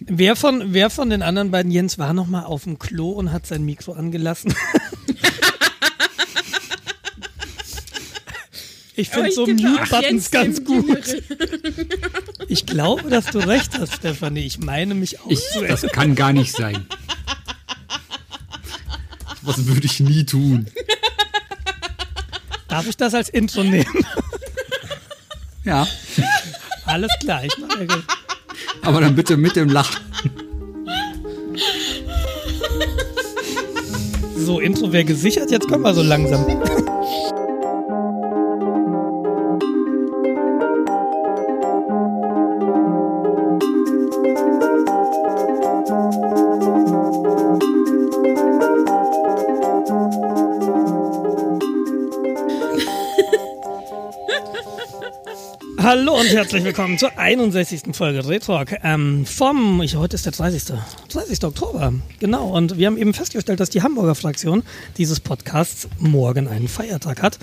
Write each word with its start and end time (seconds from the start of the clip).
Wer 0.00 0.36
von, 0.36 0.72
wer 0.72 0.88
von 0.88 1.10
den 1.10 1.22
anderen 1.22 1.50
beiden 1.50 1.70
Jens 1.70 1.98
war 1.98 2.14
noch 2.14 2.26
mal 2.26 2.44
auf 2.44 2.64
dem 2.64 2.78
Klo 2.78 3.10
und 3.10 3.30
hat 3.30 3.46
sein 3.46 3.64
Mikro 3.64 3.92
angelassen? 3.92 4.54
Ich 8.98 9.10
finde 9.10 9.30
so 9.30 9.46
Mute-Buttons 9.46 10.30
ganz 10.32 10.64
gut. 10.64 11.22
Ich 12.48 12.66
glaube, 12.66 13.10
dass 13.10 13.26
du 13.26 13.38
recht 13.38 13.78
hast, 13.78 13.94
Stefanie. 13.94 14.40
Ich 14.40 14.58
meine 14.58 14.94
mich 14.94 15.20
auch. 15.20 15.30
Ich, 15.30 15.40
das 15.68 15.82
kann 15.82 16.14
gar 16.14 16.32
nicht 16.32 16.50
sein. 16.50 16.86
Was 19.42 19.66
würde 19.66 19.84
ich 19.84 20.00
nie 20.00 20.24
tun. 20.24 20.66
Darf 22.66 22.88
ich 22.88 22.96
das 22.96 23.14
als 23.14 23.28
Intro 23.28 23.62
nehmen? 23.62 24.06
Ja. 25.64 25.86
Alles 26.88 27.10
klar, 27.20 27.44
ich 27.44 27.56
mache. 27.58 27.86
Aber 28.82 29.00
dann 29.00 29.14
bitte 29.14 29.36
mit 29.36 29.56
dem 29.56 29.68
Lachen. 29.68 30.00
So, 34.36 34.60
Intro 34.60 34.90
wäre 34.92 35.04
gesichert, 35.04 35.50
jetzt 35.50 35.68
kommen 35.68 35.84
wir 35.84 35.92
so 35.92 36.02
langsam. 36.02 36.46
Herzlich 56.48 56.64
willkommen 56.64 56.96
zur 56.96 57.18
61. 57.18 57.94
Folge 57.94 58.26
Retalk 58.26 58.78
ähm, 58.82 59.26
vom, 59.26 59.82
ich, 59.82 59.96
heute 59.96 60.14
ist 60.14 60.24
der 60.24 60.32
30. 60.32 60.78
30. 61.10 61.44
Oktober, 61.44 61.92
genau. 62.20 62.56
Und 62.56 62.78
wir 62.78 62.86
haben 62.86 62.96
eben 62.96 63.12
festgestellt, 63.12 63.60
dass 63.60 63.68
die 63.68 63.82
Hamburger 63.82 64.14
Fraktion 64.14 64.62
dieses 64.96 65.20
Podcasts 65.20 65.88
morgen 65.98 66.48
einen 66.48 66.66
Feiertag 66.66 67.20
hat. 67.20 67.38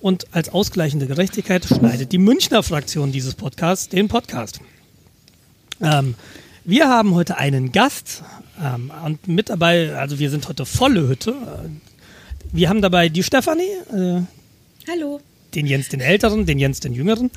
Und 0.00 0.26
als 0.32 0.48
ausgleichende 0.48 1.06
Gerechtigkeit 1.06 1.66
schneidet 1.66 2.10
die 2.10 2.18
Münchner 2.18 2.64
Fraktion 2.64 3.12
dieses 3.12 3.36
Podcasts 3.36 3.90
den 3.90 4.08
Podcast. 4.08 4.58
Ähm, 5.80 6.16
wir 6.64 6.88
haben 6.88 7.14
heute 7.14 7.38
einen 7.38 7.70
Gast 7.70 8.24
ähm, 8.60 8.90
und 9.04 9.28
mit 9.28 9.50
dabei, 9.50 9.94
also 9.94 10.18
wir 10.18 10.30
sind 10.30 10.48
heute 10.48 10.66
volle 10.66 11.06
Hütte. 11.06 11.36
Wir 12.50 12.68
haben 12.68 12.82
dabei 12.82 13.08
die 13.08 13.22
Stefanie. 13.22 13.70
Äh, 13.92 14.22
Hallo. 14.90 15.20
Den 15.54 15.64
Jens 15.64 15.88
den 15.88 16.00
Älteren, 16.00 16.44
den 16.44 16.58
Jens 16.58 16.80
den 16.80 16.92
Jüngeren 16.92 17.30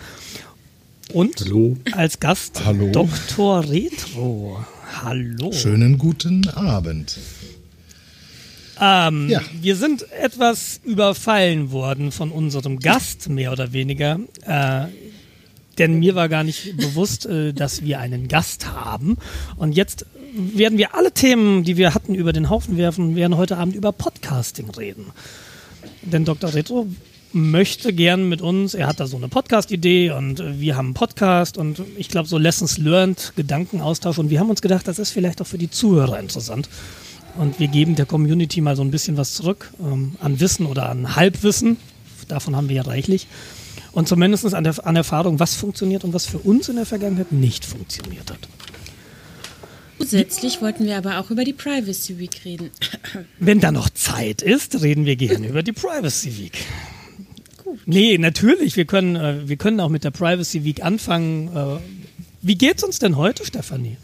und 1.13 1.41
Hallo. 1.41 1.77
als 1.93 2.19
Gast 2.19 2.61
Hallo. 2.65 2.89
Dr. 2.91 3.69
Retro. 3.69 4.63
Hallo. 5.03 5.51
Schönen 5.51 5.97
guten 5.97 6.47
Abend. 6.49 7.17
Ähm, 8.79 9.29
Ja. 9.29 9.41
Wir 9.59 9.75
sind 9.75 10.11
etwas 10.11 10.81
überfallen 10.83 11.71
worden 11.71 12.11
von 12.11 12.31
unserem 12.31 12.79
Gast, 12.79 13.29
mehr 13.29 13.51
oder 13.51 13.73
weniger. 13.73 14.19
Äh, 14.45 14.85
denn 15.77 15.99
mir 15.99 16.15
war 16.15 16.29
gar 16.29 16.43
nicht 16.43 16.75
bewusst, 16.77 17.25
äh, 17.25 17.53
dass 17.53 17.83
wir 17.83 17.99
einen 17.99 18.27
Gast 18.27 18.67
haben. 18.67 19.17
Und 19.55 19.73
jetzt 19.73 20.05
werden 20.33 20.77
wir 20.77 20.95
alle 20.95 21.11
Themen, 21.11 21.63
die 21.63 21.77
wir 21.77 21.93
hatten, 21.93 22.15
über 22.15 22.33
den 22.33 22.49
Haufen 22.49 22.77
werfen 22.77 23.09
und 23.09 23.15
werden 23.15 23.37
heute 23.37 23.57
Abend 23.57 23.75
über 23.75 23.91
Podcasting 23.91 24.69
reden. 24.71 25.07
Denn 26.01 26.25
Dr. 26.25 26.53
Retro 26.53 26.87
möchte 27.33 27.93
gern 27.93 28.29
mit 28.29 28.41
uns, 28.41 28.73
er 28.73 28.87
hat 28.87 28.99
da 28.99 29.07
so 29.07 29.17
eine 29.17 29.27
Podcast-Idee 29.27 30.11
und 30.11 30.39
äh, 30.39 30.59
wir 30.59 30.75
haben 30.75 30.87
einen 30.87 30.93
Podcast 30.93 31.57
und 31.57 31.81
ich 31.97 32.09
glaube 32.09 32.27
so 32.27 32.37
Lessons 32.37 32.77
Learned, 32.77 33.33
Gedankenaustausch 33.35 34.17
und 34.19 34.29
wir 34.29 34.39
haben 34.39 34.49
uns 34.49 34.61
gedacht, 34.61 34.87
das 34.87 34.99
ist 34.99 35.11
vielleicht 35.11 35.41
auch 35.41 35.47
für 35.47 35.57
die 35.57 35.69
Zuhörer 35.69 36.19
interessant. 36.19 36.69
Und 37.37 37.59
wir 37.59 37.67
geben 37.67 37.95
der 37.95 38.05
Community 38.05 38.59
mal 38.59 38.75
so 38.75 38.83
ein 38.83 38.91
bisschen 38.91 39.17
was 39.17 39.33
zurück 39.33 39.71
ähm, 39.81 40.15
an 40.19 40.39
Wissen 40.39 40.65
oder 40.65 40.89
an 40.89 41.15
Halbwissen. 41.15 41.77
Davon 42.27 42.55
haben 42.55 42.69
wir 42.69 42.75
ja 42.75 42.81
reichlich. 42.81 43.27
Und 43.93 44.07
zumindest 44.07 44.53
an, 44.53 44.63
der, 44.63 44.85
an 44.85 44.95
Erfahrung, 44.95 45.39
was 45.39 45.55
funktioniert 45.55 46.03
und 46.03 46.13
was 46.13 46.25
für 46.25 46.39
uns 46.39 46.69
in 46.69 46.75
der 46.75 46.85
Vergangenheit 46.85 47.31
nicht 47.31 47.65
funktioniert 47.65 48.29
hat. 48.31 48.39
Zusätzlich 49.99 50.61
wollten 50.61 50.85
wir 50.85 50.97
aber 50.97 51.19
auch 51.19 51.29
über 51.29 51.43
die 51.43 51.53
Privacy 51.53 52.17
Week 52.17 52.43
reden. 52.43 52.71
Wenn 53.39 53.59
da 53.59 53.71
noch 53.71 53.89
Zeit 53.89 54.41
ist, 54.41 54.81
reden 54.81 55.05
wir 55.05 55.15
gerne 55.15 55.47
über 55.47 55.63
die 55.63 55.73
Privacy 55.73 56.37
Week. 56.37 56.57
Nee, 57.85 58.17
natürlich. 58.17 58.75
Wir 58.77 58.85
können, 58.85 59.15
äh, 59.15 59.47
wir 59.47 59.57
können 59.57 59.79
auch 59.79 59.89
mit 59.89 60.03
der 60.03 60.11
Privacy 60.11 60.63
Week 60.63 60.83
anfangen. 60.83 61.55
Äh, 61.55 61.79
wie 62.41 62.55
geht's 62.55 62.83
uns 62.83 62.99
denn 62.99 63.17
heute, 63.17 63.45
Stefanie? 63.45 63.97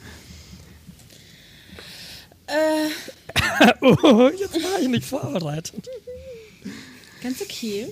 Äh, 2.47 2.89
oh, 3.81 4.29
jetzt 4.29 4.56
war 4.56 4.79
ich 4.81 4.88
nicht 4.88 5.06
vorbereitet. 5.06 5.88
ganz 7.22 7.41
okay. 7.41 7.88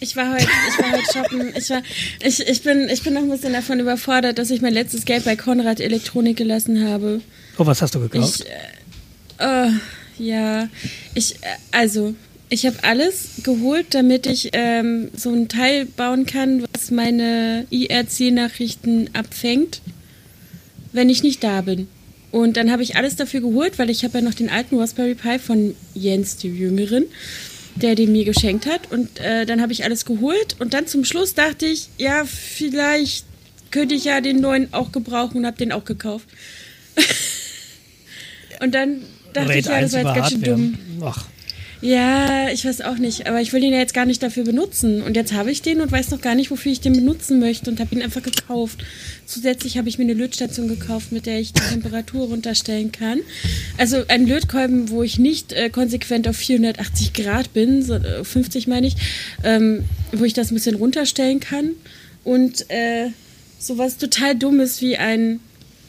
Ich 0.00 0.14
war 0.14 0.32
heute, 0.32 0.44
ich 0.44 0.78
war 0.78 0.92
heute 0.92 1.12
shoppen. 1.12 1.52
Ich, 1.56 1.70
war, 1.70 1.82
ich, 2.20 2.40
ich, 2.40 2.62
bin, 2.62 2.88
ich 2.88 3.02
bin 3.02 3.14
noch 3.14 3.22
ein 3.22 3.30
bisschen 3.30 3.52
davon 3.52 3.80
überfordert, 3.80 4.38
dass 4.38 4.50
ich 4.50 4.60
mein 4.60 4.72
letztes 4.72 5.04
Geld 5.04 5.24
bei 5.24 5.34
Konrad 5.34 5.80
Elektronik 5.80 6.36
gelassen 6.36 6.88
habe. 6.88 7.20
Oh, 7.56 7.66
was 7.66 7.82
hast 7.82 7.94
du 7.94 8.00
gekauft? 8.00 8.44
Ich, 8.44 8.46
äh, 9.40 9.66
äh, 9.66 9.70
ja, 10.18 10.68
ich, 11.14 11.36
äh, 11.36 11.56
also, 11.72 12.14
ich 12.50 12.66
habe 12.66 12.76
alles 12.82 13.42
geholt, 13.42 13.86
damit 13.90 14.26
ich 14.26 14.50
ähm, 14.52 15.10
so 15.14 15.30
ein 15.30 15.48
Teil 15.48 15.84
bauen 15.84 16.26
kann, 16.26 16.64
was 16.72 16.90
meine 16.90 17.66
IRC-Nachrichten 17.70 19.10
abfängt, 19.12 19.80
wenn 20.92 21.10
ich 21.10 21.22
nicht 21.22 21.44
da 21.44 21.60
bin. 21.60 21.88
Und 22.30 22.56
dann 22.56 22.70
habe 22.70 22.82
ich 22.82 22.96
alles 22.96 23.16
dafür 23.16 23.40
geholt, 23.40 23.78
weil 23.78 23.90
ich 23.90 24.04
habe 24.04 24.18
ja 24.18 24.24
noch 24.24 24.34
den 24.34 24.50
alten 24.50 24.78
Raspberry 24.78 25.14
Pi 25.14 25.38
von 25.38 25.74
Jens, 25.94 26.36
dem 26.36 26.56
Jüngeren, 26.56 27.04
der 27.76 27.94
den 27.94 28.12
mir 28.12 28.24
geschenkt 28.24 28.66
hat. 28.66 28.92
Und 28.92 29.18
äh, 29.20 29.46
dann 29.46 29.62
habe 29.62 29.72
ich 29.72 29.84
alles 29.84 30.04
geholt. 30.04 30.56
Und 30.58 30.74
dann 30.74 30.86
zum 30.86 31.04
Schluss 31.04 31.34
dachte 31.34 31.66
ich, 31.66 31.88
ja, 31.96 32.24
vielleicht 32.24 33.24
könnte 33.70 33.94
ich 33.94 34.04
ja 34.04 34.20
den 34.20 34.40
neuen 34.40 34.72
auch 34.72 34.92
gebrauchen 34.92 35.38
und 35.38 35.46
habe 35.46 35.56
den 35.56 35.72
auch 35.72 35.84
gekauft. 35.84 36.28
und 38.60 38.74
dann 38.74 39.02
dachte 39.32 39.48
Red 39.50 39.58
ich, 39.58 39.66
ja, 39.66 39.80
das 39.80 39.92
war 39.92 40.00
jetzt 40.00 40.14
ganz 40.14 40.30
schön 40.30 40.42
dumm. 40.42 40.78
Ach, 41.02 41.26
Ja, 41.80 42.48
ich 42.48 42.64
weiß 42.64 42.80
auch 42.80 42.98
nicht, 42.98 43.28
aber 43.28 43.40
ich 43.40 43.52
will 43.52 43.60
den 43.60 43.72
ja 43.72 43.78
jetzt 43.78 43.94
gar 43.94 44.04
nicht 44.04 44.22
dafür 44.22 44.42
benutzen. 44.42 45.00
Und 45.00 45.14
jetzt 45.14 45.32
habe 45.32 45.52
ich 45.52 45.62
den 45.62 45.80
und 45.80 45.92
weiß 45.92 46.10
noch 46.10 46.20
gar 46.20 46.34
nicht, 46.34 46.50
wofür 46.50 46.72
ich 46.72 46.80
den 46.80 46.94
benutzen 46.94 47.38
möchte 47.38 47.70
und 47.70 47.78
habe 47.78 47.94
ihn 47.94 48.02
einfach 48.02 48.22
gekauft. 48.22 48.84
Zusätzlich 49.26 49.78
habe 49.78 49.88
ich 49.88 49.96
mir 49.96 50.04
eine 50.04 50.14
Lötstation 50.14 50.66
gekauft, 50.66 51.12
mit 51.12 51.26
der 51.26 51.38
ich 51.38 51.52
die 51.52 51.60
Temperatur 51.60 52.28
runterstellen 52.28 52.90
kann. 52.90 53.20
Also 53.76 54.02
ein 54.08 54.26
Lötkolben, 54.26 54.90
wo 54.90 55.04
ich 55.04 55.18
nicht 55.20 55.52
äh, 55.52 55.70
konsequent 55.70 56.26
auf 56.26 56.36
480 56.36 57.12
Grad 57.12 57.52
bin, 57.52 57.82
so, 57.82 57.94
äh, 57.94 58.24
50 58.24 58.66
meine 58.66 58.88
ich, 58.88 58.96
ähm, 59.44 59.84
wo 60.12 60.24
ich 60.24 60.32
das 60.32 60.50
ein 60.50 60.54
bisschen 60.54 60.74
runterstellen 60.74 61.38
kann. 61.38 61.72
Und 62.24 62.68
äh, 62.70 63.10
sowas 63.60 63.98
total 63.98 64.34
Dummes 64.34 64.80
wie 64.80 64.96
ein 64.96 65.38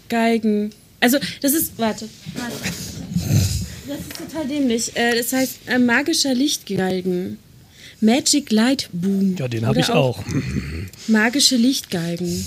Geigen. 0.07 0.69
Also 0.99 1.17
das 1.41 1.53
ist, 1.53 1.73
warte, 1.77 2.07
warte. 2.35 3.58
Das 3.89 3.99
ist 3.99 4.17
total 4.17 4.47
dämlich. 4.47 4.95
Äh, 4.95 5.17
das 5.17 5.33
heißt 5.33 5.57
äh, 5.67 5.79
magischer 5.79 6.33
Lichtgalgen. 6.33 7.37
Magic 8.01 8.51
Light 8.51 8.89
Boom. 8.93 9.35
ja, 9.37 9.47
den 9.49 9.65
habe 9.65 9.79
ich 9.81 9.89
auch. 9.89 10.23
Magische 11.07 11.57
Lichtgalgen. 11.57 12.45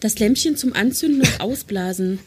Das 0.00 0.18
Lämpchen 0.18 0.56
zum 0.56 0.72
Anzünden 0.72 1.20
und 1.20 1.40
Ausblasen. 1.40 2.20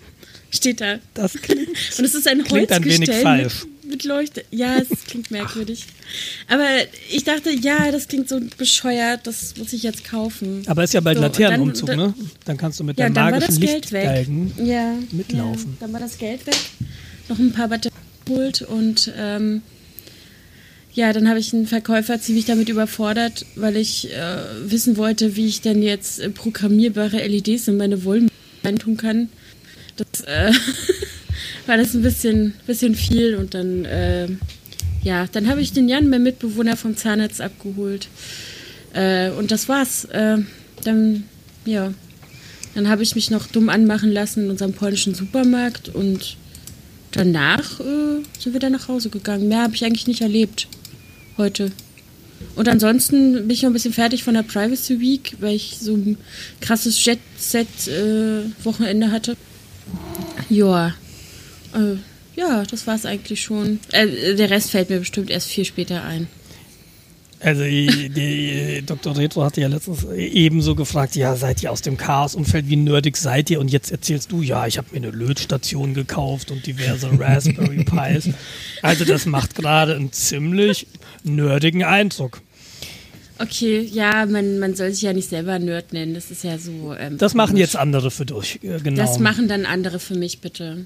Steht 0.51 0.81
da. 0.81 0.99
Das 1.15 1.33
klingt. 1.33 1.69
Und 1.97 2.05
es 2.05 2.13
ist 2.13 2.27
ein 2.27 2.41
ein 2.41 2.47
Holzgestell 2.51 3.23
falsch. 3.23 3.65
mit, 3.81 3.89
mit 3.91 4.03
Leuchte. 4.03 4.45
Ja, 4.51 4.77
es 4.77 4.87
klingt 5.07 5.31
merkwürdig. 5.31 5.85
Aber 6.47 6.67
ich 7.11 7.23
dachte, 7.23 7.49
ja, 7.49 7.91
das 7.91 8.07
klingt 8.07 8.29
so 8.29 8.39
bescheuert, 8.59 9.25
das 9.25 9.55
muss 9.57 9.73
ich 9.73 9.81
jetzt 9.81 10.03
kaufen. 10.03 10.61
Aber 10.67 10.83
ist 10.83 10.93
ja 10.93 10.99
bald 11.01 11.17
So, 11.17 11.23
Laternenumzug, 11.23 11.87
dann- 11.87 11.97
ne? 11.97 12.13
Dann 12.45 12.57
kannst 12.57 12.79
du 12.79 12.83
mit 12.83 12.99
Ja, 12.99 13.05
war 13.15 13.31
magischen. 13.31 13.55
Lichtgalgen 13.61 14.53
Ja, 14.63 14.93
mitlaufen. 15.11 15.71
Ja, 15.71 15.77
dann 15.79 15.93
war 15.93 15.99
das 16.01 16.19
Geld 16.19 16.45
weg. 16.45 16.55
Noch 17.29 17.39
ein 17.39 17.53
paar 17.53 17.69
Batterien 17.69 17.97
geholt 18.25 18.61
und 18.61 19.11
ähm, 19.17 19.61
ja, 20.93 21.11
dann 21.11 21.27
habe 21.27 21.39
ich 21.39 21.53
einen 21.53 21.65
Verkäufer 21.65 22.19
ziemlich 22.19 22.45
damit 22.45 22.69
überfordert, 22.69 23.45
weil 23.55 23.77
ich 23.77 24.13
äh, 24.13 24.37
wissen 24.65 24.95
wollte, 24.95 25.35
wie 25.35 25.47
ich 25.47 25.61
denn 25.61 25.81
jetzt 25.81 26.19
äh, 26.19 26.29
programmierbare 26.29 27.25
LEDs 27.25 27.67
in 27.67 27.77
meine 27.77 28.03
Wollen 28.03 28.29
reintun 28.63 28.97
kann. 28.97 29.29
Das 29.95 30.21
äh, 30.21 30.51
war 31.65 31.77
das 31.77 31.95
ein 31.95 32.03
bisschen, 32.03 32.53
bisschen 32.67 32.93
viel 32.93 33.35
und 33.35 33.55
dann, 33.55 33.85
äh, 33.85 34.27
ja, 35.03 35.25
dann 35.31 35.47
habe 35.47 35.61
ich 35.61 35.73
den 35.73 35.89
Jan, 35.89 36.09
mein 36.09 36.21
Mitbewohner 36.21 36.77
vom 36.77 36.95
Zahnarzt 36.95 37.41
abgeholt. 37.41 38.07
Äh, 38.93 39.31
und 39.31 39.49
das 39.49 39.67
war's. 39.67 40.07
Dann, 40.11 41.23
ja, 41.65 41.93
dann 42.75 42.87
habe 42.87 43.03
ich 43.03 43.15
mich 43.15 43.31
noch 43.31 43.47
dumm 43.47 43.69
anmachen 43.69 44.11
lassen 44.11 44.43
in 44.45 44.49
unserem 44.51 44.73
polnischen 44.73 45.15
Supermarkt 45.15 45.89
und 45.89 46.37
danach 47.15 47.79
äh, 47.79 48.21
sind 48.39 48.53
wir 48.53 48.59
dann 48.59 48.73
nach 48.73 48.87
Hause 48.87 49.09
gegangen. 49.09 49.47
Mehr 49.47 49.63
habe 49.63 49.73
ich 49.75 49.85
eigentlich 49.85 50.07
nicht 50.07 50.21
erlebt 50.21 50.67
heute. 51.37 51.71
Und 52.55 52.67
ansonsten 52.67 53.33
bin 53.33 53.51
ich 53.51 53.61
noch 53.63 53.69
ein 53.69 53.73
bisschen 53.73 53.93
fertig 53.93 54.23
von 54.23 54.33
der 54.33 54.41
Privacy 54.43 54.99
Week, 54.99 55.35
weil 55.39 55.55
ich 55.55 55.77
so 55.79 55.95
ein 55.95 56.17
krasses 56.61 57.03
Jet-Set-Wochenende 57.03 59.11
hatte. 59.11 59.35
Ja. 60.49 60.95
Äh, 61.73 61.97
ja, 62.35 62.63
das 62.63 62.87
war's 62.87 63.05
eigentlich 63.05 63.41
schon. 63.41 63.79
Äh, 63.91 64.35
der 64.35 64.49
Rest 64.49 64.71
fällt 64.71 64.89
mir 64.89 64.99
bestimmt 64.99 65.29
erst 65.29 65.47
viel 65.47 65.65
später 65.65 66.03
ein. 66.03 66.27
Also 67.43 67.63
die, 67.63 68.09
die 68.09 68.83
Dr. 68.85 69.17
Retro 69.17 69.43
hatte 69.43 69.59
ja 69.59 69.67
letztens 69.67 70.05
ebenso 70.15 70.75
gefragt, 70.75 71.15
ja, 71.17 71.35
seid 71.35 71.61
ihr 71.61 71.71
aus 71.71 71.81
dem 71.81 71.97
Chaos-Umfeld, 71.97 72.69
wie 72.69 72.77
nerdig 72.77 73.17
seid 73.17 73.49
ihr? 73.49 73.59
Und 73.59 73.69
jetzt 73.69 73.91
erzählst 73.91 74.31
du, 74.31 74.41
ja, 74.41 74.65
ich 74.65 74.77
habe 74.77 74.87
mir 74.91 74.97
eine 74.97 75.11
Lötstation 75.11 75.93
gekauft 75.93 76.51
und 76.51 76.65
diverse 76.65 77.09
Raspberry 77.19 77.83
Pis. 77.83 78.29
Also 78.81 79.03
das 79.03 79.25
macht 79.25 79.55
gerade 79.55 79.95
einen 79.95 80.13
ziemlich 80.13 80.87
nerdigen 81.23 81.83
Eindruck. 81.83 82.41
Okay, 83.39 83.81
ja, 83.91 84.25
man, 84.25 84.59
man 84.59 84.75
soll 84.75 84.91
sich 84.91 85.01
ja 85.01 85.11
nicht 85.11 85.27
selber 85.27 85.59
Nerd 85.59 85.91
nennen. 85.91 86.13
Das 86.13 86.31
ist 86.31 86.43
ja 86.45 86.57
so. 86.57 86.93
Ähm, 86.97 87.17
Das 87.17 87.33
machen 87.33 87.57
jetzt 87.57 87.75
andere 87.75 88.09
für 88.09 88.25
dich, 88.25 88.63
äh, 88.63 88.79
genau. 88.81 89.01
Das 89.01 89.19
machen 89.19 89.49
dann 89.49 89.65
andere 89.65 89.99
für 89.99 90.15
mich, 90.15 90.39
bitte. 90.39 90.85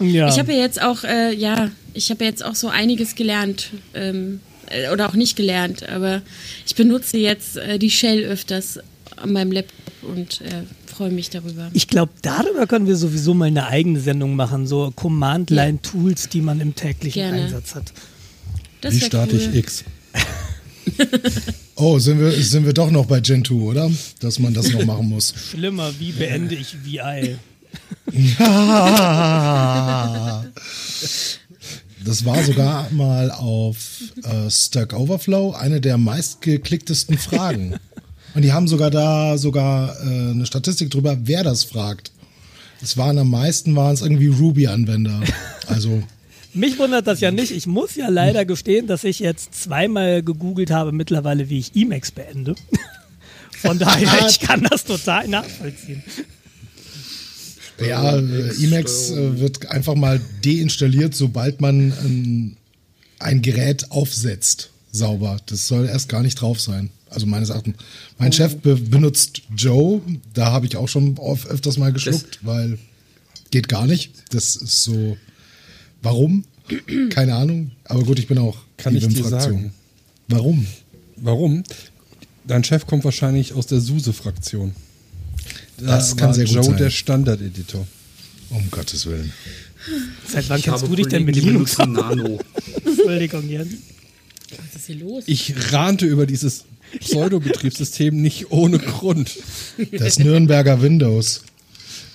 ja. 0.00 0.28
Ich 0.28 0.38
habe 0.38 0.52
ja 0.52 0.58
jetzt 0.58 0.82
auch, 0.82 1.04
äh, 1.04 1.32
ja, 1.34 1.70
ich 1.94 2.10
habe 2.10 2.24
ja 2.24 2.30
jetzt 2.30 2.44
auch 2.44 2.56
so 2.56 2.68
einiges 2.68 3.14
gelernt. 3.14 3.70
Ähm, 3.94 4.40
äh, 4.50 4.53
oder 4.92 5.08
auch 5.08 5.14
nicht 5.14 5.36
gelernt, 5.36 5.88
aber 5.88 6.22
ich 6.66 6.74
benutze 6.74 7.18
jetzt 7.18 7.56
äh, 7.56 7.78
die 7.78 7.90
Shell 7.90 8.24
öfters 8.24 8.80
an 9.16 9.32
meinem 9.32 9.52
Laptop 9.52 9.74
und 10.02 10.40
äh, 10.42 10.62
freue 10.86 11.10
mich 11.10 11.30
darüber. 11.30 11.70
Ich 11.72 11.88
glaube, 11.88 12.12
darüber 12.22 12.66
können 12.66 12.86
wir 12.86 12.96
sowieso 12.96 13.34
mal 13.34 13.46
eine 13.46 13.66
eigene 13.66 14.00
Sendung 14.00 14.36
machen, 14.36 14.66
so 14.66 14.92
Command-Line-Tools, 14.94 16.28
die 16.28 16.40
man 16.40 16.60
im 16.60 16.74
täglichen 16.74 17.22
Gerne. 17.22 17.44
Einsatz 17.44 17.74
hat. 17.74 17.92
Das 18.80 18.94
Wie 18.94 19.00
starte 19.00 19.36
cool. 19.36 19.40
ich 19.40 19.54
X? 19.54 19.84
Oh, 21.76 21.98
sind 21.98 22.20
wir, 22.20 22.30
sind 22.30 22.66
wir 22.66 22.72
doch 22.72 22.90
noch 22.90 23.06
bei 23.06 23.18
Gen 23.18 23.44
2, 23.44 23.54
oder? 23.54 23.90
Dass 24.20 24.38
man 24.38 24.54
das 24.54 24.72
noch 24.72 24.84
machen 24.84 25.08
muss. 25.08 25.34
Schlimmer, 25.50 25.90
wie 25.98 26.12
beende 26.12 26.54
ich 26.54 26.76
VI? 26.84 27.36
Das 32.04 32.24
war 32.24 32.42
sogar 32.42 32.90
mal 32.90 33.30
auf 33.30 34.02
äh, 34.22 34.50
Stack 34.50 34.92
Overflow 34.92 35.52
eine 35.52 35.80
der 35.80 35.96
meistgeklicktesten 35.96 37.16
Fragen. 37.18 37.76
Und 38.34 38.42
die 38.42 38.52
haben 38.52 38.68
sogar 38.68 38.90
da 38.90 39.38
sogar 39.38 39.96
äh, 40.00 40.30
eine 40.30 40.44
Statistik 40.44 40.90
drüber, 40.90 41.16
wer 41.22 41.44
das 41.44 41.64
fragt. 41.64 42.10
Es 42.82 42.96
waren 42.96 43.16
am 43.18 43.30
meisten 43.30 43.74
waren 43.76 43.94
es 43.94 44.02
irgendwie 44.02 44.26
Ruby-Anwender. 44.26 45.22
Also 45.66 46.02
Mich 46.52 46.78
wundert 46.78 47.06
das 47.06 47.20
ja 47.20 47.30
nicht. 47.30 47.52
Ich 47.52 47.66
muss 47.66 47.94
ja 47.94 48.08
leider 48.08 48.44
gestehen, 48.44 48.86
dass 48.86 49.04
ich 49.04 49.20
jetzt 49.20 49.54
zweimal 49.54 50.22
gegoogelt 50.22 50.70
habe 50.70 50.92
mittlerweile, 50.92 51.48
wie 51.48 51.58
ich 51.58 51.74
Emacs 51.74 52.10
beende. 52.10 52.54
Von 53.62 53.78
daher, 53.78 54.26
ich 54.28 54.40
kann 54.40 54.66
das 54.68 54.84
total 54.84 55.26
nachvollziehen. 55.28 56.02
Ja, 57.80 58.16
äh, 58.16 58.64
Emacs 58.64 59.10
äh, 59.10 59.40
wird 59.40 59.70
einfach 59.70 59.94
mal 59.94 60.20
deinstalliert, 60.44 61.14
sobald 61.14 61.60
man 61.60 61.92
ein, 61.92 62.56
ein 63.18 63.42
Gerät 63.42 63.90
aufsetzt. 63.90 64.70
Sauber. 64.92 65.38
Das 65.46 65.66
soll 65.66 65.86
erst 65.86 66.08
gar 66.08 66.22
nicht 66.22 66.40
drauf 66.40 66.60
sein. 66.60 66.90
Also 67.10 67.26
meines 67.26 67.50
Erachtens. 67.50 67.76
Mein 68.18 68.32
Chef 68.32 68.56
be 68.56 68.76
benutzt 68.76 69.42
Joe. 69.56 70.00
Da 70.34 70.52
habe 70.52 70.66
ich 70.66 70.76
auch 70.76 70.88
schon 70.88 71.18
öfters 71.18 71.78
mal 71.78 71.92
geschluckt, 71.92 72.40
weil 72.42 72.78
geht 73.50 73.68
gar 73.68 73.86
nicht. 73.86 74.12
Das 74.30 74.56
ist 74.56 74.82
so. 74.82 75.16
Warum? 76.02 76.44
Keine 77.10 77.34
Ahnung. 77.34 77.72
Aber 77.84 78.04
gut, 78.04 78.18
ich 78.18 78.26
bin 78.26 78.38
auch 78.38 78.56
Kann 78.76 78.96
ich 78.96 79.06
dir 79.06 79.24
Fraktion. 79.24 79.40
sagen. 79.40 79.74
Warum? 80.28 80.66
Warum? 81.16 81.64
Dein 82.46 82.64
Chef 82.64 82.86
kommt 82.86 83.04
wahrscheinlich 83.04 83.52
aus 83.52 83.66
der 83.66 83.80
SUSE-Fraktion. 83.80 84.74
Da 85.78 85.86
Das 85.96 86.16
kann 86.16 86.32
sehr 86.34 86.44
gut 86.44 86.54
Joe 86.54 86.64
sein. 86.64 86.76
der 86.76 86.90
Standard-Editor. 86.90 87.86
Um 88.50 88.70
Gottes 88.70 89.06
Willen. 89.06 89.32
Seit 90.30 90.48
wann 90.48 90.58
Ich 90.58 90.64
kennst 90.64 90.86
du 90.86 90.94
dich 90.94 91.08
denn 91.08 91.24
mit 91.24 91.34
die 91.36 91.40
Linux? 91.40 91.76
Nano. 91.78 92.38
Entschuldigung, 92.84 93.48
Jens. 93.48 93.74
Was 94.72 94.80
ist 94.80 94.86
hier 94.86 94.96
los? 94.96 95.24
Ich 95.26 95.54
rahnte 95.72 96.06
über 96.06 96.26
dieses 96.26 96.64
Pseudo-Betriebssystem 97.00 98.20
nicht 98.20 98.50
ohne 98.50 98.78
Grund. 98.78 99.36
Das 99.92 100.18
Nürnberger 100.18 100.80
Windows. 100.82 101.42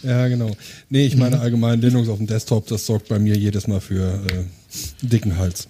Ja, 0.03 0.27
genau. 0.29 0.55
Nee, 0.89 1.05
ich 1.05 1.17
meine 1.17 1.39
allgemein 1.39 1.81
Linux 1.81 2.07
auf 2.07 2.17
dem 2.17 2.27
Desktop, 2.27 2.67
das 2.67 2.85
sorgt 2.85 3.09
bei 3.09 3.19
mir 3.19 3.35
jedes 3.35 3.67
Mal 3.67 3.81
für 3.81 4.23
äh, 4.31 5.05
dicken 5.05 5.37
Hals. 5.37 5.67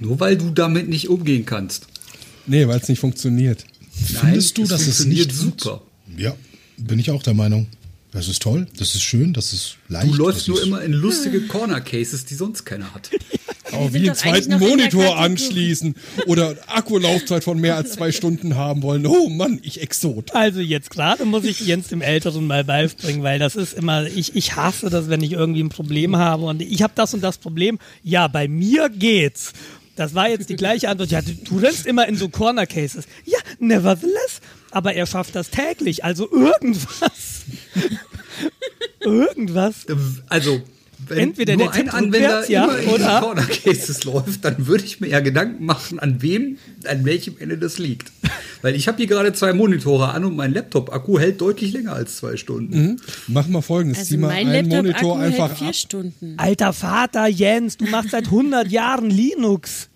Nur 0.00 0.18
weil 0.18 0.36
du 0.36 0.50
damit 0.50 0.88
nicht 0.88 1.08
umgehen 1.08 1.46
kannst. 1.46 1.86
Nee, 2.46 2.66
weil 2.66 2.80
es 2.80 2.88
nicht 2.88 2.98
funktioniert. 2.98 3.64
Findest 3.92 4.58
du, 4.58 4.64
dass 4.64 4.80
es 4.80 4.96
funktioniert 4.96 5.28
nicht 5.28 5.40
gut? 5.44 5.60
super. 5.60 5.82
Ja, 6.16 6.34
bin 6.78 6.98
ich 6.98 7.10
auch 7.10 7.22
der 7.22 7.34
Meinung. 7.34 7.66
Das 8.10 8.26
ist 8.26 8.40
toll, 8.40 8.66
das 8.78 8.94
ist 8.94 9.02
schön, 9.02 9.34
das 9.34 9.52
ist 9.52 9.76
leicht. 9.88 10.10
Du 10.10 10.16
läufst 10.16 10.48
nur 10.48 10.62
immer 10.62 10.80
in 10.80 10.92
lustige 10.92 11.42
Corner 11.42 11.82
Cases, 11.82 12.24
die 12.24 12.34
sonst 12.34 12.64
keiner 12.64 12.94
hat. 12.94 13.10
Auch 13.72 13.92
wie 13.92 13.98
einen 13.98 14.10
eigentlich 14.10 14.14
zweiten 14.14 14.58
Monitor 14.58 15.18
anschließen 15.18 15.94
oder 16.26 16.56
Akkulaufzeit 16.68 17.44
von 17.44 17.60
mehr 17.60 17.76
als 17.76 17.92
zwei 17.92 18.12
Stunden 18.12 18.56
haben 18.56 18.82
wollen. 18.82 19.06
Oh 19.06 19.28
Mann, 19.28 19.60
ich 19.62 19.82
Exot. 19.82 20.34
Also 20.34 20.60
jetzt 20.60 20.88
gerade 20.88 21.26
muss 21.26 21.44
ich 21.44 21.60
Jens 21.60 21.88
dem 21.88 22.00
Älteren 22.00 22.46
mal 22.46 22.64
beibringen, 22.64 23.22
weil 23.22 23.38
das 23.38 23.56
ist 23.56 23.74
immer, 23.74 24.06
ich, 24.06 24.34
ich 24.34 24.56
hasse 24.56 24.88
das, 24.88 25.10
wenn 25.10 25.22
ich 25.22 25.32
irgendwie 25.32 25.62
ein 25.62 25.68
Problem 25.68 26.16
habe 26.16 26.46
und 26.46 26.62
ich 26.62 26.82
habe 26.82 26.94
das 26.96 27.12
und 27.12 27.20
das 27.20 27.36
Problem. 27.36 27.78
Ja, 28.02 28.26
bei 28.26 28.48
mir 28.48 28.88
geht's. 28.88 29.52
Das 29.96 30.14
war 30.14 30.30
jetzt 30.30 30.48
die 30.48 30.56
gleiche 30.56 30.88
Antwort. 30.88 31.10
Ja, 31.10 31.20
du, 31.20 31.32
du 31.32 31.58
rennst 31.58 31.84
immer 31.84 32.08
in 32.08 32.16
so 32.16 32.28
Corner 32.30 32.66
Cases. 32.66 33.04
Ja, 33.26 33.38
nevertheless. 33.58 34.40
Aber 34.78 34.94
er 34.94 35.06
schafft 35.06 35.34
das 35.34 35.50
täglich. 35.50 36.04
Also 36.04 36.30
irgendwas. 36.30 37.42
irgendwas. 39.00 39.86
Also, 40.28 40.62
wenn 41.08 41.18
Entweder 41.18 41.56
nur 41.56 41.66
der 41.66 41.74
ein 41.74 41.88
Anwender 41.88 42.48
ja, 42.48 42.62
immer 42.62 42.78
in 42.78 42.88
oder? 42.90 42.98
die 43.16 43.24
Corner 43.24 43.42
Cases 43.42 44.04
läuft, 44.04 44.44
dann 44.44 44.68
würde 44.68 44.84
ich 44.84 45.00
mir 45.00 45.08
ja 45.08 45.18
Gedanken 45.18 45.66
machen, 45.66 45.98
an 45.98 46.22
wem, 46.22 46.58
an 46.84 47.04
welchem 47.04 47.34
Ende 47.40 47.58
das 47.58 47.78
liegt. 47.78 48.12
Weil 48.62 48.76
ich 48.76 48.86
habe 48.86 48.98
hier 48.98 49.08
gerade 49.08 49.32
zwei 49.32 49.52
Monitore 49.52 50.10
an 50.10 50.24
und 50.24 50.36
mein 50.36 50.54
Laptop-Akku 50.54 51.18
hält 51.18 51.40
deutlich 51.40 51.72
länger 51.72 51.94
als 51.94 52.18
zwei 52.18 52.36
Stunden. 52.36 53.00
Mach 53.26 53.48
mal 53.48 53.62
folgendes: 53.62 53.98
also 53.98 54.10
Zieh 54.10 54.16
mal 54.16 54.28
mein 54.28 54.46
einen 54.46 54.68
Monitor 54.68 55.18
einfach 55.18 55.48
hält 55.48 55.58
vier 55.58 55.68
ab. 55.70 55.74
Stunden. 55.74 56.34
Alter 56.36 56.72
Vater 56.72 57.26
Jens, 57.26 57.78
du 57.78 57.86
machst 57.86 58.10
seit 58.12 58.26
100 58.26 58.68
Jahren 58.68 59.10
Linux. 59.10 59.88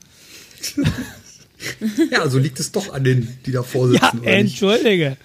Ja, 2.10 2.22
also 2.22 2.38
liegt 2.38 2.60
es 2.60 2.72
doch 2.72 2.92
an 2.92 3.04
den, 3.04 3.28
die 3.46 3.52
davor 3.52 3.88
sitzen. 3.88 4.20
Ja, 4.24 4.30
entschuldige. 4.30 5.16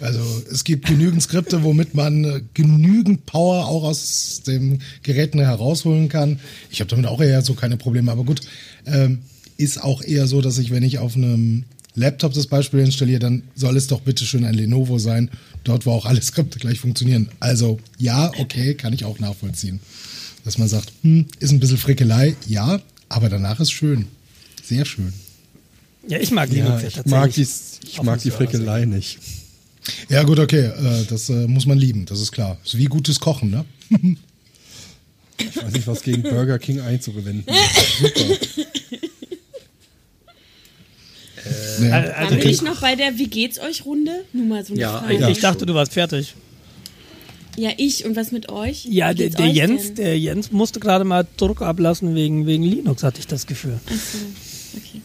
Also 0.00 0.20
es 0.50 0.64
gibt 0.64 0.86
genügend 0.86 1.22
Skripte, 1.22 1.62
womit 1.62 1.94
man 1.94 2.24
äh, 2.24 2.40
genügend 2.54 3.26
Power 3.26 3.66
auch 3.66 3.84
aus 3.84 4.42
den 4.46 4.80
Geräten 5.02 5.38
herausholen 5.40 6.08
kann. 6.08 6.40
Ich 6.70 6.80
habe 6.80 6.90
damit 6.90 7.06
auch 7.06 7.20
eher 7.20 7.42
so 7.42 7.54
keine 7.54 7.76
Probleme, 7.76 8.10
aber 8.10 8.24
gut, 8.24 8.40
ähm, 8.86 9.20
ist 9.58 9.82
auch 9.82 10.02
eher 10.02 10.26
so, 10.26 10.40
dass 10.40 10.58
ich, 10.58 10.70
wenn 10.70 10.82
ich 10.82 10.98
auf 10.98 11.16
einem 11.16 11.64
Laptop 11.94 12.32
das 12.32 12.46
Beispiel 12.46 12.80
installiere, 12.80 13.20
dann 13.20 13.42
soll 13.54 13.76
es 13.76 13.88
doch 13.88 14.00
bitte 14.00 14.24
schön 14.24 14.44
ein 14.44 14.54
Lenovo 14.54 14.98
sein, 14.98 15.30
dort 15.64 15.84
wo 15.84 15.92
auch 15.92 16.06
alle 16.06 16.22
Skripte 16.22 16.58
gleich 16.58 16.80
funktionieren. 16.80 17.28
Also 17.40 17.78
ja, 17.98 18.32
okay, 18.38 18.74
kann 18.74 18.92
ich 18.92 19.04
auch 19.04 19.18
nachvollziehen. 19.18 19.80
Dass 20.44 20.56
man 20.56 20.68
sagt, 20.68 20.90
hm, 21.02 21.26
ist 21.40 21.50
ein 21.50 21.60
bisschen 21.60 21.76
Frickelei, 21.76 22.34
ja, 22.46 22.80
aber 23.10 23.28
danach 23.28 23.60
ist 23.60 23.70
schön. 23.72 24.06
Sehr 24.62 24.86
schön. 24.86 25.12
Ja, 26.08 26.18
ich 26.18 26.30
mag 26.30 26.48
Linux 26.50 26.80
Ja, 26.82 26.88
ich 26.88 26.94
tatsächlich. 26.94 27.10
mag, 27.12 27.32
dies, 27.34 27.80
ich 27.86 28.02
mag 28.02 28.20
die 28.22 28.30
Frickelei 28.30 28.86
nicht. 28.86 29.18
Ja 30.08 30.22
gut, 30.22 30.38
okay, 30.38 30.66
äh, 30.66 31.04
das 31.08 31.28
äh, 31.28 31.46
muss 31.46 31.66
man 31.66 31.76
lieben, 31.78 32.06
das 32.06 32.20
ist 32.20 32.32
klar. 32.32 32.56
Ist 32.64 32.78
wie 32.78 32.86
gutes 32.86 33.20
Kochen, 33.20 33.50
ne? 33.50 33.64
Ich 35.38 35.56
weiß 35.56 35.72
nicht, 35.72 35.86
was 35.86 36.02
gegen 36.02 36.22
Burger 36.22 36.58
King 36.58 36.80
einzuwenden. 36.80 37.44
ist. 37.46 37.98
Super. 37.98 38.36
Nee. 41.80 41.90
Also, 41.90 42.10
Waren 42.12 42.30
wir 42.30 42.38
ich, 42.38 42.44
nicht 42.44 42.62
noch 42.62 42.80
bei 42.80 42.94
der 42.94 43.16
Wie 43.16 43.26
geht's 43.26 43.58
euch 43.58 43.84
Runde? 43.86 44.24
Nur 44.32 44.46
mal 44.46 44.64
so 44.64 44.72
eine 44.74 44.82
Ja, 44.82 44.98
Frage. 45.00 45.30
ich 45.30 45.40
dachte, 45.40 45.64
du 45.66 45.74
warst 45.74 45.92
fertig. 45.94 46.34
Ja, 47.56 47.70
ich. 47.76 48.04
Und 48.04 48.16
was 48.16 48.32
mit 48.32 48.48
euch? 48.48 48.84
Ja, 48.84 49.12
der, 49.14 49.30
der 49.30 49.46
euch 49.46 49.54
Jens, 49.54 49.86
denn? 49.86 49.94
der 49.96 50.18
Jens 50.18 50.52
musste 50.52 50.80
gerade 50.80 51.04
mal 51.04 51.26
Druck 51.36 51.62
ablassen 51.62 52.14
wegen, 52.14 52.46
wegen 52.46 52.62
Linux, 52.62 53.02
hatte 53.02 53.20
ich 53.20 53.26
das 53.26 53.46
Gefühl. 53.46 53.78
Ach 53.86 53.92
so, 53.92 54.18
okay. 54.76 55.02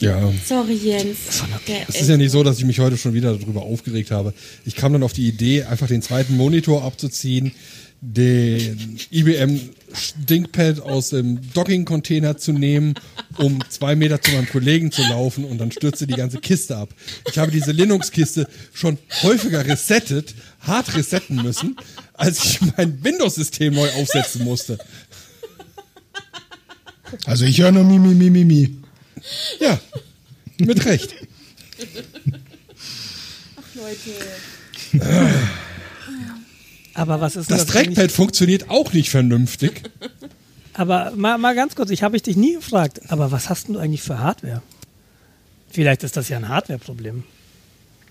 Ja. 0.00 0.32
Sorry, 0.46 0.74
Jens. 0.74 1.42
Es 1.88 2.00
ist 2.00 2.08
ja 2.08 2.16
nicht 2.16 2.30
so, 2.30 2.42
dass 2.42 2.58
ich 2.58 2.64
mich 2.64 2.78
heute 2.78 2.96
schon 2.96 3.14
wieder 3.14 3.36
darüber 3.36 3.62
aufgeregt 3.62 4.10
habe. 4.10 4.32
Ich 4.64 4.76
kam 4.76 4.92
dann 4.92 5.02
auf 5.02 5.12
die 5.12 5.26
Idee, 5.26 5.64
einfach 5.64 5.88
den 5.88 6.02
zweiten 6.02 6.36
Monitor 6.36 6.84
abzuziehen, 6.84 7.52
den 8.00 8.96
IBM 9.10 9.60
Stinkpad 9.92 10.80
aus 10.80 11.10
dem 11.10 11.40
Docking-Container 11.52 12.36
zu 12.36 12.52
nehmen, 12.52 12.94
um 13.38 13.58
zwei 13.68 13.96
Meter 13.96 14.20
zu 14.20 14.30
meinem 14.32 14.48
Kollegen 14.48 14.92
zu 14.92 15.02
laufen 15.02 15.44
und 15.44 15.58
dann 15.58 15.72
stürzte 15.72 16.06
die 16.06 16.14
ganze 16.14 16.38
Kiste 16.38 16.76
ab. 16.76 16.90
Ich 17.30 17.38
habe 17.38 17.50
diese 17.50 17.72
Linux-Kiste 17.72 18.48
schon 18.72 18.98
häufiger 19.22 19.64
resettet, 19.64 20.34
hart 20.60 20.94
resetten 20.96 21.42
müssen, 21.42 21.76
als 22.14 22.44
ich 22.44 22.60
mein 22.76 23.02
Windows-System 23.02 23.74
neu 23.74 23.88
aufsetzen 23.92 24.44
musste. 24.44 24.78
Also 27.24 27.44
ich 27.44 27.60
höre 27.60 27.72
nur 27.72 27.84
Mi, 27.84 27.98
Mi, 27.98 28.14
Mi, 28.14 28.30
Mi, 28.30 28.44
Mi. 28.44 28.76
Ja, 29.60 29.80
mit 30.58 30.84
Recht. 30.84 31.14
Ach 33.56 33.74
Leute. 33.74 35.58
Aber 36.98 37.20
was 37.20 37.36
ist 37.36 37.50
Das 37.50 37.60
eigentlich- 37.74 37.94
Trackpad 37.94 38.12
funktioniert 38.12 38.70
auch 38.70 38.92
nicht 38.92 39.08
vernünftig. 39.10 39.82
Aber 40.74 41.12
mal, 41.16 41.38
mal 41.38 41.54
ganz 41.54 41.74
kurz, 41.74 41.90
ich 41.90 42.02
habe 42.02 42.16
ich 42.16 42.22
dich 42.22 42.36
nie 42.36 42.54
gefragt, 42.54 43.00
aber 43.08 43.32
was 43.32 43.48
hast 43.50 43.66
denn 43.66 43.74
du 43.74 43.80
eigentlich 43.80 44.00
für 44.02 44.20
Hardware? 44.20 44.62
Vielleicht 45.70 46.04
ist 46.04 46.16
das 46.16 46.28
ja 46.28 46.36
ein 46.36 46.48
Hardware-Problem. 46.48 47.24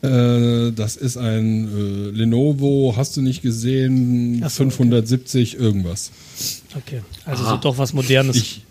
Äh, 0.01 0.73
das 0.73 0.97
ist 0.97 1.15
ein 1.15 1.69
äh, 1.69 2.09
Lenovo, 2.17 2.93
hast 2.97 3.15
du 3.15 3.21
nicht 3.21 3.41
gesehen, 3.41 4.39
so, 4.39 4.45
okay. 4.45 4.71
570 4.71 5.57
irgendwas. 5.57 6.11
Okay, 6.75 7.01
also 7.23 7.45
Aha. 7.45 7.51
so 7.51 7.57
doch 7.57 7.77
was 7.77 7.93
Modernes. 7.93 8.35
Ich, 8.35 8.61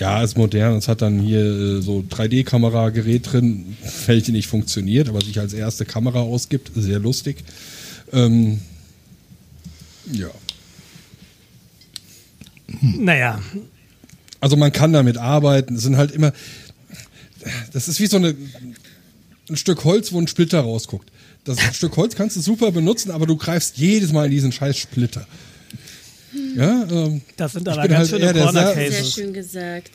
ja, 0.00 0.20
ist 0.24 0.36
modern. 0.36 0.76
Es 0.78 0.88
hat 0.88 1.00
dann 1.00 1.20
hier 1.20 1.38
äh, 1.78 1.82
so 1.82 2.04
3D-Kamera-Gerät 2.10 3.32
drin, 3.32 3.76
welche 4.06 4.32
nicht 4.32 4.48
funktioniert, 4.48 5.08
aber 5.08 5.20
sich 5.20 5.38
als 5.38 5.52
erste 5.52 5.84
Kamera 5.84 6.20
ausgibt. 6.20 6.72
Sehr 6.74 6.98
lustig. 6.98 7.44
Ähm, 8.12 8.58
ja. 10.12 10.30
naja, 12.82 13.42
Also 14.40 14.56
man 14.56 14.72
kann 14.72 14.92
damit 14.92 15.16
arbeiten. 15.16 15.76
Es 15.76 15.82
sind 15.82 15.96
halt 15.96 16.10
immer. 16.10 16.32
Das 17.72 17.88
ist 17.88 18.00
wie 18.00 18.06
so 18.06 18.16
eine, 18.16 18.34
ein 19.48 19.56
Stück 19.56 19.84
Holz, 19.84 20.12
wo 20.12 20.20
ein 20.20 20.28
Splitter 20.28 20.60
rausguckt. 20.60 21.10
Das 21.44 21.58
Stück 21.74 21.96
Holz 21.96 22.14
kannst 22.14 22.36
du 22.36 22.40
super 22.40 22.70
benutzen, 22.72 23.10
aber 23.10 23.26
du 23.26 23.36
greifst 23.36 23.76
jedes 23.76 24.12
Mal 24.12 24.26
in 24.26 24.30
diesen 24.30 24.52
scheiß 24.52 24.76
Splitter. 24.76 25.26
Ja, 26.56 26.86
ähm, 26.90 27.20
das 27.36 27.52
sind 27.52 27.68
aber 27.68 27.86
ganz 27.88 28.10
halt 28.10 28.22
schöne 28.22 28.24
eher 28.24 28.52
der 28.52 28.90
Sehr 28.90 29.04
schön 29.04 29.32
gesagt. 29.32 29.90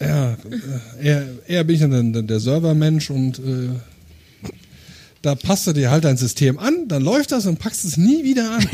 ja, 0.00 0.32
äh, 0.32 1.06
eher, 1.06 1.28
eher 1.46 1.64
bin 1.64 1.74
ich 1.76 1.82
dann 1.82 2.12
der, 2.12 2.22
der 2.22 2.40
Servermensch 2.40 3.10
und 3.10 3.38
äh, 3.38 3.70
da 5.22 5.34
passt 5.34 5.66
du 5.66 5.72
dir 5.72 5.90
halt 5.90 6.04
dein 6.04 6.16
System 6.16 6.58
an, 6.58 6.88
dann 6.88 7.02
läuft 7.02 7.32
das 7.32 7.46
und 7.46 7.58
packst 7.58 7.84
es 7.84 7.96
nie 7.96 8.24
wieder 8.24 8.50
an. 8.56 8.66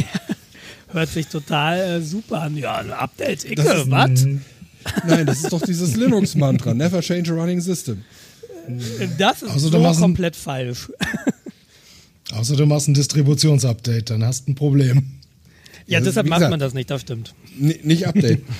Hört 0.92 1.10
sich 1.10 1.26
total 1.26 1.78
äh, 1.78 2.00
super 2.02 2.42
an. 2.42 2.56
Ja, 2.56 2.76
ein 2.76 2.90
Update, 2.90 3.44
Icke, 3.44 3.84
was? 3.88 4.26
Nein, 5.06 5.26
das 5.26 5.42
ist 5.42 5.52
doch 5.52 5.60
dieses 5.60 5.96
Linux-Mantra. 5.96 6.72
Never 6.72 7.00
change 7.02 7.30
a 7.30 7.34
running 7.34 7.60
system. 7.60 8.02
Das 9.18 9.42
ist 9.42 9.50
Also, 9.50 9.68
so 9.68 9.78
machst 9.80 9.98
ein- 9.98 10.02
komplett 10.02 10.34
falsch. 10.36 10.90
Außer 12.32 12.56
du 12.56 12.66
machst 12.66 12.88
ein 12.88 12.94
Distributionsupdate, 12.94 14.10
dann 14.10 14.24
hast 14.24 14.46
du 14.46 14.52
ein 14.52 14.54
Problem. 14.54 15.04
Ja, 15.86 15.98
Ja, 15.98 16.04
deshalb 16.04 16.26
macht 16.26 16.38
gesagt. 16.40 16.50
man 16.50 16.60
das 16.60 16.74
nicht, 16.74 16.90
das 16.90 17.00
stimmt. 17.02 17.34
Nicht 17.58 18.06
Update. 18.06 18.42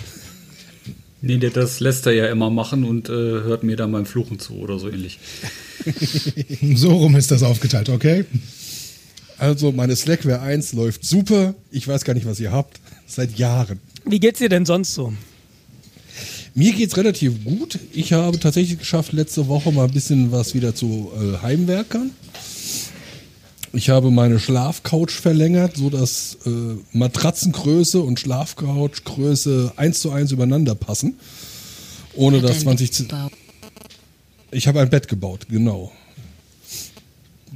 Nee, 1.20 1.38
der- 1.38 1.50
das 1.50 1.80
lässt 1.80 2.06
er 2.06 2.12
ja 2.12 2.26
immer 2.26 2.48
machen 2.50 2.84
und 2.84 3.08
äh, 3.08 3.12
hört 3.12 3.62
mir 3.64 3.76
dann 3.76 3.90
beim 3.92 4.06
Fluchen 4.06 4.38
zu 4.38 4.54
oder 4.54 4.78
so 4.78 4.88
ähnlich. 4.88 5.18
So 6.74 6.90
rum 6.96 7.16
ist 7.16 7.30
das 7.30 7.42
aufgeteilt, 7.42 7.88
okay? 7.88 8.24
Also, 9.38 9.70
meine 9.72 9.94
Slackware 9.96 10.40
1 10.40 10.72
läuft 10.72 11.04
super. 11.04 11.54
Ich 11.70 11.86
weiß 11.86 12.04
gar 12.04 12.14
nicht, 12.14 12.26
was 12.26 12.40
ihr 12.40 12.50
habt. 12.52 12.80
Seit 13.06 13.38
Jahren. 13.38 13.78
Wie 14.04 14.18
geht's 14.20 14.40
dir 14.40 14.48
denn 14.48 14.66
sonst 14.66 14.94
so? 14.94 15.12
Mir 16.54 16.72
geht's 16.72 16.96
relativ 16.96 17.44
gut. 17.44 17.78
Ich 17.92 18.12
habe 18.12 18.38
tatsächlich 18.40 18.78
geschafft, 18.80 19.12
letzte 19.12 19.46
Woche 19.46 19.70
mal 19.72 19.84
ein 19.86 19.92
bisschen 19.92 20.32
was 20.32 20.54
wieder 20.54 20.74
zu 20.74 21.10
äh, 21.16 21.38
Heimwerkern. 21.42 22.10
Ich 23.72 23.90
habe 23.90 24.10
meine 24.10 24.40
Schlafcouch 24.40 25.10
verlängert, 25.10 25.76
so 25.76 25.90
dass 25.90 26.38
äh, 26.46 26.50
Matratzengröße 26.92 28.00
und 28.00 28.18
Schlafcouchgröße 28.18 29.72
eins 29.76 30.00
zu 30.00 30.10
eins 30.10 30.32
übereinander 30.32 30.74
passen. 30.74 31.18
Ohne 32.14 32.40
dass 32.40 32.60
20 32.60 32.92
Z- 32.92 33.14
Ich 34.50 34.66
habe 34.66 34.80
ein 34.80 34.88
Bett 34.90 35.06
gebaut, 35.08 35.46
genau. 35.50 35.92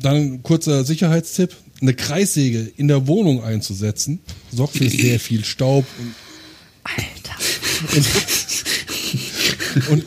Dann 0.00 0.16
ein 0.16 0.42
kurzer 0.42 0.84
Sicherheitstipp. 0.84 1.56
Eine 1.80 1.94
Kreissäge 1.94 2.70
in 2.76 2.86
der 2.86 3.08
Wohnung 3.08 3.42
einzusetzen, 3.42 4.20
sorgt 4.52 4.76
für 4.76 4.88
sehr 4.88 5.18
viel 5.20 5.44
Staub 5.44 5.84
und 5.98 6.14
Und 9.90 10.04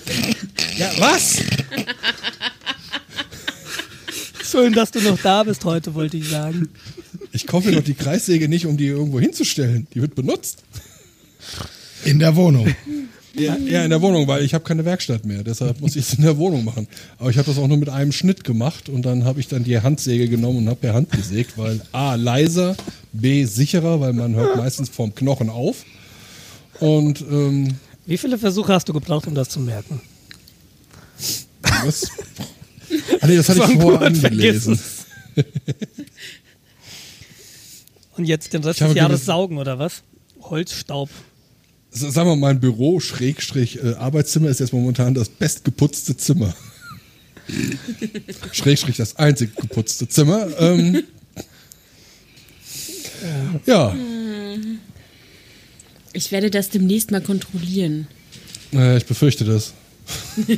ja, 0.77 0.91
was? 0.99 1.37
Schön, 4.49 4.73
dass 4.73 4.91
du 4.91 5.01
noch 5.01 5.19
da 5.21 5.43
bist 5.43 5.65
heute, 5.65 5.93
wollte 5.95 6.17
ich 6.17 6.29
sagen. 6.29 6.69
Ich 7.31 7.47
kaufe 7.47 7.69
mir 7.69 7.75
doch 7.75 7.83
die 7.83 7.95
Kreissäge 7.95 8.47
nicht, 8.47 8.65
um 8.65 8.77
die 8.77 8.87
irgendwo 8.87 9.19
hinzustellen. 9.19 9.87
Die 9.93 10.01
wird 10.01 10.15
benutzt. 10.15 10.63
In 12.03 12.19
der 12.19 12.35
Wohnung. 12.35 12.73
Ja, 13.33 13.57
ja 13.57 13.83
in 13.83 13.89
der 13.89 14.01
Wohnung, 14.01 14.27
weil 14.27 14.43
ich 14.43 14.53
habe 14.53 14.63
keine 14.63 14.85
Werkstatt 14.85 15.25
mehr. 15.25 15.43
Deshalb 15.43 15.81
muss 15.81 15.95
ich 15.95 16.07
es 16.07 16.13
in 16.13 16.23
der 16.23 16.37
Wohnung 16.37 16.63
machen. 16.63 16.87
Aber 17.17 17.29
ich 17.29 17.37
habe 17.37 17.47
das 17.47 17.57
auch 17.57 17.67
nur 17.67 17.77
mit 17.77 17.89
einem 17.89 18.11
Schnitt 18.11 18.43
gemacht 18.43 18.87
und 18.87 19.01
dann 19.01 19.25
habe 19.25 19.39
ich 19.39 19.47
dann 19.47 19.63
die 19.63 19.79
Handsäge 19.79 20.29
genommen 20.29 20.59
und 20.59 20.67
habe 20.67 20.79
per 20.79 20.93
Hand 20.93 21.11
gesägt, 21.11 21.57
weil 21.57 21.81
A, 21.91 22.15
leiser, 22.15 22.77
B, 23.11 23.45
sicherer, 23.45 23.99
weil 23.99 24.13
man 24.13 24.35
hört 24.35 24.55
meistens 24.57 24.89
vom 24.89 25.13
Knochen 25.13 25.49
auf. 25.49 25.83
Und 26.79 27.21
ähm, 27.21 27.75
Wie 28.05 28.17
viele 28.17 28.37
Versuche 28.37 28.73
hast 28.73 28.87
du 28.87 28.93
gebraucht, 28.93 29.27
um 29.27 29.35
das 29.35 29.49
zu 29.49 29.59
merken? 29.59 29.99
was? 31.83 32.09
Ah, 33.21 33.27
nee, 33.27 33.35
das 33.35 33.49
hatte 33.49 33.61
ich 33.71 33.79
vorher 33.79 34.01
angelesen. 34.07 34.79
Und 38.17 38.25
jetzt 38.25 38.53
den 38.53 38.63
Rest 38.63 38.79
des 38.81 38.93
Jahres 38.95 39.25
saugen, 39.25 39.57
oder 39.57 39.77
was? 39.79 40.01
Holzstaub. 40.41 41.09
Sagen 41.91 42.13
wir 42.15 42.25
mal, 42.25 42.35
mein 42.35 42.59
Büro, 42.59 42.99
Schrägstrich, 42.99 43.83
äh, 43.83 43.93
Arbeitszimmer 43.95 44.49
ist 44.49 44.59
jetzt 44.59 44.73
momentan 44.73 45.13
das 45.13 45.29
bestgeputzte 45.29 46.15
Zimmer. 46.17 46.53
Schrägstrich, 48.51 48.97
das 48.97 49.17
einzig 49.17 49.55
geputzte 49.55 50.07
Zimmer. 50.07 50.47
Ähm, 50.59 51.03
ja, 53.65 53.95
Ich 56.13 56.31
werde 56.31 56.49
das 56.51 56.69
demnächst 56.69 57.11
mal 57.11 57.21
kontrollieren. 57.21 58.07
äh, 58.73 58.97
ich 58.97 59.05
befürchte 59.05 59.45
das. 59.45 59.73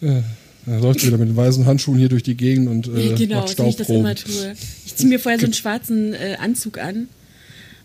ja, 0.00 0.22
er 0.66 0.80
läuft 0.80 1.04
wieder 1.04 1.18
mit 1.18 1.28
den 1.28 1.36
weißen 1.36 1.66
Handschuhen 1.66 1.98
hier 1.98 2.08
durch 2.08 2.22
die 2.22 2.36
Gegend 2.36 2.68
und 2.68 2.86
äh, 2.88 3.14
genau, 3.14 3.40
macht 3.40 3.56
so 3.56 3.64
wie 3.64 3.68
ich 3.68 3.76
das 3.76 3.88
immer 3.88 4.14
tue. 4.14 4.54
Ich 4.86 4.96
ziehe 4.96 5.08
mir 5.08 5.18
vorher 5.18 5.40
so 5.40 5.46
einen 5.46 5.54
schwarzen 5.54 6.14
äh, 6.14 6.36
Anzug 6.38 6.78
an 6.78 7.08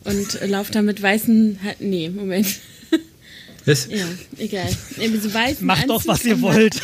und 0.03 0.41
äh, 0.41 0.45
laufe 0.45 0.71
da 0.71 0.81
mit 0.81 1.01
weißen. 1.01 1.59
Ha 1.63 1.69
nee, 1.79 2.09
Moment. 2.09 2.47
Was? 3.65 3.87
Ja, 3.89 4.05
egal. 4.37 4.69
So 4.69 5.33
weißen 5.33 5.65
Macht 5.65 5.89
doch, 5.89 6.07
was 6.07 6.23
ihr 6.23 6.41
wollt. 6.41 6.79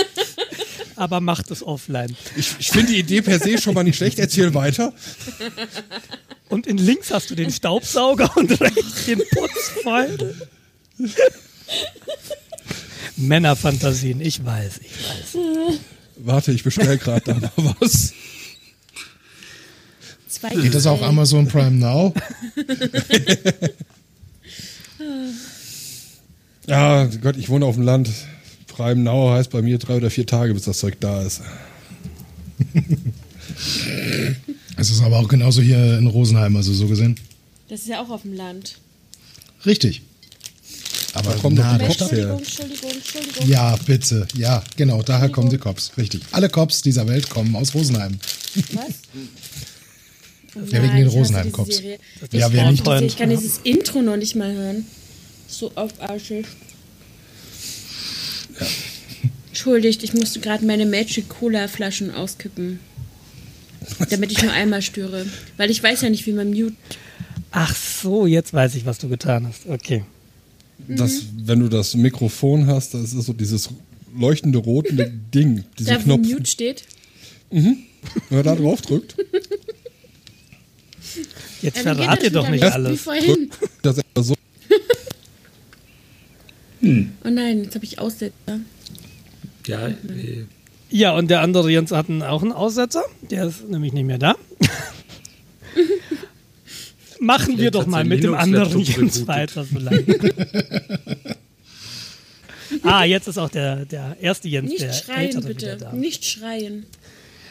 Aber 0.96 1.20
macht 1.20 1.50
es 1.50 1.62
offline. 1.62 2.16
Ich, 2.36 2.54
ich 2.58 2.68
finde 2.68 2.92
die 2.92 2.98
Idee 3.00 3.20
per 3.20 3.38
se 3.38 3.58
schon 3.58 3.74
mal 3.74 3.82
nicht 3.82 3.96
schlecht. 3.96 4.18
Erzähl 4.18 4.54
weiter. 4.54 4.94
Und 6.48 6.66
in 6.66 6.78
links 6.78 7.10
hast 7.10 7.30
du 7.30 7.34
den 7.34 7.50
Staubsauger 7.50 8.34
und 8.36 8.58
rechts 8.58 9.04
den 9.04 9.20
Putzfall. 9.34 10.34
Männerfantasien, 13.22 14.20
ich 14.20 14.44
weiß, 14.44 14.80
ich 14.82 14.90
weiß. 14.90 15.42
Warte, 16.16 16.52
ich 16.52 16.62
bestelle 16.62 16.98
gerade 16.98 17.22
da 17.24 17.34
mal 17.34 17.74
was. 17.80 18.12
Zwei 20.28 20.50
Geht 20.50 20.74
das 20.74 20.86
auch 20.86 21.02
Amazon 21.02 21.46
Prime 21.48 21.72
Now? 21.72 22.14
Ja, 26.66 27.06
Gott, 27.06 27.36
ich 27.36 27.48
wohne 27.48 27.66
auf 27.66 27.74
dem 27.74 27.82
Land. 27.84 28.08
Prime 28.68 29.02
Now 29.02 29.32
heißt 29.32 29.50
bei 29.50 29.62
mir 29.62 29.78
drei 29.78 29.96
oder 29.96 30.10
vier 30.10 30.26
Tage, 30.26 30.54
bis 30.54 30.62
das 30.62 30.78
Zeug 30.78 30.96
da 31.00 31.22
ist. 31.22 31.42
Es 34.78 34.90
ist 34.90 35.02
aber 35.02 35.18
auch 35.18 35.28
genauso 35.28 35.60
hier 35.60 35.98
in 35.98 36.06
Rosenheim, 36.06 36.56
also 36.56 36.72
so 36.72 36.88
gesehen. 36.88 37.16
Das 37.68 37.80
ist 37.80 37.88
ja 37.88 38.02
auch 38.02 38.08
auf 38.10 38.22
dem 38.22 38.32
Land. 38.32 38.78
Richtig. 39.64 40.02
Aber 41.14 41.34
kommen 41.34 41.56
doch 41.56 41.64
nah 41.64 41.72
die 41.78 41.78
der 41.84 41.88
Cops 41.88 42.10
her. 42.12 42.30
Entschuldigung, 42.30 42.38
Entschuldigung, 42.38 42.90
Entschuldigung. 42.90 43.48
Ja, 43.48 43.76
bitte. 43.84 44.26
Ja, 44.34 44.62
genau, 44.76 45.02
daher 45.02 45.28
kommen 45.28 45.50
die 45.50 45.58
Cops. 45.58 45.92
Richtig. 45.98 46.22
Alle 46.32 46.48
Cops 46.48 46.80
dieser 46.82 47.06
Welt 47.06 47.28
kommen 47.28 47.54
aus 47.56 47.74
Rosenheim. 47.74 48.18
Was? 48.72 48.84
Ja, 50.70 50.82
wegen 50.82 50.96
den 50.96 51.06
Rosenheim-Cops. 51.08 51.80
Ja, 52.30 52.52
wer 52.52 52.70
nicht? 52.70 52.86
diese- 52.86 53.04
Ich 53.06 53.16
kann 53.16 53.30
dieses 53.30 53.60
Intro 53.64 54.02
noch 54.02 54.18
nicht 54.18 54.34
mal 54.36 54.52
hören. 54.52 54.84
So 55.48 55.72
aufarschig. 55.74 56.44
Entschuldigt, 59.48 60.02
ich 60.02 60.12
musste 60.12 60.40
gerade 60.40 60.64
meine 60.66 60.84
Magic 60.86 61.28
Cola 61.30 61.68
Flaschen 61.68 62.10
auskippen. 62.14 62.80
Damit 64.10 64.30
ich 64.32 64.42
nur 64.42 64.52
einmal 64.52 64.82
störe. 64.82 65.24
Weil 65.56 65.70
ich 65.70 65.82
weiß 65.82 66.02
ja 66.02 66.10
nicht, 66.10 66.26
wie 66.26 66.32
man 66.32 66.50
mute. 66.50 66.76
Ach 67.50 67.74
so, 67.74 68.26
jetzt 68.26 68.52
weiß 68.52 68.74
ich, 68.74 68.84
was 68.86 68.98
du 68.98 69.08
getan 69.08 69.46
hast. 69.48 69.66
Okay. 69.66 70.04
Das, 70.88 71.22
wenn 71.44 71.60
du 71.60 71.68
das 71.68 71.94
Mikrofon 71.94 72.66
hast, 72.66 72.94
das 72.94 73.12
ist 73.12 73.24
so 73.26 73.32
dieses 73.32 73.68
leuchtende 74.16 74.58
rote 74.58 74.92
Ding, 75.34 75.64
dieser 75.78 75.94
Da, 75.94 76.00
wo 76.00 76.04
Knopf. 76.04 76.26
Mute 76.28 76.46
steht. 76.50 76.82
Wenn 77.50 77.86
man 78.30 78.42
da 78.44 78.54
drauf 78.56 78.80
drückt, 78.82 79.16
Jetzt 81.62 81.76
Ja, 81.76 81.94
dann 81.94 81.96
geht 81.96 82.04
verrat 82.04 82.18
das 82.18 82.24
ihr 82.24 82.30
doch 82.32 82.48
nicht 82.48 82.64
alles. 82.64 83.00
vorhin. 83.02 83.24
drückt 83.50 83.58
das 83.82 83.98
etwa 83.98 84.22
so. 84.22 84.34
Oh 86.84 87.28
nein, 87.30 87.62
jetzt 87.62 87.76
habe 87.76 87.84
ich 87.84 88.00
Aussetzer. 88.00 88.58
Ja, 89.68 89.86
äh, 89.88 90.46
Ja, 90.90 91.12
und 91.16 91.28
der 91.30 91.40
andere 91.42 91.70
Jens 91.70 91.92
hat 91.92 92.08
einen, 92.08 92.22
auch 92.24 92.42
einen 92.42 92.50
Aussetzer. 92.50 93.04
Der 93.30 93.46
ist 93.46 93.68
nämlich 93.68 93.92
nicht 93.92 94.04
mehr 94.04 94.18
da. 94.18 94.34
Machen 97.22 97.56
wir 97.56 97.70
doch 97.70 97.86
mal 97.86 98.04
mit 98.04 98.24
dem 98.24 98.34
anderen 98.34 98.82
rebootet. 98.82 99.26
weiter 99.28 99.64
vielleicht. 99.64 100.04
ah, 102.82 103.04
jetzt 103.04 103.28
ist 103.28 103.38
auch 103.38 103.48
der, 103.48 103.84
der 103.84 104.16
erste 104.20 104.48
Jens, 104.48 104.70
Nicht 104.70 104.82
der 104.82 104.92
schreien, 104.92 105.20
ältere 105.20 105.44
bitte. 105.44 105.76
da. 105.78 105.92
Nicht 105.92 106.24
schreien. 106.24 106.84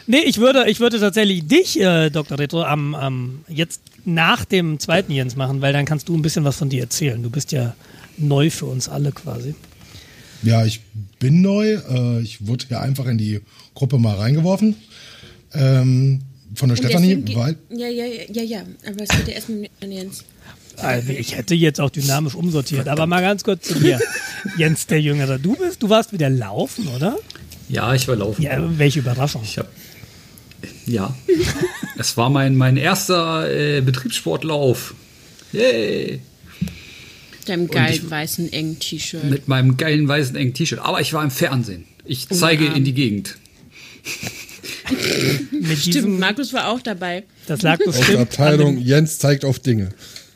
Nee, 0.06 0.20
ich 0.26 0.36
würde, 0.38 0.68
ich 0.68 0.78
würde 0.80 1.00
tatsächlich 1.00 1.46
dich, 1.46 1.80
äh, 1.80 2.10
Dr. 2.10 2.38
Retro, 2.38 2.64
am, 2.64 2.94
am 2.94 3.44
jetzt 3.48 3.80
nach 4.04 4.44
dem 4.44 4.78
zweiten 4.78 5.12
Jens 5.12 5.36
machen, 5.36 5.62
weil 5.62 5.72
dann 5.72 5.86
kannst 5.86 6.06
du 6.08 6.16
ein 6.16 6.22
bisschen 6.22 6.44
was 6.44 6.56
von 6.56 6.68
dir 6.68 6.82
erzählen. 6.82 7.22
Du 7.22 7.30
bist 7.30 7.50
ja 7.50 7.74
neu 8.18 8.50
für 8.50 8.66
uns 8.66 8.90
alle 8.90 9.10
quasi. 9.12 9.54
Ja, 10.42 10.66
ich 10.66 10.80
bin 11.18 11.40
neu. 11.40 11.78
Äh, 11.88 12.20
ich 12.20 12.46
wurde 12.46 12.66
hier 12.68 12.80
einfach 12.82 13.06
in 13.06 13.16
die 13.16 13.40
Gruppe 13.74 13.98
mal 13.98 14.16
reingeworfen. 14.16 14.76
Ähm, 15.54 16.20
von 16.54 16.68
der 16.68 16.76
Stefanie, 16.76 17.22
weil. 17.34 17.56
Ja, 17.70 17.88
ja, 17.88 18.04
ja, 18.04 18.22
ja, 18.32 18.42
ja. 18.42 18.62
Aber 18.86 19.02
es 19.02 19.08
geht 19.08 19.28
ja 19.28 19.34
erstmal 19.34 19.58
mit 19.58 19.70
an 19.82 19.92
Jens. 19.92 20.24
Also 20.78 21.12
ich 21.12 21.36
hätte 21.36 21.54
jetzt 21.54 21.80
auch 21.80 21.90
dynamisch 21.90 22.34
umsortiert, 22.34 22.88
aber 22.88 23.06
mal 23.06 23.20
ganz 23.20 23.44
kurz 23.44 23.68
zu 23.68 23.74
dir. 23.74 24.00
Jens, 24.56 24.86
der 24.86 25.00
Jüngere, 25.00 25.38
du 25.38 25.54
bist, 25.54 25.82
du 25.82 25.88
warst 25.90 26.12
wieder 26.12 26.30
laufen, 26.30 26.88
oder? 26.88 27.18
ja, 27.68 27.94
ich 27.94 28.08
war 28.08 28.16
laufen. 28.16 28.42
Ja, 28.42 28.58
welche 28.78 29.00
Überraschung. 29.00 29.42
Ich 29.44 29.58
hab, 29.58 29.68
ja, 30.86 31.14
es 31.98 32.16
war 32.16 32.30
mein, 32.30 32.56
mein 32.56 32.76
erster 32.76 33.50
äh, 33.50 33.80
Betriebssportlauf. 33.80 34.94
Yay! 35.52 36.20
Deinem 37.46 37.64
ich- 37.66 37.70
geilen 37.70 38.10
weißen 38.10 38.52
engen 38.52 38.78
T-Shirt. 38.78 39.24
Mit 39.24 39.48
meinem 39.48 39.76
geilen 39.76 40.08
weißen 40.08 40.36
engen 40.36 40.54
T-Shirt. 40.54 40.80
Aber 40.80 41.00
ich 41.00 41.12
war 41.12 41.22
im 41.22 41.30
Fernsehen. 41.30 41.84
Ich 42.04 42.28
zeige 42.28 42.66
in 42.66 42.84
die 42.84 42.94
Gegend. 42.94 43.36
Mit 45.50 45.78
Stimmt, 45.78 45.94
diesem, 45.94 46.18
Markus 46.18 46.52
war 46.52 46.68
auch 46.68 46.80
dabei. 46.80 47.24
das 47.46 47.62
lag 47.62 47.78
Aus 47.80 47.84
der 47.84 47.92
bestimmt, 47.92 48.16
an 48.18 48.22
Abteilung 48.22 48.76
dem, 48.76 48.84
Jens 48.84 49.18
zeigt 49.18 49.44
auf 49.44 49.58
Dinge. 49.58 49.90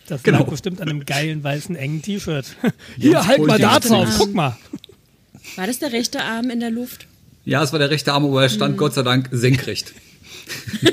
das 0.09 0.23
Genau. 0.23 0.41
lag 0.41 0.49
bestimmt 0.49 0.81
an 0.81 0.89
einem 0.89 1.05
geilen 1.05 1.43
weißen 1.45 1.77
engen 1.77 2.03
T-Shirt. 2.03 2.47
Hier, 2.99 3.27
halt 3.27 3.45
mal 3.47 3.59
da 3.59 3.79
drauf, 3.81 4.09
guck 4.19 4.35
mal. 4.35 4.57
War 5.57 5.67
das 5.67 5.79
der 5.79 5.93
rechte 5.93 6.23
Arm 6.23 6.51
in 6.51 6.61
der 6.61 6.71
Luft? 6.71 7.07
Ja, 7.45 7.63
es 7.63 7.73
war 7.73 7.79
der 7.79 7.91
rechte 7.91 8.13
Arm, 8.13 8.25
aber 8.25 8.43
er 8.43 8.49
stand 8.49 8.77
Gott 8.77 8.95
sei 8.95 9.03
Dank 9.03 9.29
senkrecht. 9.31 9.93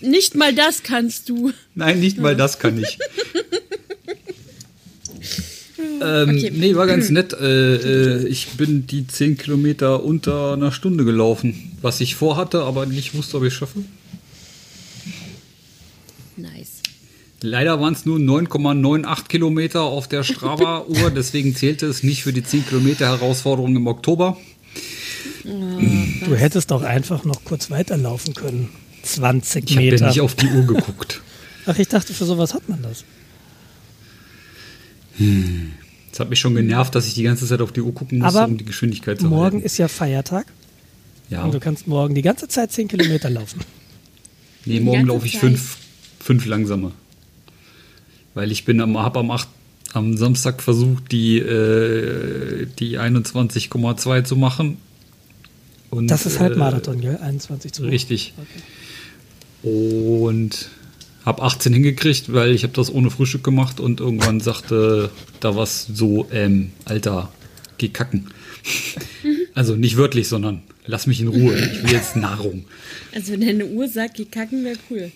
Nicht 0.00 0.34
mal 0.34 0.54
das 0.54 0.82
kannst 0.82 1.28
du. 1.28 1.52
Nein, 1.74 2.00
nicht 2.00 2.18
mal 2.18 2.36
das 2.36 2.58
kann 2.58 2.80
ich. 2.80 2.98
ähm, 6.02 6.28
Okay. 6.30 6.52
Nee, 6.54 6.74
war 6.74 6.86
ganz 6.86 7.10
nett. 7.10 7.32
Äh, 7.32 7.76
äh, 7.76 8.26
ich 8.28 8.48
bin 8.56 8.86
die 8.86 9.06
10 9.06 9.36
Kilometer 9.38 10.02
unter 10.04 10.54
einer 10.54 10.72
Stunde 10.72 11.04
gelaufen. 11.04 11.72
Was 11.82 12.00
ich 12.00 12.14
vorhatte, 12.14 12.62
aber 12.62 12.86
nicht 12.86 13.14
wusste, 13.14 13.36
ob 13.38 13.44
ich 13.44 13.52
es 13.52 13.54
schaffe. 13.58 13.80
Nice. 16.36 16.80
Leider 17.42 17.80
waren 17.80 17.94
es 17.94 18.04
nur 18.04 18.18
9,98 18.18 19.28
Kilometer 19.28 19.82
auf 19.82 20.08
der 20.08 20.22
Strava-Uhr, 20.24 21.10
deswegen 21.14 21.54
zählte 21.56 21.86
es 21.86 22.02
nicht 22.02 22.22
für 22.22 22.32
die 22.32 22.42
10 22.42 22.66
Kilometer 22.66 23.06
Herausforderung 23.06 23.74
im 23.76 23.86
Oktober. 23.86 24.36
Du 25.44 26.34
hättest 26.36 26.70
doch 26.70 26.82
einfach 26.82 27.24
noch 27.24 27.44
kurz 27.44 27.70
weiterlaufen 27.70 28.34
können. 28.34 28.68
20 29.02 29.64
Ich 29.70 29.76
habe 29.76 29.86
ja 29.86 29.92
Meter. 29.92 30.06
nicht 30.08 30.20
auf 30.20 30.34
die 30.34 30.48
Uhr 30.48 30.66
geguckt. 30.66 31.22
Ach, 31.66 31.78
ich 31.78 31.88
dachte, 31.88 32.12
für 32.12 32.24
sowas 32.26 32.52
hat 32.52 32.68
man 32.68 32.82
das. 32.82 33.04
Es 36.12 36.18
hat 36.18 36.30
mich 36.30 36.40
schon 36.40 36.54
genervt, 36.54 36.94
dass 36.94 37.06
ich 37.06 37.14
die 37.14 37.22
ganze 37.22 37.46
Zeit 37.46 37.60
auf 37.60 37.72
die 37.72 37.80
Uhr 37.82 37.94
gucken 37.94 38.18
musste, 38.18 38.38
Aber 38.40 38.48
um 38.48 38.56
die 38.58 38.64
Geschwindigkeit 38.64 39.20
zu 39.20 39.26
Morgen 39.26 39.54
halten. 39.56 39.66
ist 39.66 39.78
ja 39.78 39.86
Feiertag 39.88 40.46
Ja. 41.28 41.44
und 41.44 41.54
du 41.54 41.60
kannst 41.60 41.86
morgen 41.86 42.14
die 42.14 42.22
ganze 42.22 42.48
Zeit 42.48 42.72
10 42.72 42.88
Kilometer 42.88 43.30
laufen. 43.30 43.60
Nee, 44.64 44.80
morgen 44.80 45.06
laufe 45.06 45.26
ich 45.26 45.32
Zeit. 45.32 45.40
fünf, 45.42 45.76
fünf 46.18 46.46
langsamer. 46.46 46.92
Weil 48.34 48.50
ich 48.52 48.64
bin 48.64 48.80
am, 48.80 48.96
hab 48.98 49.16
am, 49.16 49.30
8, 49.30 49.48
am 49.92 50.16
Samstag 50.16 50.62
versucht, 50.62 51.10
die, 51.12 51.38
äh, 51.38 52.66
die 52.78 52.98
21,2 52.98 54.24
zu 54.24 54.36
machen. 54.36 54.76
Und, 55.90 56.08
Das 56.08 56.26
ist 56.26 56.38
halt 56.38 56.54
äh, 56.54 56.58
Marathon, 56.58 57.00
gell? 57.00 57.16
21 57.18 57.72
zu 57.72 57.82
Richtig. 57.84 58.32
Und 59.62 60.68
habe 61.24 61.42
18 61.42 61.72
hingekriegt, 61.72 62.32
weil 62.32 62.52
ich 62.52 62.62
habe 62.62 62.72
das 62.72 62.92
ohne 62.92 63.10
Frühstück 63.10 63.44
gemacht 63.44 63.80
und 63.80 64.00
irgendwann 64.00 64.40
sagte 64.40 65.10
da 65.40 65.56
was 65.56 65.86
so, 65.92 66.26
ähm, 66.32 66.72
Alter, 66.84 67.30
geh 67.78 67.88
kacken. 67.88 68.30
also 69.54 69.76
nicht 69.76 69.96
wörtlich, 69.96 70.28
sondern 70.28 70.62
lass 70.86 71.06
mich 71.06 71.20
in 71.20 71.28
Ruhe. 71.28 71.56
Ich 71.56 71.82
will 71.82 71.92
jetzt 71.92 72.16
Nahrung. 72.16 72.64
Also 73.14 73.32
wenn 73.32 73.40
deine 73.40 73.66
Uhr 73.66 73.88
sagt, 73.88 74.14
geh 74.14 74.24
kacken, 74.24 74.64
wäre 74.64 74.78
cool. 74.90 75.12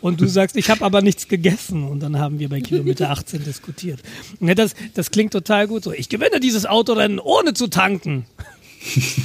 Und 0.00 0.20
du 0.20 0.26
sagst, 0.28 0.56
ich 0.56 0.70
habe 0.70 0.84
aber 0.84 1.02
nichts 1.02 1.26
gegessen. 1.28 1.82
Und 1.84 2.00
dann 2.00 2.18
haben 2.18 2.38
wir 2.38 2.48
bei 2.48 2.60
Kilometer 2.60 3.10
18 3.10 3.44
diskutiert. 3.46 4.00
Ne, 4.40 4.54
das, 4.54 4.74
das 4.94 5.10
klingt 5.10 5.32
total 5.32 5.66
gut 5.66 5.82
so. 5.82 5.92
Ich 5.92 6.08
gewinne 6.08 6.40
dieses 6.40 6.66
Autorennen 6.66 7.18
ohne 7.18 7.54
zu 7.54 7.68
tanken. 7.68 8.26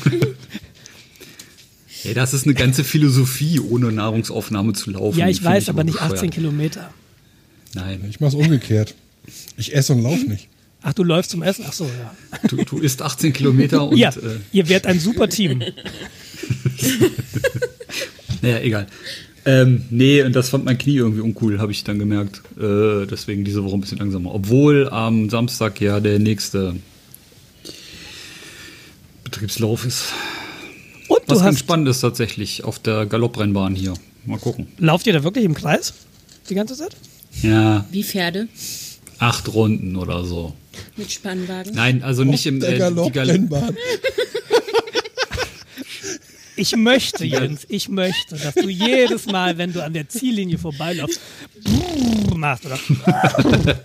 Ey, 2.04 2.14
das 2.14 2.34
ist 2.34 2.46
eine 2.46 2.54
ganze 2.54 2.84
Philosophie, 2.84 3.60
ohne 3.60 3.92
Nahrungsaufnahme 3.92 4.74
zu 4.74 4.92
laufen. 4.92 5.20
Ja, 5.20 5.28
ich 5.28 5.38
Finde 5.38 5.52
weiß, 5.52 5.70
aber 5.70 5.84
nicht 5.84 5.94
bescheuert. 5.94 6.14
18 6.16 6.30
Kilometer. 6.32 6.94
Nein, 7.74 8.06
Ich 8.10 8.20
mach's 8.20 8.36
umgekehrt. 8.36 8.96
Ich 9.58 9.74
esse 9.74 9.94
und 9.94 10.04
laufe 10.04 10.26
nicht. 10.26 10.50
Ach, 10.82 10.94
du 10.94 11.04
läufst 11.04 11.32
zum 11.32 11.44
Essen? 11.44 11.64
Ach 11.68 11.74
so, 11.74 11.86
ja. 11.86 12.48
du, 12.50 12.58
du 12.58 12.80
isst 12.80 13.02
18 13.02 13.32
Kilometer 13.32 13.84
und 13.88 13.98
ja, 13.98 14.10
äh, 14.10 14.40
ihr 14.52 14.68
werdet 14.68 14.88
ein 14.88 15.00
super 15.00 15.30
Team. 15.30 15.60
naja, 18.42 18.60
egal. 18.60 18.88
Ähm, 19.46 19.86
nee, 19.90 20.22
und 20.24 20.34
das 20.36 20.50
fand 20.50 20.66
mein 20.66 20.78
Knie 20.78 20.98
irgendwie 20.98 21.22
uncool, 21.22 21.60
habe 21.60 21.72
ich 21.72 21.86
dann 21.86 22.00
gemerkt. 22.00 22.42
Äh, 22.58 23.06
deswegen 23.08 23.46
diese 23.46 23.64
Woche 23.64 23.76
ein 23.76 23.82
bisschen 23.82 23.98
langsamer. 23.98 24.34
Obwohl 24.34 24.90
am 24.90 25.30
Samstag 25.30 25.80
ja 25.80 26.02
der 26.02 26.20
nächste 26.20 26.76
Betriebslauf 29.24 29.86
ist. 29.86 30.12
Was 31.34 31.40
du 31.40 31.46
ganz 31.46 31.56
hast, 31.56 31.60
spannend 31.60 31.88
ist 31.90 32.02
tatsächlich 32.02 32.64
auf 32.64 32.80
der 32.80 33.06
Galopprennbahn 33.06 33.76
hier. 33.76 33.94
Mal 34.26 34.40
gucken. 34.40 34.68
lauft 34.78 35.06
ihr 35.08 35.14
da 35.14 35.24
wirklich 35.24 35.44
im 35.46 35.54
Kreis? 35.54 35.94
Die 36.50 36.56
ganze 36.56 36.76
Zeit? 36.76 36.96
Ja, 37.42 37.86
Wie 37.92 38.04
Pferde 38.04 38.48
acht 39.20 39.54
Runden 39.54 39.96
oder 39.96 40.26
so. 40.26 40.54
mit 40.98 41.12
Spannwagen. 41.12 41.74
Nein, 41.74 42.04
also 42.04 42.24
nicht 42.24 42.46
im 42.46 42.60
der 42.60 42.74
äh, 42.76 42.78
Galopprennbahn. 42.78 43.76
Ich 46.56 46.76
möchte, 46.76 47.26
Jens, 47.26 47.66
ich 47.68 47.90
möchte, 47.90 48.36
dass 48.36 48.54
du 48.54 48.70
jedes 48.70 49.26
Mal, 49.26 49.58
wenn 49.58 49.74
du 49.74 49.84
an 49.84 49.92
der 49.92 50.08
Ziellinie 50.08 50.60
vorbeiläufst, 50.60 51.20
machst 52.36 52.66
oder 52.68 52.78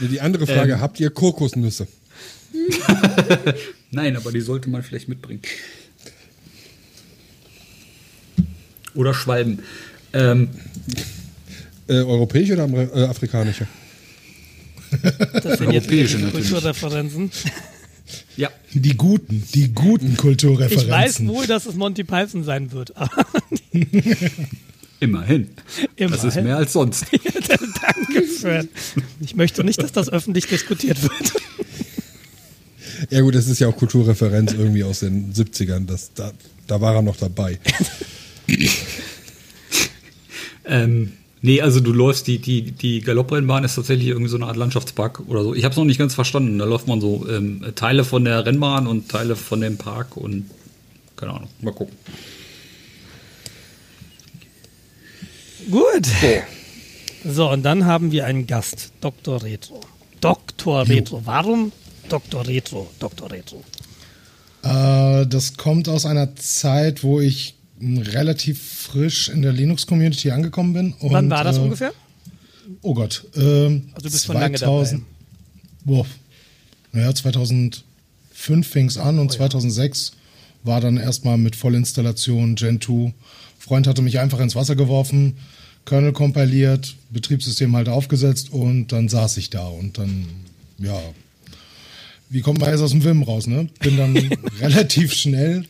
Die 0.00 0.20
andere 0.20 0.44
Frage, 0.44 0.80
habt 0.80 0.98
ihr 0.98 1.10
Kokosnüsse? 1.10 1.86
Nein, 3.92 4.16
aber 4.16 4.32
die 4.32 4.40
sollte 4.40 4.68
man 4.70 4.82
vielleicht 4.82 5.08
mitbringen. 5.08 5.40
Oder 8.94 9.14
Schwalben. 9.14 9.60
Ähm, 10.12 10.48
Äh, 11.86 11.94
europäische 11.96 12.54
oder 12.54 12.66
äh, 12.96 13.04
afrikanische? 13.04 13.66
das 15.42 15.58
sind 15.58 15.72
jetzt 15.72 15.88
Europäische. 15.88 16.18
Kulturreferenzen. 16.30 17.30
ja, 18.36 18.48
Die 18.72 18.96
guten, 18.96 19.42
die 19.54 19.68
guten 19.74 20.16
Kulturreferenzen. 20.16 20.86
Ich 20.88 20.94
weiß 20.94 21.26
wohl, 21.26 21.46
dass 21.46 21.66
es 21.66 21.74
Monty 21.74 22.04
Python 22.04 22.44
sein 22.44 22.70
wird. 22.72 22.96
aber 22.96 23.26
immerhin. 25.00 25.48
Das 25.98 26.12
ist 26.12 26.22
Immerhin. 26.24 26.44
mehr 26.44 26.56
als 26.56 26.72
sonst. 26.72 27.04
Dankeschön. 28.06 28.68
Ich 29.20 29.34
möchte 29.36 29.64
nicht, 29.64 29.82
dass 29.82 29.92
das 29.92 30.08
öffentlich 30.08 30.46
diskutiert 30.46 31.02
wird. 31.02 31.12
Ja 33.10 33.20
gut, 33.20 33.34
das 33.34 33.48
ist 33.48 33.58
ja 33.58 33.68
auch 33.68 33.76
Kulturreferenz 33.76 34.52
irgendwie 34.52 34.84
aus 34.84 35.00
den 35.00 35.34
70ern. 35.34 35.84
Das, 35.86 36.12
da, 36.14 36.32
da 36.66 36.80
war 36.80 36.94
er 36.94 37.02
noch 37.02 37.16
dabei. 37.16 37.58
Ähm, 40.64 41.12
nee, 41.42 41.60
also 41.60 41.80
du 41.80 41.92
läufst, 41.92 42.26
die, 42.26 42.38
die, 42.38 42.72
die 42.72 43.00
Galopprennbahn 43.00 43.64
ist 43.64 43.74
tatsächlich 43.74 44.08
irgendwie 44.08 44.30
so 44.30 44.36
eine 44.36 44.46
Art 44.46 44.56
Landschaftspark 44.56 45.20
oder 45.28 45.42
so. 45.42 45.54
Ich 45.54 45.64
habe 45.64 45.72
es 45.72 45.76
noch 45.76 45.84
nicht 45.84 45.98
ganz 45.98 46.14
verstanden. 46.14 46.58
Da 46.58 46.64
läuft 46.64 46.88
man 46.88 47.00
so 47.00 47.26
ähm, 47.28 47.64
Teile 47.74 48.04
von 48.04 48.24
der 48.24 48.46
Rennbahn 48.46 48.86
und 48.86 49.08
Teile 49.08 49.36
von 49.36 49.60
dem 49.60 49.76
Park 49.78 50.16
und 50.16 50.50
keine 51.16 51.32
Ahnung. 51.32 51.48
Mal 51.60 51.72
gucken. 51.72 51.96
Gut. 55.70 56.06
So, 57.24 57.50
und 57.50 57.62
dann 57.62 57.86
haben 57.86 58.12
wir 58.12 58.26
einen 58.26 58.46
Gast, 58.46 58.92
Dr. 59.00 59.42
Retro. 59.42 59.80
Dr. 60.20 60.86
Retro. 60.88 61.22
Warum 61.24 61.72
Dr. 62.08 62.46
Retro? 62.46 62.90
Dr. 62.98 63.30
Retro. 63.30 63.64
Äh, 64.62 65.26
das 65.26 65.56
kommt 65.56 65.88
aus 65.88 66.06
einer 66.06 66.36
Zeit, 66.36 67.02
wo 67.02 67.20
ich 67.20 67.53
relativ 67.84 68.62
frisch 68.62 69.28
in 69.28 69.42
der 69.42 69.52
Linux-Community 69.52 70.30
angekommen 70.30 70.72
bin. 70.72 70.92
Und, 70.94 71.12
Wann 71.12 71.30
war 71.30 71.44
das 71.44 71.58
äh, 71.58 71.60
ungefähr? 71.60 71.92
Oh 72.82 72.94
Gott. 72.94 73.24
Ähm, 73.36 73.90
Also 73.94 74.08
du 74.08 74.12
bist 74.12 74.26
schon 74.26 74.36
lange 74.36 74.58
dabei. 74.58 74.98
boah, 75.84 76.06
naja, 76.92 77.14
2005 77.14 77.82
fing 78.66 78.86
es 78.86 78.96
an 78.98 79.18
und 79.18 79.32
2006 79.32 80.12
war 80.62 80.80
dann 80.80 80.96
erstmal 80.96 81.36
mit 81.36 81.56
Vollinstallation 81.56 82.54
Gen 82.54 82.80
2. 82.80 83.12
Freund 83.58 83.86
hatte 83.86 84.02
mich 84.02 84.18
einfach 84.18 84.40
ins 84.40 84.54
Wasser 84.54 84.76
geworfen, 84.76 85.36
Kernel 85.84 86.12
kompiliert, 86.12 86.96
Betriebssystem 87.10 87.74
halt 87.76 87.88
aufgesetzt 87.88 88.50
und 88.52 88.92
dann 88.92 89.08
saß 89.08 89.36
ich 89.36 89.50
da 89.50 89.66
und 89.66 89.98
dann, 89.98 90.26
ja, 90.78 90.98
wie 92.30 92.40
kommt 92.40 92.60
man 92.60 92.70
jetzt 92.70 92.80
aus 92.80 92.92
dem 92.92 93.04
Wim 93.04 93.22
raus, 93.22 93.46
ne? 93.46 93.68
Bin 93.80 93.96
dann 93.96 94.16
relativ 94.60 95.12
schnell 95.12 95.66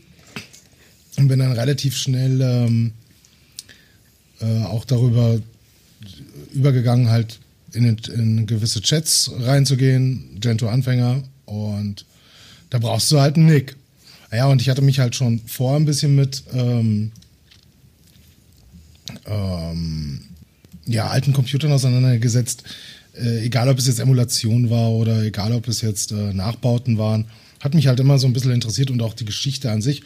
und 1.16 1.28
bin 1.28 1.38
dann 1.38 1.52
relativ 1.52 1.96
schnell 1.96 2.40
ähm, 2.40 2.92
äh, 4.40 4.64
auch 4.64 4.84
darüber 4.84 5.40
übergegangen, 6.52 7.08
halt 7.08 7.38
in, 7.72 7.96
in 8.14 8.46
gewisse 8.46 8.80
Chats 8.80 9.30
reinzugehen, 9.40 10.38
Gento-Anfänger 10.40 11.22
und 11.46 12.04
da 12.70 12.78
brauchst 12.78 13.10
du 13.10 13.20
halt 13.20 13.36
einen 13.36 13.46
Nick. 13.46 13.76
Ja, 14.32 14.46
und 14.46 14.60
ich 14.60 14.68
hatte 14.68 14.82
mich 14.82 14.98
halt 14.98 15.14
schon 15.14 15.40
vorher 15.46 15.78
ein 15.78 15.84
bisschen 15.84 16.16
mit 16.16 16.42
ähm, 16.52 17.12
ähm, 19.26 20.20
ja, 20.86 21.08
alten 21.08 21.32
Computern 21.32 21.72
auseinandergesetzt. 21.72 22.64
Äh, 23.16 23.44
egal, 23.44 23.68
ob 23.68 23.78
es 23.78 23.86
jetzt 23.86 24.00
Emulation 24.00 24.70
war 24.70 24.90
oder 24.90 25.22
egal, 25.22 25.52
ob 25.52 25.68
es 25.68 25.82
jetzt 25.82 26.12
äh, 26.12 26.32
Nachbauten 26.32 26.98
waren. 26.98 27.26
Hat 27.60 27.74
mich 27.74 27.86
halt 27.86 28.00
immer 28.00 28.18
so 28.18 28.26
ein 28.26 28.32
bisschen 28.32 28.50
interessiert 28.50 28.90
und 28.90 29.00
auch 29.02 29.14
die 29.14 29.24
Geschichte 29.24 29.70
an 29.70 29.82
sich. 29.82 30.02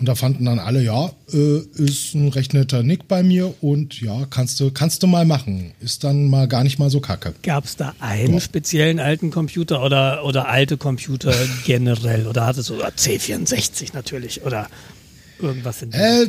Und 0.00 0.08
da 0.08 0.14
fanden 0.14 0.46
dann 0.46 0.58
alle, 0.58 0.82
ja, 0.82 1.12
äh, 1.30 1.58
ist 1.74 2.14
ein 2.14 2.28
recht 2.28 2.54
netter 2.54 2.82
Nick 2.82 3.06
bei 3.06 3.22
mir 3.22 3.54
und 3.62 4.00
ja, 4.00 4.26
kannst 4.30 4.58
du, 4.58 4.70
kannst 4.70 5.02
du 5.02 5.06
mal 5.06 5.26
machen. 5.26 5.72
Ist 5.80 6.04
dann 6.04 6.28
mal 6.28 6.48
gar 6.48 6.64
nicht 6.64 6.78
mal 6.78 6.88
so 6.88 7.00
kacke. 7.00 7.34
Gab 7.42 7.66
es 7.66 7.76
da 7.76 7.94
einen 8.00 8.34
ja. 8.34 8.40
speziellen 8.40 8.98
alten 8.98 9.30
Computer 9.30 9.84
oder, 9.84 10.24
oder 10.24 10.48
alte 10.48 10.78
Computer 10.78 11.34
generell? 11.66 12.26
Oder 12.26 12.46
hattest 12.46 12.70
du 12.70 12.76
oder 12.76 12.88
C64 12.88 13.90
natürlich 13.92 14.42
oder 14.42 14.68
irgendwas 15.38 15.82
in 15.82 15.92
äh, 15.92 16.28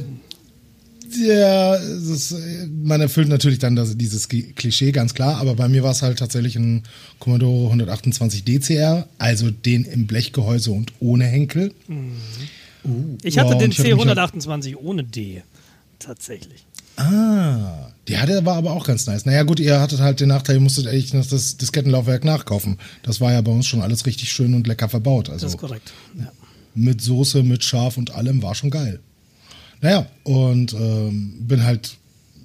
ja, 1.17 1.75
ist, 1.75 2.35
man 2.83 3.01
erfüllt 3.01 3.29
natürlich 3.29 3.59
dann 3.59 3.75
das, 3.75 3.97
dieses 3.97 4.27
Klischee, 4.29 4.91
ganz 4.91 5.13
klar, 5.13 5.37
aber 5.37 5.55
bei 5.55 5.67
mir 5.67 5.83
war 5.83 5.91
es 5.91 6.01
halt 6.01 6.19
tatsächlich 6.19 6.55
ein 6.55 6.83
Commodore 7.19 7.65
128 7.65 8.43
DCR, 8.43 9.07
also 9.17 9.51
den 9.51 9.83
im 9.85 10.07
Blechgehäuse 10.07 10.71
und 10.71 10.93
ohne 10.99 11.25
Henkel. 11.25 11.73
Mhm. 11.87 12.13
Uh. 12.83 13.17
Ich 13.23 13.37
hatte 13.37 13.53
ja, 13.53 13.59
den 13.59 13.71
C128 13.71 14.49
halt 14.49 14.77
ohne 14.77 15.03
D. 15.03 15.43
Tatsächlich. 15.99 16.65
Ah, 16.97 17.91
der 18.07 18.21
hatte 18.21 18.45
war 18.45 18.57
aber 18.57 18.71
auch 18.71 18.85
ganz 18.85 19.07
nice. 19.07 19.25
Naja, 19.25 19.43
gut, 19.43 19.59
ihr 19.59 19.79
hattet 19.79 19.99
halt 19.99 20.19
den 20.19 20.27
Nachteil, 20.27 20.55
ihr 20.55 20.61
musstet 20.61 20.87
echt 20.87 21.13
das 21.13 21.57
Diskettenlaufwerk 21.57 22.25
nachkaufen. 22.25 22.77
Das 23.03 23.21
war 23.21 23.31
ja 23.31 23.41
bei 23.41 23.51
uns 23.51 23.67
schon 23.67 23.81
alles 23.81 24.05
richtig 24.05 24.31
schön 24.31 24.53
und 24.53 24.67
lecker 24.67 24.89
verbaut. 24.89 25.29
Also 25.29 25.45
das 25.45 25.53
ist 25.53 25.59
korrekt. 25.59 25.93
Ja. 26.17 26.31
Mit 26.75 27.01
Soße, 27.01 27.43
mit 27.43 27.63
Schaf 27.63 27.97
und 27.97 28.11
allem 28.11 28.41
war 28.43 28.55
schon 28.55 28.69
geil. 28.69 28.99
Naja, 29.81 30.05
und 30.23 30.73
ähm, 30.73 31.33
bin 31.39 31.63
halt 31.63 31.97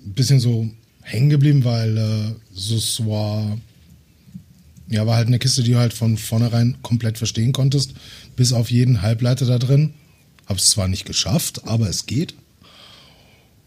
ein 0.04 0.12
bisschen 0.12 0.40
so 0.40 0.68
hängen 1.02 1.28
geblieben, 1.28 1.64
weil 1.64 1.96
äh, 1.96 2.34
das 2.54 3.04
war, 3.06 3.58
ja, 4.88 5.06
war 5.06 5.16
halt 5.16 5.26
eine 5.26 5.38
Kiste, 5.38 5.62
die 5.62 5.72
du 5.72 5.78
halt 5.78 5.92
von 5.92 6.16
vornherein 6.16 6.76
komplett 6.82 7.18
verstehen 7.18 7.52
konntest, 7.52 7.92
bis 8.36 8.52
auf 8.52 8.70
jeden 8.70 9.02
Halbleiter 9.02 9.44
da 9.44 9.58
drin. 9.58 9.94
Habe 10.46 10.58
es 10.58 10.70
zwar 10.70 10.88
nicht 10.88 11.04
geschafft, 11.04 11.66
aber 11.66 11.88
es 11.88 12.06
geht. 12.06 12.34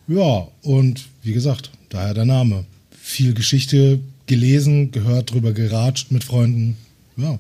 Ja, 0.07 0.47
und 0.63 1.05
wie 1.21 1.33
gesagt, 1.33 1.71
daher 1.89 2.13
der 2.13 2.25
Name. 2.25 2.65
Viel 2.91 3.33
Geschichte 3.33 3.99
gelesen, 4.25 4.91
gehört, 4.91 5.31
drüber 5.31 5.53
geratscht 5.53 6.11
mit 6.11 6.23
Freunden. 6.23 6.77
Ja. 7.17 7.39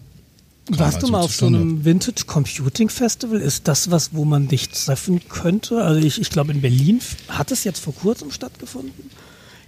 Warst 0.69 0.95
halt 0.95 1.03
du 1.03 1.11
mal 1.11 1.21
auf 1.21 1.33
so 1.33 1.47
einem 1.47 1.83
Vintage 1.83 2.25
Computing 2.27 2.89
Festival? 2.89 3.39
Ist 3.39 3.67
das 3.67 3.89
was, 3.89 4.13
wo 4.13 4.23
man 4.25 4.47
dich 4.47 4.69
treffen 4.69 5.21
könnte? 5.27 5.83
Also 5.83 6.05
ich, 6.05 6.21
ich 6.21 6.29
glaube 6.29 6.51
in 6.51 6.61
Berlin 6.61 6.99
hat 7.27 7.51
es 7.51 7.63
jetzt 7.63 7.79
vor 7.79 7.95
kurzem 7.95 8.31
stattgefunden. 8.31 9.09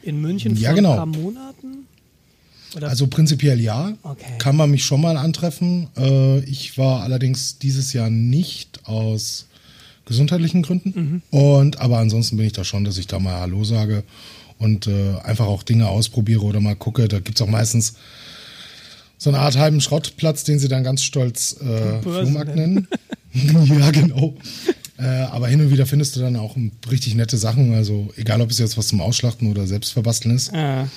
In 0.04 0.22
München 0.22 0.56
ja, 0.56 0.70
vor 0.70 0.76
genau. 0.76 0.92
ein 0.92 0.98
paar 0.98 1.06
Monaten. 1.06 1.88
Oder? 2.76 2.90
Also 2.90 3.08
prinzipiell 3.08 3.60
ja. 3.60 3.94
Okay. 4.04 4.38
Kann 4.38 4.56
man 4.56 4.70
mich 4.70 4.84
schon 4.86 5.02
mal 5.02 5.18
antreffen. 5.18 5.88
Äh, 5.98 6.40
ich 6.42 6.78
war 6.78 7.02
allerdings 7.02 7.58
dieses 7.58 7.94
Jahr 7.94 8.10
nicht 8.10 8.86
aus 8.86 9.48
gesundheitlichen 10.12 10.62
Gründen. 10.62 11.22
Mhm. 11.32 11.40
Und 11.40 11.80
aber 11.80 11.98
ansonsten 11.98 12.38
bin 12.38 12.46
ich 12.46 12.54
da 12.54 12.64
schon, 12.64 12.84
dass 12.84 12.98
ich 12.98 13.08
da 13.08 13.20
mal 13.20 13.40
Hallo 13.40 13.64
sage 13.64 14.04
und 14.60 14.88
äh, 14.88 15.16
einfach 15.24 15.48
auch 15.48 15.64
Dinge 15.64 15.88
ausprobiere 15.88 16.44
oder 16.44 16.60
mal 16.60 16.76
gucke. 16.76 17.08
Da 17.08 17.20
gibt 17.20 17.40
es 17.40 17.42
auch 17.42 17.50
meistens 17.50 17.96
so 19.18 19.30
eine 19.30 19.40
Art 19.40 19.58
halben 19.58 19.82
Schrottplatz, 19.82 20.44
den 20.44 20.60
sie 20.60 20.68
dann 20.68 20.84
ganz 20.84 21.04
stolz 21.04 21.56
äh, 21.62 22.02
Flohmarkt 22.02 22.56
nennen. 22.56 22.88
ja, 23.34 23.92
genau. 23.92 24.36
Äh, 24.98 25.06
aber 25.06 25.48
hin 25.48 25.62
und 25.62 25.72
wieder 25.72 25.86
findest 25.86 26.16
du 26.16 26.20
dann 26.20 26.36
auch 26.36 26.56
richtig 26.92 27.16
nette 27.16 27.38
Sachen. 27.38 27.74
Also 27.74 28.12
egal, 28.18 28.42
ob 28.42 28.52
es 28.52 28.60
jetzt 28.60 28.78
was 28.78 28.88
zum 28.88 29.02
Ausschlachten 29.02 29.50
oder 29.50 29.66
selbst 29.66 29.94
verbasteln 29.94 30.36
ist. 30.36 30.54
Ah. 30.54 30.88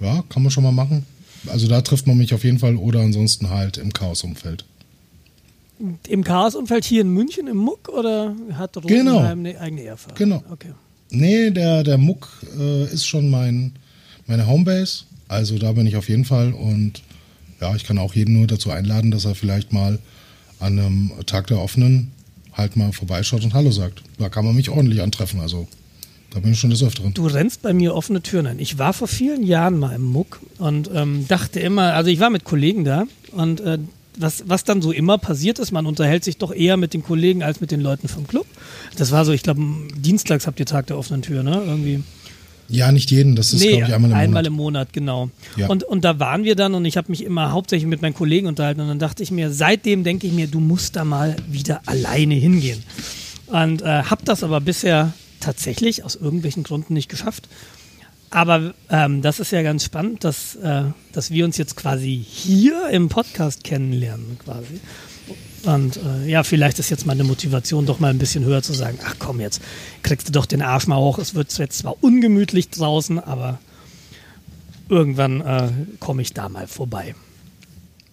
Ja, 0.00 0.24
kann 0.28 0.42
man 0.42 0.50
schon 0.50 0.64
mal 0.64 0.72
machen. 0.72 1.04
Also 1.48 1.66
da 1.66 1.80
trifft 1.80 2.06
man 2.06 2.16
mich 2.16 2.34
auf 2.34 2.44
jeden 2.44 2.58
Fall 2.58 2.76
oder 2.76 3.00
ansonsten 3.00 3.50
halt 3.50 3.76
im 3.76 3.92
Chaosumfeld. 3.92 4.64
Im 6.08 6.24
Chaosumfeld 6.24 6.84
hier 6.84 7.00
in 7.00 7.08
München 7.08 7.46
im 7.46 7.56
Muck 7.56 7.88
oder 7.88 8.34
hat 8.54 8.76
Rosenheim 8.76 9.04
genau. 9.04 9.18
eine 9.20 9.60
eigene 9.60 9.84
Erfahrung? 9.84 10.16
Genau. 10.16 10.42
Okay. 10.50 10.72
Nee, 11.10 11.50
der, 11.50 11.82
der 11.82 11.98
Muck 11.98 12.28
äh, 12.58 12.84
ist 12.84 13.06
schon 13.06 13.30
mein, 13.30 13.72
meine 14.26 14.46
Homebase. 14.46 15.04
Also 15.28 15.58
da 15.58 15.72
bin 15.72 15.86
ich 15.86 15.96
auf 15.96 16.08
jeden 16.08 16.24
Fall 16.24 16.52
und 16.52 17.02
ja, 17.60 17.74
ich 17.74 17.84
kann 17.84 17.98
auch 17.98 18.14
jeden 18.14 18.34
nur 18.34 18.46
dazu 18.46 18.70
einladen, 18.70 19.10
dass 19.10 19.24
er 19.24 19.34
vielleicht 19.34 19.72
mal 19.72 19.98
an 20.58 20.78
einem 20.78 21.12
Tag 21.26 21.46
der 21.48 21.60
Offenen 21.60 22.12
halt 22.52 22.76
mal 22.76 22.92
vorbeischaut 22.92 23.44
und 23.44 23.54
Hallo 23.54 23.70
sagt. 23.70 24.02
Da 24.18 24.28
kann 24.28 24.44
man 24.44 24.54
mich 24.54 24.68
ordentlich 24.68 25.00
antreffen. 25.00 25.40
Also 25.40 25.66
da 26.30 26.40
bin 26.40 26.52
ich 26.52 26.58
schon 26.58 26.70
des 26.70 26.82
Öfteren. 26.82 27.12
Du 27.14 27.26
rennst 27.26 27.62
bei 27.62 27.72
mir 27.72 27.94
offene 27.94 28.22
Türen 28.22 28.46
ein. 28.46 28.58
Ich 28.58 28.78
war 28.78 28.92
vor 28.92 29.08
vielen 29.08 29.42
Jahren 29.42 29.78
mal 29.78 29.94
im 29.94 30.02
Muck 30.02 30.40
und 30.58 30.90
ähm, 30.94 31.26
dachte 31.28 31.60
immer, 31.60 31.94
also 31.94 32.10
ich 32.10 32.20
war 32.20 32.30
mit 32.30 32.44
Kollegen 32.44 32.84
da 32.84 33.04
und 33.32 33.60
äh, 33.60 33.78
was, 34.18 34.44
was 34.46 34.64
dann 34.64 34.82
so 34.82 34.92
immer 34.92 35.18
passiert 35.18 35.58
ist, 35.58 35.72
man 35.72 35.86
unterhält 35.86 36.24
sich 36.24 36.38
doch 36.38 36.52
eher 36.52 36.76
mit 36.76 36.94
den 36.94 37.02
Kollegen 37.02 37.42
als 37.42 37.60
mit 37.60 37.70
den 37.70 37.80
Leuten 37.80 38.08
vom 38.08 38.26
Club. 38.26 38.46
Das 38.96 39.10
war 39.10 39.24
so, 39.24 39.32
ich 39.32 39.42
glaube, 39.42 39.60
dienstags 39.96 40.46
habt 40.46 40.60
ihr 40.60 40.66
Tag 40.66 40.86
der 40.86 40.98
offenen 40.98 41.22
Tür, 41.22 41.42
ne? 41.42 41.62
Irgendwie. 41.64 42.02
Ja, 42.68 42.90
nicht 42.90 43.10
jeden, 43.10 43.36
das 43.36 43.52
ist, 43.52 43.60
nee, 43.60 43.76
glaube 43.76 43.84
ich, 43.88 43.94
einmal 43.94 44.10
im 44.10 44.16
einmal 44.16 44.16
Monat. 44.16 44.26
Einmal 44.26 44.46
im 44.46 44.52
Monat, 44.52 44.92
genau. 44.92 45.30
Ja. 45.56 45.66
Und, 45.68 45.84
und 45.84 46.04
da 46.04 46.18
waren 46.18 46.44
wir 46.44 46.56
dann 46.56 46.74
und 46.74 46.84
ich 46.84 46.96
habe 46.96 47.10
mich 47.10 47.22
immer 47.24 47.52
hauptsächlich 47.52 47.88
mit 47.88 48.00
meinen 48.00 48.14
Kollegen 48.14 48.46
unterhalten 48.46 48.80
und 48.80 48.88
dann 48.88 48.98
dachte 48.98 49.22
ich 49.22 49.30
mir, 49.30 49.50
seitdem 49.50 50.04
denke 50.04 50.26
ich 50.26 50.32
mir, 50.32 50.46
du 50.46 50.60
musst 50.60 50.96
da 50.96 51.04
mal 51.04 51.36
wieder 51.50 51.82
alleine 51.86 52.34
hingehen. 52.34 52.82
Und 53.48 53.82
äh, 53.82 54.04
habe 54.04 54.22
das 54.24 54.42
aber 54.42 54.60
bisher 54.62 55.12
tatsächlich 55.40 56.04
aus 56.04 56.14
irgendwelchen 56.14 56.62
Gründen 56.62 56.94
nicht 56.94 57.10
geschafft. 57.10 57.48
Aber 58.32 58.72
ähm, 58.88 59.20
das 59.20 59.40
ist 59.40 59.52
ja 59.52 59.62
ganz 59.62 59.84
spannend, 59.84 60.24
dass, 60.24 60.56
äh, 60.56 60.84
dass 61.12 61.30
wir 61.30 61.44
uns 61.44 61.58
jetzt 61.58 61.76
quasi 61.76 62.24
hier 62.26 62.88
im 62.88 63.10
Podcast 63.10 63.62
kennenlernen, 63.62 64.38
quasi. 64.42 64.80
Und 65.64 65.98
äh, 65.98 66.30
ja, 66.30 66.42
vielleicht 66.42 66.78
ist 66.78 66.88
jetzt 66.88 67.04
meine 67.04 67.24
Motivation 67.24 67.84
doch 67.84 68.00
mal 68.00 68.08
ein 68.08 68.18
bisschen 68.18 68.42
höher 68.44 68.62
zu 68.62 68.72
sagen, 68.72 68.98
ach 69.04 69.16
komm, 69.18 69.38
jetzt 69.38 69.60
kriegst 70.02 70.28
du 70.28 70.32
doch 70.32 70.46
den 70.46 70.62
Arsch 70.62 70.86
mal 70.86 70.96
hoch. 70.96 71.18
Es 71.18 71.34
wird 71.34 71.56
jetzt 71.58 71.78
zwar 71.78 72.02
ungemütlich 72.02 72.70
draußen, 72.70 73.18
aber 73.18 73.60
irgendwann 74.88 75.42
äh, 75.42 75.68
komme 76.00 76.22
ich 76.22 76.32
da 76.32 76.48
mal 76.48 76.66
vorbei. 76.66 77.14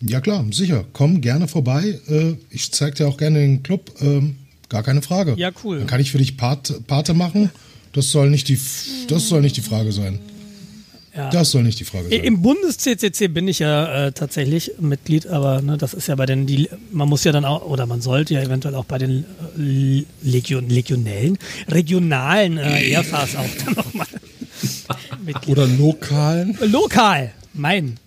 Ja 0.01 0.19
klar, 0.19 0.45
sicher. 0.51 0.83
Komm 0.91 1.21
gerne 1.21 1.47
vorbei. 1.47 1.97
Äh, 2.09 2.33
ich 2.49 2.73
zeig 2.73 2.95
dir 2.95 3.07
auch 3.07 3.17
gerne 3.17 3.39
den 3.39 3.63
Club. 3.63 3.89
Ähm, 4.01 4.35
gar 4.67 4.83
keine 4.83 5.01
Frage. 5.01 5.35
Ja, 5.37 5.51
cool. 5.63 5.79
Dann 5.79 5.87
kann 5.87 6.01
ich 6.01 6.11
für 6.11 6.17
dich 6.17 6.35
Pat 6.35 6.73
Pate 6.87 7.13
machen. 7.13 7.51
Das 7.93 8.11
soll 8.11 8.29
nicht 8.29 8.47
die, 8.47 8.59
das 9.07 9.27
soll 9.27 9.41
nicht 9.41 9.57
die 9.57 9.61
Frage 9.61 9.91
sein. 9.91 10.19
Ja. 11.15 11.29
Das 11.31 11.51
soll 11.51 11.63
nicht 11.63 11.79
die 11.79 11.85
Frage 11.85 12.09
sein. 12.09 12.23
Im 12.23 12.41
Bundes-CCC 12.41 13.27
bin 13.29 13.47
ich 13.47 13.59
ja 13.59 14.07
äh, 14.07 14.11
tatsächlich 14.11 14.71
Mitglied, 14.79 15.25
aber 15.27 15.61
ne, 15.61 15.77
das 15.77 15.93
ist 15.93 16.07
ja 16.07 16.15
bei 16.15 16.25
den, 16.25 16.45
die, 16.45 16.69
man 16.91 17.09
muss 17.09 17.23
ja 17.23 17.31
dann 17.31 17.45
auch, 17.45 17.65
oder 17.65 17.85
man 17.87 17.99
sollte 18.01 18.35
ja 18.35 18.41
eventuell 18.41 18.75
auch 18.75 18.85
bei 18.85 18.99
den 18.99 19.25
äh, 19.57 20.05
Legion, 20.21 20.69
Legionellen, 20.69 21.37
regionalen 21.67 22.57
äh, 22.57 22.91
Airfars 22.91 23.35
auch 23.35 23.49
dann 23.65 23.73
nochmal 23.73 24.07
Mitglied. 25.25 25.57
Oder 25.57 25.67
lokalen. 25.67 26.57
Lokal, 26.61 27.33
mein. 27.53 27.97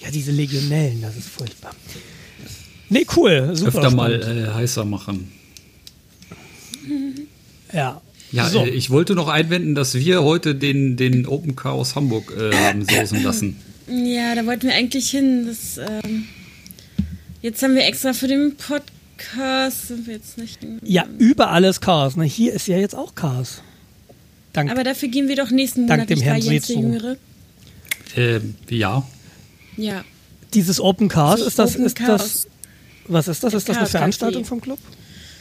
Ja, 0.00 0.10
diese 0.10 0.30
Legionellen, 0.30 1.00
das 1.02 1.16
ist 1.16 1.28
furchtbar. 1.28 1.72
Nee, 2.90 3.06
cool, 3.16 3.50
super. 3.54 3.78
Öfter 3.78 3.90
mal 3.90 4.12
äh, 4.22 4.54
heißer 4.54 4.84
machen. 4.84 5.32
Ja, 7.72 8.00
ja, 8.32 8.48
so. 8.48 8.64
äh, 8.64 8.68
ich 8.68 8.90
wollte 8.90 9.14
noch 9.14 9.28
einwenden, 9.28 9.74
dass 9.74 9.94
wir 9.94 10.22
heute 10.22 10.54
den, 10.54 10.96
den 10.96 11.26
Open 11.26 11.56
Chaos 11.56 11.94
Hamburg 11.94 12.32
äh, 12.38 12.54
haben 12.54 12.84
sausen 12.84 13.22
lassen. 13.22 13.56
Ja, 13.88 14.34
da 14.34 14.46
wollten 14.46 14.68
wir 14.68 14.74
eigentlich 14.74 15.10
hin. 15.10 15.46
Das, 15.46 15.78
ähm, 15.78 16.26
jetzt 17.42 17.62
haben 17.62 17.74
wir 17.74 17.84
extra 17.86 18.12
für 18.12 18.28
den 18.28 18.54
Podcast 18.56 19.88
sind 19.88 20.06
wir 20.06 20.14
jetzt 20.14 20.38
nicht. 20.38 20.58
Ja, 20.82 21.04
überall 21.18 21.64
ist 21.64 21.80
Chaos. 21.80 22.16
Ne? 22.16 22.24
Hier 22.24 22.52
ist 22.52 22.68
ja 22.68 22.78
jetzt 22.78 22.94
auch 22.94 23.14
Chaos. 23.14 23.62
Dank, 24.52 24.70
Aber 24.70 24.84
dafür 24.84 25.08
gehen 25.08 25.28
wir 25.28 25.36
doch 25.36 25.50
nächsten 25.50 25.82
Monat 25.82 25.98
dank 25.98 26.08
dem 26.08 26.20
Herrn 26.20 26.40
Jens 26.40 26.66
der 26.66 26.76
Jüngere. 26.76 27.16
Äh, 28.16 28.40
ja. 28.68 29.06
Ja. 29.76 30.04
Dieses 30.54 30.80
Open 30.80 31.08
Cars, 31.08 31.40
So 31.40 31.46
ist 31.46 31.58
das, 31.58 31.74
Open 31.74 31.86
ist 31.86 31.96
Chaos. 31.96 32.20
das, 32.22 32.48
was 33.06 33.28
ist 33.28 33.44
das? 33.44 33.54
Ist 33.54 33.68
das 33.68 33.76
eine 33.76 33.84
Chaos 33.84 33.90
Veranstaltung 33.92 34.44
vom 34.44 34.60
Club? 34.60 34.78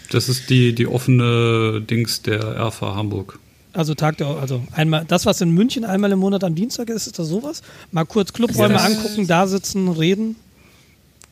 Das 0.09 0.27
ist 0.29 0.49
die, 0.49 0.73
die 0.73 0.87
offene 0.87 1.81
Dings 1.81 2.21
der 2.21 2.41
RFA 2.59 2.95
Hamburg. 2.95 3.39
Also 3.73 3.93
Tag 3.93 4.17
der, 4.17 4.27
also 4.27 4.63
einmal, 4.71 5.05
das, 5.07 5.25
was 5.27 5.41
in 5.41 5.51
München 5.51 5.85
einmal 5.85 6.11
im 6.11 6.19
Monat 6.19 6.43
am 6.43 6.55
Dienstag 6.55 6.89
ist, 6.89 7.05
ist 7.05 7.19
das 7.19 7.27
sowas? 7.27 7.61
Mal 7.91 8.05
kurz 8.05 8.33
Clubräume 8.33 8.73
Ja, 8.75 8.79
angucken, 8.85 9.27
da 9.27 9.45
sitzen, 9.47 9.87
reden. 9.89 10.35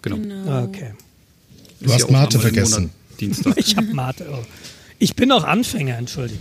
Genau. 0.04 0.50
Ah, 0.50 0.64
Okay. 0.64 0.94
Du 1.80 1.86
Ist 1.88 1.94
hast 1.94 2.02
ja 2.06 2.12
Mate 2.12 2.40
vergessen. 2.40 2.90
Dienstag. 3.20 3.56
Ich 3.58 3.76
hab 3.76 3.86
Mate. 3.94 4.28
Oh. 4.32 4.44
Ich 5.00 5.16
bin 5.16 5.32
auch 5.32 5.44
Anfänger, 5.44 5.98
entschuldige. 5.98 6.40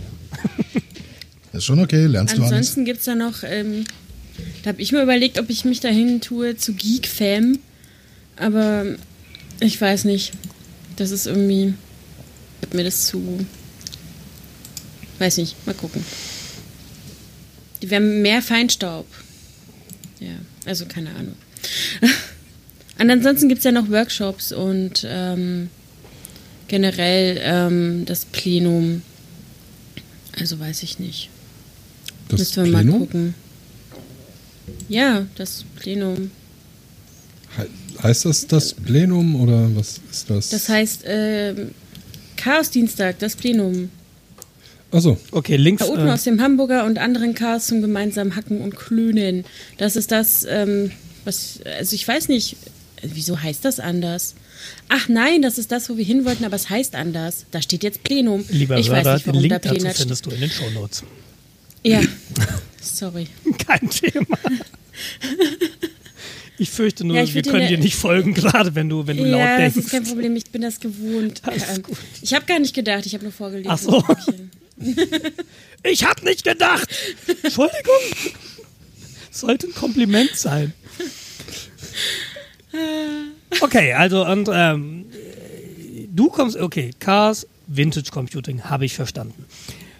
Ist 1.53 1.65
schon 1.65 1.79
okay, 1.79 2.05
lernst 2.05 2.35
du 2.37 2.41
alles. 2.41 2.51
Ansonsten 2.51 2.85
gibt 2.85 2.99
es 2.99 3.05
da 3.05 3.15
noch, 3.15 3.43
ähm, 3.43 3.85
da 4.63 4.69
habe 4.69 4.81
ich 4.81 4.91
mir 4.91 5.01
überlegt, 5.01 5.39
ob 5.39 5.49
ich 5.49 5.65
mich 5.65 5.79
dahin 5.79 6.21
tue 6.21 6.57
zu 6.57 6.73
Geek 6.73 7.07
Fam. 7.07 7.59
Aber 8.35 8.85
ich 9.59 9.79
weiß 9.79 10.05
nicht. 10.05 10.33
Das 10.95 11.11
ist 11.11 11.25
irgendwie. 11.27 11.73
Wird 12.67 12.73
mir 12.73 12.83
das 12.83 13.05
zu. 13.07 13.45
Weiß 15.19 15.37
nicht, 15.37 15.55
mal 15.65 15.73
gucken. 15.73 16.03
Die 17.81 17.89
wären 17.89 18.21
mehr 18.21 18.41
Feinstaub. 18.41 19.07
Ja, 20.19 20.35
also 20.65 20.85
keine 20.85 21.09
Ahnung. 21.15 21.35
Und 22.99 23.11
ansonsten 23.11 23.47
gibt 23.47 23.59
es 23.59 23.63
ja 23.65 23.71
noch 23.71 23.89
Workshops 23.91 24.51
und 24.51 25.05
ähm, 25.07 25.69
generell 26.67 27.39
ähm, 27.43 28.05
das 28.05 28.25
Plenum. 28.25 29.03
Also 30.39 30.59
weiß 30.59 30.81
ich 30.81 30.97
nicht. 30.97 31.29
Das 32.29 32.39
Müssen 32.39 32.65
wir 32.65 32.71
mal 32.71 32.81
Plenum? 32.81 32.99
gucken. 33.01 33.33
Ja, 34.89 35.27
das 35.35 35.63
Plenum. 35.75 36.31
He- 37.55 38.01
Heißt 38.01 38.25
das 38.25 38.47
das 38.47 38.73
Plenum 38.73 39.35
oder 39.41 39.75
was 39.75 40.01
ist 40.11 40.29
das? 40.31 40.49
Das 40.49 40.67
heißt, 40.67 41.01
ähm, 41.05 41.71
Chaos-Dienstag, 42.47 43.19
das 43.19 43.35
Plenum. 43.35 43.89
Achso, 44.91 45.17
Okay, 45.31 45.57
links. 45.57 45.81
Chaoten 45.83 46.07
Äh, 46.07 46.11
aus 46.11 46.23
dem 46.23 46.41
Hamburger 46.41 46.85
und 46.85 46.97
anderen 46.97 47.33
Chaos 47.33 47.67
zum 47.67 47.81
gemeinsamen 47.81 48.35
Hacken 48.35 48.61
und 48.61 48.75
Klönen. 48.75 49.43
Das 49.77 49.95
ist 49.97 50.11
das, 50.11 50.45
ähm, 50.49 50.91
was, 51.25 51.59
also 51.77 51.93
ich 51.93 52.07
weiß 52.07 52.29
nicht, 52.29 52.55
wieso 53.03 53.41
heißt 53.41 53.65
das 53.65 53.79
anders? 53.81 54.35
Ach 54.87 55.09
nein, 55.09 55.41
das 55.41 55.57
ist 55.57 55.71
das, 55.73 55.89
wo 55.89 55.97
wir 55.97 56.05
hin 56.05 56.23
wollten, 56.25 56.45
aber 56.45 56.55
es 56.55 56.69
heißt 56.69 56.95
anders. 56.95 57.45
Da 57.51 57.61
steht 57.61 57.83
jetzt 57.83 58.03
Plenum. 58.03 58.45
lieber 58.49 58.77
ich 58.77 58.89
Hörer, 58.89 59.03
weiß 59.03 59.13
nicht, 59.15 59.25
den 59.25 59.33
warum 59.35 59.49
da 59.49 59.55
Link 59.55 59.61
dazu 59.63 59.75
Plenat 59.75 59.91
steht. 59.95 60.01
findest 60.03 60.25
du 60.25 60.29
in 60.31 60.39
den 60.39 60.49
Shownotes. 60.49 61.03
Ja, 61.83 62.01
sorry. 62.81 63.27
Kein 63.67 63.89
Thema. 63.89 64.37
Ich 66.59 66.71
fürchte 66.71 67.05
nur, 67.05 67.15
Ja, 67.17 67.33
wir 67.33 67.41
können 67.43 67.61
dir 67.61 67.67
dir 67.67 67.77
ne- 67.77 67.83
nicht 67.83 67.95
folgen, 67.95 68.33
gerade 68.35 68.73
wenn 68.75 68.89
du, 68.89 69.05
wenn 69.05 69.17
du 69.17 69.23
laut 69.25 69.39
Ja, 69.39 69.59
das 69.59 69.73
denkst. 69.73 69.77
ist 69.87 69.91
kein 69.91 70.03
Problem, 70.03 70.35
ich 70.35 70.49
bin 70.49 70.61
das 70.63 70.79
gewohnt. 70.79 71.41
Alles 71.45 71.83
gut. 71.83 71.97
Ich 72.21 72.33
habe 72.33 72.45
gar 72.45 72.59
nicht 72.59 72.73
gedacht, 72.73 73.05
ich 73.05 73.13
habe 73.13 73.23
nur 73.23 73.33
vorgelesen. 73.33 73.71
Ach 73.71 73.77
so. 73.77 74.03
Ich 75.83 76.03
hab 76.03 76.21
nicht 76.23 76.43
gedacht. 76.43 76.87
Entschuldigung. 77.43 77.93
Sollte 79.31 79.67
ein 79.67 79.73
Kompliment 79.75 80.35
sein. 80.35 80.73
Okay, 83.61 83.93
also 83.93 84.25
und 84.25 84.49
ähm, 84.51 85.05
du 86.13 86.29
kommst, 86.29 86.57
okay, 86.57 86.91
Cars, 86.99 87.47
Vintage 87.67 88.11
Computing, 88.11 88.63
habe 88.63 88.85
ich 88.85 88.93
verstanden. 88.95 89.45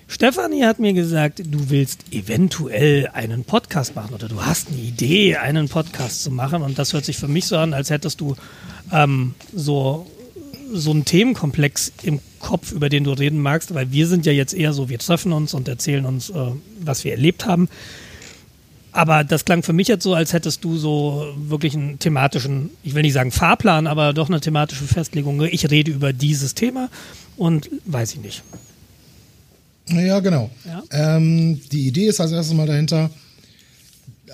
Stefanie 0.10 0.63
hat 0.63 0.80
mir 0.80 0.93
gesagt, 0.93 1.39
du 1.39 1.70
willst 1.70 2.06
eventuell 2.12 3.10
einen 3.13 3.43
Podcast 3.43 3.93
machen 3.93 4.13
oder 4.13 4.30
du 4.30 4.41
hast 4.41 4.70
eine 4.70 4.80
Idee, 4.80 5.36
einen 5.36 5.67
Podcast 5.67 6.24
zu 6.24 6.32
machen 6.32 6.62
und 6.62 6.80
das 6.80 6.93
hört 6.93 7.04
sich 7.04 7.17
für 7.17 7.28
mich 7.28 7.46
so 7.46 7.58
an, 7.58 7.74
als 7.74 7.89
hättest 7.89 8.22
du 8.22 8.36
ähm, 8.91 9.36
so 9.54 10.08
so 10.72 10.91
einen 10.91 11.06
Themenkomplex 11.06 11.93
im 12.04 12.20
Kopf, 12.39 12.72
über 12.72 12.89
den 12.89 13.04
du 13.04 13.12
reden 13.12 13.41
magst, 13.41 13.74
weil 13.74 13.91
wir 13.91 14.08
sind 14.08 14.26
ja 14.26 14.34
jetzt 14.34 14.54
eher 14.54 14.74
so, 14.74 14.89
wir 14.89 15.00
treffen 15.00 15.32
uns 15.32 15.54
und 15.54 15.67
erzählen 15.67 16.06
uns, 16.06 16.30
äh, 16.30 16.52
was 16.82 17.04
wir 17.04 17.12
erlebt 17.12 17.46
haben. 17.46 17.70
Aber 18.91 19.24
das 19.24 19.46
klang 19.46 19.63
für 19.63 19.74
mich 19.74 19.88
jetzt 19.88 20.04
so, 20.04 20.13
als 20.13 20.34
hättest 20.34 20.63
du 20.63 20.78
so 20.78 21.34
wirklich 21.38 21.74
einen 21.74 22.00
thematischen, 22.00 22.72
ich 22.84 22.96
will 22.96 23.04
nicht 23.04 23.13
sagen 23.13 23.32
Fahrplan, 23.32 23.88
aber 23.88 24.12
doch 24.12 24.28
eine 24.28 24.41
thematische 24.41 24.86
Festlegung. 24.86 25.41
Ich 25.43 25.70
rede 25.70 25.91
über 25.91 26.13
dieses 26.13 26.54
Thema 26.56 26.89
und 27.38 27.70
weiß 27.86 28.13
ich 28.15 28.20
nicht. 28.22 28.43
Ja, 29.89 30.19
genau. 30.19 30.50
Ja. 30.65 30.84
Ähm, 30.91 31.62
die 31.71 31.88
Idee 31.88 32.08
ist 32.08 32.19
als 32.19 32.32
erstes 32.32 32.56
mal 32.56 32.67
dahinter, 32.67 33.10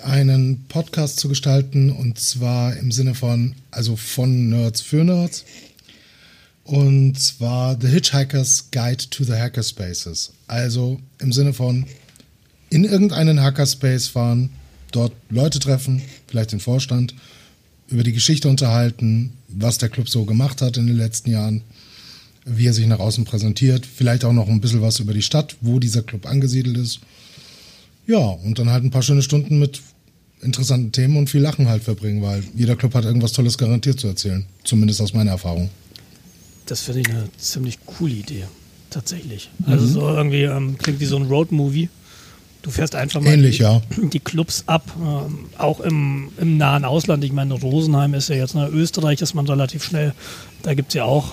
einen 0.02 0.64
Podcast 0.68 1.20
zu 1.20 1.28
gestalten 1.28 1.90
und 1.90 2.18
zwar 2.18 2.76
im 2.76 2.92
Sinne 2.92 3.14
von, 3.14 3.54
also 3.70 3.96
von 3.96 4.48
Nerds 4.50 4.80
für 4.80 5.04
Nerds. 5.04 5.44
Und 6.64 7.18
zwar 7.18 7.78
The 7.80 7.88
Hitchhiker's 7.88 8.70
Guide 8.70 9.04
to 9.10 9.24
the 9.24 9.34
Hackerspaces. 9.34 10.32
Also 10.46 10.98
im 11.18 11.32
Sinne 11.32 11.52
von 11.52 11.86
in 12.70 12.84
irgendeinen 12.84 13.40
Hackerspace 13.40 14.08
fahren, 14.08 14.50
dort 14.90 15.12
Leute 15.28 15.58
treffen, 15.58 16.02
vielleicht 16.26 16.52
den 16.52 16.60
Vorstand, 16.60 17.14
über 17.88 18.02
die 18.02 18.12
Geschichte 18.12 18.48
unterhalten, 18.48 19.34
was 19.48 19.78
der 19.78 19.90
Club 19.90 20.08
so 20.08 20.24
gemacht 20.24 20.62
hat 20.62 20.76
in 20.76 20.86
den 20.86 20.96
letzten 20.96 21.30
Jahren, 21.30 21.62
wie 22.44 22.66
er 22.66 22.74
sich 22.74 22.86
nach 22.86 22.98
außen 22.98 23.24
präsentiert, 23.24 23.86
vielleicht 23.86 24.24
auch 24.24 24.32
noch 24.32 24.48
ein 24.48 24.60
bisschen 24.60 24.82
was 24.82 25.00
über 25.00 25.14
die 25.14 25.22
Stadt, 25.22 25.56
wo 25.60 25.78
dieser 25.78 26.02
Club 26.02 26.26
angesiedelt 26.26 26.76
ist. 26.76 27.00
Ja, 28.06 28.18
und 28.18 28.58
dann 28.58 28.70
halt 28.70 28.84
ein 28.84 28.90
paar 28.90 29.02
schöne 29.02 29.22
Stunden 29.22 29.58
mit 29.58 29.80
interessanten 30.42 30.92
Themen 30.92 31.16
und 31.16 31.30
viel 31.30 31.40
Lachen 31.40 31.68
halt 31.68 31.82
verbringen, 31.82 32.22
weil 32.22 32.44
jeder 32.54 32.76
Club 32.76 32.94
hat 32.94 33.04
irgendwas 33.04 33.32
Tolles 33.32 33.56
garantiert 33.56 33.98
zu 33.98 34.08
erzählen. 34.08 34.44
Zumindest 34.62 35.00
aus 35.00 35.14
meiner 35.14 35.30
Erfahrung. 35.30 35.70
Das 36.66 36.82
finde 36.82 37.00
ich 37.00 37.08
eine 37.08 37.28
ziemlich 37.38 37.78
coole 37.86 38.14
Idee. 38.14 38.44
Tatsächlich. 38.90 39.50
Also 39.66 39.86
so 39.86 40.08
irgendwie 40.08 40.42
ähm, 40.42 40.76
klingt 40.78 41.00
wie 41.00 41.06
so 41.06 41.16
ein 41.16 41.24
Roadmovie. 41.24 41.88
Du 42.62 42.70
fährst 42.70 42.94
einfach 42.94 43.20
mal 43.20 43.32
Ähnlich, 43.32 43.56
die, 43.58 43.62
ja. 43.62 43.82
die 44.12 44.20
Clubs 44.20 44.64
ab, 44.66 44.84
ähm, 44.98 45.46
auch 45.58 45.80
im, 45.80 46.30
im 46.38 46.56
nahen 46.56 46.84
Ausland. 46.84 47.24
Ich 47.24 47.32
meine, 47.32 47.54
Rosenheim 47.54 48.14
ist 48.14 48.28
ja 48.28 48.36
jetzt, 48.36 48.54
ne, 48.54 48.68
Österreich 48.68 49.20
ist 49.20 49.34
man 49.34 49.46
relativ 49.46 49.84
schnell. 49.84 50.14
Da 50.62 50.74
gibt 50.74 50.88
es 50.88 50.94
ja 50.94 51.04
auch 51.04 51.32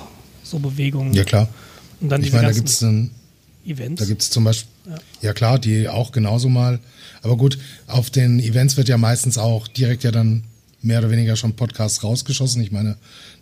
so 0.51 0.59
Bewegungen. 0.59 1.13
Ja, 1.13 1.23
klar. 1.23 1.47
Und 1.99 2.09
dann 2.09 2.23
Ich 2.23 2.31
meine, 2.31 2.47
da 2.47 2.53
gibt's 2.53 2.79
dann 2.79 3.11
Events. 3.65 3.99
Da 3.99 4.07
gibt 4.07 4.21
es 4.21 4.29
zum 4.29 4.43
Beispiel, 4.43 4.71
ja. 5.21 5.33
klar, 5.33 5.59
die 5.59 5.87
auch 5.87 6.11
genauso 6.11 6.49
mal. 6.49 6.79
Aber 7.21 7.37
gut, 7.37 7.57
auf 7.87 8.09
den 8.09 8.39
Events 8.39 8.77
wird 8.77 8.89
ja 8.89 8.97
meistens 8.97 9.37
auch 9.37 9.67
direkt 9.67 10.03
ja 10.03 10.11
dann 10.11 10.43
mehr 10.81 10.99
oder 10.99 11.11
weniger 11.11 11.35
schon 11.35 11.53
Podcasts 11.53 12.03
rausgeschossen. 12.03 12.61
Ich 12.61 12.71
meine, 12.71 12.97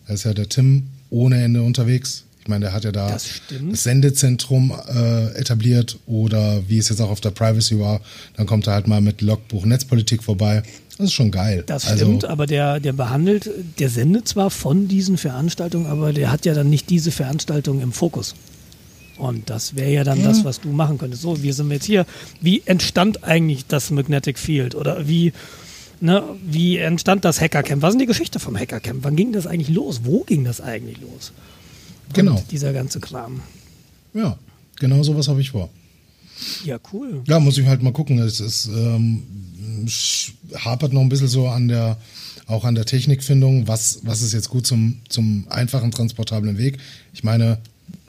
da 0.08 0.14
ist 0.14 0.26
ja 0.26 0.34
der 0.34 0.50
Tim 0.50 0.88
ohne 1.10 1.42
Ende 1.42 1.64
unterwegs. 1.64 2.26
Ich 2.42 2.48
meine, 2.48 2.66
der 2.66 2.74
hat 2.74 2.84
ja 2.84 2.92
da 2.92 3.10
Das 3.10 3.28
stimmt. 3.28 3.78
Sendezentrum 3.78 4.74
äh, 4.88 5.34
etabliert 5.38 6.00
oder 6.08 6.62
wie 6.68 6.78
es 6.78 6.90
jetzt 6.90 7.02
auch 7.02 7.10
auf 7.10 7.22
der 7.22 7.32
Privacy 7.32 7.80
war, 7.80 8.02
dann 8.38 8.46
kommt 8.46 8.66
er 8.68 8.74
halt 8.74 8.88
mal 8.88 9.02
mit 9.02 9.22
Logbuch 9.22 9.66
Netzpolitik 9.66 10.24
vorbei. 10.24 10.64
Das 10.98 11.08
ist 11.08 11.14
schon 11.14 11.32
geil. 11.32 11.64
Das 11.66 11.86
Also, 11.88 12.06
stimmt, 12.06 12.26
aber 12.26 12.46
der, 12.46 12.80
der 12.80 12.94
behandelt, 12.94 13.50
der 13.80 13.90
sendet 13.90 14.28
zwar 14.28 14.50
von 14.50 14.88
diesen 14.88 15.18
Veranstaltungen, 15.18 15.86
aber 15.86 16.12
der 16.12 16.32
hat 16.32 16.46
ja 16.46 16.54
dann 16.54 16.70
nicht 16.70 16.90
diese 16.90 17.12
Veranstaltung 17.12 17.82
im 17.82 17.92
Fokus. 17.92 18.36
Und 19.18 19.50
das 19.50 19.76
wäre 19.76 19.92
ja 19.92 20.04
dann 20.06 20.24
das, 20.24 20.46
was 20.46 20.62
du 20.62 20.70
machen 20.70 20.98
könntest. 20.98 21.22
So, 21.24 21.44
wir 21.44 21.54
sind 21.54 21.70
jetzt 21.72 21.86
hier. 21.86 22.06
Wie 22.40 22.64
entstand 22.66 23.24
eigentlich 23.26 23.66
das 23.68 23.92
Magnetic 23.92 24.40
Field? 24.40 24.76
Oder 24.76 25.10
wie, 25.10 25.34
ne, 26.00 26.24
wie 26.46 26.78
entstand 26.78 27.26
das 27.26 27.42
Hackercamp? 27.42 27.82
Was 27.82 27.90
ist 27.90 27.94
denn 27.96 28.00
die 28.00 28.06
Geschichte 28.06 28.40
vom 28.40 28.58
Hackercamp? 28.58 29.04
Wann 29.04 29.18
ging 29.18 29.34
das 29.34 29.46
eigentlich 29.46 29.76
los? 29.76 30.02
Wo 30.06 30.24
ging 30.24 30.46
das 30.46 30.62
eigentlich 30.62 31.02
los? 31.02 31.34
Genau. 32.14 32.38
Und 32.38 32.52
dieser 32.52 32.74
ganze 32.74 33.00
Kram. 33.00 33.42
Ja, 34.14 34.38
genau 34.80 35.04
sowas 35.04 35.28
habe 35.28 35.42
ich 35.42 35.52
vor. 35.52 35.70
Ja, 36.64 36.80
cool. 36.94 37.22
Ja, 37.28 37.40
muss 37.40 37.58
ich 37.58 37.66
halt 37.68 37.84
mal 37.84 37.94
gucken. 37.94 38.20
Es 38.20 38.40
ist, 38.40 38.68
ähm, 38.68 39.24
hapert 40.56 40.94
noch 40.94 41.02
ein 41.02 41.10
bisschen 41.10 41.28
so 41.28 41.48
an 41.48 41.68
der, 41.68 41.98
auch 42.48 42.66
an 42.66 42.76
der 42.76 42.86
Technikfindung. 42.86 43.68
Was, 43.68 44.00
was 44.04 44.22
ist 44.22 44.34
jetzt 44.34 44.50
gut 44.50 44.66
zum, 44.66 45.00
zum 45.10 45.46
einfachen, 45.50 45.92
transportablen 45.92 46.58
Weg? 46.58 46.78
Ich 47.14 47.24
meine, 47.24 47.60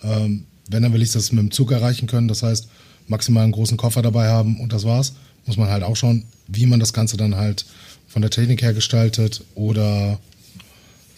ähm, 0.03 0.45
wenn, 0.69 0.83
dann 0.83 0.93
will 0.93 1.03
ich 1.03 1.13
das 1.13 1.33
mit 1.33 1.41
dem 1.41 1.51
Zug 1.51 1.73
erreichen 1.73 2.07
können. 2.07 2.29
Das 2.29 2.43
heißt, 2.43 2.69
maximal 3.09 3.43
einen 3.43 3.53
großen 3.53 3.77
Koffer 3.77 4.03
dabei 4.03 4.29
haben 4.29 4.61
und 4.61 4.73
das 4.73 4.85
war's. 4.85 5.15
Muss 5.47 5.57
man 5.57 5.69
halt 5.69 5.83
auch 5.83 5.97
schauen, 5.97 6.25
wie 6.47 6.67
man 6.67 6.81
das 6.81 6.93
Ganze 6.93 7.17
dann 7.17 7.37
halt 7.37 7.65
von 8.09 8.23
der 8.23 8.31
Technik 8.31 8.63
her 8.63 8.75
gestaltet 8.75 9.45
oder 9.55 10.19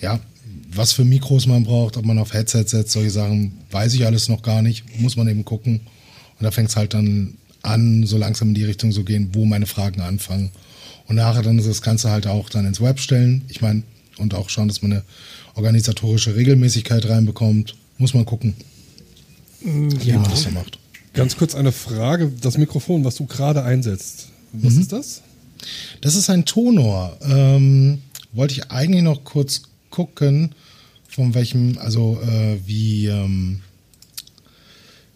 ja, 0.01 0.21
was 0.75 0.93
für 0.93 1.05
Mikros 1.05 1.47
man 1.47 1.65
braucht, 1.65 1.97
ob 1.97 2.05
man 2.05 2.19
auf 2.19 2.33
Headset 2.33 2.65
setzt, 2.67 2.93
solche 2.93 3.11
Sachen, 3.11 3.53
weiß 3.71 3.95
ich 3.95 4.07
alles 4.07 4.29
noch 4.29 4.43
gar 4.43 4.63
nicht. 4.63 4.85
Muss 5.01 5.17
man 5.17 5.29
eben 5.29 5.45
gucken. 5.45 5.81
Und 6.39 6.45
da 6.45 6.51
fängt 6.51 6.71
es 6.71 6.77
halt 6.77 6.95
dann 6.95 7.35
an, 7.63 8.05
so 8.07 8.17
langsam 8.19 8.49
in 8.49 8.55
die 8.55 8.65
Richtung 8.65 8.91
zu 8.93 9.05
gehen, 9.05 9.31
wo 9.33 9.45
meine 9.45 9.67
Fragen 9.67 10.01
anfangen. 10.01 10.51
Und 11.09 11.17
nachher 11.17 11.43
dann 11.43 11.59
das 11.59 11.83
Ganze 11.83 12.11
halt 12.11 12.27
auch 12.27 12.49
dann 12.49 12.67
ins 12.67 12.81
Web 12.81 12.99
stellen. 13.01 13.43
Ich 13.49 13.61
meine, 13.61 13.83
und 14.19 14.35
auch 14.35 14.49
schauen, 14.51 14.69
dass 14.69 14.83
man 14.83 14.93
eine 14.93 15.03
organisatorische 15.55 16.35
Regelmäßigkeit 16.37 17.09
reinbekommt. 17.09 17.75
Muss 17.99 18.15
man 18.15 18.25
gucken, 18.25 18.55
wie 19.61 20.13
man 20.13 20.25
das 20.25 20.43
so 20.43 20.51
macht. 20.51 20.79
ganz 21.13 21.37
kurz 21.37 21.55
eine 21.55 21.73
Frage. 21.73 22.33
Das 22.41 22.59
Mikrofon, 22.59 23.05
was 23.05 23.17
du 23.17 23.27
gerade 23.27 23.63
einsetzt, 23.63 24.29
was 24.53 24.75
Mhm. 24.75 24.81
ist 24.81 24.93
das? 24.93 25.23
Das 26.01 26.15
ist 26.17 26.29
ein 26.31 26.45
Tonor. 26.45 27.17
Ähm, 27.23 28.03
wollte 28.33 28.55
ich 28.55 28.71
eigentlich 28.71 29.03
noch 29.03 29.23
kurz 29.25 29.63
gucken, 29.93 30.57
von 31.09 31.35
welchem, 31.35 31.79
also 31.79 32.19
äh, 32.21 32.59
wie, 32.67 33.07
ähm, 33.07 33.61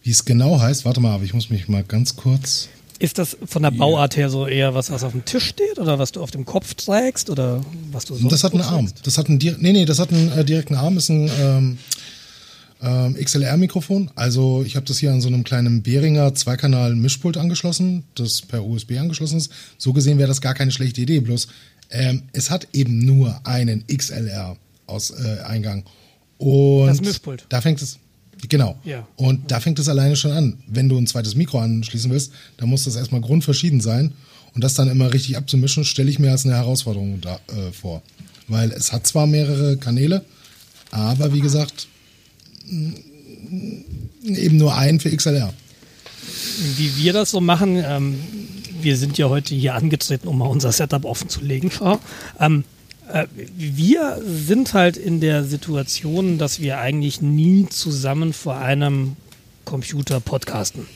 wie 0.03 0.11
es 0.11 0.25
genau 0.25 0.61
heißt. 0.61 0.85
Warte 0.85 1.01
mal, 1.01 1.15
aber 1.15 1.25
ich 1.25 1.35
muss 1.35 1.51
mich 1.51 1.67
mal 1.67 1.83
ganz 1.83 2.15
kurz. 2.15 2.69
Ist 2.99 3.19
das 3.19 3.37
von 3.45 3.63
der 3.63 3.73
Bauart 3.73 4.17
her 4.17 4.31
so 4.31 4.47
eher 4.47 4.75
was, 4.75 4.91
was 4.91 5.03
auf 5.03 5.13
dem 5.13 5.25
Tisch 5.25 5.45
steht 5.45 5.79
oder 5.79 5.99
was 5.99 6.13
du 6.13 6.23
auf 6.23 6.31
dem 6.31 6.47
Kopf 6.47 6.75
trägst 6.75 7.29
oder 7.29 7.63
was 7.93 8.07
du 8.07 8.15
so 8.15 8.29
Das 8.29 8.45
hat 8.45 8.53
einen 8.53 8.63
Arm. 8.63 8.91
Das 9.03 9.19
hat 9.19 9.29
einen, 9.29 9.39
nee, 9.39 9.73
nee, 9.73 9.85
das 9.85 9.99
hat 9.99 10.13
einen 10.13 10.31
äh, 10.33 10.45
direkten 10.45 10.77
Arm, 10.77 10.97
ist 10.97 11.11
ein 11.11 11.31
ähm, 11.39 11.79
ähm, 12.83 13.17
XLR-Mikrofon. 13.23 14.11
Also 14.15 14.63
ich 14.65 14.77
habe 14.77 14.87
das 14.87 14.99
hier 14.99 15.13
an 15.13 15.21
so 15.21 15.29
einem 15.29 15.45
kleinen 15.45 15.83
Behringer 15.83 16.35
Zweikanal-Mischpult 16.35 17.37
angeschlossen, 17.37 18.05
das 18.15 18.41
per 18.43 18.65
USB 18.65 18.93
angeschlossen 18.99 19.39
ist. 19.39 19.53
So 19.77 19.93
gesehen 19.93 20.17
wäre 20.19 20.29
das 20.29 20.41
gar 20.41 20.55
keine 20.55 20.71
schlechte 20.71 21.03
Idee, 21.03 21.21
bloß 21.21 21.49
ähm, 21.91 22.23
es 22.33 22.51
hat 22.51 22.69
eben 22.73 22.99
nur 22.99 23.41
einen 23.45 23.85
XLR-Eingang. 24.87 25.85
Und 26.39 26.87
Das 26.87 27.01
Mischpult. 27.01 27.47
Da 27.49 27.61
fängt 27.61 27.81
es, 27.83 27.99
genau. 28.49 28.77
Ja. 28.85 29.07
Und 29.17 29.51
da 29.51 29.61
fängt 29.61 29.79
es 29.79 29.89
alleine 29.89 30.17
schon 30.17 30.33
an. 30.33 30.59
Wenn 30.67 30.89
du 30.89 30.97
ein 30.99 31.07
zweites 31.07 31.35
Mikro 31.35 31.59
anschließen 31.61 32.11
willst, 32.11 32.33
dann 32.59 32.69
muss 32.69 32.85
das 32.85 32.97
erstmal 32.97 33.21
grundverschieden 33.21 33.81
sein. 33.81 34.13
Und 34.55 34.65
das 34.65 34.75
dann 34.75 34.89
immer 34.89 35.13
richtig 35.13 35.37
abzumischen, 35.37 35.85
stelle 35.85 36.11
ich 36.11 36.19
mir 36.19 36.31
als 36.31 36.47
eine 36.47 36.55
Herausforderung 36.55 37.21
da, 37.21 37.41
äh, 37.49 37.73
vor. 37.73 38.03
Weil 38.49 38.73
es 38.73 38.93
hat 38.93 39.07
zwar 39.07 39.27
mehrere 39.27 39.77
Kanäle, 39.77 40.25
aber 40.91 41.35
wie 41.35 41.41
gesagt, 41.41 41.89
mh, 42.65 42.95
eben 44.25 44.57
nur 44.57 44.75
einen 44.75 45.01
für 45.01 45.15
XLR. 45.15 45.53
Wie 46.77 46.97
wir 46.97 47.13
das 47.13 47.31
so 47.33 47.41
machen, 47.41 47.83
ähm, 47.85 48.19
wir 48.81 48.97
sind 48.97 49.19
ja 49.19 49.29
heute 49.29 49.55
hier 49.55 49.75
angetreten, 49.75 50.29
um 50.29 50.39
mal 50.39 50.47
unser 50.47 50.73
Setup 50.73 51.05
offen 51.05 51.29
zu 51.29 51.41
legen. 51.43 51.71
Ähm, 52.41 52.61
äh, 52.61 52.76
wir 53.57 54.21
sind 54.25 54.75
halt 54.75 54.97
in 54.97 55.21
der 55.21 55.45
Situation, 55.45 56.39
dass 56.39 56.61
wir 56.61 56.79
eigentlich 56.79 57.23
nie 57.23 57.67
zusammen 57.69 58.33
vor 58.33 58.59
einem 58.59 59.17
Computer 59.65 60.21
podcasten. 60.21 60.87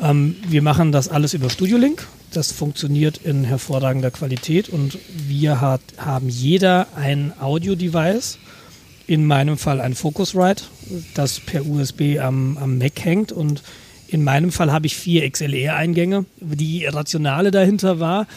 Ähm, 0.00 0.36
wir 0.48 0.62
machen 0.62 0.92
das 0.92 1.08
alles 1.08 1.34
über 1.34 1.50
Studio 1.50 1.76
Link. 1.76 2.06
Das 2.32 2.52
funktioniert 2.52 3.18
in 3.18 3.44
hervorragender 3.44 4.10
Qualität 4.10 4.68
und 4.68 4.98
wir 5.08 5.60
hat, 5.60 5.80
haben 5.98 6.28
jeder 6.28 6.86
ein 6.94 7.32
Audio-Device. 7.40 8.38
In 9.06 9.26
meinem 9.26 9.58
Fall 9.58 9.80
ein 9.80 9.94
Focusrite, 9.94 10.64
das 11.14 11.40
per 11.40 11.66
USB 11.66 12.18
am, 12.20 12.56
am 12.58 12.78
Mac 12.78 13.04
hängt 13.04 13.32
und 13.32 13.62
in 14.06 14.22
meinem 14.22 14.52
Fall 14.52 14.70
habe 14.70 14.86
ich 14.86 14.96
vier 14.96 15.28
XLR-Eingänge. 15.28 16.24
Die 16.40 16.86
Rationale 16.86 17.50
dahinter 17.50 17.98
war, 17.98 18.28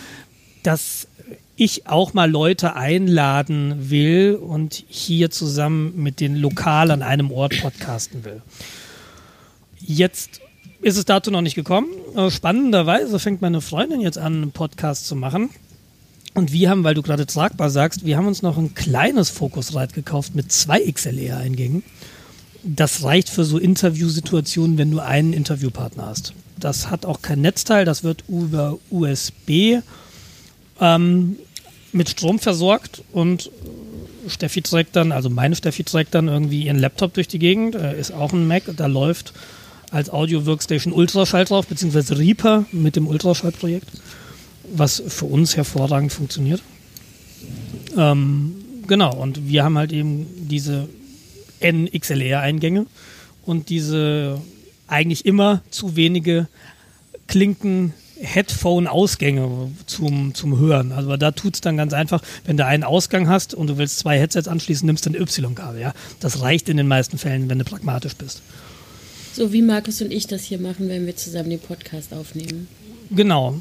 dass 0.63 1.08
ich 1.55 1.87
auch 1.87 2.13
mal 2.13 2.29
Leute 2.29 2.75
einladen 2.75 3.89
will 3.89 4.35
und 4.35 4.83
hier 4.87 5.29
zusammen 5.29 6.01
mit 6.01 6.19
den 6.19 6.35
Lokal 6.35 6.91
an 6.91 7.03
einem 7.03 7.31
Ort 7.31 7.61
podcasten 7.61 8.25
will. 8.25 8.41
Jetzt 9.79 10.41
ist 10.81 10.97
es 10.97 11.05
dazu 11.05 11.31
noch 11.31 11.41
nicht 11.41 11.55
gekommen. 11.55 11.87
Äh, 12.15 12.31
Spannenderweise 12.31 13.19
fängt 13.19 13.41
meine 13.41 13.61
Freundin 13.61 14.01
jetzt 14.01 14.17
an, 14.17 14.41
einen 14.41 14.51
Podcast 14.51 15.07
zu 15.07 15.15
machen. 15.15 15.49
Und 16.33 16.51
wir 16.51 16.69
haben, 16.69 16.83
weil 16.83 16.95
du 16.95 17.03
gerade 17.03 17.27
tragbar 17.27 17.69
sagst, 17.69 18.05
wir 18.05 18.17
haben 18.17 18.27
uns 18.27 18.41
noch 18.41 18.57
ein 18.57 18.73
kleines 18.73 19.29
Focusrite 19.29 19.93
gekauft 19.93 20.33
mit 20.33 20.51
zwei 20.51 20.79
XLR-Eingängen. 20.79 21.83
Das 22.63 23.03
reicht 23.03 23.29
für 23.29 23.43
so 23.43 23.59
Interviewsituationen, 23.59 24.77
wenn 24.77 24.89
du 24.89 24.99
einen 24.99 25.33
Interviewpartner 25.33 26.07
hast. 26.07 26.33
Das 26.59 26.89
hat 26.89 27.05
auch 27.05 27.21
kein 27.21 27.41
Netzteil, 27.41 27.85
das 27.85 28.03
wird 28.03 28.23
über 28.27 28.79
USB 28.89 29.81
ähm, 30.83 31.37
mit 31.93 32.09
Strom 32.09 32.39
versorgt 32.39 33.03
und 33.13 33.49
Steffi 34.27 34.61
trägt 34.61 34.95
dann, 34.95 35.11
also 35.11 35.29
meine 35.29 35.55
Steffi 35.55 35.83
trägt 35.83 36.13
dann 36.13 36.27
irgendwie 36.27 36.63
ihren 36.63 36.79
Laptop 36.79 37.13
durch 37.13 37.27
die 37.27 37.39
Gegend, 37.39 37.75
äh, 37.75 37.99
ist 37.99 38.11
auch 38.11 38.33
ein 38.33 38.47
Mac, 38.47 38.63
da 38.75 38.87
läuft 38.87 39.33
als 39.91 40.09
Audio-Workstation 40.09 40.93
Ultraschall 40.93 41.45
drauf, 41.45 41.67
beziehungsweise 41.67 42.17
Reaper 42.17 42.65
mit 42.71 42.95
dem 42.95 43.07
Ultraschallprojekt, 43.07 43.87
was 44.73 45.01
für 45.07 45.25
uns 45.25 45.55
hervorragend 45.55 46.11
funktioniert. 46.11 46.61
Ähm, 47.97 48.55
genau, 48.87 49.15
und 49.15 49.47
wir 49.47 49.63
haben 49.63 49.77
halt 49.77 49.93
eben 49.93 50.25
diese 50.49 50.89
N-XLR-Eingänge 51.59 52.87
und 53.45 53.69
diese 53.69 54.41
eigentlich 54.87 55.25
immer 55.25 55.61
zu 55.69 55.95
wenige 55.95 56.47
Klinken 57.27 57.93
Headphone-Ausgänge 58.23 59.71
zum, 59.86 60.33
zum 60.33 60.57
Hören. 60.57 60.91
Also 60.91 61.15
da 61.17 61.31
tut 61.31 61.55
es 61.55 61.62
dann 61.62 61.77
ganz 61.77 61.93
einfach, 61.93 62.21
wenn 62.45 62.57
du 62.57 62.65
einen 62.65 62.83
Ausgang 62.83 63.27
hast 63.27 63.53
und 63.53 63.67
du 63.67 63.77
willst 63.77 63.99
zwei 63.99 64.17
Headsets 64.19 64.47
anschließen, 64.47 64.86
nimmst 64.86 65.05
du 65.05 65.12
ein 65.12 65.15
Y-Kabel. 65.15 65.81
Ja? 65.81 65.93
Das 66.19 66.41
reicht 66.41 66.69
in 66.69 66.77
den 66.77 66.88
meisten 66.88 67.17
Fällen, 67.17 67.49
wenn 67.49 67.59
du 67.59 67.65
pragmatisch 67.65 68.15
bist. 68.15 68.41
So 69.33 69.51
wie 69.51 69.62
Markus 69.62 70.01
und 70.01 70.12
ich 70.12 70.27
das 70.27 70.43
hier 70.43 70.59
machen, 70.59 70.89
wenn 70.89 71.05
wir 71.05 71.15
zusammen 71.15 71.49
den 71.49 71.59
Podcast 71.59 72.13
aufnehmen. 72.13 72.67
Genau. 73.09 73.59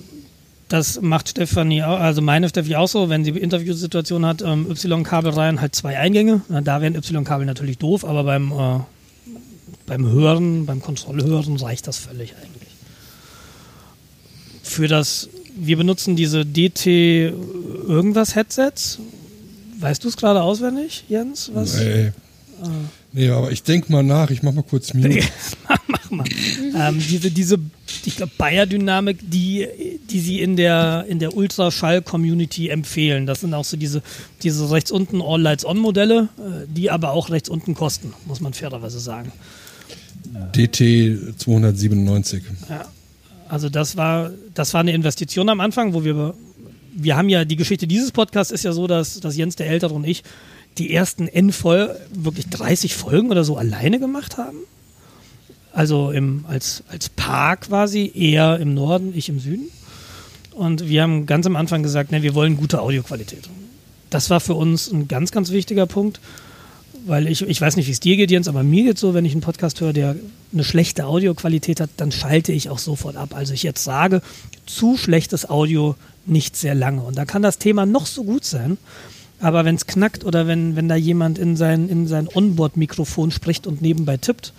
Das 0.68 1.00
macht 1.02 1.28
Stefanie, 1.28 1.82
also 1.82 2.22
meine 2.22 2.48
Steffi 2.48 2.76
auch 2.76 2.88
so, 2.88 3.10
wenn 3.10 3.24
sie 3.24 3.30
Interviewsituationen 3.30 4.26
hat, 4.26 4.40
ähm, 4.40 4.70
Y-Kabel 4.70 5.32
rein, 5.32 5.60
halt 5.60 5.74
zwei 5.74 5.98
Eingänge. 5.98 6.42
Na, 6.48 6.62
da 6.62 6.80
wären 6.80 6.94
Y-Kabel 6.94 7.44
natürlich 7.44 7.78
doof, 7.78 8.04
aber 8.04 8.24
beim, 8.24 8.52
äh, 8.52 8.80
beim 9.86 10.06
Hören, 10.06 10.64
beim 10.64 10.80
Kontrollhören 10.80 11.56
reicht 11.56 11.86
das 11.88 11.98
völlig 11.98 12.34
eigentlich. 12.36 12.61
Für 14.72 14.88
das, 14.88 15.28
wir 15.54 15.76
benutzen 15.76 16.16
diese 16.16 16.46
DT 16.46 16.86
irgendwas 16.86 18.34
Headsets. 18.34 18.98
Weißt 19.80 20.02
du 20.02 20.08
es 20.08 20.16
gerade 20.16 20.40
auswendig, 20.42 21.04
Jens? 21.10 21.50
Was? 21.52 21.78
Nee. 21.78 22.12
Nee, 23.12 23.28
aber 23.28 23.52
ich 23.52 23.62
denk 23.62 23.90
mal 23.90 24.02
nach, 24.02 24.30
ich 24.30 24.42
mach 24.42 24.52
mal 24.54 24.62
kurz 24.62 24.94
Mute. 24.94 25.20
Mach 25.88 26.10
mal. 26.10 26.24
ähm, 26.74 27.02
diese, 27.10 27.30
diese, 27.30 27.58
ich 28.06 28.16
glaube, 28.16 28.32
Bayer-Dynamik, 28.38 29.18
die, 29.20 29.66
die 30.08 30.20
sie 30.20 30.40
in 30.40 30.56
der, 30.56 31.04
in 31.06 31.18
der 31.18 31.36
Ultraschall-Community 31.36 32.70
empfehlen. 32.70 33.26
Das 33.26 33.40
sind 33.40 33.52
auch 33.52 33.64
so 33.66 33.76
diese, 33.76 34.02
diese 34.42 34.70
rechts 34.70 34.90
unten 34.90 35.20
All-Lights-On-Modelle, 35.20 36.28
äh, 36.38 36.66
die 36.66 36.90
aber 36.90 37.10
auch 37.10 37.28
rechts 37.28 37.50
unten 37.50 37.74
kosten, 37.74 38.14
muss 38.24 38.40
man 38.40 38.54
fairerweise 38.54 39.00
sagen. 39.00 39.32
DT 40.56 41.36
297. 41.36 42.42
Ja. 42.70 42.86
Also 43.52 43.68
das 43.68 43.98
war, 43.98 44.30
das 44.54 44.72
war 44.72 44.80
eine 44.80 44.94
Investition 44.94 45.50
am 45.50 45.60
Anfang, 45.60 45.92
wo 45.92 46.04
wir, 46.04 46.32
wir 46.94 47.16
haben 47.18 47.28
ja, 47.28 47.44
die 47.44 47.56
Geschichte 47.56 47.86
dieses 47.86 48.10
Podcasts 48.10 48.50
ist 48.50 48.64
ja 48.64 48.72
so, 48.72 48.86
dass, 48.86 49.20
dass 49.20 49.36
Jens 49.36 49.56
der 49.56 49.66
Ältere 49.66 49.92
und 49.92 50.04
ich 50.04 50.22
die 50.78 50.94
ersten 50.94 51.28
N 51.28 51.52
voll 51.52 51.94
wirklich 52.14 52.48
30 52.48 52.94
Folgen 52.94 53.30
oder 53.30 53.44
so 53.44 53.58
alleine 53.58 54.00
gemacht 54.00 54.38
haben. 54.38 54.56
Also 55.70 56.12
im, 56.12 56.46
als, 56.48 56.82
als 56.88 57.10
Paar 57.10 57.58
quasi, 57.58 58.10
er 58.14 58.58
im 58.58 58.72
Norden, 58.72 59.12
ich 59.14 59.28
im 59.28 59.38
Süden. 59.38 59.68
Und 60.52 60.88
wir 60.88 61.02
haben 61.02 61.26
ganz 61.26 61.44
am 61.44 61.56
Anfang 61.56 61.82
gesagt, 61.82 62.10
ne, 62.10 62.22
wir 62.22 62.34
wollen 62.34 62.56
gute 62.56 62.80
Audioqualität. 62.80 63.50
Das 64.08 64.30
war 64.30 64.40
für 64.40 64.54
uns 64.54 64.90
ein 64.90 65.08
ganz, 65.08 65.30
ganz 65.30 65.50
wichtiger 65.50 65.84
Punkt, 65.84 66.20
weil 67.06 67.26
ich, 67.26 67.42
ich 67.42 67.60
weiß 67.60 67.76
nicht, 67.76 67.86
wie 67.88 67.92
es 67.92 68.00
dir 68.00 68.16
geht, 68.16 68.30
Jens, 68.30 68.48
aber 68.48 68.62
mir 68.62 68.84
geht 68.84 68.98
so, 68.98 69.14
wenn 69.14 69.24
ich 69.24 69.32
einen 69.32 69.40
Podcast 69.40 69.80
höre, 69.80 69.92
der 69.92 70.16
eine 70.52 70.64
schlechte 70.64 71.06
Audioqualität 71.06 71.80
hat, 71.80 71.90
dann 71.96 72.12
schalte 72.12 72.52
ich 72.52 72.68
auch 72.70 72.78
sofort 72.78 73.16
ab. 73.16 73.34
Also 73.34 73.54
ich 73.54 73.62
jetzt 73.62 73.84
sage, 73.84 74.22
zu 74.66 74.96
schlechtes 74.96 75.48
Audio 75.48 75.96
nicht 76.26 76.56
sehr 76.56 76.74
lange. 76.74 77.02
Und 77.02 77.16
da 77.18 77.24
kann 77.24 77.42
das 77.42 77.58
Thema 77.58 77.86
noch 77.86 78.06
so 78.06 78.24
gut 78.24 78.44
sein, 78.44 78.78
aber 79.40 79.64
wenn 79.64 79.74
es 79.74 79.86
knackt 79.86 80.24
oder 80.24 80.46
wenn, 80.46 80.76
wenn 80.76 80.88
da 80.88 80.94
jemand 80.94 81.38
in 81.38 81.56
sein, 81.56 81.88
in 81.88 82.06
sein 82.06 82.28
Onboard-Mikrofon 82.32 83.30
spricht 83.32 83.66
und 83.66 83.82
nebenbei 83.82 84.16
tippt, 84.16 84.52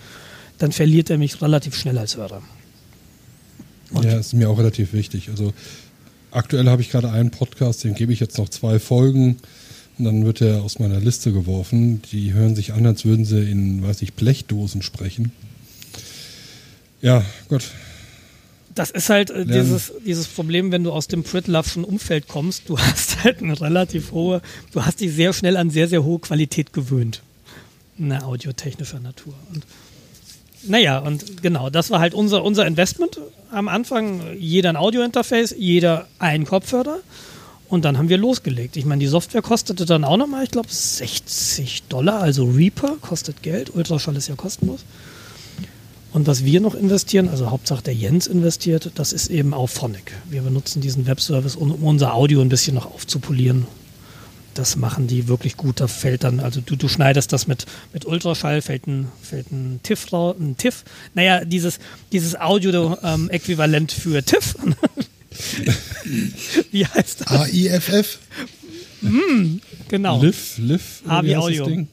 dann 0.58 0.72
verliert 0.72 1.10
er 1.10 1.18
mich 1.18 1.42
relativ 1.42 1.76
schnell 1.76 1.98
als 1.98 2.18
Hörer. 2.18 2.42
Und- 3.92 4.06
Ja, 4.06 4.18
ist 4.18 4.34
mir 4.34 4.50
auch 4.50 4.58
relativ 4.58 4.92
wichtig. 4.94 5.30
Also 5.30 5.54
aktuell 6.32 6.68
habe 6.68 6.82
ich 6.82 6.90
gerade 6.92 7.12
einen 7.12 7.32
Podcast, 7.32 7.84
dem 7.84 7.94
gebe 7.94 8.12
ich 8.12 8.20
jetzt 8.20 8.38
noch 8.38 8.50
zwei 8.50 8.80
Folgen 8.80 9.38
und 9.98 10.06
dann 10.06 10.26
wird 10.26 10.41
er 10.41 10.64
aus 10.64 10.80
meiner 10.80 11.00
Liste 11.00 11.32
geworfen. 11.32 12.02
Die 12.12 12.34
hören 12.34 12.56
sich 12.56 12.74
an, 12.74 12.86
als 12.86 13.06
würden 13.06 13.26
sie 13.26 13.50
in, 13.50 13.84
weiß 13.84 14.02
ich, 14.02 14.14
Blechdosen 14.14 14.82
sprechen. 14.82 15.32
Ja, 17.02 17.24
Gott. 17.50 17.72
Das 18.74 18.89
ist 18.89 19.10
halt 19.10 19.30
äh, 19.30 19.46
dieses, 19.46 19.91
dieses 20.04 20.28
Problem, 20.28 20.72
wenn 20.72 20.84
du 20.84 20.91
aus 20.91 21.08
dem 21.08 21.24
Pritlove'schen 21.24 21.84
Umfeld 21.84 22.28
kommst, 22.28 22.70
du 22.70 22.80
hast 22.80 23.24
halt 23.24 23.44
eine 23.44 23.60
relativ 23.60 24.12
hohe, 24.12 24.41
du 24.72 24.84
hast 24.84 25.02
dich 25.02 25.14
sehr 25.14 25.34
schnell 25.34 25.58
an 25.58 25.70
sehr, 25.70 25.88
sehr 25.88 26.04
hohe 26.04 26.20
Qualität 26.20 26.74
gewöhnt. 26.74 27.22
Eine 28.00 28.26
audiotechnischer 28.26 29.00
Natur. 29.00 29.36
Und 29.54 29.66
naja, 30.64 31.00
und 31.00 31.44
genau, 31.44 31.70
das 31.70 31.91
war 31.91 32.00
halt 32.00 32.14
unser, 32.14 32.44
unser 32.44 32.66
Investment 32.66 33.20
am 33.52 33.68
Anfang. 33.68 34.22
Jeder 34.39 34.70
ein 34.70 34.78
Audio-Interface, 34.78 35.54
jeder 35.58 36.08
ein 36.20 36.46
Kopfhörer. 36.46 37.00
Und 37.74 37.86
dann 37.86 37.97
haben 37.97 38.07
wir 38.07 38.19
losgelegt. 38.19 38.78
Ich 38.78 38.86
meine, 38.86 38.99
die 38.99 39.07
Software 39.07 39.41
kostete 39.41 39.88
dann 39.88 40.03
auch 40.03 40.17
nochmal, 40.17 40.43
ich 40.43 40.51
glaube, 40.51 40.67
60 40.69 41.82
Dollar. 41.89 42.21
Also 42.21 42.45
Reaper 42.45 42.97
kostet 43.01 43.41
Geld. 43.41 43.74
Ultraschall 43.74 44.15
ist 44.15 44.28
ja 44.28 44.36
kostenlos. 44.36 44.82
Und 46.11 46.28
was 46.28 46.45
wir 46.45 46.61
noch 46.61 46.76
investieren, 46.76 47.30
also 47.30 47.49
Hauptsache 47.49 47.82
der 47.82 47.95
Jens 47.95 48.28
investiert, 48.28 48.91
das 48.93 49.11
ist 49.11 49.32
eben 49.32 49.55
Auphonic. 49.55 50.11
Wir 50.30 50.43
benutzen 50.43 50.82
diesen 50.82 51.07
Webservice, 51.07 51.55
um 51.55 51.71
unser 51.71 52.13
Audio 52.13 52.41
ein 52.41 52.49
bisschen 52.49 52.76
noch 52.76 52.86
aufzupolieren. 52.86 53.65
das 54.53 54.76
machen 54.76 55.07
die 55.07 55.28
wirklich 55.28 55.57
gut. 55.57 55.80
Da 55.80 55.88
fällt 55.88 56.26
dann, 56.26 56.41
also 56.41 56.61
du, 56.61 56.76
du 56.76 56.88
schneidest 56.88 57.34
das 57.34 57.47
mit, 57.47 57.65
mit 57.91 58.05
Ultraschall, 58.05 58.61
fällt 58.61 58.86
ein, 58.86 59.07
fällt 59.19 59.51
ein 59.51 59.80
TIFF, 59.82 60.13
ein 60.13 60.57
TIFF. 60.57 60.84
Naja, 61.15 61.43
dieses, 61.43 61.80
dieses 62.11 62.39
Audio-Äquivalent 62.39 63.91
für 63.91 64.21
TIFF. 64.21 64.57
Wie 66.72 66.86
heißt 66.86 67.22
das? 67.22 67.28
AIFF? 67.32 68.20
Hm, 69.02 69.62
genau. 69.89 70.22
Liv, 70.22 70.58
Liv. 70.58 71.02
wie 71.06 71.10
heißt 71.12 71.28
das 71.30 71.38
Audio. 71.44 71.66
Ding? 71.66 71.88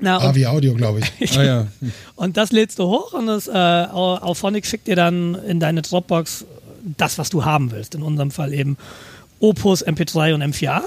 Na, 0.00 0.18
und, 0.28 0.34
wie 0.36 0.46
Audio, 0.46 0.74
glaube 0.74 1.00
ich. 1.20 1.36
Ah 1.38 1.44
ja. 1.44 1.66
und 2.16 2.36
das 2.36 2.52
lädst 2.52 2.78
du 2.78 2.84
hoch 2.84 3.12
und 3.14 3.26
das 3.26 3.48
äh, 3.48 3.52
Au- 3.52 4.16
Auphonic 4.18 4.64
schickt 4.66 4.86
dir 4.86 4.96
dann 4.96 5.34
in 5.46 5.58
deine 5.58 5.82
Dropbox 5.82 6.44
das, 6.96 7.18
was 7.18 7.30
du 7.30 7.44
haben 7.44 7.70
willst. 7.72 7.94
In 7.94 8.02
unserem 8.02 8.30
Fall 8.30 8.52
eben 8.52 8.76
Opus, 9.40 9.84
MP3 9.86 10.34
und 10.34 10.42
M4A. 10.42 10.82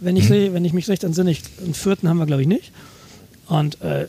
Wenn 0.00 0.16
ich, 0.16 0.30
re- 0.30 0.52
wenn 0.54 0.64
ich 0.64 0.72
mich 0.72 0.88
recht 0.88 1.02
entsinne, 1.04 1.30
ich, 1.32 1.42
einen 1.62 1.74
vierten 1.74 2.08
haben 2.08 2.18
wir, 2.18 2.26
glaube 2.26 2.42
ich, 2.42 2.48
nicht. 2.48 2.72
Und 3.48 3.80
äh, 3.82 4.06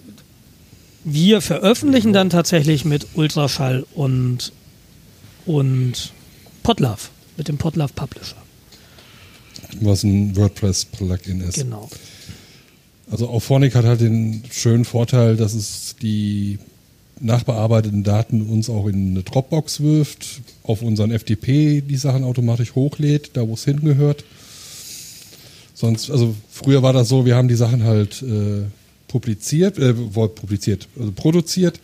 wir 1.04 1.42
veröffentlichen 1.42 2.14
dann 2.14 2.30
tatsächlich 2.30 2.86
mit 2.86 3.08
Ultraschall 3.16 3.86
und, 3.96 4.52
und 5.48 6.12
Podlove, 6.64 7.10
mit 7.38 7.48
dem 7.48 7.58
Podlove 7.58 7.94
Publisher. 7.94 8.36
Was 9.80 10.04
ein 10.04 10.36
WordPress-Plugin 10.36 11.42
ist. 11.42 11.56
Genau. 11.56 11.90
Also 13.10 13.28
Auphonic 13.30 13.76
hat 13.76 13.86
halt 13.86 14.02
den 14.02 14.44
schönen 14.52 14.86
Vorteil, 14.86 15.36
dass 15.36 15.54
es 15.54 15.96
die 16.02 16.60
nachbearbeiteten 17.20 18.04
Daten 18.04 18.42
uns 18.42 18.70
auch 18.70 18.88
in 18.88 19.12
eine 19.12 19.24
Dropbox 19.24 19.82
wirft, 19.82 20.42
auf 20.64 20.82
unseren 20.82 21.12
FTP 21.12 21.82
die 21.82 21.98
Sachen 21.98 22.24
automatisch 22.24 22.74
hochlädt, 22.74 23.32
da 23.34 23.48
wo 23.48 23.54
es 23.54 23.66
hingehört. 23.66 24.24
Sonst, 25.74 26.10
also 26.10 26.36
früher 26.50 26.84
war 26.84 26.94
das 26.94 27.10
so, 27.10 27.26
wir 27.26 27.36
haben 27.36 27.48
die 27.48 27.56
Sachen 27.56 27.84
halt 27.84 28.22
äh, 28.22 28.64
publiziert, 29.08 29.78
äh, 29.78 29.94
publiziert, 29.94 30.88
also 30.98 31.12
produziert, 31.12 31.80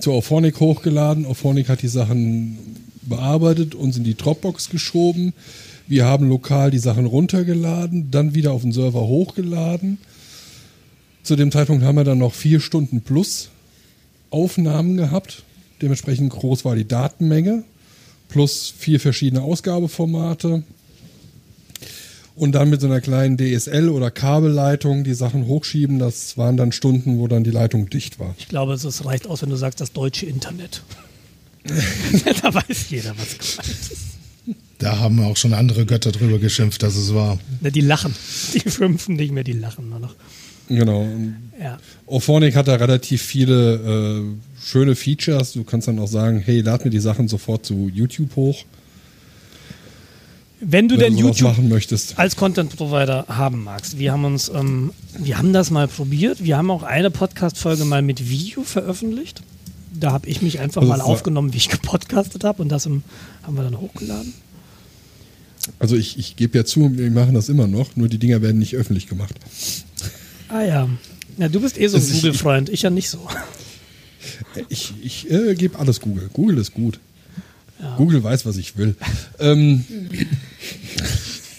zu 0.00 0.12
Auphonic 0.12 0.60
hochgeladen. 0.60 1.26
Auphonic 1.26 1.68
hat 1.68 1.82
die 1.82 1.88
Sachen 1.88 2.58
bearbeitet, 3.02 3.74
uns 3.74 3.96
in 3.96 4.04
die 4.04 4.16
Dropbox 4.16 4.70
geschoben. 4.70 5.32
Wir 5.86 6.04
haben 6.04 6.28
lokal 6.28 6.70
die 6.70 6.78
Sachen 6.78 7.06
runtergeladen, 7.06 8.10
dann 8.10 8.34
wieder 8.34 8.52
auf 8.52 8.62
den 8.62 8.72
Server 8.72 9.00
hochgeladen. 9.00 9.98
Zu 11.22 11.36
dem 11.36 11.50
Zeitpunkt 11.50 11.84
haben 11.84 11.96
wir 11.96 12.04
dann 12.04 12.18
noch 12.18 12.34
vier 12.34 12.60
Stunden 12.60 13.00
plus 13.00 13.50
Aufnahmen 14.30 14.96
gehabt. 14.96 15.42
Dementsprechend 15.80 16.30
groß 16.30 16.64
war 16.64 16.76
die 16.76 16.86
Datenmenge. 16.86 17.64
Plus 18.28 18.72
vier 18.76 19.00
verschiedene 19.00 19.42
Ausgabeformate. 19.42 20.62
Und 22.34 22.52
dann 22.52 22.70
mit 22.70 22.80
so 22.80 22.86
einer 22.86 23.00
kleinen 23.00 23.36
DSL- 23.36 23.88
oder 23.88 24.10
Kabelleitung 24.10 25.02
die 25.02 25.14
Sachen 25.14 25.46
hochschieben. 25.46 25.98
Das 25.98 26.36
waren 26.38 26.56
dann 26.56 26.72
Stunden, 26.72 27.18
wo 27.18 27.26
dann 27.26 27.42
die 27.42 27.50
Leitung 27.50 27.90
dicht 27.90 28.20
war. 28.20 28.34
Ich 28.38 28.48
glaube, 28.48 28.74
es 28.74 29.04
reicht 29.04 29.26
aus, 29.26 29.42
wenn 29.42 29.50
du 29.50 29.56
sagst, 29.56 29.80
das 29.80 29.92
deutsche 29.92 30.26
Internet. 30.26 30.82
da 32.42 32.54
weiß 32.54 32.90
jeder, 32.90 33.14
was 33.16 33.38
gemeint 33.38 33.80
ist. 33.80 33.96
Da 34.78 34.98
haben 34.98 35.20
auch 35.20 35.36
schon 35.36 35.54
andere 35.54 35.84
Götter 35.86 36.12
drüber 36.12 36.38
geschimpft, 36.38 36.82
dass 36.82 36.94
es 36.96 37.12
war. 37.12 37.38
Ne, 37.60 37.72
Die 37.72 37.80
lachen. 37.80 38.14
Die 38.54 38.70
schimpfen 38.70 39.16
nicht 39.16 39.32
mehr, 39.32 39.42
die 39.44 39.52
lachen 39.52 39.88
nur 39.90 39.98
noch. 39.98 40.14
Genau. 40.68 41.08
Ja. 41.60 41.78
Auphonic 42.06 42.54
hat 42.54 42.68
da 42.68 42.74
relativ 42.76 43.22
viele 43.22 43.74
äh, 44.22 44.64
schöne 44.64 44.94
Features. 44.94 45.52
Du 45.54 45.64
kannst 45.64 45.88
dann 45.88 45.98
auch 45.98 46.06
sagen, 46.06 46.40
hey, 46.44 46.60
lad 46.60 46.84
mir 46.84 46.90
die 46.90 47.00
Sachen 47.00 47.26
sofort 47.26 47.64
zu 47.66 47.90
YouTube 47.92 48.36
hoch, 48.36 48.64
Wenn 50.60 50.88
du 50.88 50.94
wenn 50.96 51.00
denn 51.00 51.16
du 51.16 51.20
YouTube 51.28 51.48
machen 51.48 51.68
möchtest. 51.68 52.18
als 52.18 52.36
Content 52.36 52.76
Provider 52.76 53.24
haben 53.28 53.64
magst. 53.64 53.98
Wir 53.98 54.12
haben 54.12 54.24
uns, 54.24 54.48
ähm, 54.54 54.92
wir 55.18 55.38
haben 55.38 55.52
das 55.52 55.70
mal 55.70 55.88
probiert. 55.88 56.44
Wir 56.44 56.56
haben 56.56 56.70
auch 56.70 56.82
eine 56.82 57.10
Podcast-Folge 57.10 57.84
mal 57.84 58.02
mit 58.02 58.28
Video 58.28 58.62
veröffentlicht. 58.62 59.42
Da 59.92 60.12
habe 60.12 60.28
ich 60.28 60.42
mich 60.42 60.60
einfach 60.60 60.82
Also 60.82 60.92
mal 60.92 61.00
aufgenommen, 61.00 61.52
wie 61.52 61.56
ich 61.58 61.68
gepodcastet 61.68 62.44
habe 62.44 62.62
und 62.62 62.68
das 62.68 62.86
im, 62.86 63.02
haben 63.42 63.56
wir 63.56 63.62
dann 63.64 63.78
hochgeladen. 63.80 64.32
Also 65.78 65.96
ich, 65.96 66.18
ich 66.18 66.36
gebe 66.36 66.56
ja 66.56 66.64
zu, 66.64 66.96
wir 66.96 67.10
machen 67.10 67.34
das 67.34 67.48
immer 67.48 67.66
noch, 67.66 67.96
nur 67.96 68.08
die 68.08 68.18
Dinger 68.18 68.40
werden 68.42 68.58
nicht 68.58 68.74
öffentlich 68.76 69.06
gemacht. 69.06 69.34
Ah 70.48 70.62
ja. 70.62 70.88
Ja, 71.36 71.48
du 71.48 71.60
bist 71.60 71.78
eh 71.78 71.86
so 71.88 71.96
ein 71.98 72.02
ich- 72.02 72.12
Google-Freund, 72.12 72.68
ich 72.70 72.82
ja 72.82 72.90
nicht 72.90 73.08
so. 73.10 73.26
Ich, 74.68 74.92
ich 75.02 75.30
äh, 75.30 75.54
gebe 75.54 75.78
alles 75.78 76.00
Google. 76.00 76.28
Google 76.32 76.58
ist 76.58 76.74
gut. 76.74 76.98
Google 77.96 78.22
weiß, 78.24 78.44
was 78.46 78.56
ich 78.56 78.76
will. 78.76 78.96
ähm, 79.38 79.84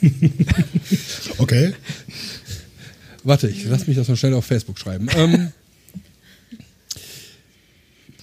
Okay. 1.37 1.73
warte, 3.23 3.47
ich 3.47 3.65
lass 3.65 3.87
mich 3.87 3.95
das 3.95 4.07
mal 4.07 4.17
schnell 4.17 4.33
auf 4.33 4.45
Facebook 4.45 4.77
schreiben. 4.79 5.07
Ähm, 5.15 5.51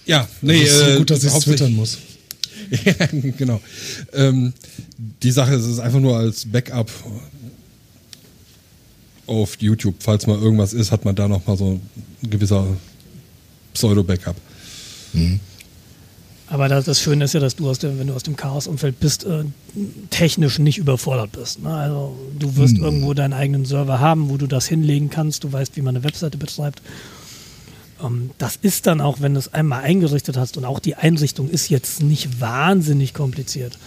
ja, 0.07 0.27
nee, 0.41 0.63
das 0.63 0.71
ist 0.71 0.79
so 0.79 0.85
äh, 0.85 0.97
gut, 0.97 1.09
dass 1.11 1.23
ich 1.23 1.33
twittern 1.33 1.73
muss. 1.73 1.97
ja, 2.71 2.93
genau. 3.37 3.61
Ähm, 4.13 4.53
die 5.21 5.31
Sache 5.31 5.53
ist, 5.55 5.63
es 5.65 5.73
ist 5.73 5.79
einfach 5.79 5.99
nur 5.99 6.17
als 6.17 6.45
Backup 6.45 6.89
auf 9.27 9.57
YouTube. 9.59 9.95
Falls 9.99 10.25
mal 10.25 10.39
irgendwas 10.39 10.73
ist, 10.73 10.91
hat 10.91 11.05
man 11.05 11.15
da 11.15 11.27
noch 11.27 11.45
mal 11.45 11.57
so 11.57 11.79
ein 12.23 12.29
gewisser 12.29 12.65
Pseudo-Backup. 13.73 14.35
Aber 16.49 16.69
das, 16.69 16.85
das 16.85 17.01
Schöne 17.01 17.25
ist 17.25 17.33
ja, 17.33 17.41
dass 17.41 17.57
du 17.57 17.69
aus 17.69 17.79
dem, 17.79 17.99
wenn 17.99 18.07
du 18.07 18.13
aus 18.13 18.23
dem 18.23 18.37
Chaos-Umfeld 18.37 18.99
bist, 18.99 19.25
äh, 19.25 19.43
technisch 20.09 20.59
nicht 20.59 20.77
überfordert 20.77 21.33
bist. 21.33 21.61
Ne? 21.61 21.73
Also 21.73 22.15
du 22.39 22.55
wirst 22.55 22.77
irgendwo 22.77 23.13
deinen 23.13 23.33
eigenen 23.33 23.65
Server 23.65 23.99
haben, 23.99 24.29
wo 24.29 24.37
du 24.37 24.47
das 24.47 24.65
hinlegen 24.65 25.09
kannst. 25.09 25.43
Du 25.43 25.51
weißt, 25.51 25.75
wie 25.75 25.81
man 25.81 25.95
eine 25.95 26.05
Webseite 26.05 26.37
betreibt. 26.37 26.81
Ähm, 28.03 28.31
das 28.37 28.57
ist 28.61 28.87
dann 28.87 29.01
auch, 29.01 29.21
wenn 29.21 29.33
du 29.33 29.39
es 29.39 29.53
einmal 29.53 29.83
eingerichtet 29.83 30.37
hast 30.37 30.57
und 30.57 30.65
auch 30.65 30.79
die 30.79 30.95
Einrichtung 30.95 31.49
ist 31.49 31.69
jetzt 31.69 32.01
nicht 32.01 32.39
wahnsinnig 32.41 33.13
kompliziert. 33.13 33.77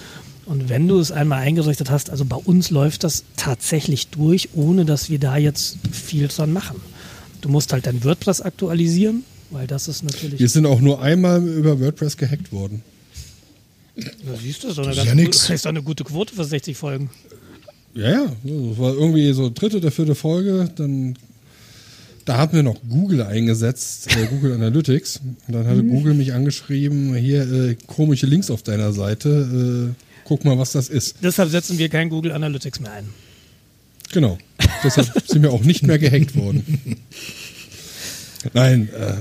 Und 0.47 0.69
wenn 0.69 0.89
du 0.89 0.99
es 0.99 1.13
einmal 1.13 1.41
eingerichtet 1.43 1.91
hast, 1.91 2.11
also 2.11 2.25
bei 2.25 2.37
uns 2.37 2.71
läuft 2.71 3.05
das 3.05 3.25
tatsächlich 3.37 4.09
durch, 4.09 4.49
ohne 4.55 4.85
dass 4.85 5.09
wir 5.09 5.19
da 5.21 5.37
jetzt 5.37 5.77
viel 5.93 6.27
dran 6.29 6.53
machen. 6.53 6.81
Du 7.41 7.49
musst 7.49 7.73
halt 7.73 7.87
dein 7.87 8.03
WordPress 8.05 8.41
aktualisieren, 8.41 9.23
weil 9.51 9.67
das 9.67 9.87
ist 9.89 10.03
natürlich. 10.03 10.41
Wir 10.41 10.49
sind 10.49 10.67
auch 10.67 10.81
nur 10.81 11.01
einmal 11.01 11.43
über 11.47 11.79
WordPress 11.79 12.17
gehackt 12.17 12.53
worden. 12.53 12.83
Ja, 13.97 14.11
siehst 14.41 14.65
du, 14.65 14.69
das 14.69 14.79
eine, 14.79 14.91
ist 14.91 14.97
ja 14.97 15.03
gute- 15.05 15.17
nix. 15.17 15.39
das 15.43 15.51
ist 15.57 15.67
eine 15.67 15.83
gute 15.83 16.05
Quote 16.05 16.35
für 16.35 16.45
60 16.45 16.77
Folgen. 16.77 17.11
Ja, 17.95 18.11
ja, 18.11 18.27
das 18.45 18.79
war 18.79 18.95
irgendwie 18.95 19.33
so 19.33 19.51
dritte 19.55 19.77
oder 19.79 19.91
vierte 19.91 20.15
Folge. 20.15 20.71
Dann, 20.77 21.17
da 22.31 22.37
haben 22.37 22.53
wir 22.53 22.63
noch 22.63 22.77
Google 22.89 23.23
eingesetzt, 23.23 24.17
äh, 24.17 24.27
Google 24.27 24.53
Analytics. 24.53 25.21
Und 25.49 25.53
dann 25.53 25.67
hatte 25.67 25.83
Google 25.83 26.15
mich 26.15 26.33
angeschrieben, 26.33 27.13
hier 27.17 27.43
äh, 27.43 27.77
komische 27.89 28.27
Links 28.27 28.53
auf 28.53 28.63
deiner 28.63 28.93
Seite. 28.93 29.91
Äh, 29.91 30.05
guck 30.23 30.45
mal, 30.45 30.57
was 30.57 30.71
das 30.71 30.89
ist. 30.89 31.17
Deshalb 31.25 31.51
setzen 31.51 31.77
wir 31.79 31.89
kein 31.89 32.09
Google 32.09 32.31
Analytics 32.31 32.79
mehr 32.79 32.93
ein. 32.93 33.09
Genau. 34.13 34.39
Deshalb 34.85 35.11
sind 35.27 35.43
wir 35.43 35.53
auch 35.53 35.65
nicht 35.65 35.83
mehr 35.83 35.99
gehackt 35.99 36.37
worden. 36.37 36.99
Nein, 38.55 38.89
äh, 38.91 39.15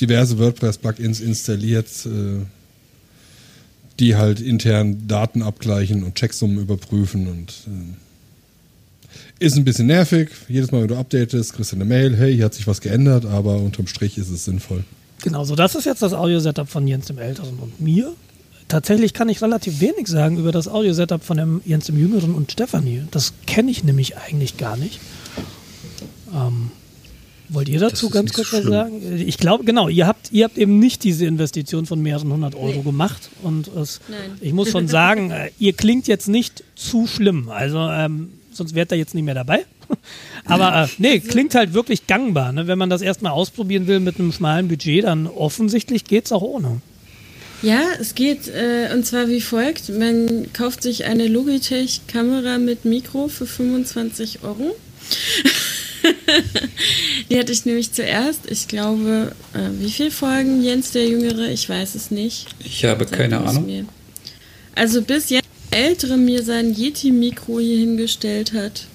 diverse 0.00 0.38
WordPress-Plugins 0.38 1.18
installiert, 1.18 1.88
äh, 2.06 2.44
die 3.98 4.14
halt 4.14 4.40
intern 4.40 5.08
Daten 5.08 5.42
abgleichen 5.42 6.04
und 6.04 6.14
Checksummen 6.14 6.60
überprüfen 6.60 7.26
und 7.26 7.50
äh, 7.66 8.09
ist 9.40 9.56
ein 9.56 9.64
bisschen 9.64 9.86
nervig. 9.86 10.30
Jedes 10.48 10.70
Mal, 10.70 10.82
wenn 10.82 10.88
du 10.88 10.96
updatest, 10.96 11.54
kriegst 11.54 11.72
du 11.72 11.76
eine 11.76 11.84
Mail, 11.84 12.16
hey, 12.16 12.34
hier 12.36 12.44
hat 12.44 12.54
sich 12.54 12.66
was 12.66 12.80
geändert, 12.80 13.24
aber 13.26 13.56
unterm 13.56 13.86
Strich 13.88 14.16
ist 14.18 14.30
es 14.30 14.44
sinnvoll. 14.44 14.84
Genau, 15.22 15.44
so 15.44 15.56
das 15.56 15.74
ist 15.74 15.84
jetzt 15.86 16.02
das 16.02 16.12
Audio-Setup 16.12 16.68
von 16.68 16.86
Jens 16.86 17.06
dem 17.06 17.18
Älteren 17.18 17.58
und 17.58 17.80
mir. 17.80 18.12
Tatsächlich 18.68 19.12
kann 19.14 19.28
ich 19.28 19.42
relativ 19.42 19.80
wenig 19.80 20.06
sagen 20.06 20.38
über 20.38 20.52
das 20.52 20.68
Audio-Setup 20.68 21.24
von 21.24 21.36
dem 21.36 21.60
Jens 21.64 21.86
dem 21.86 21.98
Jüngeren 21.98 22.34
und 22.34 22.52
Stefanie. 22.52 23.02
Das 23.10 23.32
kenne 23.46 23.70
ich 23.70 23.82
nämlich 23.82 24.16
eigentlich 24.16 24.56
gar 24.58 24.76
nicht. 24.76 25.00
Ähm, 26.32 26.70
wollt 27.48 27.68
ihr 27.68 27.80
dazu 27.80 28.10
ganz 28.10 28.32
kurz 28.32 28.50
so 28.50 28.58
was 28.58 28.64
sagen? 28.64 29.00
Ich 29.26 29.38
glaube, 29.38 29.64
genau, 29.64 29.88
ihr 29.88 30.06
habt, 30.06 30.30
ihr 30.32 30.44
habt 30.44 30.56
eben 30.56 30.78
nicht 30.78 31.02
diese 31.02 31.26
Investition 31.26 31.84
von 31.84 32.00
mehreren 32.00 32.32
hundert 32.32 32.54
Euro 32.54 32.76
Nee. 32.76 32.82
gemacht. 32.82 33.28
Und 33.42 33.66
es, 33.68 34.00
Nein. 34.08 34.38
ich 34.40 34.52
muss 34.52 34.70
schon 34.70 34.86
sagen, 34.86 35.30
äh, 35.32 35.50
ihr 35.58 35.72
klingt 35.72 36.06
jetzt 36.06 36.28
nicht 36.28 36.62
zu 36.76 37.06
schlimm. 37.08 37.48
Also, 37.48 37.78
ähm, 37.78 38.28
sonst 38.52 38.74
wärt 38.74 38.92
ihr 38.92 38.98
jetzt 38.98 39.14
nicht 39.14 39.24
mehr 39.24 39.34
dabei. 39.34 39.64
Aber 40.44 40.84
äh, 40.84 40.88
nee, 40.98 41.20
klingt 41.20 41.54
halt 41.54 41.74
wirklich 41.74 42.06
gangbar. 42.06 42.52
Ne? 42.52 42.66
Wenn 42.66 42.78
man 42.78 42.90
das 42.90 43.02
erstmal 43.02 43.32
ausprobieren 43.32 43.86
will 43.86 44.00
mit 44.00 44.18
einem 44.18 44.32
schmalen 44.32 44.68
Budget, 44.68 45.04
dann 45.04 45.26
offensichtlich 45.26 46.04
geht's 46.04 46.32
auch 46.32 46.42
ohne. 46.42 46.80
Ja, 47.62 47.82
es 48.00 48.14
geht 48.14 48.48
äh, 48.48 48.88
und 48.94 49.04
zwar 49.04 49.28
wie 49.28 49.40
folgt. 49.40 49.90
Man 49.90 50.52
kauft 50.52 50.82
sich 50.82 51.04
eine 51.04 51.28
Logitech-Kamera 51.28 52.58
mit 52.58 52.84
Mikro 52.84 53.28
für 53.28 53.46
25 53.46 54.42
Euro. 54.42 54.74
Die 57.30 57.38
hatte 57.38 57.52
ich 57.52 57.66
nämlich 57.66 57.92
zuerst. 57.92 58.50
Ich 58.50 58.68
glaube, 58.68 59.32
äh, 59.52 59.68
wie 59.78 59.90
viele 59.90 60.10
Folgen 60.10 60.62
Jens 60.62 60.92
der 60.92 61.06
Jüngere? 61.06 61.48
Ich 61.48 61.68
weiß 61.68 61.94
es 61.94 62.10
nicht. 62.10 62.46
Ich 62.64 62.86
habe 62.86 63.04
keine 63.04 63.40
Ahnung. 63.40 63.66
mir. 63.66 63.84
Also 64.74 65.02
bis 65.02 65.26
der 65.26 65.40
Ältere 65.70 66.16
mir 66.16 66.42
sein 66.42 66.74
Yeti-Mikro 66.74 67.60
hier 67.60 67.78
hingestellt 67.78 68.52
hat, 68.52 68.86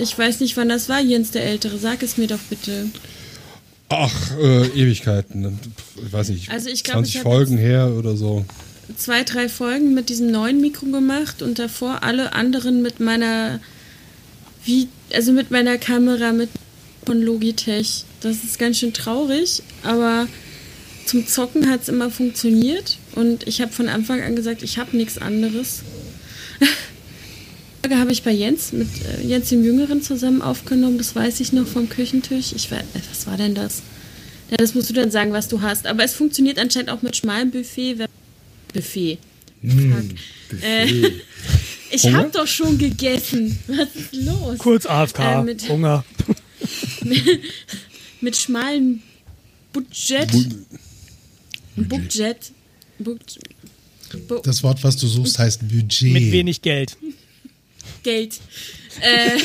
ich 0.00 0.16
weiß 0.16 0.40
nicht, 0.40 0.56
wann 0.56 0.68
das 0.68 0.88
war, 0.88 1.00
Jens 1.00 1.30
der 1.32 1.44
Ältere. 1.44 1.78
Sag 1.78 2.02
es 2.02 2.16
mir 2.16 2.26
doch 2.26 2.38
bitte. 2.48 2.86
Ach, 3.88 4.36
äh, 4.38 4.66
Ewigkeiten. 4.68 5.58
Ich 6.04 6.12
weiß 6.12 6.30
nicht, 6.30 6.50
Also 6.50 6.70
ich 6.70 6.82
glaub, 6.82 6.96
20 6.96 7.16
ich 7.16 7.20
Folgen 7.20 7.58
her 7.58 7.92
oder 7.98 8.16
so. 8.16 8.44
Zwei, 8.96 9.22
drei 9.22 9.48
Folgen 9.48 9.94
mit 9.94 10.08
diesem 10.08 10.30
neuen 10.30 10.60
Mikro 10.60 10.86
gemacht 10.86 11.42
und 11.42 11.58
davor 11.58 12.02
alle 12.02 12.32
anderen 12.32 12.82
mit 12.82 13.00
meiner, 13.00 13.60
wie, 14.64 14.88
also 15.12 15.32
mit 15.32 15.50
meiner 15.50 15.78
Kamera 15.78 16.32
mit 16.32 16.48
von 17.04 17.20
Logitech. 17.20 18.04
Das 18.20 18.44
ist 18.44 18.58
ganz 18.58 18.78
schön 18.78 18.94
traurig, 18.94 19.62
aber 19.82 20.26
zum 21.06 21.26
Zocken 21.26 21.68
hat 21.68 21.82
es 21.82 21.88
immer 21.88 22.10
funktioniert 22.10 22.98
und 23.14 23.46
ich 23.46 23.60
habe 23.60 23.72
von 23.72 23.88
Anfang 23.88 24.22
an 24.22 24.34
gesagt, 24.36 24.62
ich 24.62 24.78
habe 24.78 24.96
nichts 24.96 25.18
anderes. 25.18 25.82
Folge 27.82 27.98
habe 27.98 28.12
ich 28.12 28.22
bei 28.22 28.30
Jens 28.30 28.72
mit 28.72 28.88
äh, 29.04 29.26
Jens 29.26 29.48
dem 29.48 29.64
Jüngeren 29.64 30.02
zusammen 30.02 30.40
aufgenommen, 30.40 30.98
das 30.98 31.14
weiß 31.16 31.40
ich 31.40 31.52
noch 31.52 31.66
vom 31.66 31.88
Küchentisch. 31.88 32.52
Ich 32.54 32.70
weiß, 32.70 32.80
äh, 32.80 33.00
was 33.10 33.26
war 33.26 33.36
denn 33.36 33.54
das? 33.54 33.82
Ja, 34.50 34.56
das 34.58 34.74
musst 34.74 34.88
du 34.90 34.94
dann 34.94 35.10
sagen, 35.10 35.32
was 35.32 35.48
du 35.48 35.60
hast. 35.62 35.86
Aber 35.86 36.04
es 36.04 36.14
funktioniert 36.14 36.58
anscheinend 36.58 36.90
auch 36.90 37.02
mit 37.02 37.16
schmalem 37.16 37.50
Buffet. 37.50 37.96
Buffet. 38.72 39.18
Fuck. 39.62 40.62
Äh, 40.62 40.86
ich 41.90 42.12
habe 42.12 42.30
doch 42.32 42.46
schon 42.46 42.78
gegessen. 42.78 43.58
Was 43.66 43.88
ist 43.96 44.12
los? 44.12 44.58
Kurz 44.58 44.86
AFK, 44.86 45.18
Äh, 45.18 45.42
mit- 45.42 45.68
Hunger. 45.68 46.04
Mit 48.20 48.36
schmalem 48.36 49.02
Budget. 49.72 50.30
Bu- 50.30 50.44
Budget. 51.76 51.88
Budget. 51.88 52.36
Das 54.44 54.62
Wort, 54.62 54.82
was 54.84 54.96
du 54.96 55.06
suchst, 55.06 55.38
heißt 55.38 55.68
Budget. 55.68 56.12
Mit 56.12 56.32
wenig 56.32 56.62
Geld. 56.62 56.96
Geld. 58.02 58.40
Äh, 59.00 59.38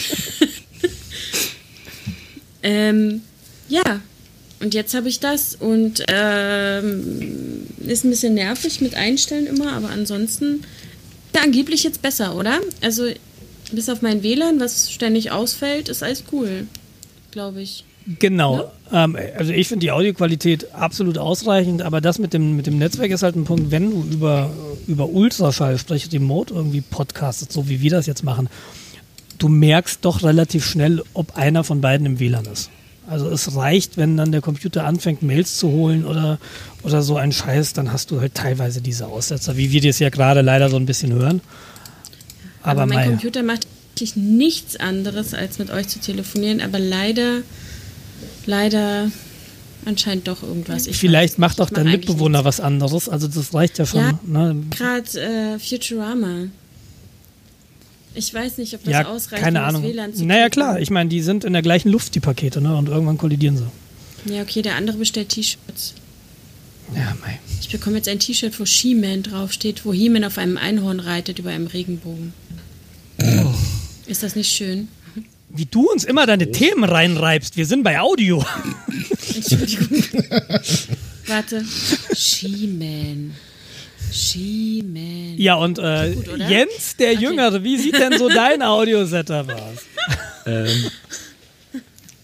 ähm, 2.63 3.21
ja. 3.69 4.01
Und 4.59 4.73
jetzt 4.73 4.95
habe 4.95 5.07
ich 5.07 5.19
das 5.19 5.55
und 5.55 6.03
ähm, 6.07 7.67
ist 7.85 8.03
ein 8.03 8.09
bisschen 8.09 8.33
nervig 8.33 8.81
mit 8.81 8.95
Einstellen 8.95 9.45
immer, 9.45 9.73
aber 9.73 9.89
ansonsten 9.89 10.63
ja, 11.35 11.43
angeblich 11.43 11.83
jetzt 11.83 12.01
besser, 12.01 12.35
oder? 12.35 12.59
Also 12.81 13.07
bis 13.71 13.89
auf 13.89 14.01
mein 14.01 14.23
WLAN, 14.23 14.59
was 14.59 14.91
ständig 14.91 15.29
ausfällt, 15.29 15.89
ist 15.89 16.01
alles 16.01 16.23
cool, 16.31 16.65
glaube 17.31 17.61
ich. 17.61 17.83
Genau. 18.19 18.71
Ähm, 18.91 19.17
also 19.37 19.51
ich 19.51 19.67
finde 19.67 19.85
die 19.85 19.91
Audioqualität 19.91 20.73
absolut 20.73 21.17
ausreichend, 21.17 21.81
aber 21.81 22.01
das 22.01 22.19
mit 22.19 22.33
dem, 22.33 22.55
mit 22.55 22.67
dem 22.67 22.77
Netzwerk 22.77 23.11
ist 23.11 23.23
halt 23.23 23.35
ein 23.35 23.43
Punkt, 23.43 23.71
wenn 23.71 23.91
du 23.91 24.03
über, 24.03 24.49
über 24.87 25.09
Ultraschall, 25.09 25.77
sprich 25.77 26.11
Remote 26.11 26.53
irgendwie 26.53 26.81
podcastest, 26.81 27.51
so 27.51 27.67
wie 27.67 27.81
wir 27.81 27.91
das 27.91 28.05
jetzt 28.05 28.23
machen, 28.23 28.49
du 29.37 29.49
merkst 29.49 29.99
doch 30.03 30.23
relativ 30.23 30.65
schnell, 30.65 31.03
ob 31.13 31.35
einer 31.35 31.63
von 31.63 31.81
beiden 31.81 32.05
im 32.05 32.19
WLAN 32.19 32.45
ist. 32.45 32.69
Also 33.09 33.29
es 33.29 33.55
reicht, 33.55 33.95
wenn 33.95 34.17
dann 34.17 34.31
der 34.33 34.41
Computer 34.41 34.85
anfängt, 34.85 35.21
Mails 35.21 35.57
zu 35.57 35.69
holen 35.69 36.05
oder, 36.05 36.39
oder 36.83 37.01
so 37.01 37.15
ein 37.15 37.31
Scheiß, 37.31 37.73
dann 37.73 37.93
hast 37.93 38.11
du 38.11 38.19
halt 38.19 38.35
teilweise 38.35 38.81
diese 38.81 39.07
Aussetzer, 39.07 39.55
wie 39.55 39.71
wir 39.71 39.81
das 39.81 39.99
ja 39.99 40.09
gerade 40.09 40.41
leider 40.41 40.69
so 40.69 40.75
ein 40.75 40.85
bisschen 40.85 41.13
hören. 41.13 41.39
Aber, 42.63 42.81
Aber, 42.81 42.85
mein 42.85 42.97
mei, 42.97 43.07
Computer 43.07 43.43
macht 43.43 43.65
nichts 44.15 44.75
anderes, 44.75 45.33
als 45.33 45.57
mit 45.57 45.71
euch 45.71 45.87
zu 45.87 45.99
telefonieren, 45.99 46.61
aber 46.61 46.79
leider, 46.79 47.41
leider 48.47 49.11
anscheinend 49.85 50.27
doch 50.27 50.41
irgendwas. 50.43 50.87
Ich 50.87 50.97
vielleicht 50.97 51.33
weiß 51.35 51.37
macht 51.37 51.61
auch 51.61 51.69
dein 51.69 51.85
Mitbewohner 51.89 52.43
was 52.43 52.59
anderes, 52.59 53.07
also 53.07 53.27
das 53.27 53.53
reicht 53.53 53.77
ja 53.77 53.85
schon. 53.85 54.01
Ja. 54.01 54.19
Ne? 54.25 54.63
Gerade 54.71 55.55
äh, 55.55 55.59
Futurama. 55.59 56.47
Ich 58.15 58.33
weiß 58.33 58.57
nicht, 58.57 58.73
ob 58.73 58.83
das 58.83 58.91
Ja, 58.91 59.05
ausreicht, 59.05 59.43
keine 59.43 59.59
um 59.59 59.65
das 59.65 59.75
Ahnung. 59.75 59.83
WLAN 59.83 60.13
zu 60.15 60.25
Naja, 60.25 60.43
kriegen. 60.45 60.51
klar, 60.53 60.79
ich 60.79 60.89
meine, 60.89 61.09
die 61.09 61.21
sind 61.21 61.43
in 61.43 61.53
der 61.53 61.61
gleichen 61.61 61.89
Luft, 61.89 62.15
die 62.15 62.19
Pakete, 62.19 62.59
ne? 62.61 62.75
Und 62.75 62.89
irgendwann 62.89 63.17
kollidieren 63.19 63.57
sie. 63.57 64.33
Ja, 64.33 64.41
okay, 64.41 64.63
der 64.63 64.75
andere 64.75 64.97
bestellt 64.97 65.29
T-Shirts. 65.29 65.93
Ja, 66.95 67.15
mei. 67.21 67.39
Ich 67.61 67.69
bekomme 67.69 67.97
jetzt 67.97 68.07
ein 68.09 68.17
T-Shirt, 68.17 68.59
wo 68.59 68.65
She-Man 68.65 69.21
draufsteht, 69.21 69.85
wo 69.85 69.93
He-Man 69.93 70.23
auf 70.23 70.37
einem 70.39 70.57
Einhorn 70.57 70.99
reitet 70.99 71.37
über 71.37 71.51
einem 71.51 71.67
Regenbogen. 71.67 72.33
Oh. 73.21 73.53
Ist 74.07 74.23
das 74.23 74.35
nicht 74.35 74.51
schön? 74.51 74.87
Wie 75.49 75.65
du 75.65 75.89
uns 75.89 76.03
immer 76.03 76.25
deine 76.25 76.51
Themen 76.51 76.83
reinreibst. 76.83 77.55
Wir 77.57 77.65
sind 77.65 77.83
bei 77.83 77.99
Audio. 77.99 78.43
Entschuldigung. 79.35 80.03
Warte. 81.25 81.63
She-Man. 82.13 83.33
She-Man. 84.11 85.37
Ja, 85.37 85.55
und 85.55 85.79
äh, 85.79 86.13
Gut? 86.15 86.37
Jens, 86.49 86.95
der 86.97 87.11
Okay. 87.13 87.23
Jüngere, 87.23 87.63
wie 87.63 87.77
sieht 87.77 87.97
denn 87.97 88.17
so 88.17 88.29
dein 88.33 88.61
Audio-Setup 88.61 89.49
aus? 89.49 89.85
Ähm, 90.45 90.85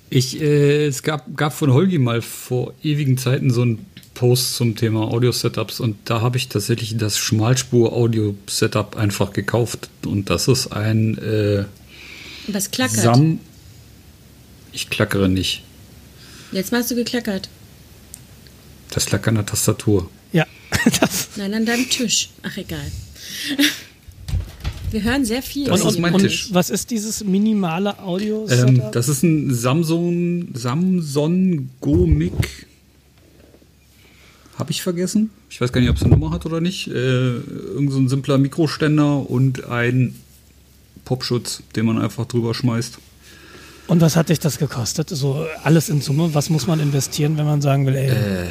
ich, 0.09 0.39
äh, 0.41 0.85
es 0.85 1.01
gab, 1.03 1.35
gab 1.35 1.53
von 1.53 1.73
Holgi 1.73 1.97
mal 1.99 2.21
vor 2.21 2.73
ewigen 2.83 3.17
Zeiten 3.17 3.51
so 3.51 3.61
einen 3.63 3.85
Post 4.13 4.55
zum 4.55 4.75
Thema 4.75 5.07
Audio-Setups 5.11 5.79
und 5.79 5.97
da 6.05 6.21
habe 6.21 6.37
ich 6.37 6.47
tatsächlich 6.49 6.97
das 6.97 7.17
Schmalspur-Audio-Setup 7.17 8.95
einfach 8.95 9.33
gekauft 9.33 9.89
und 10.05 10.29
das 10.29 10.47
ist 10.47 10.67
ein 10.67 11.17
äh, 11.17 11.65
Was 12.47 12.71
klackert? 12.71 12.99
Sam. 12.99 13.39
Ich 14.71 14.89
klackere 14.89 15.29
nicht. 15.29 15.63
Jetzt 16.51 16.71
machst 16.71 16.91
du 16.91 16.95
geklackert. 16.95 17.49
Das 18.91 19.09
lag 19.11 19.25
an 19.27 19.35
der 19.35 19.45
Tastatur. 19.45 20.09
Ja, 20.31 20.45
das. 20.99 21.29
Nein, 21.35 21.53
an 21.53 21.65
deinem 21.65 21.89
Tisch. 21.89 22.29
Ach, 22.43 22.55
egal. 22.57 22.91
Wir 24.91 25.01
hören 25.03 25.25
sehr 25.25 25.41
viel. 25.41 25.65
Das 25.65 25.83
ist 25.83 25.97
mein 25.97 26.13
und 26.13 26.21
Tisch. 26.21 26.49
was 26.51 26.69
ist 26.69 26.91
dieses 26.91 27.23
minimale 27.23 27.97
Audio-Setup? 27.99 28.67
Ähm, 28.69 28.81
das 28.91 29.09
ist 29.09 29.23
ein 29.23 29.53
Samsung, 29.53 30.49
Samsung 30.53 31.69
Go 31.81 32.05
Mic. 32.05 32.67
Habe 34.59 34.69
ich 34.69 34.83
vergessen? 34.83 35.31
Ich 35.49 35.59
weiß 35.59 35.71
gar 35.73 35.81
nicht, 35.81 35.89
ob 35.89 35.95
es 35.95 36.03
eine 36.03 36.11
Nummer 36.11 36.29
hat 36.29 36.45
oder 36.45 36.61
nicht. 36.61 36.87
Äh, 36.87 36.91
irgend 36.93 37.91
so 37.91 37.97
ein 37.97 38.07
simpler 38.07 38.37
Mikroständer 38.37 39.27
und 39.27 39.65
ein 39.65 40.13
Popschutz, 41.05 41.61
den 41.75 41.85
man 41.85 42.01
einfach 42.01 42.25
drüber 42.25 42.53
schmeißt. 42.53 42.97
und 43.87 44.01
was 44.01 44.15
hat 44.15 44.29
dich 44.29 44.39
das 44.39 44.57
gekostet? 44.57 45.09
So 45.09 45.45
alles 45.63 45.89
in 45.89 46.01
Summe. 46.01 46.33
Was 46.33 46.49
muss 46.49 46.67
man 46.67 46.79
investieren, 46.79 47.37
wenn 47.37 47.45
man 47.45 47.61
sagen 47.61 47.85
will, 47.85 47.95
ey, 47.95 48.09
Äh, 48.09 48.47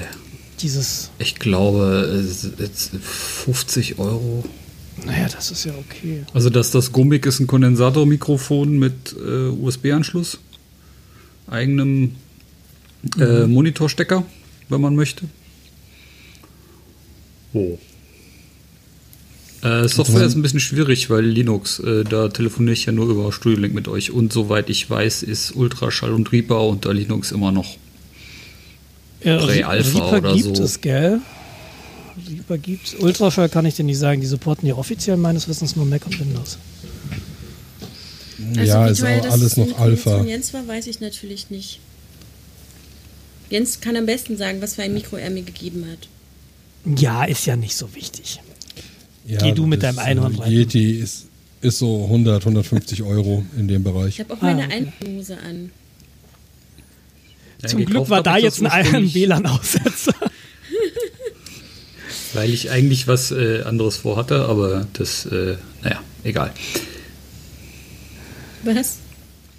dieses, 0.60 1.10
ich 1.18 1.36
glaube, 1.36 1.84
es 2.04 2.44
ist 2.44 2.58
jetzt 2.60 2.90
50 3.02 3.98
Euro. 3.98 4.44
naja, 5.04 5.26
das 5.28 5.50
ist 5.50 5.64
ja 5.64 5.72
okay. 5.72 6.24
Also 6.34 6.50
das, 6.50 6.70
das 6.70 6.92
Go-Mic 6.92 7.26
ist 7.26 7.40
ein 7.40 7.46
Kondensatormikrofon 7.46 8.78
mit 8.78 9.14
äh, 9.18 9.48
USB-Anschluss, 9.48 10.38
eigenem 11.48 12.14
äh, 13.18 13.46
Monitorstecker, 13.46 14.24
wenn 14.68 14.80
man 14.80 14.94
möchte. 14.94 15.24
Oh. 17.54 17.78
Äh, 19.62 19.86
Software 19.88 20.24
ist 20.24 20.34
ein 20.34 20.42
bisschen 20.42 20.60
schwierig, 20.60 21.08
weil 21.08 21.24
Linux, 21.24 21.78
äh, 21.78 22.02
da 22.02 22.28
telefoniere 22.28 22.72
ich 22.72 22.84
ja 22.84 22.92
nur 22.92 23.08
über 23.08 23.30
Studio 23.32 23.60
Link 23.60 23.74
mit 23.74 23.86
euch 23.86 24.10
und 24.10 24.32
soweit 24.32 24.68
ich 24.68 24.90
weiß, 24.90 25.22
ist 25.22 25.54
Ultraschall 25.54 26.12
und 26.12 26.32
Reaper 26.32 26.66
unter 26.66 26.92
Linux 26.92 27.30
immer 27.30 27.52
noch. 27.52 27.76
Ja, 29.22 29.38
Prä-Alpha 29.38 29.98
Reaper 29.98 30.18
oder 30.18 30.34
gibt 30.34 30.56
so. 30.56 30.64
es, 30.64 30.80
gell? 30.80 31.20
Reaper 32.28 32.58
gibt's. 32.58 32.94
Ultraschall 32.94 33.48
kann 33.48 33.64
ich 33.64 33.76
dir 33.76 33.84
nicht 33.84 33.98
sagen. 33.98 34.20
Die 34.20 34.26
supporten 34.26 34.66
ja 34.66 34.74
offiziell 34.74 35.16
meines 35.16 35.46
Wissens 35.46 35.76
nur 35.76 35.86
Mac 35.86 36.04
und 36.06 36.18
Windows. 36.18 36.58
Also, 38.56 38.60
ja, 38.60 38.86
ist 38.88 39.04
auch 39.04 39.30
alles 39.30 39.56
noch 39.56 39.78
Alpha. 39.78 40.18
Von 40.18 40.26
Jens 40.26 40.52
war, 40.52 40.66
weiß 40.66 40.88
ich 40.88 41.00
natürlich 41.00 41.50
nicht. 41.50 41.78
Jens 43.48 43.80
kann 43.80 43.96
am 43.96 44.06
besten 44.06 44.36
sagen, 44.36 44.60
was 44.60 44.74
für 44.74 44.82
ein 44.82 44.92
Mikro 44.92 45.16
er 45.16 45.30
mir 45.30 45.42
gegeben 45.42 45.86
hat. 45.88 46.08
Ja, 47.00 47.24
ist 47.24 47.46
ja 47.46 47.54
nicht 47.54 47.76
so 47.76 47.94
wichtig. 47.94 48.40
Ja, 49.26 49.38
Geh 49.38 49.52
du 49.52 49.66
mit 49.66 49.82
deinem 49.82 49.98
Einhorn 49.98 50.34
äh, 50.34 50.38
rein. 50.42 50.52
Yeti 50.52 50.98
ist, 50.98 51.26
ist 51.60 51.78
so 51.78 52.04
100, 52.04 52.42
150 52.42 53.02
Euro 53.02 53.44
in 53.56 53.68
dem 53.68 53.82
Ich 53.82 53.84
Bereich. 53.92 54.20
habe 54.20 54.34
auch 54.34 54.42
Ah, 54.42 54.46
meine 54.46 54.64
okay. 54.66 54.86
Einhose 55.04 55.38
an. 55.38 55.70
Ja, 57.62 57.68
Zum 57.68 57.84
Glück 57.84 58.08
war 58.10 58.22
da 58.22 58.36
ich 58.38 58.44
jetzt 58.44 58.62
ein, 58.64 59.14
WLAN-Aussetzer. 59.14 60.14
Weil 62.34 62.50
ich 62.52 62.70
eigentlich 62.70 63.06
was 63.06 63.30
äh, 63.30 63.62
anderes 63.62 63.96
vorhatte, 63.98 64.46
aber 64.46 64.86
das, 64.94 65.26
äh, 65.26 65.56
naja, 65.82 66.00
egal. 66.24 66.52
Was? 68.64 68.98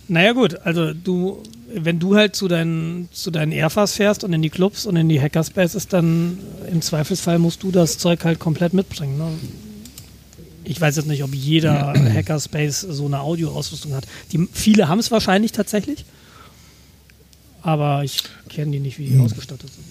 Naja 0.08 0.34
gut, 0.34 0.56
also 0.66 0.94
du, 0.94 1.42
wenn 1.76 2.00
du 2.00 2.16
halt 2.16 2.36
zu 2.36 2.48
deinen, 2.48 3.10
zu 3.12 3.32
deinen 3.32 3.52
Airfas 3.52 3.94
fährst 3.94 4.24
und 4.24 4.34
in 4.34 4.42
die 4.42 4.50
Clubs 4.50 4.86
und 4.86 4.96
in 4.96 5.10
die 5.10 5.20
Hackerspaces, 5.20 5.88
dann 5.88 6.38
im 6.72 6.82
Zweifelsfall 6.82 7.40
musst 7.40 7.64
du 7.64 7.72
das 7.72 7.98
Zeug 7.98 8.24
halt 8.24 8.40
komplett 8.40 8.74
mitbringen. 8.74 9.18
Ne? 9.18 9.30
Ich 10.64 10.80
weiß 10.80 10.96
jetzt 10.96 11.08
nicht, 11.08 11.24
ob 11.24 11.34
jeder 11.34 11.94
Hackerspace 12.14 12.82
so 12.82 13.06
eine 13.06 13.20
Audioausrüstung 13.20 13.94
hat. 13.94 14.06
Die, 14.32 14.48
viele 14.52 14.88
haben 14.88 15.00
es 15.00 15.12
wahrscheinlich 15.12 15.52
tatsächlich, 15.52 16.06
aber 17.62 18.04
ich 18.04 18.18
kenne 18.50 18.72
die 18.72 18.80
nicht, 18.80 19.00
wie 19.00 19.08
die 19.08 19.20
ausgestattet 19.20 19.72
sind. 19.74 19.86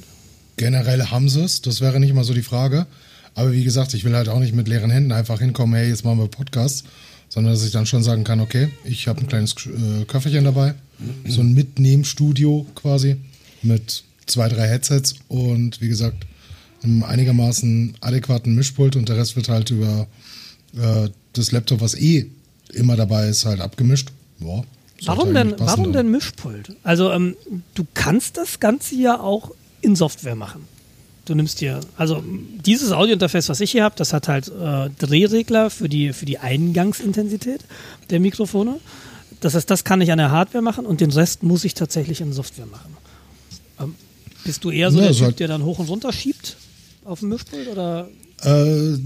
Generell 0.56 1.06
haben 1.06 1.28
sie 1.28 1.42
es, 1.42 1.62
das 1.62 1.80
wäre 1.80 1.98
nicht 1.98 2.14
mal 2.14 2.24
so 2.24 2.34
die 2.34 2.42
Frage. 2.42 2.86
Aber 3.34 3.52
wie 3.52 3.64
gesagt, 3.64 3.94
ich 3.94 4.04
will 4.04 4.14
halt 4.14 4.28
auch 4.28 4.38
nicht 4.38 4.54
mit 4.54 4.68
leeren 4.68 4.90
Händen 4.90 5.12
einfach 5.12 5.40
hinkommen, 5.40 5.74
hey, 5.74 5.88
jetzt 5.88 6.04
machen 6.04 6.18
wir 6.18 6.28
Podcast, 6.28 6.84
sondern 7.28 7.54
dass 7.54 7.64
ich 7.64 7.72
dann 7.72 7.86
schon 7.86 8.02
sagen 8.02 8.24
kann, 8.24 8.40
okay, 8.40 8.68
ich 8.84 9.08
habe 9.08 9.20
ein 9.20 9.26
kleines 9.26 9.54
äh, 9.66 10.04
Köfferchen 10.04 10.44
dabei, 10.44 10.74
so 11.26 11.40
ein 11.40 11.54
Mitnehmstudio 11.54 12.66
quasi 12.74 13.16
mit 13.62 14.04
zwei, 14.26 14.48
drei 14.48 14.68
Headsets 14.68 15.16
und 15.28 15.80
wie 15.80 15.88
gesagt, 15.88 16.26
einem 16.82 17.02
einigermaßen 17.04 17.94
adäquaten 18.00 18.54
Mischpult 18.54 18.96
und 18.96 19.08
der 19.08 19.16
Rest 19.16 19.36
wird 19.36 19.48
halt 19.48 19.70
über 19.70 20.06
äh, 20.76 21.08
das 21.32 21.52
Laptop, 21.52 21.80
was 21.80 21.94
eh 21.94 22.26
immer 22.72 22.96
dabei 22.96 23.28
ist, 23.28 23.44
halt 23.44 23.60
abgemischt. 23.60 24.10
Boah, 24.40 24.64
Warum 25.06 25.34
denn, 25.34 25.54
warum 25.58 25.92
denn 25.92 26.10
Mischpult? 26.10 26.76
Also 26.82 27.10
ähm, 27.10 27.36
du 27.74 27.86
kannst 27.94 28.36
das 28.36 28.60
Ganze 28.60 28.94
ja 28.94 29.20
auch 29.20 29.52
in 29.80 29.96
Software 29.96 30.36
machen. 30.36 30.66
Du 31.24 31.34
nimmst 31.34 31.60
dir, 31.60 31.80
also 31.96 32.22
dieses 32.64 32.92
Audiointerface, 32.92 33.48
was 33.48 33.60
ich 33.60 33.70
hier 33.70 33.84
habe, 33.84 33.94
das 33.96 34.12
hat 34.12 34.28
halt 34.28 34.48
äh, 34.48 34.90
Drehregler 34.98 35.70
für 35.70 35.88
die, 35.88 36.12
für 36.12 36.26
die 36.26 36.38
Eingangsintensität 36.38 37.60
der 38.10 38.20
Mikrofone. 38.20 38.80
Das 39.42 39.54
heißt, 39.54 39.68
das 39.68 39.82
kann 39.84 40.00
ich 40.00 40.12
an 40.12 40.18
der 40.18 40.30
Hardware 40.30 40.62
machen 40.62 40.86
und 40.86 41.00
den 41.00 41.10
Rest 41.10 41.42
muss 41.42 41.64
ich 41.64 41.74
tatsächlich 41.74 42.20
in 42.20 42.32
Software 42.32 42.66
machen. 42.66 42.96
Ähm, 43.80 43.94
bist 44.44 44.62
du 44.64 44.70
eher 44.70 44.90
so 44.90 44.98
Ja, 44.98 45.06
der 45.06 45.14
so 45.14 45.26
Typ, 45.26 45.36
der 45.36 45.48
dann 45.48 45.64
hoch 45.64 45.78
und 45.80 45.88
runter 45.88 46.12
schiebt 46.12 46.56
auf 47.04 47.20
dem 47.20 47.28
Mischpult 47.30 47.68
oder 47.68 48.08
Äh, 48.42 48.98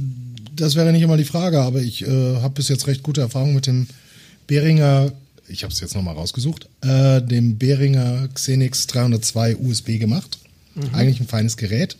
das 0.54 0.74
wäre 0.74 0.92
nicht 0.92 1.02
immer 1.02 1.16
die 1.16 1.24
Frage, 1.24 1.60
aber 1.60 1.80
ich 1.80 2.06
äh, 2.06 2.36
habe 2.36 2.54
bis 2.54 2.68
jetzt 2.68 2.86
recht 2.86 3.02
gute 3.02 3.22
Erfahrungen 3.22 3.54
mit 3.54 3.66
dem 3.66 3.86
Behringer, 4.46 5.12
ich 5.48 5.62
habe 5.64 5.72
es 5.72 5.80
jetzt 5.80 5.94
nochmal 5.94 6.14
rausgesucht, 6.14 6.68
äh, 6.82 7.20
dem 7.22 7.58
Behringer 7.58 8.28
Xenix 8.32 8.86
302 8.86 9.56
USB 9.56 9.98
gemacht. 9.98 10.38
Eigentlich 10.92 11.20
ein 11.20 11.26
feines 11.26 11.56
Gerät. 11.56 11.96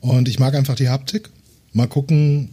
Und 0.00 0.28
ich 0.28 0.40
mag 0.40 0.54
einfach 0.56 0.74
die 0.74 0.88
Haptik. 0.88 1.30
Mal 1.72 1.86
gucken, 1.86 2.48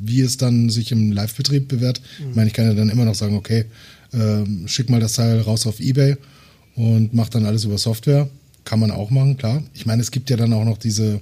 wie 0.00 0.20
es 0.20 0.36
dann 0.38 0.70
sich 0.70 0.90
im 0.90 1.12
Live-Betrieb 1.12 1.68
bewährt. 1.68 2.00
Ich 2.18 2.34
meine, 2.34 2.48
ich 2.48 2.52
kann 2.54 2.66
ja 2.66 2.74
dann 2.74 2.88
immer 2.88 3.04
noch 3.04 3.14
sagen, 3.14 3.36
okay, 3.36 3.66
ähm, 4.12 4.66
schick 4.68 4.88
mal 4.90 5.00
das 5.00 5.14
Teil 5.14 5.40
raus 5.40 5.66
auf 5.66 5.80
Ebay 5.80 6.16
und 6.74 7.12
mach 7.14 7.28
dann 7.28 7.46
alles 7.46 7.64
über 7.64 7.78
Software. 7.78 8.28
Kann 8.64 8.80
man 8.80 8.90
auch 8.90 9.10
machen, 9.10 9.36
klar. 9.36 9.62
Ich 9.74 9.86
meine, 9.86 10.02
es 10.02 10.10
gibt 10.10 10.28
ja 10.30 10.36
dann 10.36 10.52
auch 10.52 10.64
noch 10.64 10.78
diese 10.78 11.20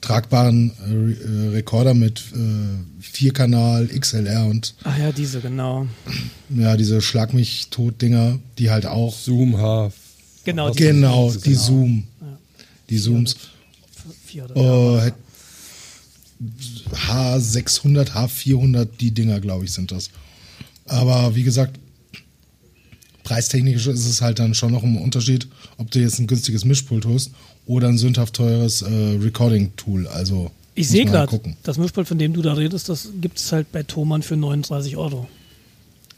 tragbaren 0.00 0.72
äh, 0.88 1.12
äh, 1.12 1.48
Rekorder 1.50 1.94
mit 1.94 2.20
äh, 2.34 2.38
Vierkanal, 3.00 3.86
XLR 3.88 4.46
und 4.46 4.74
Ach 4.84 4.98
ja, 4.98 5.12
diese, 5.12 5.40
genau. 5.40 5.86
ja, 6.50 6.76
diese 6.76 7.00
Schlag 7.02 7.34
mich 7.34 7.68
tot 7.70 8.00
Dinger, 8.02 8.38
die 8.58 8.70
halt 8.70 8.86
auch 8.86 9.14
Zoom 9.16 9.58
H. 9.58 9.92
Genau, 10.44 10.70
die 10.70 10.78
genau, 10.82 11.30
Zooms, 11.30 11.42
die 11.44 11.50
genau. 11.50 11.62
Zoom, 11.62 12.04
die 12.90 12.98
Zooms. 12.98 13.36
vier 14.26 14.50
oder 14.50 14.98
Äh, 14.98 15.00
hätt- 15.06 15.14
H600, 17.08 18.10
H400, 18.12 18.88
die 19.00 19.12
Dinger, 19.12 19.40
glaube 19.40 19.64
ich, 19.64 19.72
sind 19.72 19.92
das. 19.92 20.10
Aber 20.86 21.34
wie 21.36 21.42
gesagt, 21.44 21.78
preistechnisch 23.24 23.86
ist 23.86 24.06
es 24.06 24.20
halt 24.20 24.38
dann 24.38 24.54
schon 24.54 24.72
noch 24.72 24.82
ein 24.82 24.96
Unterschied, 24.98 25.48
ob 25.78 25.90
du 25.90 26.00
jetzt 26.00 26.18
ein 26.18 26.26
günstiges 26.26 26.64
Mischpult 26.64 27.06
hast 27.06 27.30
oder 27.66 27.88
ein 27.88 27.98
sündhaft 27.98 28.34
teures 28.34 28.82
äh, 28.82 28.88
Recording-Tool. 29.20 30.06
Also 30.08 30.50
Ich 30.74 30.88
sehe 30.88 31.08
halt 31.10 31.30
gerade, 31.30 31.54
das 31.62 31.78
Mischpult, 31.78 32.08
von 32.08 32.18
dem 32.18 32.32
du 32.32 32.42
da 32.42 32.54
redest, 32.54 32.88
das 32.88 33.08
gibt 33.20 33.38
es 33.38 33.52
halt 33.52 33.70
bei 33.72 33.82
Thomann 33.82 34.22
für 34.22 34.36
39 34.36 34.96
Euro. 34.96 35.28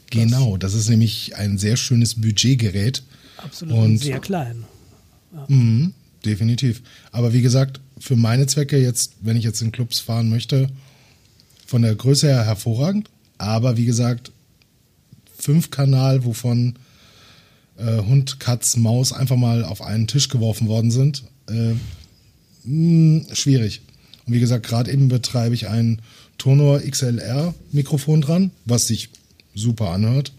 Genau, 0.09 0.57
das 0.57 0.73
ist 0.73 0.89
nämlich 0.89 1.35
ein 1.35 1.57
sehr 1.57 1.77
schönes 1.77 2.15
Budgetgerät. 2.15 3.03
Absolut 3.37 3.75
Und- 3.75 3.97
sehr 3.97 4.19
klein. 4.19 4.63
Mhm, 5.47 5.93
definitiv. 6.23 6.81
Aber 7.11 7.33
wie 7.33 7.41
gesagt, 7.41 7.81
für 7.99 8.15
meine 8.15 8.47
Zwecke 8.47 8.77
jetzt, 8.77 9.13
wenn 9.21 9.35
ich 9.37 9.43
jetzt 9.43 9.61
in 9.61 9.71
Clubs 9.71 9.99
fahren 9.99 10.29
möchte, 10.29 10.69
von 11.65 11.81
der 11.81 11.95
Größe 11.95 12.27
her 12.27 12.45
hervorragend. 12.45 13.09
Aber 13.37 13.75
wie 13.75 13.85
gesagt, 13.85 14.31
fünf 15.37 15.71
Kanal, 15.71 16.23
wovon 16.23 16.75
äh, 17.77 17.97
Hund, 18.01 18.39
Katz, 18.39 18.77
Maus 18.77 19.13
einfach 19.13 19.35
mal 19.37 19.63
auf 19.63 19.81
einen 19.81 20.07
Tisch 20.07 20.29
geworfen 20.29 20.67
worden 20.67 20.91
sind, 20.91 21.23
äh, 21.49 21.73
mh, 22.63 23.33
schwierig. 23.33 23.81
Und 24.25 24.33
wie 24.33 24.39
gesagt, 24.39 24.65
gerade 24.65 24.91
eben 24.91 25.07
betreibe 25.07 25.55
ich 25.55 25.67
ein 25.67 26.01
Tonor 26.37 26.79
XLR 26.79 27.53
Mikrofon 27.71 28.21
dran, 28.21 28.51
was 28.65 28.87
sich 28.87 29.09
super 29.53 29.89
anhört. 29.91 30.31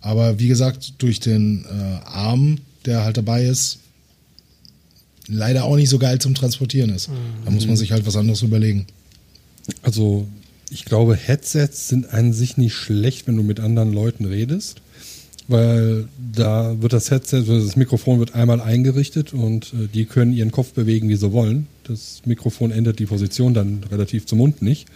Aber 0.00 0.38
wie 0.38 0.48
gesagt, 0.48 0.94
durch 0.98 1.20
den 1.20 1.64
äh, 1.64 2.06
Arm, 2.06 2.58
der 2.84 3.04
halt 3.04 3.16
dabei 3.16 3.44
ist, 3.44 3.78
leider 5.28 5.64
auch 5.64 5.76
nicht 5.76 5.88
so 5.88 5.98
geil 5.98 6.20
zum 6.20 6.34
Transportieren 6.34 6.90
ist. 6.90 7.10
Da 7.44 7.50
muss 7.50 7.66
man 7.66 7.76
sich 7.76 7.92
halt 7.92 8.06
was 8.06 8.16
anderes 8.16 8.42
überlegen. 8.42 8.86
Also, 9.82 10.28
ich 10.70 10.84
glaube, 10.84 11.16
Headsets 11.16 11.88
sind 11.88 12.10
an 12.10 12.32
sich 12.32 12.56
nicht 12.56 12.74
schlecht, 12.74 13.26
wenn 13.26 13.36
du 13.36 13.42
mit 13.42 13.58
anderen 13.58 13.92
Leuten 13.92 14.24
redest, 14.24 14.80
weil 15.48 16.08
da 16.34 16.80
wird 16.80 16.92
das 16.92 17.10
Headset, 17.10 17.44
das 17.46 17.76
Mikrofon 17.76 18.18
wird 18.18 18.34
einmal 18.34 18.60
eingerichtet 18.60 19.32
und 19.32 19.72
äh, 19.72 19.88
die 19.92 20.04
können 20.04 20.32
ihren 20.32 20.50
Kopf 20.50 20.72
bewegen, 20.72 21.08
wie 21.08 21.16
sie 21.16 21.32
wollen. 21.32 21.68
Das 21.84 22.22
Mikrofon 22.24 22.70
ändert 22.70 22.98
die 22.98 23.06
Position 23.06 23.54
dann 23.54 23.84
relativ 23.90 24.26
zum 24.26 24.38
Mund 24.38 24.62
nicht. 24.62 24.86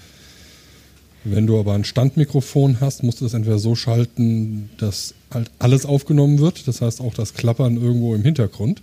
Wenn 1.22 1.46
du 1.46 1.58
aber 1.58 1.74
ein 1.74 1.84
Standmikrofon 1.84 2.80
hast, 2.80 3.02
musst 3.02 3.20
du 3.20 3.26
das 3.26 3.34
entweder 3.34 3.58
so 3.58 3.74
schalten, 3.74 4.70
dass 4.78 5.14
halt 5.30 5.50
alles 5.58 5.84
aufgenommen 5.84 6.38
wird, 6.38 6.66
das 6.66 6.80
heißt 6.80 7.00
auch 7.00 7.14
das 7.14 7.34
Klappern 7.34 7.76
irgendwo 7.76 8.14
im 8.14 8.22
Hintergrund. 8.22 8.80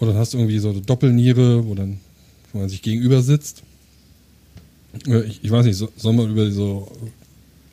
Oder 0.00 0.12
dann 0.12 0.20
hast 0.20 0.34
du 0.34 0.38
irgendwie 0.38 0.58
so 0.58 0.70
eine 0.70 0.80
Doppelniere, 0.80 1.66
wo 1.66 1.74
dann 1.74 2.00
wo 2.52 2.60
man 2.60 2.68
sich 2.68 2.82
gegenüber 2.82 3.22
sitzt. 3.22 3.62
Äh, 5.06 5.24
Ich, 5.24 5.40
ich 5.42 5.50
weiß 5.50 5.66
nicht, 5.66 5.76
so, 5.76 5.90
sollen 5.96 6.16
wir 6.16 6.26
über 6.26 6.50
so 6.50 6.90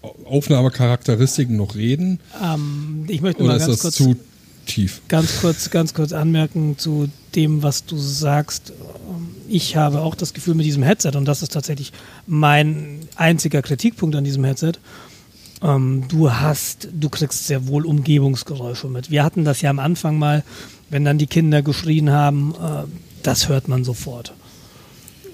Aufnahmecharakteristiken 0.01 1.57
noch 1.57 1.75
reden? 1.75 2.19
Ähm, 2.43 3.05
ich 3.07 3.21
möchte 3.21 3.43
Oder 3.43 3.53
mal 3.53 3.57
ist 3.57 3.67
ganz 3.67 3.81
das 3.81 3.81
kurz, 3.81 3.95
zu 3.95 4.15
tief? 4.65 5.01
ganz 5.07 5.41
kurz, 5.41 5.69
ganz 5.69 5.93
kurz 5.93 6.13
anmerken 6.13 6.77
zu 6.77 7.09
dem, 7.35 7.63
was 7.63 7.85
du 7.85 7.97
sagst. 7.97 8.73
Ich 9.47 9.75
habe 9.75 10.01
auch 10.01 10.15
das 10.15 10.33
Gefühl 10.33 10.55
mit 10.55 10.65
diesem 10.65 10.83
Headset 10.83 11.11
und 11.15 11.25
das 11.25 11.43
ist 11.43 11.51
tatsächlich 11.51 11.91
mein 12.25 12.99
einziger 13.15 13.61
Kritikpunkt 13.61 14.15
an 14.15 14.23
diesem 14.23 14.43
Headset. 14.43 14.73
Ähm, 15.61 16.05
du 16.07 16.31
hast, 16.31 16.87
du 16.91 17.09
kriegst 17.09 17.45
sehr 17.47 17.67
wohl 17.67 17.85
Umgebungsgeräusche 17.85 18.87
mit. 18.87 19.11
Wir 19.11 19.23
hatten 19.23 19.45
das 19.45 19.61
ja 19.61 19.69
am 19.69 19.79
Anfang 19.79 20.17
mal, 20.17 20.43
wenn 20.89 21.05
dann 21.05 21.17
die 21.17 21.27
Kinder 21.27 21.61
geschrien 21.61 22.09
haben, 22.09 22.55
äh, 22.55 22.83
das 23.23 23.49
hört 23.49 23.67
man 23.67 23.83
sofort. 23.83 24.33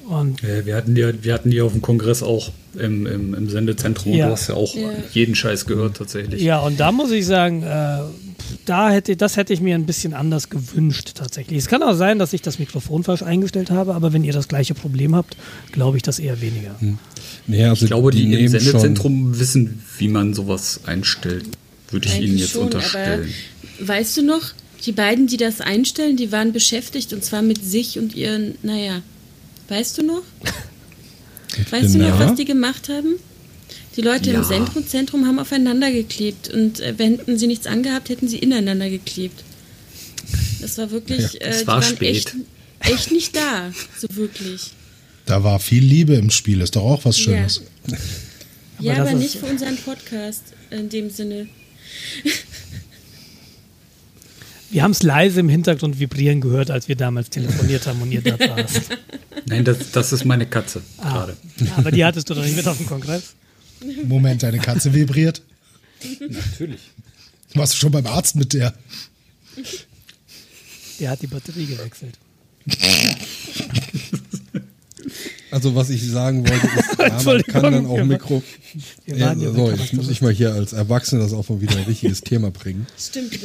Und 0.09 0.43
Äh, 0.43 0.65
wir, 0.65 0.75
hatten 0.75 0.95
die, 0.95 1.05
wir 1.23 1.33
hatten 1.33 1.49
die 1.51 1.61
auf 1.61 1.73
dem 1.73 1.81
Kongress 1.81 2.23
auch 2.23 2.51
im, 2.75 3.05
im, 3.05 3.33
im 3.33 3.49
Sendezentrum. 3.49 4.13
Ja. 4.13 4.27
Du 4.27 4.31
hast 4.33 4.47
ja 4.49 4.55
auch 4.55 4.73
Ja. 4.75 4.89
jeden 5.13 5.35
Scheiß 5.35 5.65
gehört 5.65 5.97
tatsächlich. 5.97 6.41
Ja, 6.41 6.59
und 6.59 6.79
da 6.79 6.91
muss 6.91 7.11
ich 7.11 7.25
sagen, 7.25 7.63
äh, 7.63 7.99
da 8.65 8.89
hätte, 8.91 9.17
das 9.17 9.35
hätte 9.35 9.51
ich 9.53 9.59
mir 9.61 9.75
ein 9.75 9.85
bisschen 9.85 10.13
anders 10.13 10.49
gewünscht 10.49 11.11
tatsächlich. 11.15 11.57
Es 11.57 11.67
kann 11.67 11.83
auch 11.83 11.93
sein, 11.95 12.19
dass 12.19 12.31
ich 12.33 12.41
das 12.41 12.59
Mikrofon 12.59 13.03
falsch 13.03 13.23
eingestellt 13.23 13.69
habe, 13.71 13.95
aber 13.95 14.13
wenn 14.13 14.23
ihr 14.23 14.31
das 14.33 14.47
gleiche 14.47 14.73
Problem 14.73 15.15
habt, 15.15 15.35
glaube 15.71 15.97
ich 15.97 16.03
das 16.03 16.19
eher 16.19 16.39
weniger. 16.41 16.75
Nee, 17.47 17.65
also 17.65 17.83
Ich 17.85 17.89
glaube, 17.89 18.11
die, 18.11 18.23
im 18.23 18.29
nehmen 18.29 18.49
schon- 18.49 18.59
Sendezentrum 18.61 19.39
wissen, 19.39 19.81
wie 19.97 20.07
man 20.07 20.33
sowas 20.33 20.81
einstellt. 20.85 21.45
Würde 21.89 22.07
ich 22.07 22.15
Ihnen 22.15 22.23
Eigentlich 22.25 22.41
jetzt 22.41 22.51
schon, 22.51 22.63
unterstellen. 22.63 23.29
Aber 23.79 23.87
weißt 23.89 24.17
du 24.17 24.21
noch, 24.23 24.41
die 24.85 24.91
beiden, 24.91 25.27
die 25.27 25.37
das 25.37 25.59
einstellen, 25.61 26.15
die 26.17 26.31
waren 26.31 26.53
beschäftigt 26.53 27.11
und 27.13 27.23
zwar 27.23 27.41
mit 27.41 27.63
sich 27.65 27.97
und 27.99 28.15
ihren, 28.15 28.55
naja, 28.63 29.01
weißt 29.69 29.97
du 29.97 30.03
noch? 30.03 30.23
Weißt 31.71 31.93
du 31.95 31.99
noch, 31.99 32.07
Ja. 32.07 32.19
was 32.19 32.35
die 32.35 32.45
gemacht 32.45 32.89
haben? 32.89 33.15
Die 33.95 34.01
Leute 34.01 34.31
Ja. 34.31 34.39
im 34.39 34.43
Zentrum, 34.45 34.87
Zentrum 34.87 35.25
haben 35.25 35.39
aufeinander 35.39 35.91
geklebt 35.91 36.49
und 36.49 36.79
äh, 36.79 36.93
wenn 36.97 37.19
hätten 37.19 37.37
sie 37.37 37.47
nichts 37.47 37.65
angehabt, 37.65 38.09
hätten 38.09 38.27
sie 38.27 38.37
ineinander 38.37 38.89
geklebt. 38.89 39.43
Das 40.61 40.77
war 40.77 40.91
wirklich, 40.91 41.33
Ja, 41.33 41.39
äh, 41.41 41.49
es 41.49 41.59
die 41.61 41.67
war 41.67 41.81
waren 41.81 41.95
spät. 41.95 42.15
Echt, 42.15 42.35
echt 42.79 43.11
nicht 43.11 43.35
da, 43.35 43.71
so 43.97 44.07
wirklich. 44.15 44.71
Da 45.25 45.43
war 45.43 45.59
viel 45.59 45.83
Liebe 45.83 46.13
im 46.15 46.29
Spiel, 46.29 46.61
ist 46.61 46.75
doch 46.75 46.83
auch 46.83 47.03
was 47.05 47.17
Schönes. 47.19 47.61
Ja, 48.79 48.93
das 48.95 48.99
aber 49.07 49.11
ist- 49.13 49.17
nicht 49.19 49.35
für 49.37 49.47
unseren 49.47 49.77
Podcast 49.77 50.43
in 50.69 50.89
dem 50.89 51.09
Sinne. 51.09 51.47
Wir 54.69 54.83
haben 54.83 54.91
es 54.91 55.01
leise 55.03 55.39
im 55.39 55.49
Hintergrund 55.49 55.99
vibrieren 55.99 56.41
gehört, 56.41 56.69
als 56.71 56.87
wir 56.87 56.95
damals 56.95 57.29
telefoniert 57.29 57.87
haben 57.87 58.01
und 58.01 58.11
ihr 58.11 58.21
da 58.21 58.37
saßt. 58.57 58.89
Nein, 59.45 59.63
das, 59.63 59.91
das 59.91 60.11
ist 60.11 60.25
meine 60.25 60.45
Katze 60.45 60.81
Ah, 60.97 61.13
gerade. 61.13 61.37
aber 61.77 61.91
die 61.91 62.03
hattest 62.03 62.29
du 62.29 62.33
doch 62.33 62.43
nicht 62.43 62.55
mit 62.55 62.67
auf 62.67 62.77
dem 62.77 62.85
Kongress. 62.85 63.33
Moment, 64.03 64.43
deine 64.43 64.57
Katze 64.59 64.93
vibriert. 64.93 65.41
Natürlich. 66.19 66.81
Warst 67.53 67.73
du 67.73 67.77
schon 67.77 67.91
beim 67.91 68.05
Arzt 68.07 68.35
mit 68.35 68.53
der? 68.53 68.73
Der 70.99 71.11
hat 71.11 71.21
die 71.21 71.27
Batterie 71.27 71.65
gewechselt. 71.65 72.17
Also 75.57 75.73
was 75.73 75.89
ich 75.89 76.05
sagen 76.07 76.47
wollte, 76.47 76.67
ist, 76.67 76.99
ja, 77.25 77.41
kann 77.51 77.63
dann 77.63 77.87
auch 77.87 78.03
Mikro... 78.03 78.43
wir 79.05 79.17
Ja, 79.17 79.25
waren 79.29 79.41
ja 79.41 79.51
so, 79.51 79.71
jetzt 79.71 79.91
muss 79.93 80.07
ich 80.07 80.21
mal 80.21 80.31
hier 80.31 80.53
als 80.53 80.71
Erwachsener 80.71 81.23
das 81.23 81.33
auch 81.33 81.49
mal 81.49 81.59
wieder 81.61 81.75
ein 81.77 81.85
richtiges 81.85 82.21
Thema 82.21 82.51
bringen. 82.51 82.85
Stimmt, 82.95 83.39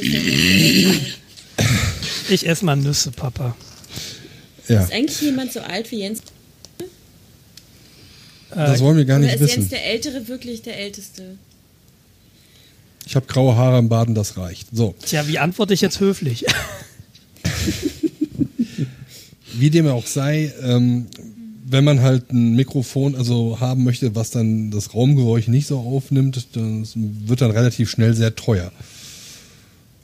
Ich 2.29 2.47
esse 2.47 2.65
mal 2.65 2.75
Nüsse, 2.75 3.09
Papa. 3.09 3.55
Ja, 4.67 4.83
Ist 4.83 4.93
eigentlich 4.93 5.21
jemand 5.21 5.53
so 5.53 5.61
alt 5.61 5.89
wie 5.89 6.01
Jens? 6.01 6.21
Das 8.51 8.79
wollen 8.79 8.97
wir 8.97 9.05
gar 9.05 9.17
Oder 9.17 9.25
nicht 9.25 9.35
ist 9.37 9.41
wissen. 9.41 9.61
Jens 9.61 9.69
der 9.71 9.83
Ältere 9.87 10.27
wirklich 10.27 10.61
der 10.61 10.77
Älteste? 10.77 11.39
Ich 13.07 13.15
habe 13.15 13.25
graue 13.25 13.55
Haare 13.55 13.79
im 13.79 13.89
Baden, 13.89 14.13
das 14.13 14.37
reicht. 14.37 14.67
So, 14.71 14.93
Tja, 15.03 15.27
wie 15.27 15.39
antworte 15.39 15.73
ich 15.73 15.81
jetzt 15.81 15.99
höflich? 15.99 16.45
wie 19.53 19.71
dem 19.71 19.87
auch 19.87 20.05
sei, 20.05 20.53
ähm, 20.61 21.07
wenn 21.73 21.83
man 21.83 22.01
halt 22.01 22.31
ein 22.31 22.55
Mikrofon 22.55 23.15
also 23.15 23.59
haben 23.59 23.83
möchte, 23.83 24.15
was 24.15 24.29
dann 24.29 24.69
das 24.69 24.93
Raumgeräusch 24.93 25.47
nicht 25.47 25.65
so 25.67 25.79
aufnimmt, 25.79 26.37
das 26.37 26.93
wird 26.95 27.41
dann 27.41 27.49
relativ 27.49 27.89
schnell 27.89 28.13
sehr 28.13 28.35
teuer. 28.35 28.71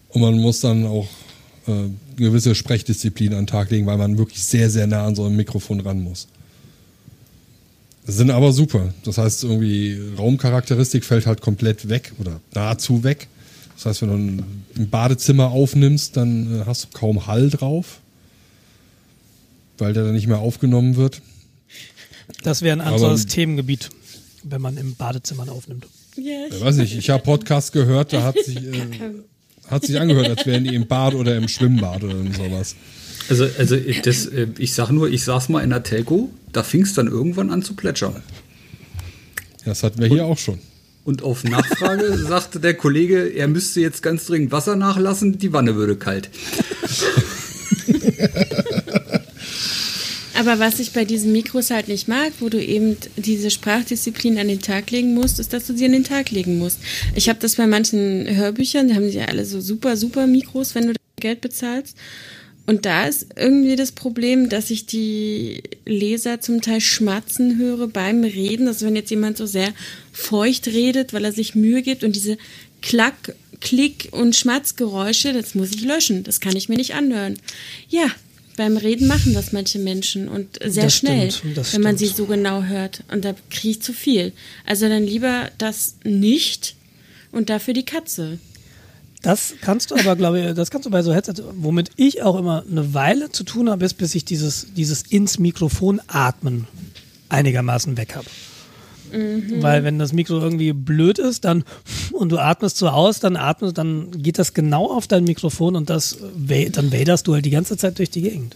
Und 0.09 0.21
man 0.21 0.39
muss 0.39 0.61
dann 0.61 0.87
auch 0.87 1.07
äh, 1.67 1.89
gewisse 2.17 2.55
Sprechdisziplin 2.55 3.33
an 3.33 3.41
den 3.41 3.47
Tag 3.47 3.69
legen, 3.69 3.85
weil 3.85 3.97
man 3.97 4.17
wirklich 4.17 4.43
sehr, 4.43 4.71
sehr 4.71 4.87
nah 4.87 5.05
an 5.05 5.13
so 5.13 5.25
ein 5.25 5.35
Mikrofon 5.35 5.79
ran 5.79 6.01
muss. 6.01 6.27
Sind 8.07 8.31
aber 8.31 8.51
super. 8.51 8.91
Das 9.05 9.19
heißt, 9.19 9.43
irgendwie 9.43 10.01
Raumcharakteristik 10.17 11.05
fällt 11.05 11.27
halt 11.27 11.41
komplett 11.41 11.87
weg 11.87 12.13
oder 12.17 12.41
nahezu 12.55 13.03
weg. 13.03 13.27
Das 13.75 13.85
heißt, 13.85 14.01
wenn 14.01 14.09
du 14.09 14.43
ein 14.81 14.89
Badezimmer 14.89 15.51
aufnimmst, 15.51 16.17
dann 16.17 16.61
äh, 16.61 16.65
hast 16.65 16.85
du 16.85 16.87
kaum 16.93 17.27
Hall 17.27 17.51
drauf, 17.51 17.99
weil 19.77 19.93
der 19.93 20.05
dann 20.05 20.13
nicht 20.13 20.27
mehr 20.27 20.39
aufgenommen 20.39 20.95
wird. 20.95 21.21
Das 22.43 22.61
wäre 22.61 22.77
ein 22.77 22.81
Aber- 22.81 22.95
anderes 22.95 23.25
Themengebiet, 23.25 23.89
wenn 24.43 24.61
man 24.61 24.77
im 24.77 24.95
Badezimmer 24.95 25.49
aufnimmt. 25.51 25.85
Ja, 26.15 26.47
Ich 26.49 26.61
weiß 26.61 26.75
nicht, 26.77 26.97
ich 26.97 27.09
habe 27.09 27.23
Podcast 27.23 27.71
gehört, 27.71 28.13
da 28.13 28.23
hat 28.23 28.37
sich, 28.43 28.57
äh, 28.57 28.87
hat 29.69 29.85
sich 29.85 29.99
angehört, 29.99 30.29
als 30.29 30.45
wären 30.45 30.63
die 30.63 30.75
im 30.75 30.87
Bad 30.87 31.13
oder 31.15 31.35
im 31.37 31.47
Schwimmbad 31.47 32.03
oder 32.03 32.15
sowas. 32.33 32.75
Also, 33.29 33.47
also 33.57 33.77
das, 34.03 34.25
äh, 34.25 34.47
ich 34.57 34.73
sag 34.73 34.89
nur, 34.91 35.09
ich 35.09 35.23
saß 35.23 35.49
mal 35.49 35.63
in 35.63 35.69
der 35.69 35.83
Telco, 35.83 36.29
da 36.51 36.63
fing 36.63 36.81
es 36.81 36.93
dann 36.93 37.07
irgendwann 37.07 37.51
an 37.51 37.61
zu 37.63 37.75
plätschern. 37.75 38.21
Das 39.65 39.83
hatten 39.83 39.99
wir 40.01 40.07
hier 40.07 40.25
auch 40.25 40.37
schon. 40.37 40.57
Und 41.05 41.21
auf 41.23 41.43
Nachfrage 41.43 42.17
sagte 42.27 42.59
der 42.59 42.73
Kollege, 42.73 43.27
er 43.29 43.47
müsste 43.47 43.81
jetzt 43.81 44.01
ganz 44.03 44.25
dringend 44.25 44.51
Wasser 44.51 44.75
nachlassen, 44.75 45.37
die 45.37 45.53
Wanne 45.53 45.75
würde 45.75 45.95
kalt. 45.95 46.29
Aber 50.39 50.57
was 50.57 50.79
ich 50.79 50.93
bei 50.93 51.03
diesen 51.03 51.33
Mikros 51.33 51.69
halt 51.69 51.89
nicht 51.89 52.07
mag, 52.07 52.31
wo 52.39 52.47
du 52.47 52.63
eben 52.63 52.95
diese 53.17 53.51
Sprachdisziplin 53.51 54.37
an 54.37 54.47
den 54.47 54.61
Tag 54.61 54.89
legen 54.89 55.13
musst, 55.13 55.37
ist, 55.37 55.51
dass 55.51 55.67
du 55.67 55.75
sie 55.75 55.83
an 55.83 55.91
den 55.91 56.05
Tag 56.05 56.31
legen 56.31 56.57
musst. 56.57 56.79
Ich 57.13 57.27
habe 57.27 57.39
das 57.39 57.55
bei 57.57 57.67
manchen 57.67 58.25
Hörbüchern, 58.25 58.87
die 58.87 58.93
haben 58.93 59.09
ja 59.09 59.25
alle 59.25 59.43
so 59.43 59.59
super, 59.59 59.97
super 59.97 60.27
Mikros, 60.27 60.75
wenn 60.75 60.87
du 60.87 60.93
Geld 61.19 61.41
bezahlst. 61.41 61.97
Und 62.65 62.85
da 62.85 63.05
ist 63.05 63.27
irgendwie 63.35 63.75
das 63.75 63.91
Problem, 63.91 64.47
dass 64.47 64.69
ich 64.69 64.85
die 64.85 65.61
Leser 65.85 66.39
zum 66.39 66.61
Teil 66.61 66.79
schmatzen 66.79 67.57
höre 67.57 67.89
beim 67.89 68.23
Reden. 68.23 68.69
Also 68.69 68.85
wenn 68.85 68.95
jetzt 68.95 69.09
jemand 69.09 69.35
so 69.35 69.45
sehr 69.45 69.73
feucht 70.13 70.67
redet, 70.67 71.11
weil 71.11 71.25
er 71.25 71.33
sich 71.33 71.53
Mühe 71.53 71.81
gibt 71.81 72.05
und 72.05 72.15
diese 72.15 72.37
Klack, 72.81 73.35
Klick 73.59 74.07
und 74.11 74.37
Schmatzgeräusche, 74.37 75.33
das 75.33 75.53
muss 75.53 75.71
ich 75.71 75.81
löschen. 75.83 76.23
Das 76.23 76.39
kann 76.39 76.55
ich 76.55 76.69
mir 76.69 76.77
nicht 76.77 76.95
anhören. 76.95 77.37
Ja, 77.89 78.05
beim 78.59 78.75
Reden 78.75 79.07
machen 79.07 79.33
das 79.33 79.53
manche 79.53 79.79
Menschen 79.79 80.27
und 80.27 80.59
sehr 80.65 80.83
Das 80.83 80.95
schnell, 80.97 81.31
stimmt, 81.31 81.55
wenn 81.73 81.81
man 81.81 81.95
stimmt. 81.97 82.11
sie 82.11 82.15
so 82.17 82.25
genau 82.25 82.63
hört. 82.63 83.03
Und 83.09 83.23
da 83.23 83.33
kriege 83.49 83.69
ich 83.69 83.81
zu 83.81 83.93
viel. 83.93 84.33
Also 84.65 84.89
dann 84.89 85.03
lieber 85.03 85.49
das 85.57 85.95
nicht 86.03 86.75
und 87.31 87.49
dafür 87.49 87.73
die 87.73 87.85
Katze. 87.85 88.37
Das 89.21 89.53
kannst 89.61 89.91
du 89.91 89.95
aber, 89.95 90.17
glaube 90.17 90.41
ich, 90.41 90.55
das 90.55 90.71
kannst 90.71 90.85
du 90.85 90.89
bei 90.89 91.01
so 91.03 91.13
Headsets, 91.13 91.41
womit 91.53 91.91
ich 91.95 92.21
auch 92.21 92.37
immer 92.37 92.65
eine 92.69 92.93
Weile 92.93 93.31
zu 93.31 93.45
tun 93.45 93.69
habe, 93.69 93.85
ist, 93.85 93.93
bis 93.93 94.13
ich 94.13 94.25
dieses, 94.25 94.67
dieses 94.75 95.03
ins 95.03 95.39
Mikrofon 95.39 96.01
atmen 96.07 96.67
einigermaßen 97.29 97.95
weg 97.95 98.15
habe. 98.15 98.27
Weil 99.61 99.83
wenn 99.83 99.99
das 99.99 100.13
Mikro 100.13 100.39
irgendwie 100.39 100.73
blöd 100.73 101.19
ist, 101.19 101.45
dann 101.45 101.63
und 102.11 102.31
du 102.31 102.37
atmest 102.37 102.77
so 102.77 102.89
aus, 102.89 103.19
dann 103.19 103.35
atmest, 103.35 103.77
dann 103.77 104.11
geht 104.11 104.39
das 104.39 104.53
genau 104.53 104.91
auf 104.91 105.07
dein 105.07 105.23
Mikrofon 105.23 105.75
und 105.75 105.89
das 105.89 106.17
dann 106.71 106.91
waderst 106.91 107.27
du 107.27 107.33
halt 107.33 107.45
die 107.45 107.49
ganze 107.49 107.77
Zeit 107.77 107.97
durch 107.97 108.09
die 108.09 108.21
Gegend. 108.21 108.55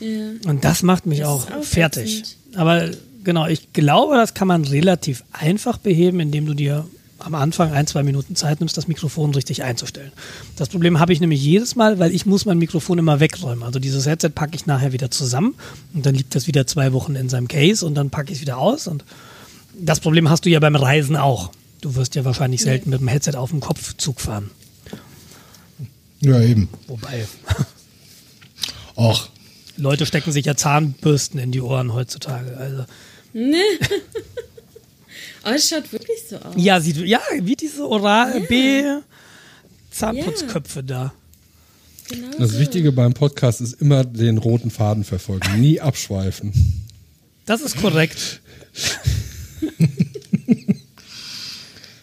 Ja. 0.00 0.30
Und 0.46 0.64
das 0.64 0.82
macht 0.82 1.06
mich 1.06 1.20
Das 1.20 1.28
auch 1.28 1.50
auch 1.50 1.64
fertig. 1.64 2.24
Aber 2.54 2.90
genau, 3.24 3.46
ich 3.46 3.72
glaube, 3.72 4.16
das 4.16 4.34
kann 4.34 4.48
man 4.48 4.64
relativ 4.64 5.24
einfach 5.32 5.78
beheben, 5.78 6.20
indem 6.20 6.46
du 6.46 6.54
dir 6.54 6.86
am 7.24 7.34
Anfang 7.34 7.72
ein, 7.72 7.86
zwei 7.86 8.02
Minuten 8.02 8.36
Zeit 8.36 8.60
nimmst, 8.60 8.76
das 8.76 8.88
Mikrofon 8.88 9.32
richtig 9.34 9.62
einzustellen. 9.62 10.12
Das 10.56 10.68
Problem 10.68 10.98
habe 10.98 11.12
ich 11.12 11.20
nämlich 11.20 11.42
jedes 11.42 11.76
Mal, 11.76 11.98
weil 11.98 12.12
ich 12.12 12.26
muss 12.26 12.46
mein 12.46 12.58
Mikrofon 12.58 12.98
immer 12.98 13.20
wegräumen. 13.20 13.62
Also 13.62 13.78
dieses 13.78 14.06
Headset 14.06 14.30
packe 14.30 14.56
ich 14.56 14.66
nachher 14.66 14.92
wieder 14.92 15.10
zusammen 15.10 15.54
und 15.94 16.04
dann 16.04 16.14
liegt 16.14 16.34
das 16.34 16.46
wieder 16.46 16.66
zwei 16.66 16.92
Wochen 16.92 17.14
in 17.14 17.28
seinem 17.28 17.48
Case 17.48 17.86
und 17.86 17.94
dann 17.94 18.10
packe 18.10 18.32
ich 18.32 18.38
es 18.38 18.42
wieder 18.42 18.58
aus. 18.58 18.86
Und 18.86 19.04
das 19.78 20.00
Problem 20.00 20.28
hast 20.28 20.44
du 20.44 20.50
ja 20.50 20.60
beim 20.60 20.76
Reisen 20.76 21.16
auch. 21.16 21.50
Du 21.80 21.94
wirst 21.96 22.14
ja 22.14 22.24
wahrscheinlich 22.24 22.62
selten 22.62 22.90
mit 22.90 23.00
dem 23.00 23.08
Headset 23.08 23.34
auf 23.36 23.50
dem 23.50 23.60
Kopf 23.60 23.96
Zug 23.96 24.20
fahren. 24.20 24.50
Ja, 26.20 26.40
eben. 26.40 26.68
Wobei, 26.86 27.26
Och, 28.94 29.28
Leute 29.76 30.06
stecken 30.06 30.30
sich 30.32 30.46
ja 30.46 30.54
Zahnbürsten 30.56 31.40
in 31.40 31.50
die 31.50 31.60
Ohren 31.60 31.92
heutzutage. 31.92 32.56
Also 32.56 32.84
Oh, 35.44 35.50
es 35.50 35.68
schaut 35.68 35.90
wirklich 35.92 36.18
so 36.28 36.36
aus. 36.36 36.54
Ja, 36.56 36.80
sieht, 36.80 36.98
ja, 36.98 37.20
wie 37.40 37.56
diese 37.56 37.88
Oral 37.88 38.40
B 38.42 38.84
Zahnputzköpfe 39.90 40.84
da. 40.84 41.12
Genau 42.08 42.30
Das 42.38 42.52
so. 42.52 42.58
Wichtige 42.60 42.92
beim 42.92 43.12
Podcast 43.12 43.60
ist 43.60 43.80
immer 43.80 44.04
den 44.04 44.38
roten 44.38 44.70
Faden 44.70 45.02
verfolgen, 45.04 45.60
nie 45.60 45.80
abschweifen. 45.80 46.52
Das 47.46 47.60
ist 47.60 47.76
korrekt. 47.76 48.40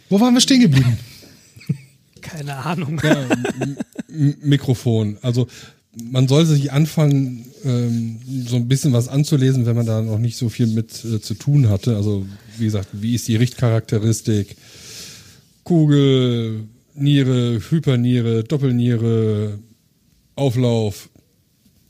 wo 0.09 0.19
waren 0.19 0.33
wir 0.33 0.41
stehen 0.41 0.61
geblieben? 0.61 0.97
Keine 2.21 2.55
Ahnung. 2.57 2.99
M 2.99 4.35
Mikrofon. 4.41 5.17
Also 5.21 5.47
man 6.11 6.27
soll 6.27 6.45
sich 6.45 6.71
anfangen, 6.71 7.45
ähm, 7.65 8.19
so 8.47 8.55
ein 8.55 8.67
bisschen 8.67 8.93
was 8.93 9.07
anzulesen, 9.07 9.65
wenn 9.65 9.75
man 9.75 9.85
da 9.85 10.01
noch 10.01 10.19
nicht 10.19 10.37
so 10.37 10.49
viel 10.49 10.67
mit 10.67 11.03
äh, 11.03 11.19
zu 11.21 11.33
tun 11.33 11.69
hatte. 11.69 11.95
Also 11.95 12.25
wie 12.57 12.65
gesagt, 12.65 12.89
wie 12.93 13.15
ist 13.15 13.27
die 13.27 13.35
Richtcharakteristik? 13.35 14.55
Kugel, 15.63 16.63
Niere, 16.95 17.61
Hyperniere, 17.69 18.43
Doppelniere, 18.43 19.59
Auflauf, 20.35 21.09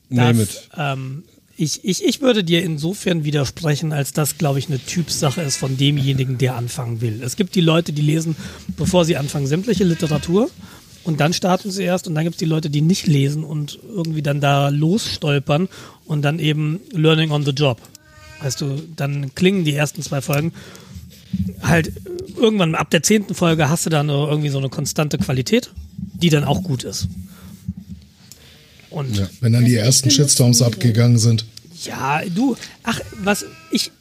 name 0.09 0.39
Das, 0.39 0.55
it. 0.55 0.70
ähm, 0.78 1.24
ich, 1.60 1.84
ich, 1.84 2.05
ich 2.05 2.22
würde 2.22 2.43
dir 2.43 2.64
insofern 2.64 3.26
widersprechen, 3.26 3.91
als 3.91 4.14
das, 4.14 4.38
glaube 4.38 4.60
ich, 4.60 4.70
eine 4.70 4.80
Typsache 4.80 5.41
ist 5.41 5.57
von 5.57 5.78
demjenigen, 5.78 6.38
der 6.38 6.55
anfangen 6.55 7.01
will. 7.01 7.22
Es 7.22 7.36
gibt 7.36 7.53
die 7.53 7.62
Leute, 7.62 7.91
die 7.91 8.01
lesen, 8.01 8.38
bevor 8.78 9.03
sie 9.03 9.18
anfangen, 9.18 9.45
sämtliche 9.45 9.84
Literatur 9.84 10.49
und 11.03 11.20
dann 11.20 11.34
starten 11.34 11.70
sie 11.70 11.84
erst 11.84 12.07
und 12.07 12.16
dann 12.16 12.24
gibt 12.24 12.36
es 12.36 12.39
die 12.39 12.45
Leute, 12.45 12.70
die 12.70 12.82
nicht 12.82 13.07
lesen 13.07 13.43
und 13.43 13.78
irgendwie 13.84 14.22
dann 14.22 14.39
da 14.39 14.70
losstolpern 14.70 15.68
und 16.05 16.22
dann 16.22 16.39
eben 16.39 16.80
Learning 16.93 17.32
on 17.32 17.43
the 17.43 17.51
Job. 17.51 17.82
Weißt 18.41 18.62
du, 18.62 18.82
dann 18.95 19.36
klingen 19.36 19.66
die 19.66 19.76
ersten 19.76 20.01
zwei 20.01 20.22
Folgen 20.22 20.53
halt 21.62 21.91
irgendwann 22.38 22.74
ab 22.74 22.89
der 22.89 23.03
zehnten 23.03 23.36
Folge 23.36 23.70
hast 23.70 23.86
du 23.86 23.89
dann 23.89 24.07
irgendwie 24.07 24.49
so 24.49 24.60
eine 24.60 24.70
konstante 24.70 25.18
Qualität, 25.18 25.72
die 25.97 26.30
dann 26.30 26.45
auch 26.45 26.64
gut 26.64 26.86
ist. 26.86 27.10
Und 28.90 29.16
Ja, 29.18 29.30
wenn 29.42 29.54
dann 29.54 29.66
die 29.66 29.76
ersten 29.76 30.10
Shitstorms 30.10 30.62
abgegangen 30.62 31.18
sind. 31.20 31.46
ja, 31.84 32.22
du, 32.26 32.56
ach, 32.84 33.00
was 33.22 33.46
ich 33.72 33.92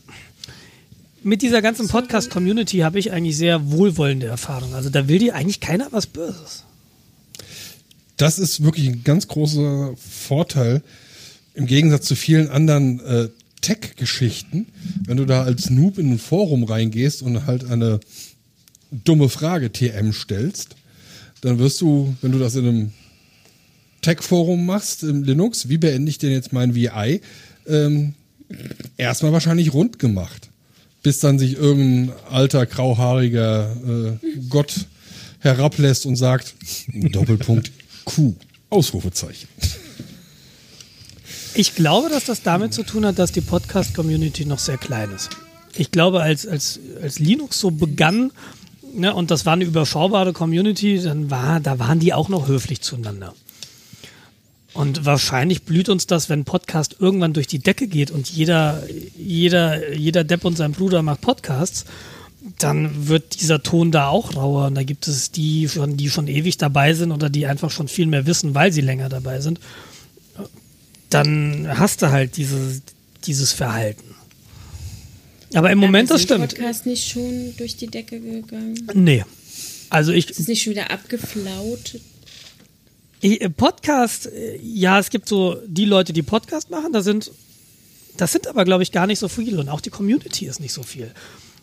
mit 1.23 1.43
dieser 1.43 1.61
ganzen 1.63 1.89
Podcast-Community 1.89 2.79
habe 2.79 2.99
ich 2.99 3.13
eigentlich 3.13 3.37
sehr 3.37 3.71
wohlwollende 3.71 4.27
Erfahrungen. 4.27 4.75
Also 4.75 4.89
da 4.89 5.09
will 5.09 5.19
dir 5.19 5.35
eigentlich 5.35 5.61
keiner 5.61 5.89
was 5.91 6.07
Böses. 6.07 6.65
Das 8.17 8.39
ist 8.39 8.63
wirklich 8.63 8.87
ein 8.89 9.05
ganz 9.05 9.29
großer 9.29 9.95
Vorteil 9.97 10.83
im 11.55 11.67
Gegensatz 11.67 12.07
zu 12.07 12.15
vielen 12.17 12.49
anderen 12.49 13.01
äh, 13.01 13.29
Tech-Geschichten. 13.61 14.67
Wenn 15.07 15.17
du 15.17 15.25
da 15.25 15.43
als 15.43 15.71
Noob 15.71 15.99
in 15.99 16.13
ein 16.13 16.19
Forum 16.19 16.65
reingehst 16.65 17.23
und 17.23 17.47
halt 17.47 17.65
eine 17.65 18.01
dumme 18.91 19.29
Frage 19.29 19.73
TM 19.73 20.13
stellst, 20.13 20.77
dann 21.41 21.59
wirst 21.59 21.81
du, 21.81 22.17
wenn 22.23 22.33
du 22.33 22.39
das 22.39 22.55
in 22.55 22.67
einem 22.67 22.93
Tech-Forum 24.03 24.67
machst, 24.67 25.03
im 25.03 25.25
Linux, 25.25 25.69
wie 25.69 25.79
beende 25.79 26.11
ich 26.11 26.19
denn 26.19 26.31
jetzt 26.31 26.53
mein 26.53 26.75
VI, 26.75 27.21
ähm, 27.67 28.15
erstmal 28.97 29.33
wahrscheinlich 29.33 29.73
rund 29.73 29.99
gemacht. 29.99 30.49
Bis 31.03 31.21
dann 31.21 31.39
sich 31.39 31.57
irgendein 31.57 32.15
alter, 32.31 32.67
grauhaariger 32.67 34.19
äh, 34.23 34.39
Gott 34.49 34.87
herablässt 35.41 36.07
und 36.07 36.17
sagt, 36.17 36.55
Doppelpunkt 36.95 37.71
Q, 38.05 38.35
Ausrufezeichen. 38.71 39.49
Ich 41.55 41.75
glaube, 41.75 42.09
dass 42.09 42.25
das 42.25 42.43
damit 42.43 42.73
zu 42.73 42.83
tun 42.85 43.05
hat, 43.05 43.19
dass 43.19 43.33
die 43.33 43.41
Podcast-Community 43.41 44.45
noch 44.45 44.59
sehr 44.59 44.79
klein 44.79 45.11
ist. 45.15 45.31
Ich 45.77 45.91
glaube, 45.91 46.23
als, 46.23 46.47
als, 46.47 46.79
als 47.03 47.19
Linux 47.19 47.61
so 47.61 47.71
begann, 47.71 48.33
ne, 48.95 49.15
und 49.15 49.31
das 49.31 49.47
war 49.47 49.55
eine 49.55 49.65
überschaubare 49.65 50.33
Community, 50.33 51.01
dann 51.01 51.31
war, 51.31 51.61
da 51.61 51.79
waren 51.79 52.01
die 52.01 52.13
auch 52.13 52.29
noch 52.29 52.49
höflich 52.49 52.81
zueinander. 52.81 53.35
Und 54.79 55.05
wahrscheinlich 55.05 55.65
blüht 55.65 55.89
uns 55.89 56.07
das, 56.07 56.29
wenn 56.29 56.45
Podcast 56.45 56.95
irgendwann 57.01 57.33
durch 57.33 57.49
die 57.49 57.59
Decke 57.59 57.89
geht 57.89 58.13
und 58.13 58.31
jeder, 58.31 58.85
jeder, 59.19 59.93
jeder 59.93 60.23
Depp 60.23 60.45
und 60.45 60.57
sein 60.57 60.71
Bruder 60.71 61.03
macht 61.03 61.21
Podcasts, 61.21 61.85
dann 62.61 63.09
wird 63.09 63.41
dieser 63.41 63.61
Ton 63.65 63.91
da 63.91 64.07
auch 64.07 64.37
rauer. 64.37 64.69
Und 64.69 64.77
da 64.77 64.85
gibt 64.85 65.09
es 65.09 65.33
die 65.33 65.69
schon, 65.69 65.97
die 65.97 66.09
schon 66.11 66.29
ewig 66.29 66.59
dabei 66.59 66.95
sind 66.95 67.11
oder 67.11 67.29
die 67.29 67.47
einfach 67.47 67.73
schon 67.73 67.89
viel 67.89 68.07
mehr 68.07 68.25
wissen, 68.27 68.55
weil 68.55 68.73
sie 68.73 68.81
länger 68.81 69.09
dabei 69.09 69.41
sind. 69.41 69.59
Dann 71.11 71.67
hast 71.77 72.03
du 72.03 72.11
halt 72.13 72.37
dieses, 72.37 72.83
dieses 73.25 73.51
Verhalten. 73.51 74.15
Aber 75.55 75.73
im 75.73 75.79
Moment, 75.79 76.09
das 76.09 76.21
Ist 76.21 76.31
der 76.31 76.37
stimmt. 76.37 76.55
Podcast 76.55 76.87
nicht 76.87 77.09
schon 77.09 77.53
durch 77.57 77.75
die 77.77 77.89
Decke 77.89 78.21
gegangen? 78.21 78.89
Nee. 78.95 79.25
Also 79.91 80.13
ich, 80.13 80.31
Ist 80.31 80.39
es 80.39 80.47
nicht 80.47 80.63
schon 80.63 80.71
wieder 80.75 80.93
abgeflaut? 80.93 81.99
Äh, 83.23 83.49
Podcast, 83.51 84.27
äh, 84.27 84.59
ja, 84.63 84.99
es 84.99 85.11
gibt 85.11 85.29
so 85.29 85.57
die 85.67 85.85
Leute, 85.85 86.13
die 86.13 86.23
Podcast 86.23 86.71
machen, 86.71 86.93
da 86.93 87.03
sind, 87.03 87.31
das 88.17 88.33
sind 88.33 88.47
aber, 88.47 88.65
glaube 88.65 88.83
ich, 88.83 88.93
gar 88.93 89.07
nicht 89.07 89.19
so 89.19 89.29
viele 89.29 89.59
und 89.61 89.69
auch 89.69 89.81
die 89.81 89.91
Community 89.91 90.47
ist 90.47 90.61
nicht 90.61 90.73
so 90.73 90.83
viel. 90.83 91.11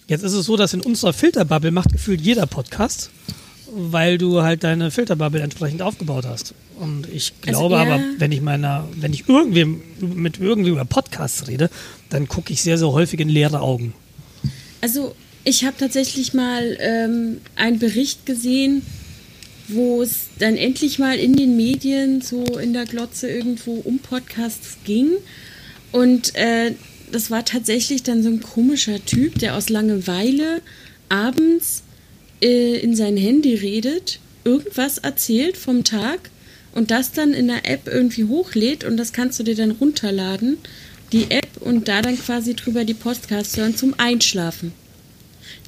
Jetzt 0.07 0.23
ist 0.23 0.33
es 0.33 0.45
so, 0.45 0.57
dass 0.57 0.73
in 0.73 0.81
unserer 0.81 1.13
Filterbubble 1.13 1.71
macht 1.71 1.91
gefühlt 1.91 2.21
jeder 2.21 2.45
Podcast, 2.45 3.09
weil 3.71 4.17
du 4.17 4.41
halt 4.43 4.63
deine 4.63 4.91
Filterbubble 4.91 5.41
entsprechend 5.41 5.81
aufgebaut 5.81 6.25
hast. 6.25 6.53
Und 6.79 7.07
ich 7.11 7.33
Also 7.47 7.59
glaube 7.67 7.75
eher- 7.75 7.81
aber, 7.93 8.03
wenn 8.19 8.31
ich 8.31 8.41
meiner, 8.41 8.87
wenn 8.97 9.13
ich 9.13 9.27
irgendwem 9.27 9.81
mit 9.99 10.39
irgendwie 10.39 10.69
über 10.69 10.85
Podcasts 10.85 11.47
rede, 11.47 11.69
dann 12.09 12.27
gucke 12.27 12.53
ich 12.53 12.61
sehr, 12.61 12.77
sehr 12.77 12.89
häufig 12.91 13.19
in 13.19 13.29
leere 13.29 13.61
Augen. 13.61 13.93
Also, 14.81 15.15
ich 15.43 15.63
habe 15.65 15.75
tatsächlich 15.79 16.33
mal 16.33 16.77
ähm, 16.79 17.37
einen 17.55 17.79
Bericht 17.79 18.25
gesehen, 18.25 18.83
wo 19.67 20.01
es 20.01 20.27
dann 20.39 20.57
endlich 20.57 20.99
mal 20.99 21.17
in 21.17 21.35
den 21.35 21.55
Medien 21.55 22.21
so 22.21 22.43
in 22.59 22.73
der 22.73 22.85
Glotze 22.85 23.29
irgendwo 23.29 23.73
um 23.83 23.99
Podcasts 23.99 24.77
ging. 24.83 25.11
Und 25.91 26.35
äh, 26.35 26.73
das 27.11 27.31
war 27.31 27.45
tatsächlich 27.45 28.03
dann 28.03 28.23
so 28.23 28.29
ein 28.29 28.41
komischer 28.41 29.03
Typ, 29.03 29.39
der 29.39 29.55
aus 29.55 29.69
Langeweile 29.69 30.61
abends 31.09 31.83
äh, 32.41 32.77
in 32.79 32.95
sein 32.95 33.17
Handy 33.17 33.55
redet, 33.55 34.19
irgendwas 34.43 34.97
erzählt 34.97 35.57
vom 35.57 35.83
Tag 35.83 36.29
und 36.73 36.91
das 36.91 37.11
dann 37.11 37.33
in 37.33 37.47
der 37.47 37.69
App 37.69 37.87
irgendwie 37.87 38.25
hochlädt 38.25 38.83
und 38.83 38.97
das 38.97 39.13
kannst 39.13 39.39
du 39.39 39.43
dir 39.43 39.55
dann 39.55 39.71
runterladen, 39.71 40.57
die 41.11 41.31
App 41.31 41.47
und 41.61 41.87
da 41.87 42.01
dann 42.01 42.19
quasi 42.19 42.55
drüber 42.55 42.83
die 42.83 42.93
Podcasts 42.93 43.55
hören 43.57 43.75
zum 43.75 43.93
Einschlafen. 43.97 44.73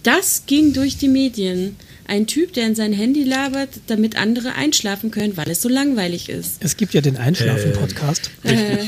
Das 0.08 0.43
ging 0.45 0.72
durch 0.72 0.97
die 0.97 1.10
Medien. 1.10 1.76
Ein 2.08 2.28
Typ, 2.28 2.53
der 2.53 2.66
in 2.68 2.76
sein 2.76 2.93
Handy 2.93 3.26
labert, 3.26 3.68
damit 3.88 4.16
andere 4.16 4.53
einschlafen 4.55 5.12
können, 5.12 5.36
weil 5.36 5.49
es 5.49 5.62
so 5.62 5.68
langweilig 5.68 6.30
ist. 6.30 6.64
Es 6.64 6.78
gibt 6.78 6.93
ja 6.93 7.01
den 7.01 7.18
Einschlafen-Podcast. 7.18 8.32
Äh, 8.43 8.86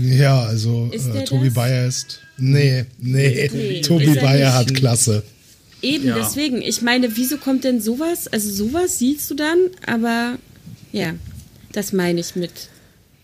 Ja, 0.00 0.40
also 0.44 0.88
äh, 0.92 1.24
Tobi 1.24 1.46
das? 1.46 1.54
Bayer 1.54 1.86
ist. 1.88 2.20
Nee, 2.38 2.84
nee, 3.00 3.50
Nee, 3.52 3.80
Tobi 3.80 4.06
er 4.16 4.22
Bayer 4.22 4.54
hat 4.54 4.72
Klasse. 4.72 5.24
eben 5.82 6.06
Ja. 6.06 6.16
deswegen. 6.18 6.62
Ich 6.62 6.80
meine, 6.80 7.16
wieso 7.16 7.38
kommt 7.38 7.64
denn 7.64 7.80
sowas? 7.80 8.28
Also 8.28 8.50
sowas 8.52 9.00
siehst 9.00 9.28
du 9.30 9.34
dann, 9.34 9.58
aber 9.84 10.38
ja, 10.92 11.14
das 11.72 11.92
meine 11.92 12.20
ich 12.20 12.36
mit. 12.36 12.52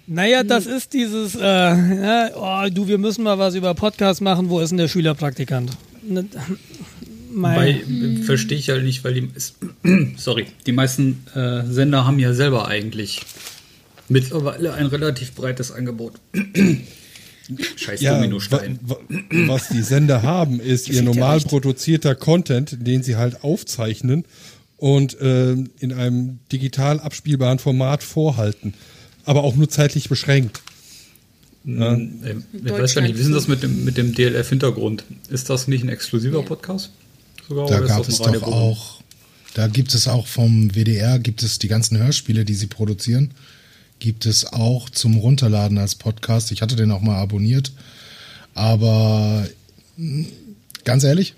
Naja, 0.09 0.43
das 0.43 0.67
ist 0.67 0.93
dieses, 0.93 1.37
äh, 1.37 1.41
ja, 1.41 2.31
oh, 2.35 2.69
du, 2.69 2.89
wir 2.89 2.99
müssen 2.99 3.23
mal 3.23 3.39
was 3.39 3.55
über 3.55 3.73
Podcasts 3.75 4.21
machen, 4.21 4.51
wo 4.51 4.59
ist 4.59 4.71
denn 4.71 4.79
der 4.79 4.89
Schülerpraktikant? 4.89 5.71
Mein, 7.41 8.21
äh, 8.21 8.23
verstehe 8.23 8.59
ich 8.59 8.69
halt 8.71 8.85
nicht, 8.85 9.05
weil 9.05 9.15
die, 9.15 9.29
sorry, 10.17 10.47
die 10.67 10.73
meisten 10.73 11.25
äh, 11.35 11.65
Sender 11.67 12.05
haben 12.07 12.19
ja 12.19 12.33
selber 12.35 12.69
eigentlich 12.69 13.21
mittlerweile 14.09 14.75
ein 14.75 14.87
relativ 14.87 15.33
breites 15.35 15.71
Angebot. 15.73 16.15
Scheiß 17.77 18.01
Ja, 18.03 18.15
Dominostein. 18.17 18.79
wa- 18.83 18.99
wa- 19.09 19.23
was 19.49 19.69
die 19.69 19.83
Sender 19.83 20.23
haben, 20.23 20.61
ist 20.61 20.89
ihr 20.89 21.03
normal 21.03 21.41
produzierter 21.41 22.15
Content, 22.15 22.77
den 22.87 23.03
sie 23.03 23.17
halt 23.17 23.43
aufzeichnen 23.43 24.25
und 24.77 25.17
ähm, 25.21 25.71
in 25.81 25.93
einem 25.93 26.41
digital 26.53 27.01
abspielbaren 27.01 27.59
Format 27.59 28.03
vorhalten. 28.03 28.75
Aber 29.25 29.45
auch 29.45 29.57
nur 29.57 29.69
zeitlich 29.71 30.09
beschränkt. 30.11 30.61
Ähm, 31.67 32.21
ich 32.53 32.71
weiß 32.71 32.95
gar 32.95 33.03
nicht, 33.03 33.15
wie 33.17 33.21
ist 33.21 33.27
denn 33.27 33.35
das 33.35 33.49
mit 33.49 33.63
dem, 33.63 33.85
mit 33.85 33.97
dem 33.97 34.15
DLF-Hintergrund? 34.15 35.05
Ist 35.31 35.49
das 35.51 35.69
nicht 35.69 35.83
ein 35.85 35.89
exklusiver 35.89 36.43
Podcast? 36.43 36.91
Sogar, 37.49 37.69
Da 37.69 37.81
gab 37.81 38.09
es 38.09 38.19
doch 38.19 38.43
auch, 38.43 39.01
da 39.55 39.69
gibt 39.69 39.95
es 39.95 40.07
auch 40.07 40.27
vom 40.27 40.71
WDR, 40.75 41.19
gibt 41.19 41.43
es 41.43 41.59
die 41.59 41.69
ganzen 41.69 41.99
Hörspiele, 41.99 42.45
die 42.45 42.55
sie 42.55 42.67
produzieren, 42.67 43.33
gibt 43.99 44.27
es 44.27 44.53
auch 44.53 44.91
zum 44.91 45.17
Runterladen 45.17 45.79
als 45.79 45.95
Podcast. 45.95 46.53
Ich 46.53 46.63
hatte 46.63 46.77
den 46.77 46.91
auch 46.91 47.01
mal 47.01 47.17
abonniert, 47.17 47.73
aber 48.55 49.49
mh, 49.97 50.27
ganz 50.85 51.05
ehrlich, 51.05 51.35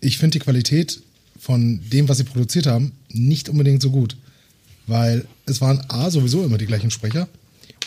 ich 0.00 0.18
finde 0.18 0.38
die 0.38 0.44
Qualität 0.44 1.00
von 1.40 1.80
dem, 1.90 2.08
was 2.08 2.18
sie 2.18 2.24
produziert 2.24 2.66
haben, 2.66 2.92
nicht 3.10 3.48
unbedingt 3.48 3.82
so 3.82 3.90
gut, 3.90 4.16
weil 4.86 5.26
es 5.46 5.60
waren 5.60 5.82
A, 5.88 6.10
sowieso 6.10 6.44
immer 6.44 6.58
die 6.58 6.66
gleichen 6.66 6.90
Sprecher, 6.90 7.28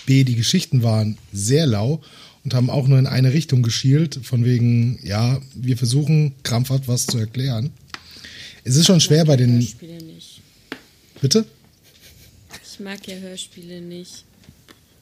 B, 0.05 0.23
die 0.23 0.35
Geschichten 0.35 0.83
waren 0.83 1.17
sehr 1.33 1.67
lau 1.67 2.01
und 2.47 2.53
haben 2.53 2.69
auch 2.69 2.87
nur 2.87 2.97
in 2.97 3.07
eine 3.07 3.33
Richtung 3.33 3.61
geschielt, 3.61 4.21
von 4.23 4.45
wegen, 4.45 4.99
ja, 5.03 5.41
wir 5.53 5.75
versuchen 5.75 6.31
krampfhaft 6.43 6.87
was 6.87 7.05
zu 7.05 7.17
erklären. 7.17 7.71
Es 8.63 8.77
ist 8.77 8.85
schon 8.85 9.01
schwer 9.01 9.25
bei 9.25 9.35
den. 9.35 9.55
Hörspiele 9.55 10.01
nicht. 10.01 10.39
Bitte? 11.19 11.45
Ich 12.63 12.79
mag 12.79 13.05
ja 13.05 13.17
Hörspiele 13.17 13.81
nicht. 13.81 14.23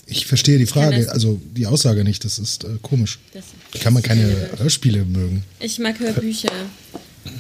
Ich 0.07 0.25
verstehe 0.25 0.57
die 0.57 0.65
Frage, 0.65 1.11
also 1.11 1.39
die 1.55 1.67
Aussage 1.67 2.03
nicht, 2.03 2.25
das 2.25 2.39
ist 2.39 2.63
äh, 2.63 2.77
komisch. 2.81 3.19
Das, 3.31 3.45
kann 3.79 3.93
man 3.93 4.01
keine. 4.01 4.49
Hörspiele 4.57 5.05
mögen? 5.05 5.43
Ich 5.59 5.77
mag 5.77 5.99
Hörbücher. 5.99 6.51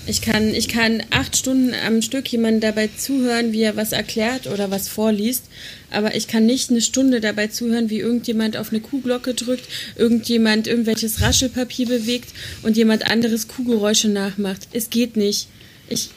Ich 0.07 0.21
kann, 0.21 0.53
ich 0.53 0.67
kann 0.67 1.03
acht 1.09 1.35
Stunden 1.35 1.73
am 1.85 2.01
Stück 2.01 2.27
jemandem 2.27 2.61
dabei 2.61 2.89
zuhören, 2.95 3.53
wie 3.53 3.61
er 3.61 3.75
was 3.75 3.91
erklärt 3.91 4.47
oder 4.47 4.69
was 4.69 4.87
vorliest. 4.87 5.45
Aber 5.91 6.15
ich 6.15 6.27
kann 6.27 6.45
nicht 6.45 6.69
eine 6.69 6.81
Stunde 6.81 7.21
dabei 7.21 7.47
zuhören, 7.47 7.89
wie 7.89 7.99
irgendjemand 7.99 8.57
auf 8.57 8.71
eine 8.71 8.81
Kuhglocke 8.81 9.33
drückt, 9.33 9.67
irgendjemand 9.95 10.67
irgendwelches 10.67 11.21
Raschelpapier 11.21 11.87
bewegt 11.87 12.29
und 12.63 12.77
jemand 12.77 13.07
anderes 13.07 13.47
Kuhgeräusche 13.47 14.09
nachmacht. 14.09 14.67
Es 14.73 14.89
geht 14.89 15.17
nicht. 15.17 15.47
Ich, 15.89 16.09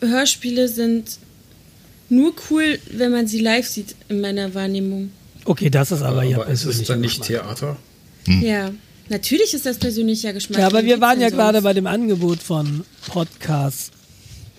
Hörspiele 0.00 0.68
sind 0.68 1.18
nur 2.08 2.34
cool, 2.50 2.78
wenn 2.90 3.12
man 3.12 3.26
sie 3.26 3.40
live 3.40 3.66
sieht, 3.66 3.94
in 4.08 4.20
meiner 4.20 4.54
Wahrnehmung. 4.54 5.10
okay, 5.44 5.70
das 5.70 5.92
ist 5.92 6.02
aber, 6.02 6.22
ja 6.22 6.38
Aber 6.38 6.48
es 6.48 6.64
ist 6.64 6.88
dann 6.88 7.00
nicht 7.00 7.22
Theater. 7.22 7.76
Ja, 8.26 8.72
natürlich 9.08 9.54
ist 9.54 9.66
das 9.66 9.78
persönlicher 9.78 10.32
Geschmack. 10.32 10.58
Ja, 10.60 10.66
aber 10.66 10.84
wir 10.84 11.00
waren 11.00 11.20
ja 11.20 11.30
gerade 11.30 11.62
bei 11.62 11.72
dem 11.74 11.86
Angebot 11.86 12.40
von 12.42 12.84
Podcasts. 13.08 13.90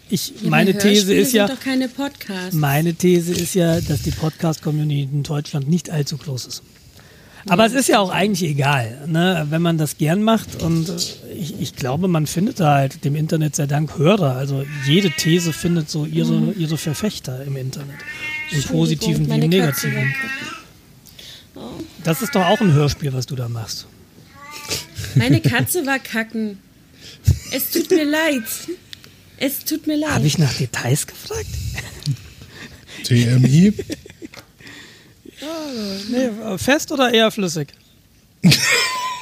Ich, 0.10 0.34
Ja, 0.42 0.50
meine 0.50 0.76
These 0.78 1.14
ist 1.14 1.34
ja, 1.34 1.48
doch 1.48 1.60
keine 1.60 1.88
Podcasts. 1.88 2.54
meine 2.54 2.94
These 2.96 3.32
ist 3.32 3.54
ja, 3.54 3.80
dass 3.80 4.02
die 4.02 4.12
Podcast-Community 4.12 5.04
in 5.04 5.24
Deutschland 5.24 5.70
nicht 5.70 5.90
allzu 5.92 6.18
groß 6.18 6.48
ist. 6.48 6.64
Aber 7.48 7.66
es 7.66 7.74
ist 7.74 7.88
ja 7.88 8.00
auch 8.00 8.10
eigentlich 8.10 8.50
egal, 8.50 9.04
ne? 9.08 9.48
wenn 9.50 9.62
man 9.62 9.78
das 9.78 9.98
gern 9.98 10.22
macht. 10.24 10.62
Und 10.62 10.90
äh, 10.90 11.34
ich, 11.34 11.60
ich 11.62 11.76
glaube, 11.76 12.08
man 12.08 12.28
findet 12.28 12.60
da 12.60 12.76
halt 12.76 13.06
dem 13.06 13.16
Internet 13.16 13.56
sei 13.56 13.66
Dank 13.66 13.98
Hörer. 13.98 14.36
Also 14.36 14.66
jede 14.86 15.10
These 15.12 15.54
findet 15.54 15.90
so 15.90 16.06
ihre, 16.06 16.52
ihre 16.58 16.78
Verfechter 16.78 17.44
im 17.46 17.56
Internet. 17.56 17.96
Im 18.52 18.64
Positiven 18.64 19.28
wie 19.28 19.38
Mhm. 19.38 19.44
Im 19.44 19.50
Negativen. 19.50 19.94
kacken. 19.94 21.70
Das 22.04 22.22
ist 22.22 22.36
doch 22.36 22.46
auch 22.46 22.60
ein 22.62 22.74
Hörspiel, 22.74 23.14
was 23.14 23.26
du 23.26 23.36
da 23.36 23.48
machst. 23.48 23.88
Meine 25.16 25.42
Katze 25.42 25.86
war 25.86 26.00
kacken. 26.00 26.60
Es 27.52 27.72
tut 27.72 27.90
mir 27.92 28.06
leid. 28.06 28.44
Es 29.38 29.60
tut 29.66 29.88
mir 29.88 29.98
leid. 29.98 30.12
Habe 30.12 30.28
ich 30.28 30.38
nach 30.38 30.54
Details 30.54 31.08
gefragt? 31.08 31.48
TMI? 33.04 33.74
Nee, 36.10 36.30
fest 36.58 36.92
oder 36.92 37.14
eher 37.14 37.32
flüssig? 37.32 37.70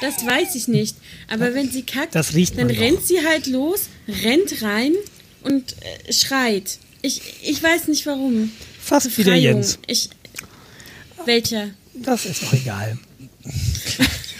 Das 0.01 0.25
weiß 0.25 0.55
ich 0.55 0.67
nicht. 0.67 0.95
Aber 1.27 1.53
wenn 1.53 1.71
sie 1.71 1.83
kackt, 1.83 2.15
Das 2.15 2.33
riecht 2.33 2.57
dann 2.57 2.67
doch. 2.69 2.77
rennt 2.77 3.05
sie 3.05 3.25
halt 3.25 3.47
los, 3.47 3.89
rennt 4.07 4.61
rein 4.61 4.93
und 5.43 5.75
äh, 6.07 6.11
schreit. 6.13 6.79
Ich, 7.01 7.21
ich 7.43 7.61
weiß 7.61 7.87
nicht 7.87 8.05
warum. 8.05 8.51
Fast 8.79 9.05
wie 9.17 9.23
der 9.23 9.31
Befreiung. 9.33 9.55
Jens. 9.57 9.79
Ich, 9.87 10.09
welcher? 11.25 11.69
Das 11.93 12.25
ist 12.25 12.43
doch 12.43 12.53
egal. 12.53 12.97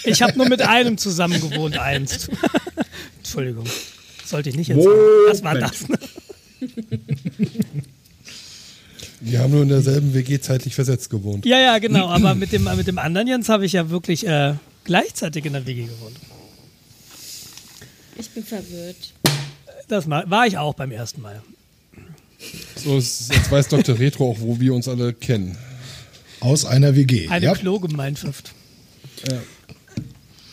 Ich 0.08 0.22
habe 0.22 0.38
nur 0.38 0.48
mit 0.50 0.62
einem 0.62 0.98
zusammen 0.98 1.40
gewohnt 1.42 1.78
einst. 1.78 2.30
Entschuldigung. 3.18 3.66
Sollte 4.26 4.50
ich 4.50 4.56
nicht 4.56 4.68
jetzt 4.70 4.84
sagen. 4.84 4.98
Was 5.28 5.44
war 5.44 5.56
das? 5.56 5.88
ne? 5.88 5.98
Wir 9.20 9.40
haben 9.40 9.52
nur 9.52 9.64
in 9.64 9.70
derselben 9.70 10.14
WG 10.14 10.40
zeitlich 10.40 10.76
versetzt 10.76 11.10
gewohnt. 11.10 11.46
Ja, 11.46 11.60
ja, 11.60 11.80
genau. 11.80 12.08
Aber 12.08 12.36
mit 12.36 12.52
dem, 12.52 12.64
mit 12.76 12.88
dem 12.88 13.00
anderen 13.00 13.28
Jens 13.28 13.50
habe 13.50 13.66
ich 13.66 13.74
ja 13.74 13.90
wirklich 13.90 14.26
äh, 14.28 14.54
gleichzeitig 14.84 15.46
in 15.46 15.54
der 15.54 15.66
WG 15.66 15.84
gewohnt. 15.84 16.16
Ich 18.18 18.30
bin 18.30 18.44
verwirrt. 18.44 19.14
Das 19.88 20.10
war 20.10 20.48
ich 20.48 20.58
auch 20.58 20.74
beim 20.74 20.92
ersten 20.92 21.22
Mal. 21.22 21.42
So, 22.76 22.96
jetzt 22.96 23.52
weiß 23.52 23.68
Dr. 23.70 23.98
Retro 23.98 24.32
auch, 24.32 24.40
wo 24.40 24.60
wir 24.60 24.74
uns 24.74 24.88
alle 24.88 25.14
kennen. 25.14 25.58
aus 26.40 26.66
einer 26.66 26.96
WG. 26.96 27.28
Eine 27.30 27.46
ja. 27.46 27.54
Klogemeinschaft. 27.54 28.54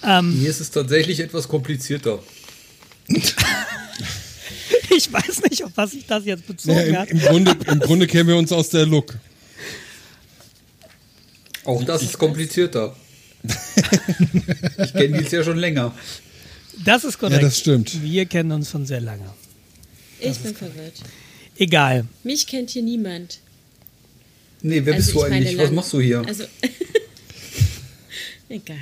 Hier 0.04 0.50
ist 0.50 0.60
es 0.60 0.70
tatsächlich 0.70 1.20
etwas 1.20 1.48
komplizierter. 1.48 2.22
Ich 4.96 5.12
weiß 5.12 5.42
nicht, 5.50 5.64
auf 5.64 5.72
was 5.74 5.90
sich 5.90 6.06
das 6.06 6.24
jetzt 6.24 6.46
bezogen 6.46 6.76
Naja, 6.76 7.00
hat. 7.00 7.08
im, 7.10 7.18
im, 7.18 7.26
Grunde, 7.26 7.56
Im 7.66 7.80
Grunde 7.80 8.06
kennen 8.06 8.28
wir 8.28 8.36
uns 8.36 8.52
aus 8.52 8.68
der 8.68 8.86
Look. 8.86 9.16
Auch 11.64 11.82
das 11.82 12.02
ist 12.02 12.16
komplizierter. 12.18 12.94
ich 13.42 14.92
kenne 14.92 15.20
die 15.22 15.34
ja 15.34 15.42
schon 15.42 15.56
länger. 15.56 15.92
Das 16.84 17.02
ist 17.04 17.18
korrekt. 17.18 17.42
Ja, 17.42 17.48
das 17.48 17.58
stimmt. 17.58 18.02
Wir 18.02 18.26
kennen 18.26 18.52
uns 18.52 18.70
schon 18.70 18.86
sehr 18.86 19.00
lange. 19.00 19.28
Ich 20.20 20.38
bin 20.38 20.54
verwirrt. 20.54 20.94
Egal. 21.56 22.06
Mich 22.22 22.46
kennt 22.46 22.70
hier 22.70 22.82
niemand. 22.82 23.38
Nee, 24.62 24.84
wer 24.84 24.94
Also 24.94 25.06
bist 25.06 25.14
du 25.16 25.26
ich 25.26 25.32
eigentlich? 25.32 25.58
Was 25.58 25.70
machst 25.70 25.92
du 25.92 26.00
hier? 26.00 26.22
Also, 26.26 26.44
egal. 28.48 28.76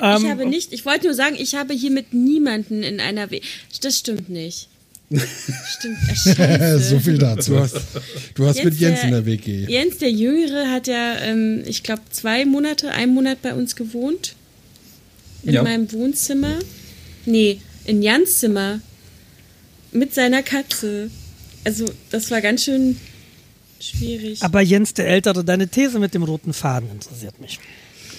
Ähm, 0.00 0.22
ich 0.24 0.30
habe 0.30 0.46
nicht, 0.46 0.72
ich 0.72 0.84
wollte 0.84 1.06
nur 1.06 1.14
sagen, 1.14 1.36
ich 1.38 1.54
habe 1.54 1.74
hier 1.74 1.90
mit 1.90 2.12
niemanden 2.14 2.82
in 2.82 3.00
einer 3.00 3.30
W. 3.30 3.40
Das 3.82 3.98
stimmt 3.98 4.28
nicht. 4.28 4.68
Stimmt, 5.08 5.98
scheiße. 6.16 6.80
so 6.80 6.98
viel 6.98 7.18
dazu. 7.18 7.52
Du 7.52 7.58
hast, 7.60 7.76
du 8.34 8.46
hast 8.46 8.64
mit 8.64 8.74
Jens 8.80 9.04
in 9.04 9.12
der 9.12 9.24
WG. 9.24 9.64
Jens, 9.68 9.98
der 9.98 10.10
Jüngere, 10.10 10.68
hat 10.70 10.88
ja, 10.88 11.18
ähm, 11.20 11.62
ich 11.64 11.82
glaube, 11.84 12.02
zwei 12.10 12.44
Monate, 12.44 12.90
einen 12.90 13.14
Monat 13.14 13.40
bei 13.40 13.54
uns 13.54 13.76
gewohnt. 13.76 14.34
In 15.44 15.54
Ja. 15.54 15.62
meinem 15.62 15.90
Wohnzimmer. 15.92 16.58
Nee, 17.24 17.60
in 17.84 18.02
Jans 18.02 18.40
Zimmer. 18.40 18.80
Mit 19.92 20.12
seiner 20.12 20.42
Katze. 20.42 21.08
Also, 21.64 21.84
das 22.10 22.30
war 22.32 22.40
ganz 22.40 22.64
schön 22.64 22.96
schwierig. 23.80 24.42
aber 24.42 24.60
Jens 24.60 24.92
der 24.94 25.06
Ältere, 25.06 25.44
deine 25.44 25.68
These 25.68 26.00
mit 26.00 26.14
dem 26.14 26.24
roten 26.24 26.52
Faden 26.52 26.90
interessiert 26.90 27.38
mich. 27.40 27.60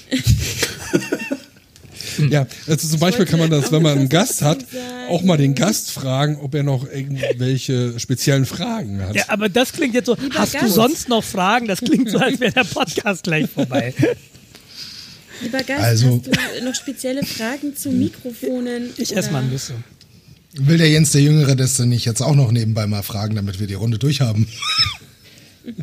Ja, 2.31 2.47
also 2.67 2.87
zum 2.87 2.99
Beispiel 2.99 3.25
kann 3.25 3.39
man 3.39 3.49
das, 3.49 3.71
wenn 3.71 3.81
man 3.81 3.97
einen 3.97 4.09
Gast 4.09 4.41
hat, 4.41 4.65
auch 5.09 5.23
mal 5.23 5.37
den 5.37 5.55
Gast 5.55 5.91
fragen, 5.91 6.37
ob 6.41 6.53
er 6.55 6.63
noch 6.63 6.85
irgendwelche 6.89 7.99
speziellen 7.99 8.45
Fragen 8.45 9.01
hat. 9.01 9.15
Ja, 9.15 9.25
aber 9.29 9.49
das 9.49 9.71
klingt 9.73 9.93
jetzt 9.93 10.07
so. 10.07 10.17
hast 10.33 10.53
du 10.55 10.59
Gast. 10.59 10.73
sonst 10.73 11.09
noch 11.09 11.23
Fragen? 11.23 11.67
Das 11.67 11.79
klingt 11.79 12.09
so, 12.09 12.17
als 12.17 12.39
wäre 12.39 12.51
der 12.51 12.63
Podcast 12.63 13.23
gleich 13.23 13.49
vorbei. 13.49 13.93
Lieber 15.41 15.59
Gast, 15.63 15.83
Also- 15.83 16.21
hast 16.25 16.59
du 16.59 16.65
noch 16.65 16.75
spezielle 16.75 17.23
Fragen 17.25 17.75
zu 17.75 17.89
Mikrofonen? 17.91 18.89
Ich 18.97 19.11
oder- 19.11 19.19
esse 19.19 19.31
mal 19.31 19.43
ein 19.43 19.49
bisschen. 19.49 19.83
Will 20.59 20.79
der 20.79 20.89
Jens 20.89 21.11
der 21.11 21.21
Jüngere 21.21 21.55
das 21.55 21.77
denn 21.77 21.89
nicht 21.89 22.05
jetzt 22.05 22.21
auch 22.21 22.33
noch 22.33 22.51
nebenbei 22.51 22.87
mal 22.87 23.03
fragen, 23.03 23.35
damit 23.35 23.59
wir 23.59 23.67
die 23.67 23.75
Runde 23.75 23.99
durchhaben? 23.99 24.47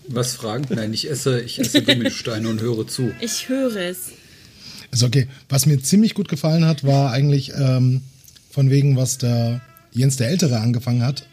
Was 0.08 0.34
fragen? 0.34 0.64
Nein, 0.74 0.92
ich 0.92 1.08
esse, 1.08 1.40
ich 1.42 1.60
esse 1.60 1.82
Gummisteine 1.82 2.48
und 2.48 2.60
höre 2.60 2.88
zu. 2.88 3.12
Ich 3.20 3.48
höre 3.48 3.76
es. 3.76 4.08
Ist 4.94 5.02
okay. 5.02 5.26
Was 5.48 5.66
mir 5.66 5.82
ziemlich 5.82 6.14
gut 6.14 6.28
gefallen 6.28 6.64
hat, 6.64 6.84
war 6.84 7.10
eigentlich 7.10 7.52
ähm, 7.58 8.02
von 8.48 8.70
wegen, 8.70 8.96
was 8.96 9.18
der 9.18 9.60
Jens 9.92 10.16
der 10.16 10.28
Ältere 10.28 10.60
angefangen 10.60 11.02
hat. 11.02 11.26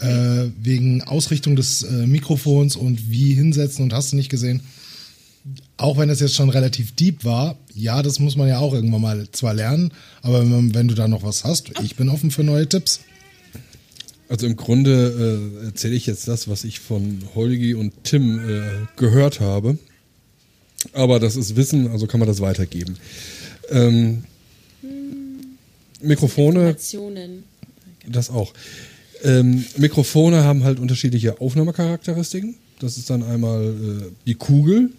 Äh, 0.00 0.50
wegen 0.60 1.00
Ausrichtung 1.02 1.56
des 1.56 1.82
äh, 1.82 2.06
Mikrofons 2.06 2.76
und 2.76 3.10
wie 3.10 3.32
hinsetzen 3.32 3.84
und 3.84 3.94
hast 3.94 4.12
du 4.12 4.16
nicht 4.16 4.28
gesehen. 4.28 4.60
Auch 5.78 5.96
wenn 5.96 6.10
es 6.10 6.20
jetzt 6.20 6.34
schon 6.34 6.50
relativ 6.50 6.94
deep 6.94 7.24
war, 7.24 7.56
ja, 7.74 8.02
das 8.02 8.18
muss 8.18 8.36
man 8.36 8.48
ja 8.48 8.58
auch 8.58 8.74
irgendwann 8.74 9.00
mal 9.00 9.28
zwar 9.32 9.54
lernen, 9.54 9.90
aber 10.20 10.42
wenn, 10.42 10.74
wenn 10.74 10.88
du 10.88 10.94
da 10.94 11.08
noch 11.08 11.22
was 11.22 11.44
hast, 11.44 11.70
ich 11.82 11.96
bin 11.96 12.10
offen 12.10 12.30
für 12.30 12.44
neue 12.44 12.68
Tipps. 12.68 13.00
Also 14.28 14.46
im 14.46 14.56
Grunde 14.56 15.60
äh, 15.62 15.66
erzähle 15.66 15.94
ich 15.94 16.06
jetzt 16.06 16.28
das, 16.28 16.48
was 16.48 16.64
ich 16.64 16.80
von 16.80 17.22
Holgi 17.34 17.74
und 17.74 18.04
Tim 18.04 18.38
äh, 18.38 18.62
gehört 18.96 19.40
habe. 19.40 19.78
Aber 20.92 21.20
das 21.20 21.36
ist 21.36 21.56
Wissen, 21.56 21.90
also 21.90 22.06
kann 22.06 22.20
man 22.20 22.28
das 22.28 22.40
weitergeben. 22.40 22.96
Ähm, 23.70 24.24
Mikrofone, 26.00 26.76
das 28.06 28.30
auch. 28.30 28.52
Ähm, 29.22 29.64
Mikrofone 29.78 30.44
haben 30.44 30.64
halt 30.64 30.78
unterschiedliche 30.78 31.40
Aufnahmecharakteristiken. 31.40 32.56
Das 32.78 32.98
ist 32.98 33.08
dann 33.08 33.22
einmal 33.22 33.64
äh, 33.64 34.10
die 34.26 34.34
Kugel. 34.34 34.90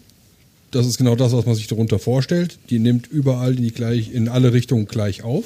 Das 0.71 0.87
ist 0.87 0.97
genau 0.97 1.15
das, 1.15 1.31
was 1.31 1.45
man 1.45 1.55
sich 1.55 1.67
darunter 1.67 1.99
vorstellt. 1.99 2.57
Die 2.69 2.79
nimmt 2.79 3.07
überall 3.07 3.55
die 3.55 3.71
gleich 3.71 4.11
in 4.11 4.27
alle 4.27 4.51
Richtungen 4.51 4.87
gleich 4.87 5.23
auf. 5.23 5.45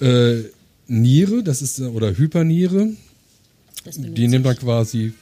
Äh, 0.00 0.40
Niere, 0.88 1.42
das 1.42 1.62
ist 1.62 1.80
oder 1.80 2.16
Hyperniere, 2.18 2.90
Das 3.84 3.96
die 3.98 4.28
nimmt 4.28 4.44
dann 4.44 4.56
quasi. 4.56 5.12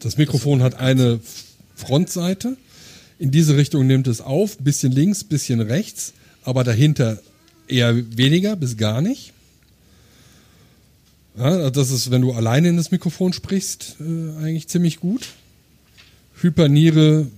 Das 0.00 0.16
Mikrofon 0.16 0.62
hat 0.62 0.74
eine 0.74 1.20
Frontseite. 1.76 2.56
In 3.22 3.30
diese 3.30 3.56
Richtung 3.56 3.86
nimmt 3.86 4.08
es 4.08 4.20
auf, 4.20 4.58
bisschen 4.58 4.90
links, 4.90 5.22
bisschen 5.22 5.60
rechts, 5.60 6.12
aber 6.42 6.64
dahinter 6.64 7.22
eher 7.68 7.94
weniger 8.16 8.56
bis 8.56 8.76
gar 8.76 9.00
nicht. 9.00 9.32
Ja, 11.38 11.70
das 11.70 11.92
ist, 11.92 12.10
wenn 12.10 12.22
du 12.22 12.32
alleine 12.32 12.70
in 12.70 12.76
das 12.76 12.90
Mikrofon 12.90 13.32
sprichst, 13.32 13.98
äh, 14.00 14.42
eigentlich 14.42 14.66
ziemlich 14.66 14.98
gut. 14.98 15.28
Hyperniere 16.40 17.28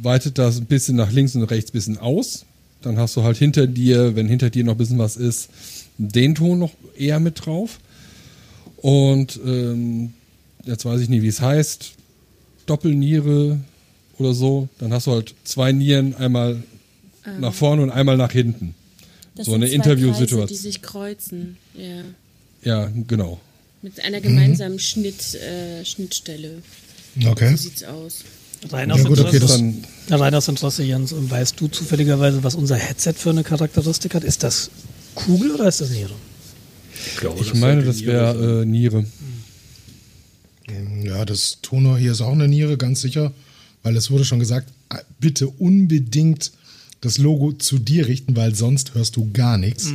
weitet 0.00 0.38
das 0.38 0.56
ein 0.56 0.64
bisschen 0.64 0.96
nach 0.96 1.12
links 1.12 1.34
und 1.34 1.42
rechts 1.42 1.68
ein 1.70 1.74
bisschen 1.74 1.98
aus. 1.98 2.46
Dann 2.80 2.96
hast 2.96 3.14
du 3.14 3.24
halt 3.24 3.36
hinter 3.36 3.66
dir, 3.66 4.16
wenn 4.16 4.26
hinter 4.26 4.48
dir 4.48 4.64
noch 4.64 4.72
ein 4.72 4.78
bisschen 4.78 4.96
was 4.96 5.18
ist, 5.18 5.50
den 5.98 6.34
Ton 6.34 6.60
noch 6.60 6.72
eher 6.96 7.20
mit 7.20 7.44
drauf. 7.44 7.78
Und 8.78 9.38
ähm, 9.44 10.14
jetzt 10.64 10.86
weiß 10.86 11.02
ich 11.02 11.10
nicht, 11.10 11.20
wie 11.20 11.28
es 11.28 11.42
heißt. 11.42 11.92
Doppelniere 12.64 13.60
oder 14.20 14.34
so. 14.34 14.68
Dann 14.78 14.92
hast 14.92 15.06
du 15.06 15.12
halt 15.12 15.34
zwei 15.44 15.72
Nieren, 15.72 16.14
einmal 16.14 16.62
nach 17.40 17.54
vorne 17.54 17.82
und 17.82 17.90
einmal 17.90 18.16
nach 18.16 18.32
hinten. 18.32 18.74
Das 19.34 19.46
so 19.46 19.52
sind 19.52 19.62
eine 19.62 19.70
Interviewsituation. 19.72 20.46
Die 20.48 20.54
sich 20.56 20.82
kreuzen. 20.82 21.56
Ja. 21.74 22.02
Ja, 22.64 22.90
genau. 23.06 23.38
Mit 23.82 24.00
einer 24.00 24.20
gemeinsamen 24.20 24.78
Schnitt, 24.80 25.34
äh, 25.34 25.84
Schnittstelle. 25.84 26.62
Okay. 27.24 27.50
So 27.52 27.56
sieht's 27.56 27.84
aus. 27.84 28.24
Rein 28.70 28.88
Ja, 28.88 28.96
aus, 28.96 29.04
gut, 29.04 29.20
okay, 29.20 29.36
Interesse, 29.36 29.74
das- 30.08 30.20
rein 30.20 30.34
aus 30.34 30.48
Interesse, 30.48 30.82
Jens, 30.82 31.12
und 31.12 31.30
weißt 31.30 31.60
du 31.60 31.68
zufälligerweise, 31.68 32.42
was 32.42 32.56
unser 32.56 32.74
Headset 32.74 33.12
für 33.16 33.30
eine 33.30 33.44
Charakteristik 33.44 34.14
hat? 34.14 34.24
Ist 34.24 34.42
das 34.42 34.70
Kugel 35.14 35.52
oder 35.52 35.68
ist 35.68 35.80
das 35.80 35.90
Niere? 35.90 36.10
Ich, 37.12 37.16
glaube, 37.20 37.40
Ich 37.40 37.54
meine, 37.54 37.84
das 37.84 37.98
Niere 37.98 38.32
sein. 38.34 38.40
wäre 38.40 38.62
äh, 38.62 38.64
Niere. 38.64 39.04
Ja, 41.04 41.24
das 41.24 41.58
Tonor 41.62 41.98
hier 41.98 42.12
ist 42.12 42.20
auch 42.20 42.32
eine 42.32 42.48
Niere, 42.48 42.76
ganz 42.76 43.00
sicher, 43.00 43.32
weil 43.82 43.96
es 43.96 44.10
wurde 44.10 44.24
schon 44.24 44.38
gesagt, 44.40 44.72
ah, 44.88 45.00
bitte 45.20 45.48
unbedingt 45.48 46.52
das 47.00 47.18
Logo 47.18 47.52
zu 47.52 47.78
dir 47.78 48.06
richten, 48.08 48.36
weil 48.36 48.54
sonst 48.54 48.94
hörst 48.94 49.16
du 49.16 49.30
gar 49.32 49.56
nichts. 49.58 49.92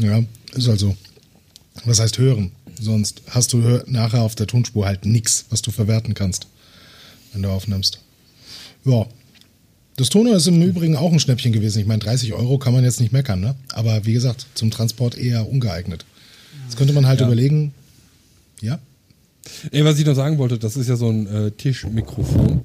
Ja, 0.00 0.22
ist 0.54 0.68
also. 0.68 0.96
Was 1.84 2.00
heißt 2.00 2.18
hören? 2.18 2.52
Sonst 2.80 3.22
hast 3.28 3.52
du 3.52 3.58
nachher 3.86 4.22
auf 4.22 4.34
der 4.34 4.46
Tonspur 4.46 4.86
halt 4.86 5.04
nichts, 5.04 5.44
was 5.50 5.60
du 5.62 5.70
verwerten 5.70 6.14
kannst, 6.14 6.46
wenn 7.32 7.42
du 7.42 7.48
aufnimmst. 7.50 8.00
Ja. 8.84 9.06
Das 9.96 10.08
Tonor 10.08 10.36
ist 10.36 10.46
im 10.46 10.62
Übrigen 10.62 10.96
auch 10.96 11.12
ein 11.12 11.20
Schnäppchen 11.20 11.52
gewesen. 11.52 11.80
Ich 11.80 11.86
meine, 11.86 11.98
30 11.98 12.32
Euro 12.32 12.56
kann 12.58 12.72
man 12.72 12.84
jetzt 12.84 13.00
nicht 13.00 13.12
meckern, 13.12 13.40
ne? 13.40 13.54
Aber 13.74 14.06
wie 14.06 14.14
gesagt, 14.14 14.46
zum 14.54 14.70
Transport 14.70 15.18
eher 15.18 15.46
ungeeignet. 15.46 16.06
Jetzt 16.64 16.78
könnte 16.78 16.94
man 16.94 17.06
halt 17.06 17.20
Ja. 17.20 17.26
überlegen, 17.26 17.74
ja, 18.62 18.78
Ey, 19.70 19.84
was 19.84 19.98
ich 19.98 20.06
noch 20.06 20.14
sagen 20.14 20.38
wollte, 20.38 20.58
das 20.58 20.76
ist 20.76 20.88
ja 20.88 20.96
so 20.96 21.08
ein 21.08 21.26
äh, 21.26 21.50
Tischmikrofon. 21.50 22.60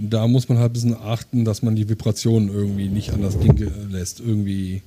Da 0.00 0.26
muss 0.26 0.48
man 0.48 0.58
halt 0.58 0.70
ein 0.70 0.72
bisschen 0.72 0.96
achten, 0.96 1.44
dass 1.44 1.62
man 1.62 1.76
die 1.76 1.88
Vibrationen 1.88 2.48
irgendwie 2.48 2.88
nicht 2.88 3.10
an 3.10 3.22
das 3.22 3.38
Ding 3.38 3.56
äh, 3.58 3.68
lässt. 3.92 4.20
Irgendwie 4.20 4.82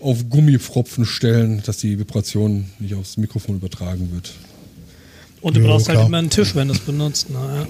auf 0.00 0.28
Gummifropfen 0.30 1.04
stellen, 1.04 1.62
dass 1.66 1.78
die 1.78 1.98
Vibration 1.98 2.66
nicht 2.78 2.94
aufs 2.94 3.16
Mikrofon 3.16 3.56
übertragen 3.56 4.10
wird. 4.12 4.32
Und 5.40 5.56
du 5.56 5.60
Ja, 5.60 5.66
brauchst 5.66 5.88
halt 5.88 5.96
klar. 5.96 6.06
immer 6.08 6.18
einen 6.18 6.30
Tisch, 6.30 6.54
wenn 6.54 6.68
du 6.68 6.74
es 6.74 6.80
benutzt. 6.80 7.30
Ne? 7.30 7.66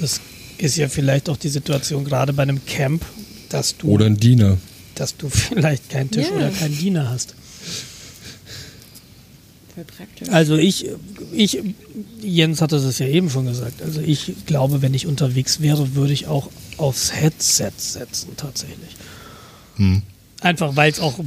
Das 0.00 0.20
ist 0.58 0.76
ja 0.76 0.88
vielleicht 0.88 1.28
auch 1.28 1.36
die 1.36 1.48
Situation 1.48 2.04
gerade 2.04 2.32
bei 2.32 2.42
einem 2.42 2.64
Camp, 2.66 3.04
dass 3.48 3.76
du, 3.76 3.88
Oder 3.88 4.06
ein 4.06 4.16
Diener. 4.16 4.58
dass 4.94 5.16
du 5.16 5.28
vielleicht 5.30 5.88
keinen 5.90 6.10
Tisch 6.10 6.26
Ja. 6.28 6.36
oder 6.36 6.50
keinen 6.50 6.76
Diener 6.76 7.08
hast. 7.10 7.34
Voll 9.74 9.84
praktisch. 9.84 10.28
Also 10.30 10.56
ich, 10.56 10.86
ich, 11.32 11.62
Jens 12.22 12.60
hatte 12.60 12.76
es 12.76 12.98
ja 12.98 13.06
eben 13.06 13.30
schon 13.30 13.46
gesagt. 13.46 13.82
Also 13.82 14.00
ich 14.00 14.32
glaube, 14.46 14.82
wenn 14.82 14.94
ich 14.94 15.06
unterwegs 15.06 15.60
wäre, 15.60 15.94
würde 15.94 16.12
ich 16.12 16.26
auch 16.26 16.50
aufs 16.76 17.12
Headset 17.14 17.72
setzen 17.76 18.30
tatsächlich. 18.36 18.96
Einfach 20.40 20.76
weil 20.76 20.90
es 20.90 21.00
auch 21.00 21.18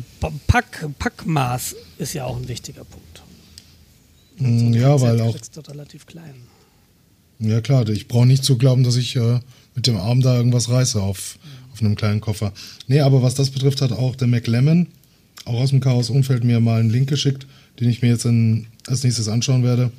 Pack, 0.47 0.87
Packmaß 0.99 1.75
ist 1.97 2.13
ja 2.13 2.25
auch 2.25 2.37
ein 2.37 2.47
wichtiger 2.47 2.83
Punkt. 2.83 3.23
Mm, 4.37 4.73
Ja, 4.73 4.99
weil 5.01 5.19
auch, 5.21 5.35
ist 5.35 5.55
doch 5.57 5.67
relativ 5.69 6.05
klein. 6.05 6.35
ja 7.39 7.61
klar, 7.61 7.87
ich 7.89 8.07
brauche 8.07 8.25
nicht 8.27 8.43
zu 8.43 8.57
glauben, 8.57 8.83
dass 8.83 8.95
ich 8.95 9.15
äh, 9.15 9.39
mit 9.75 9.87
dem 9.87 9.97
Arm 9.97 10.21
da 10.21 10.35
irgendwas 10.35 10.69
reiße 10.69 11.01
auf, 11.01 11.39
auf 11.71 11.81
einem 11.81 11.95
kleinen 11.95 12.21
Koffer. 12.21 12.53
Nee, 12.87 12.99
aber 12.99 13.23
was 13.23 13.33
das 13.35 13.49
betrifft, 13.49 13.81
hat 13.81 13.91
auch 13.91 14.15
der 14.15 14.27
McLemmon, 14.27 14.87
auch 15.45 15.55
aus 15.61 15.69
dem 15.71 15.79
Chaos-Umfeld, 15.79 16.43
mir 16.43 16.59
mal 16.59 16.79
einen 16.79 16.89
Link 16.91 17.09
geschickt, 17.09 17.47
den 17.79 17.89
ich 17.89 18.01
mir 18.01 18.09
jetzt 18.09 18.25
in, 18.25 18.67
als 18.87 19.03
nächstes 19.03 19.27
anschauen 19.27 19.63
werde. 19.63 19.91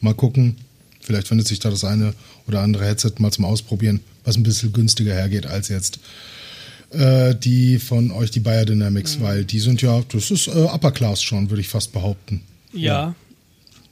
Mal 0.00 0.14
gucken. 0.14 0.56
Vielleicht 1.00 1.28
findet 1.28 1.46
sich 1.46 1.58
da 1.58 1.70
das 1.70 1.84
eine 1.84 2.14
oder 2.46 2.60
andere 2.60 2.84
Headset 2.84 3.12
mal 3.18 3.30
zum 3.30 3.44
Ausprobieren, 3.44 4.00
was 4.24 4.36
ein 4.36 4.42
bisschen 4.42 4.72
günstiger 4.72 5.12
hergeht 5.12 5.46
als 5.46 5.68
jetzt 5.68 5.98
äh, 6.90 7.34
die 7.34 7.78
von 7.78 8.10
euch, 8.10 8.30
die 8.30 8.40
Bayer 8.40 8.64
Dynamics, 8.64 9.20
weil 9.20 9.44
die 9.44 9.60
sind 9.60 9.82
ja, 9.82 10.02
das 10.10 10.30
ist 10.30 10.46
äh, 10.46 10.50
Upper 10.50 10.92
Class 10.92 11.22
schon, 11.22 11.50
würde 11.50 11.60
ich 11.60 11.68
fast 11.68 11.92
behaupten. 11.92 12.42
Ja, 12.72 13.14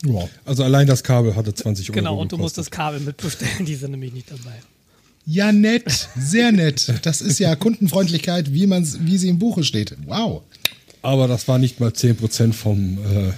Ja. 0.04 0.28
Also 0.44 0.64
allein 0.64 0.86
das 0.86 1.02
Kabel 1.02 1.36
hatte 1.36 1.54
20 1.54 1.90
Euro. 1.90 1.94
genau. 1.94 2.18
Und 2.18 2.32
du 2.32 2.36
musst 2.36 2.56
gekostet. 2.56 2.72
das 2.72 2.76
Kabel 2.76 3.00
mitbestellen, 3.00 3.66
die 3.66 3.74
sind 3.74 3.92
nämlich 3.92 4.12
nicht 4.12 4.30
dabei. 4.30 4.54
Ja, 5.24 5.52
nett, 5.52 6.08
sehr 6.16 6.50
nett. 6.50 6.92
Das 7.02 7.20
ist 7.20 7.38
ja 7.38 7.54
Kundenfreundlichkeit, 7.54 8.52
wie, 8.52 8.66
man's, 8.66 8.98
wie 9.02 9.18
sie 9.18 9.28
im 9.28 9.38
Buche 9.38 9.62
steht. 9.62 9.96
Wow. 10.06 10.42
Aber 11.02 11.26
das 11.28 11.48
war 11.48 11.58
nicht 11.58 11.80
mal 11.80 11.90
10% 11.90 12.52
vom 12.52 12.98
äh, 12.98 13.32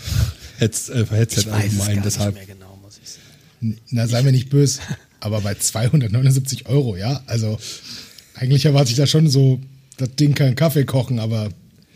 Heads, 0.58 0.90
äh, 0.90 1.06
Headset 1.10 1.40
Ich 1.40 1.46
weiß 1.46 1.46
es 1.46 1.46
gar 1.46 1.54
allgemein. 1.54 1.94
nicht 1.94 2.04
Deshalb 2.04 2.34
mehr 2.34 2.46
genau, 2.46 2.78
muss 2.82 2.98
ich 3.02 3.08
sagen. 3.10 3.78
Na, 3.90 4.06
sei 4.06 4.22
mir 4.22 4.32
nicht 4.32 4.50
böse, 4.50 4.80
aber 5.20 5.40
bei 5.40 5.54
279 5.54 6.66
Euro, 6.68 6.96
ja, 6.96 7.22
also 7.26 7.58
eigentlich 8.34 8.64
erwarte 8.66 8.90
ich 8.90 8.96
da 8.96 9.06
schon 9.06 9.28
so, 9.30 9.58
das 9.96 10.14
Ding 10.16 10.34
kann 10.34 10.54
Kaffee 10.54 10.84
kochen, 10.84 11.18
aber 11.18 11.48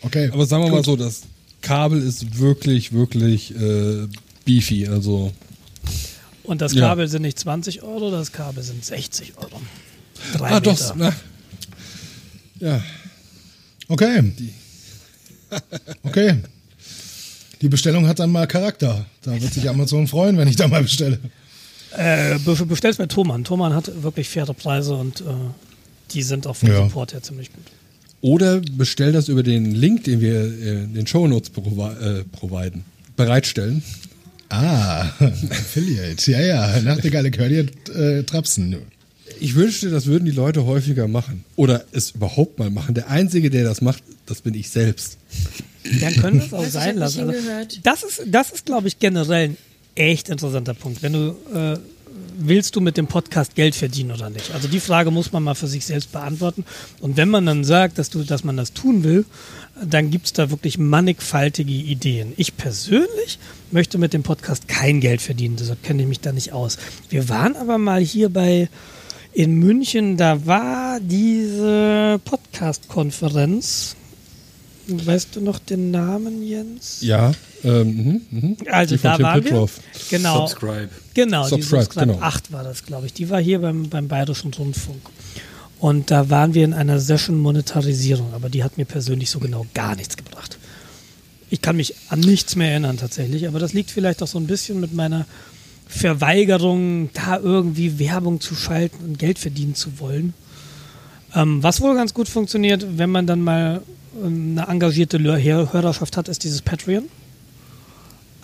okay. 0.03 0.31
Aber 0.33 0.47
sagen 0.47 0.65
wir 0.65 0.71
mal 0.71 0.77
Gut. 0.79 0.87
so, 0.87 0.97
das 0.97 1.23
Kabel 1.61 2.01
ist 2.01 2.39
wirklich, 2.39 2.93
wirklich 2.93 3.55
äh, 3.55 4.07
beefy. 4.47 4.87
Also 4.89 5.33
Und 6.45 6.63
das 6.63 6.73
Ja. 6.73 6.89
Kabel 6.89 7.09
sind 7.09 7.23
nicht 7.23 7.39
20 7.39 7.83
Euro, 7.83 8.11
das 8.11 8.33
Kabel 8.33 8.63
sind 8.63 8.83
60 8.85 9.37
Euro. 9.37 9.61
Drei 10.33 10.49
ah, 10.49 10.55
Meter. 10.61 10.73
doch. 10.73 10.95
Na, 10.97 11.13
ja, 12.61 12.83
Okay. 13.89 14.33
Okay. 16.03 16.37
Die 17.61 17.69
Bestellung 17.69 18.07
hat 18.07 18.19
dann 18.21 18.31
mal 18.31 18.47
Charakter. 18.47 19.05
Da 19.23 19.41
wird 19.41 19.53
sich 19.53 19.69
Amazon 19.69 20.07
freuen, 20.07 20.37
wenn 20.39 20.49
ich 20.49 20.57
da 20.57 20.69
mal 20.69 20.83
bestelle. 20.83 21.19
Äh, 21.97 22.39
be- 22.39 22.67
bestellst 22.67 22.99
bei 22.99 23.07
Thomann. 23.07 23.45
Thomann 23.45 23.75
hat 23.75 24.03
wirklich 24.03 24.29
faire 24.29 24.53
Preise 24.55 24.95
und 24.95 25.21
äh, 25.23 25.25
die 26.13 26.23
sind 26.23 26.47
auch 26.47 26.57
vom 26.57 26.69
Ja. 26.69 26.85
Support 26.85 27.15
her 27.15 27.23
ziemlich 27.23 27.53
gut. 27.53 27.65
Oder 28.21 28.61
bestell 28.61 29.13
das 29.13 29.29
über 29.29 29.43
den 29.43 29.75
Link, 29.75 30.05
den 30.05 30.21
wir 30.21 30.35
äh, 30.41 30.85
in 30.85 30.95
den 30.95 31.07
Shownotes 31.07 31.51
provi 31.51 31.95
äh, 32.21 32.25
providen, 32.25 32.85
bereitstellen. 33.17 33.83
Ah, 34.51 35.03
Affiliate. 35.51 36.31
Ja, 36.31 36.41
ja. 36.41 36.81
Nachtigalle 36.81 37.31
Curly 37.31 37.67
äh, 37.95 38.23
Trapsen. 38.23 38.77
Ich 39.41 39.55
wünschte, 39.55 39.91
das 39.91 40.07
würden 40.07 40.25
die 40.25 40.31
Leute 40.31 40.67
häufiger 40.67 41.09
machen. 41.09 41.45
Oder 41.57 41.85
es 41.93 42.13
überhaupt 42.13 42.59
mal 42.59 42.71
machen. 42.71 42.95
Der 42.95 43.09
Einzige, 43.09 43.51
der 43.51 43.65
das 43.65 43.81
macht, 43.81 44.03
das 44.27 44.43
bin 44.43 44.55
ich 44.55 44.71
selbst. 44.71 45.19
Dann 46.01 46.15
können 46.15 46.39
wir 46.39 46.47
es 46.47 46.53
auch 46.53 46.67
sein 46.67 46.97
lassen. 46.97 47.31
Also, 47.31 47.79
das 47.83 48.03
ist, 48.03 48.23
das 48.27 48.51
ist 48.51 48.67
glaube 48.67 48.89
ich, 48.89 48.99
generell 48.99 49.51
ein 49.51 49.57
echt 49.95 50.29
interessanter 50.29 50.75
Punkt. 50.75 51.03
Wenn 51.03 51.13
du 51.13 51.37
äh, 51.55 51.79
willst 52.39 52.77
du 52.77 52.81
mit 52.81 52.97
dem 52.97 53.07
Podcast 53.07 53.55
Geld 53.55 53.75
verdienen 53.75 54.13
oder 54.13 54.31
nicht? 54.31 54.53
Also 54.53 54.69
die 54.69 54.81
Frage 54.81 55.11
muss 55.11 55.33
man 55.33 55.43
mal 55.43 55.55
für 55.55 55.67
sich 55.67 55.85
selbst 55.85 56.13
beantworten. 56.13 56.65
Und 57.01 57.17
wenn 57.17 57.29
man 57.29 57.45
dann 57.47 57.65
sagt, 57.65 57.99
dass 57.99 58.11
du, 58.11 58.23
dass 58.23 58.45
man 58.45 58.57
das 58.57 58.73
tun 58.73 59.05
will, 59.05 59.25
dann 59.85 60.11
gibt 60.11 60.27
es 60.27 60.33
da 60.33 60.51
wirklich 60.51 60.79
mannigfaltige 60.79 61.73
Ideen. 61.73 62.33
Ich 62.37 62.57
persönlich 62.57 63.39
möchte 63.71 63.99
mit 63.99 64.13
dem 64.13 64.23
Podcast 64.23 64.69
kein 64.69 65.01
Geld 65.01 65.21
verdienen, 65.21 65.57
deshalb 65.57 65.83
kenne 65.83 66.03
ich 66.03 66.09
mich 66.09 66.21
da 66.21 66.33
nicht 66.33 66.53
aus. 66.53 66.79
Wir 67.11 67.29
waren 67.29 67.57
aber 67.57 67.79
mal 67.79 68.01
hier 68.01 68.29
bei 68.29 68.69
in 69.39 69.55
München, 69.61 70.17
da 70.17 70.45
war 70.47 70.99
diese 70.99 72.21
Podcast-Konferenz. 72.25 73.95
Weißt 74.89 75.37
du 75.37 75.41
noch 75.41 75.61
den 75.61 75.93
Namen, 75.93 76.43
Jens? 76.43 76.99
Ja, 77.03 77.31
ähm, 77.63 77.87
mhm, 77.87 78.21
mhm. 78.31 78.57
Also 78.69 78.97
Die 78.97 78.99
von 79.01 79.11
da 79.11 79.17
Tim 79.17 79.25
waren 79.27 79.43
Pitroff. 79.45 79.77
wir. 79.77 80.19
Genau. 80.19 80.47
Subscribe. 80.49 80.89
Genau, 81.15 81.45
die 81.45 81.51
Subscribe, 81.51 81.83
Subscribe 81.85 82.07
genau. 82.15 82.21
8 82.21 82.51
war 82.53 82.65
das, 82.65 82.85
glaube 82.85 83.07
ich. 83.07 83.13
Die 83.13 83.31
war 83.31 83.41
hier 83.41 83.61
beim, 83.61 83.89
beim 83.89 84.09
Bayerischen 84.09 84.53
Rundfunk. 84.53 85.03
Und 85.79 86.11
da 86.11 86.29
waren 86.31 86.55
wir 86.55 86.65
in 86.65 86.75
einer 86.75 86.99
Session 86.99 87.39
Monetarisierung, 87.39 88.35
aber 88.35 88.49
die 88.49 88.65
hat 88.65 88.77
mir 88.77 88.87
persönlich 88.87 89.31
so 89.31 89.39
genau 89.39 89.67
gar 89.73 89.95
nichts 89.95 90.17
gebracht. 90.17 90.59
Ich 91.49 91.63
kann 91.63 91.77
mich 91.77 91.95
an 92.09 92.19
nichts 92.19 92.57
mehr 92.57 92.73
erinnern 92.73 92.97
tatsächlich, 92.97 93.47
aber 93.47 93.61
das 93.61 93.73
liegt 93.73 93.93
vielleicht 93.93 94.21
auch 94.21 94.27
so 94.27 94.39
ein 94.39 94.49
bisschen 94.49 94.81
mit 94.81 94.95
meiner 94.95 95.27
Verweigerung, 95.89 97.09
da 97.15 97.39
irgendwie 97.39 97.99
Werbung 97.99 98.41
zu 98.41 98.55
schalten 98.55 99.05
und 99.05 99.19
Geld 99.19 99.39
verdienen 99.39 99.75
zu 99.75 99.99
wollen. 99.99 100.35
Ähm, 101.35 101.63
was 101.63 101.81
wohl 101.81 101.95
ganz 101.95 102.15
gut 102.15 102.29
funktioniert, 102.29 102.87
wenn 102.99 103.11
man 103.11 103.27
dann 103.27 103.41
mal 103.41 103.83
ähm, 104.23 104.57
eine 104.59 104.69
engagierte 104.69 105.19
Hörerschaft 105.19 106.17
hat, 106.17 106.29
ist 106.29 106.45
dieses 106.45 106.63
Patreon. 106.63 107.05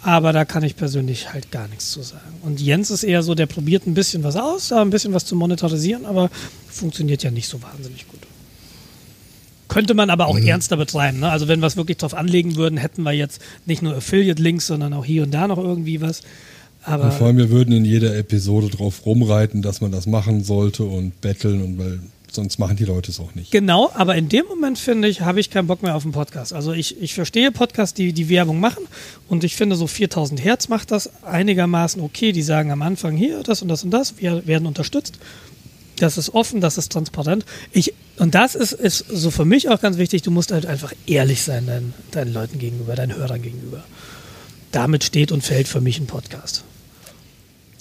Aber 0.03 0.33
da 0.33 0.45
kann 0.45 0.63
ich 0.63 0.77
persönlich 0.77 1.33
halt 1.33 1.51
gar 1.51 1.67
nichts 1.69 1.91
zu 1.91 2.03
sagen. 2.03 2.35
Und 2.43 2.61
Jens 2.61 2.91
ist 2.91 3.05
eher 3.05 3.23
so, 3.23 3.35
der 3.35 3.47
probiert 3.47 3.87
ein 3.87 3.95
bisschen 3.95 4.23
was 4.23 4.37
aus, 4.37 4.71
ein 4.71 4.91
bisschen 4.91 5.15
was 5.15 5.25
zu 5.25 5.35
monetarisieren, 5.35 6.05
aber 6.05 6.31
funktioniert 6.69 7.23
ja 7.23 7.31
nicht 7.31 7.49
so 7.49 7.63
wahnsinnig 7.63 8.07
gut. 8.09 8.21
Könnte 9.69 9.95
man 9.95 10.11
aber 10.11 10.27
auch 10.27 10.39
ernster 10.39 10.77
betreiben. 10.77 11.21
Ne? 11.21 11.31
Also 11.31 11.49
wenn 11.49 11.61
wir 11.61 11.67
es 11.67 11.77
wirklich 11.77 11.97
drauf 11.97 12.13
anlegen 12.13 12.57
würden, 12.57 12.77
hätten 12.77 13.03
wir 13.03 13.13
jetzt 13.13 13.41
nicht 13.65 13.81
nur 13.81 13.97
Affiliate-Links, 13.97 14.67
sondern 14.67 14.93
auch 14.93 15.07
hier 15.07 15.23
und 15.23 15.33
da 15.33 15.49
noch 15.49 15.59
irgendwie 15.59 16.03
was. 16.03 16.21
Aber 16.85 17.05
Und 17.05 17.15
vor 17.15 17.27
allem, 17.29 17.39
wir 17.39 17.51
würden 17.51 17.73
in 17.75 17.85
jeder 17.85 18.17
Episode 18.17 18.69
drauf 18.69 19.07
rumreiten, 19.07 19.63
dass 19.63 19.81
man 19.81 19.91
das 19.91 20.07
machen 20.07 20.45
sollte 20.45 20.85
und 20.85 21.21
betteln 21.21 21.63
und 21.63 21.79
weil 21.79 22.01
sonst 22.35 22.59
machen 22.59 22.77
die 22.77 22.85
Leute 22.85 23.11
es 23.11 23.21
auch 23.21 23.35
nicht. 23.35 23.51
Genau, 23.51 23.91
aber 23.95 24.17
in 24.17 24.29
dem 24.29 24.45
Moment 24.47 24.79
finde 24.79 25.09
ich, 25.09 25.21
habe 25.21 25.41
ich 25.41 25.51
keinen 25.51 25.67
Bock 25.67 25.83
mehr 25.83 25.95
auf 25.95 26.05
einen 26.05 26.13
Podcast. 26.13 26.53
Also 26.53 26.73
ich, 26.73 27.01
ich 27.01 27.15
verstehe 27.15 27.53
Podcasts, 27.53 27.95
die 27.95 28.13
die 28.13 28.29
Werbung 28.29 28.61
machen 28.61 28.85
und 29.29 29.45
ich 29.45 29.57
finde 29.57 29.77
so 29.77 29.87
4000 29.87 30.43
Hertz 30.43 30.69
macht 30.69 30.91
das 30.91 31.11
einigermaßen 31.25 32.03
okay. 32.03 32.33
Die 32.33 32.43
sagen 32.43 32.71
am 32.71 32.83
Anfang 32.83 33.17
hier 33.17 33.43
das 33.43 33.63
und 33.63 33.69
das 33.69 33.85
und 33.85 33.91
das, 33.91 34.19
wir 34.19 34.47
werden 34.47 34.67
unterstützt. 34.67 35.19
Das 35.97 36.19
ist 36.19 36.35
offen, 36.35 36.61
das 36.61 36.77
ist 36.77 36.91
transparent. 36.91 37.45
Ich, 37.73 37.95
und 38.19 38.35
das 38.35 38.57
ist, 38.57 38.73
ist 38.73 39.05
so 39.09 39.31
für 39.31 39.45
mich 39.45 39.69
auch 39.69 39.81
ganz 39.81 39.97
wichtig, 39.97 40.23
du 40.23 40.33
musst 40.33 40.51
halt 40.51 40.67
einfach 40.67 40.93
ehrlich 41.07 41.43
sein 41.43 41.67
deinen, 41.67 41.95
deinen 42.11 42.33
Leuten 42.33 42.59
gegenüber, 42.59 42.97
deinen 42.97 43.15
Hörern 43.15 43.41
gegenüber. 43.41 43.85
Damit 44.73 45.05
steht 45.05 45.31
und 45.31 45.45
fällt 45.45 45.69
für 45.69 45.81
mich 45.81 46.01
ein 46.01 46.07
Podcast. 46.07 46.65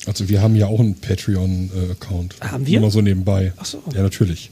Also 0.06 0.28
wir 0.30 0.42
haben 0.42 0.56
ja 0.56 0.68
auch 0.68 0.80
einen 0.80 0.96
Patreon-Account. 0.96 2.36
Haben 2.42 2.66
wir? 2.66 2.80
Nur 2.80 2.90
mal 2.90 2.92
so 2.92 3.02
nebenbei. 3.02 3.54
Ach 3.58 3.66
so. 3.66 3.82
Ja, 3.94 4.02
natürlich. 4.02 4.50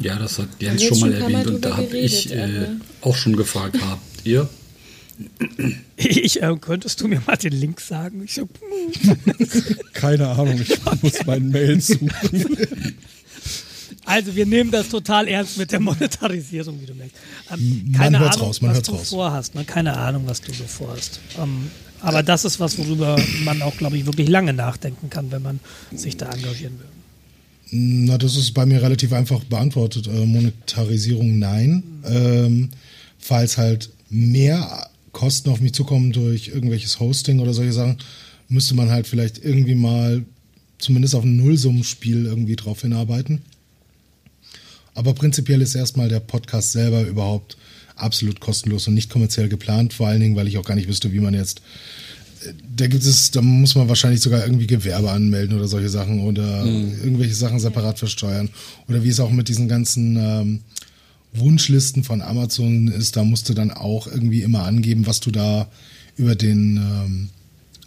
Ja, 0.00 0.18
das 0.18 0.38
hat 0.38 0.48
Jens 0.60 0.82
schon 0.82 0.98
mal 1.00 1.12
erwähnt 1.12 1.46
und 1.46 1.64
da 1.64 1.76
habe 1.76 1.96
ich 1.98 2.32
äh, 2.32 2.68
auch 3.02 3.14
schon 3.14 3.36
gefragt, 3.36 3.76
habt 3.82 4.24
ihr? 4.24 4.48
Ich, 5.96 6.42
äh, 6.42 6.56
könntest 6.60 7.00
du 7.00 7.08
mir 7.08 7.20
mal 7.26 7.36
den 7.36 7.52
Link 7.52 7.80
sagen? 7.80 8.22
Ich 8.24 8.34
so, 8.34 8.48
Keine 9.92 10.28
Ahnung, 10.28 10.60
ich 10.60 10.78
muss 11.02 11.26
meinen 11.26 11.50
Mail 11.50 11.80
suchen. 11.80 12.10
Also 14.04 14.34
wir 14.34 14.46
nehmen 14.46 14.70
das 14.70 14.88
total 14.88 15.28
ernst 15.28 15.58
mit 15.58 15.70
der 15.70 15.80
Monetarisierung, 15.80 16.80
wie 16.80 16.86
du 16.86 16.94
merkst. 16.94 17.16
Ähm, 17.52 17.92
keine 17.94 18.18
hört's 18.20 18.36
Ahnung, 18.36 18.46
raus, 18.48 18.62
man 18.62 18.70
was 18.70 18.76
hört's 18.78 18.88
du 18.88 18.94
raus. 18.94 19.08
vorhast. 19.10 19.54
Ne? 19.54 19.64
Keine 19.64 19.96
Ahnung, 19.96 20.22
was 20.26 20.40
du 20.40 20.52
so 20.52 20.64
vorhast. 20.64 21.20
Ähm, 21.38 21.70
aber 22.00 22.22
das 22.22 22.44
ist 22.44 22.60
was, 22.60 22.78
worüber 22.78 23.16
man 23.44 23.62
auch, 23.62 23.76
glaube 23.76 23.96
ich, 23.96 24.06
wirklich 24.06 24.28
lange 24.28 24.52
nachdenken 24.52 25.10
kann, 25.10 25.30
wenn 25.30 25.42
man 25.42 25.60
sich 25.94 26.16
da 26.16 26.30
engagieren 26.30 26.78
will. 26.78 26.86
Na, 27.70 28.16
das 28.16 28.36
ist 28.36 28.52
bei 28.54 28.64
mir 28.64 28.82
relativ 28.82 29.12
einfach 29.12 29.44
beantwortet. 29.44 30.06
Äh, 30.06 30.24
Monetarisierung 30.24 31.38
nein. 31.38 31.82
Ähm, 32.04 32.70
falls 33.18 33.58
halt 33.58 33.90
mehr 34.08 34.88
Kosten 35.12 35.50
auf 35.50 35.60
mich 35.60 35.74
zukommen 35.74 36.12
durch 36.12 36.48
irgendwelches 36.48 37.00
Hosting 37.00 37.40
oder 37.40 37.52
solche 37.52 37.72
Sachen, 37.72 37.98
müsste 38.48 38.74
man 38.74 38.90
halt 38.90 39.06
vielleicht 39.06 39.44
irgendwie 39.44 39.74
mal 39.74 40.24
zumindest 40.78 41.14
auf 41.14 41.24
ein 41.24 41.36
Nullsummenspiel 41.36 42.26
irgendwie 42.26 42.56
drauf 42.56 42.82
hinarbeiten. 42.82 43.42
Aber 44.94 45.12
prinzipiell 45.14 45.60
ist 45.60 45.74
erstmal 45.74 46.08
der 46.08 46.20
Podcast 46.20 46.72
selber 46.72 47.02
überhaupt 47.02 47.56
absolut 47.98 48.40
kostenlos 48.40 48.88
und 48.88 48.94
nicht 48.94 49.10
kommerziell 49.10 49.48
geplant, 49.48 49.92
vor 49.92 50.08
allen 50.08 50.20
Dingen, 50.20 50.36
weil 50.36 50.48
ich 50.48 50.58
auch 50.58 50.64
gar 50.64 50.74
nicht 50.74 50.88
wüsste, 50.88 51.12
wie 51.12 51.20
man 51.20 51.34
jetzt 51.34 51.62
da 52.76 52.86
gibt 52.86 53.04
es, 53.04 53.30
da 53.30 53.42
muss 53.42 53.74
man 53.74 53.88
wahrscheinlich 53.88 54.20
sogar 54.20 54.44
irgendwie 54.44 54.66
Gewerbe 54.66 55.10
anmelden 55.10 55.56
oder 55.56 55.68
solche 55.68 55.88
Sachen 55.88 56.20
oder 56.20 56.64
irgendwelche 56.64 57.34
Sachen 57.34 57.58
separat 57.58 57.98
versteuern. 57.98 58.48
Oder 58.88 59.02
wie 59.02 59.08
es 59.08 59.20
auch 59.20 59.30
mit 59.30 59.48
diesen 59.48 59.68
ganzen 59.68 60.16
ähm, 60.16 60.60
Wunschlisten 61.32 62.04
von 62.04 62.22
Amazon 62.22 62.88
ist, 62.88 63.16
da 63.16 63.24
musst 63.24 63.48
du 63.48 63.54
dann 63.54 63.70
auch 63.70 64.06
irgendwie 64.06 64.42
immer 64.42 64.64
angeben, 64.64 65.06
was 65.06 65.20
du 65.20 65.30
da 65.30 65.68
über 66.16 66.34
den, 66.34 66.76
ähm, 66.76 67.28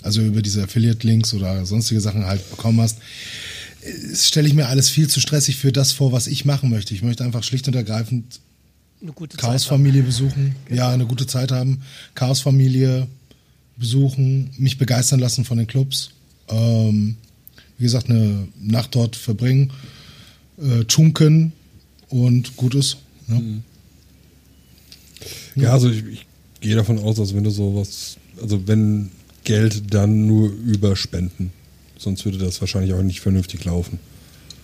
also 0.02 0.22
über 0.22 0.42
diese 0.42 0.64
Affiliate-Links 0.64 1.34
oder 1.34 1.66
sonstige 1.66 2.02
Sachen 2.02 2.26
halt 2.26 2.50
bekommen 2.50 2.82
hast. 2.82 2.98
Das 4.10 4.28
stelle 4.28 4.48
ich 4.48 4.54
mir 4.54 4.68
alles 4.68 4.90
viel 4.90 5.08
zu 5.08 5.20
stressig 5.20 5.56
für 5.58 5.72
das 5.72 5.92
vor, 5.92 6.12
was 6.12 6.28
ich 6.28 6.46
machen 6.46 6.70
möchte. 6.70 6.94
Ich 6.94 7.02
möchte 7.02 7.24
einfach 7.24 7.44
schlicht 7.44 7.68
und 7.68 7.76
ergreifend 7.76 8.40
Eine 9.02 9.14
gute 9.14 9.38
Zeit 9.38 9.44
haben. 9.44 9.52
Chaosfamilie 9.52 10.04
besuchen, 10.04 10.56
ja, 10.70 10.90
eine 10.90 11.06
gute 11.06 11.26
Zeit 11.26 11.52
haben, 11.52 11.82
Chaosfamilie 12.14 13.08
besuchen, 13.78 14.52
mich 14.58 14.78
begeistern 14.78 15.20
lassen 15.20 15.44
von 15.44 15.58
den 15.58 15.68
Clubs, 15.68 16.12
ähm, 16.50 17.16
wie 17.78 17.84
gesagt, 17.84 18.10
eine 18.10 18.48
Nacht 18.60 18.94
dort 18.94 19.16
verbringen, 19.16 19.72
äh, 20.62 20.84
tunken 20.86 21.54
und 22.10 22.56
gut 22.58 22.76
ist. 22.76 22.98
Ne? 23.28 23.64
Ja, 25.56 25.74
also 25.74 25.90
ich, 25.90 26.06
ich 26.06 26.28
gehe 26.60 26.76
davon 26.76 27.00
aus, 27.00 27.16
dass 27.16 27.34
wenn 27.34 27.44
du 27.44 27.50
sowas, 27.50 28.18
also 28.40 28.68
wenn 28.68 29.10
Geld, 29.44 29.94
dann 29.94 30.28
nur 30.28 30.50
über 30.50 30.96
Spenden. 30.96 31.52
Sonst 31.98 32.26
würde 32.26 32.38
das 32.38 32.62
wahrscheinlich 32.62 32.94
auch 32.94 33.02
nicht 33.02 33.22
vernünftig 33.22 33.66
laufen. 33.66 34.00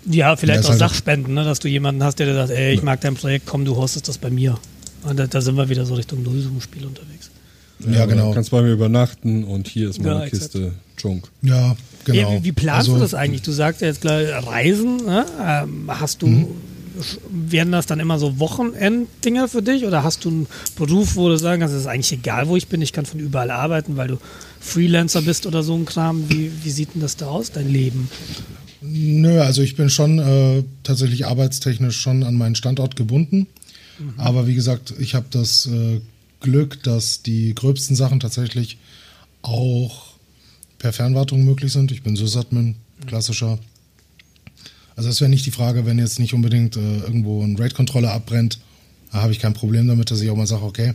Ja, 0.10 0.36
vielleicht 0.36 0.62
Ja, 0.64 0.66
auch 0.68 0.70
halt- 0.72 0.80
Sachspenden, 0.80 1.34
ne? 1.34 1.44
dass 1.44 1.60
du 1.60 1.68
jemanden 1.68 2.04
hast, 2.04 2.20
der 2.20 2.28
dir 2.28 2.34
sagt, 2.36 2.52
ey, 2.52 2.74
ich 2.74 2.82
mag 2.84 3.02
dein 3.02 3.16
Projekt, 3.16 3.46
komm, 3.46 3.66
du 3.66 3.76
hostest 3.76 4.08
das 4.08 4.18
bei 4.18 4.30
mir. 4.30 4.58
Und 5.04 5.18
da, 5.18 5.28
da 5.28 5.42
sind 5.42 5.56
wir 5.56 5.70
wieder 5.70 5.86
so 5.86 5.96
Richtung 5.96 6.24
Lösungsspiel 6.24 6.86
unterwegs. 6.86 7.30
Ja, 7.88 8.06
genau. 8.06 8.30
Du 8.30 8.34
kannst 8.36 8.50
bei 8.52 8.62
mir 8.62 8.72
übernachten 8.74 9.44
und 9.44 9.68
hier 9.68 9.90
ist 9.90 10.02
meine 10.02 10.22
Ja. 10.24 10.30
Kiste 10.30 10.74
Junk. 10.98 11.28
Ja, 11.44 11.76
genau. 12.06 12.32
Ja, 12.34 12.40
wie, 12.40 12.46
wie 12.46 12.52
planst 12.52 12.88
Also, 12.90 12.94
du 12.96 13.00
das 13.00 13.14
eigentlich? 13.14 13.44
Du 13.44 13.52
sagst 13.52 13.82
ja 13.82 13.88
jetzt 13.88 14.02
gleich 14.02 14.30
Reisen, 14.48 14.98
ne? 15.06 15.26
ähm, 15.40 15.84
hast 15.88 16.22
du, 16.24 16.28
Mhm. 16.28 16.48
werden 17.30 17.72
das 17.72 17.86
dann 17.86 18.00
immer 18.00 18.18
so 18.18 18.40
Wochenenddinger 18.40 19.48
für 19.48 19.62
dich 19.62 19.86
oder 19.86 20.04
hast 20.04 20.26
du 20.26 20.30
einen 20.30 20.48
Beruf, 20.76 21.16
wo 21.16 21.30
du 21.30 21.38
sagen 21.38 21.60
kannst, 21.62 21.76
es 21.76 21.82
ist 21.82 21.88
eigentlich 21.88 22.12
egal, 22.14 22.48
wo 22.48 22.56
ich 22.56 22.68
bin, 22.68 22.82
ich 22.82 22.94
kann 22.94 23.06
von 23.06 23.20
überall 23.20 23.52
arbeiten, 23.52 23.96
weil 23.98 24.08
du 24.08 24.18
Freelancer 24.60 25.22
bist 25.22 25.46
oder 25.46 25.62
so 25.62 25.76
ein 25.76 25.86
Kram. 25.86 26.24
Wie, 26.30 26.52
wie 26.64 26.72
sieht 26.72 26.96
denn 26.96 27.02
das 27.02 27.16
da 27.16 27.28
aus, 27.28 27.52
dein 27.52 27.70
Leben? 27.72 28.10
Nö, 28.82 29.42
also 29.42 29.62
ich 29.62 29.76
bin 29.76 29.90
schon 29.90 30.20
äh, 30.20 30.64
tatsächlich 30.84 31.26
arbeitstechnisch 31.26 32.00
schon 32.00 32.24
an 32.24 32.36
meinen 32.36 32.56
Standort 32.56 32.96
gebunden. 32.96 33.48
Aber 34.18 34.48
wie 34.48 34.56
gesagt, 34.56 34.94
ich 35.00 35.16
habe 35.16 35.26
das 35.32 35.66
äh, 35.66 36.02
Glück, 36.40 36.84
dass 36.84 37.24
die 37.24 37.56
gröbsten 37.56 37.96
Sachen 37.96 38.20
tatsächlich 38.20 38.78
auch 39.42 40.14
per 40.78 40.94
Fernwartung 40.94 41.44
möglich 41.44 41.72
sind. 41.72 41.92
Ich 41.92 42.04
bin 42.04 42.16
Sysadmin, 42.16 42.76
klassischer. 43.08 43.58
Also 44.96 45.10
das 45.10 45.22
wäre 45.22 45.30
nicht 45.30 45.46
die 45.46 45.52
Frage, 45.52 45.86
wenn 45.86 46.00
jetzt 46.00 46.20
nicht 46.20 46.34
unbedingt 46.34 46.76
äh, 46.76 46.98
irgendwo 47.00 47.44
ein 47.44 47.56
RAID-Controller 47.56 48.12
abbrennt, 48.12 48.60
da 49.12 49.22
habe 49.22 49.32
ich 49.32 49.40
kein 49.40 49.54
Problem 49.54 49.88
damit, 49.88 50.12
dass 50.12 50.22
ich 50.22 50.30
auch 50.30 50.36
mal 50.36 50.48
sage, 50.48 50.64
okay, 50.64 50.94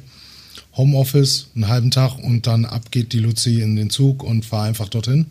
Homeoffice, 0.74 1.48
einen 1.54 1.68
halben 1.68 1.90
Tag 1.90 2.18
und 2.18 2.46
dann 2.46 2.64
ab 2.64 2.90
geht 2.90 3.12
die 3.12 3.18
Luzi 3.18 3.60
in 3.60 3.76
den 3.76 3.90
Zug 3.90 4.22
und 4.22 4.44
fahre 4.44 4.68
einfach 4.68 4.88
dorthin. 4.88 5.26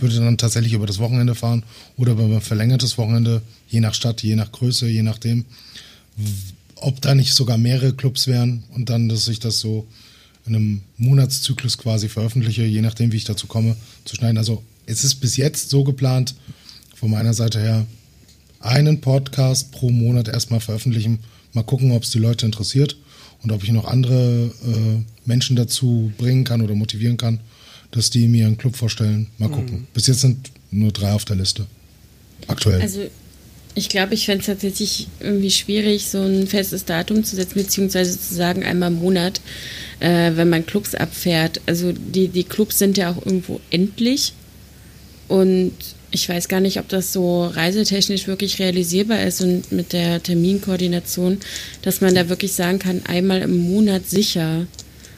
Würde 0.00 0.16
dann 0.16 0.36
tatsächlich 0.36 0.74
über 0.74 0.86
das 0.86 0.98
Wochenende 0.98 1.34
fahren 1.34 1.62
oder 1.96 2.12
über 2.12 2.24
ein 2.24 2.40
verlängertes 2.42 2.98
Wochenende, 2.98 3.40
je 3.68 3.80
nach 3.80 3.94
Stadt, 3.94 4.22
je 4.22 4.36
nach 4.36 4.52
Größe, 4.52 4.88
je 4.88 5.02
nachdem. 5.02 5.46
Ob 6.76 7.00
da 7.00 7.14
nicht 7.14 7.32
sogar 7.32 7.56
mehrere 7.56 7.94
Clubs 7.94 8.26
wären 8.26 8.64
und 8.74 8.90
dann, 8.90 9.08
dass 9.08 9.28
ich 9.28 9.38
das 9.38 9.60
so 9.60 9.86
in 10.44 10.56
einem 10.56 10.82
Monatszyklus 10.98 11.78
quasi 11.78 12.08
veröffentliche, 12.08 12.64
je 12.64 12.82
nachdem, 12.82 13.12
wie 13.12 13.16
ich 13.16 13.24
dazu 13.24 13.46
komme, 13.46 13.76
zu 14.04 14.16
schneiden. 14.16 14.36
Also 14.36 14.62
es 14.84 15.04
ist 15.04 15.16
bis 15.16 15.36
jetzt 15.36 15.70
so 15.70 15.84
geplant, 15.84 16.34
von 16.94 17.10
meiner 17.10 17.32
Seite 17.32 17.60
her, 17.60 17.86
einen 18.60 19.00
Podcast 19.00 19.72
pro 19.72 19.90
Monat 19.90 20.28
erstmal 20.28 20.60
veröffentlichen. 20.60 21.20
Mal 21.52 21.64
gucken, 21.64 21.92
ob 21.92 22.02
es 22.02 22.10
die 22.10 22.18
Leute 22.18 22.46
interessiert 22.46 22.96
und 23.42 23.52
ob 23.52 23.62
ich 23.62 23.70
noch 23.70 23.86
andere 23.86 24.50
äh, 24.64 25.02
Menschen 25.24 25.56
dazu 25.56 26.12
bringen 26.18 26.44
kann 26.44 26.62
oder 26.62 26.74
motivieren 26.74 27.16
kann, 27.16 27.40
dass 27.90 28.10
die 28.10 28.28
mir 28.28 28.46
einen 28.46 28.58
Club 28.58 28.76
vorstellen. 28.76 29.28
Mal 29.38 29.50
gucken. 29.50 29.86
Bis 29.94 30.06
jetzt 30.06 30.20
sind 30.20 30.50
nur 30.70 30.92
drei 30.92 31.12
auf 31.12 31.24
der 31.24 31.36
Liste. 31.36 31.66
Aktuell. 32.46 32.80
Also 32.80 33.02
ich 33.74 33.88
glaube, 33.88 34.14
ich 34.14 34.26
fände 34.26 34.40
es 34.40 34.46
tatsächlich 34.46 35.08
irgendwie 35.20 35.50
schwierig, 35.50 36.06
so 36.06 36.20
ein 36.20 36.46
festes 36.46 36.84
Datum 36.84 37.24
zu 37.24 37.36
setzen, 37.36 37.54
beziehungsweise 37.54 38.18
zu 38.18 38.34
sagen, 38.34 38.64
einmal 38.64 38.90
im 38.90 38.98
Monat, 38.98 39.40
äh, 40.00 40.32
wenn 40.34 40.50
man 40.50 40.66
Clubs 40.66 40.94
abfährt. 40.94 41.60
Also 41.66 41.92
die, 41.92 42.28
die 42.28 42.44
Clubs 42.44 42.78
sind 42.78 42.98
ja 42.98 43.10
auch 43.10 43.24
irgendwo 43.24 43.60
endlich. 43.70 44.34
Und 45.28 45.72
ich 46.12 46.28
weiß 46.28 46.48
gar 46.48 46.60
nicht, 46.60 46.78
ob 46.78 46.88
das 46.88 47.12
so 47.12 47.46
reisetechnisch 47.46 48.26
wirklich 48.26 48.58
realisierbar 48.58 49.22
ist 49.22 49.40
und 49.40 49.72
mit 49.72 49.92
der 49.92 50.22
Terminkoordination, 50.22 51.38
dass 51.80 52.00
man 52.00 52.14
da 52.14 52.28
wirklich 52.28 52.52
sagen 52.52 52.78
kann, 52.78 53.02
einmal 53.06 53.40
im 53.40 53.56
Monat 53.56 54.08
sicher. 54.08 54.66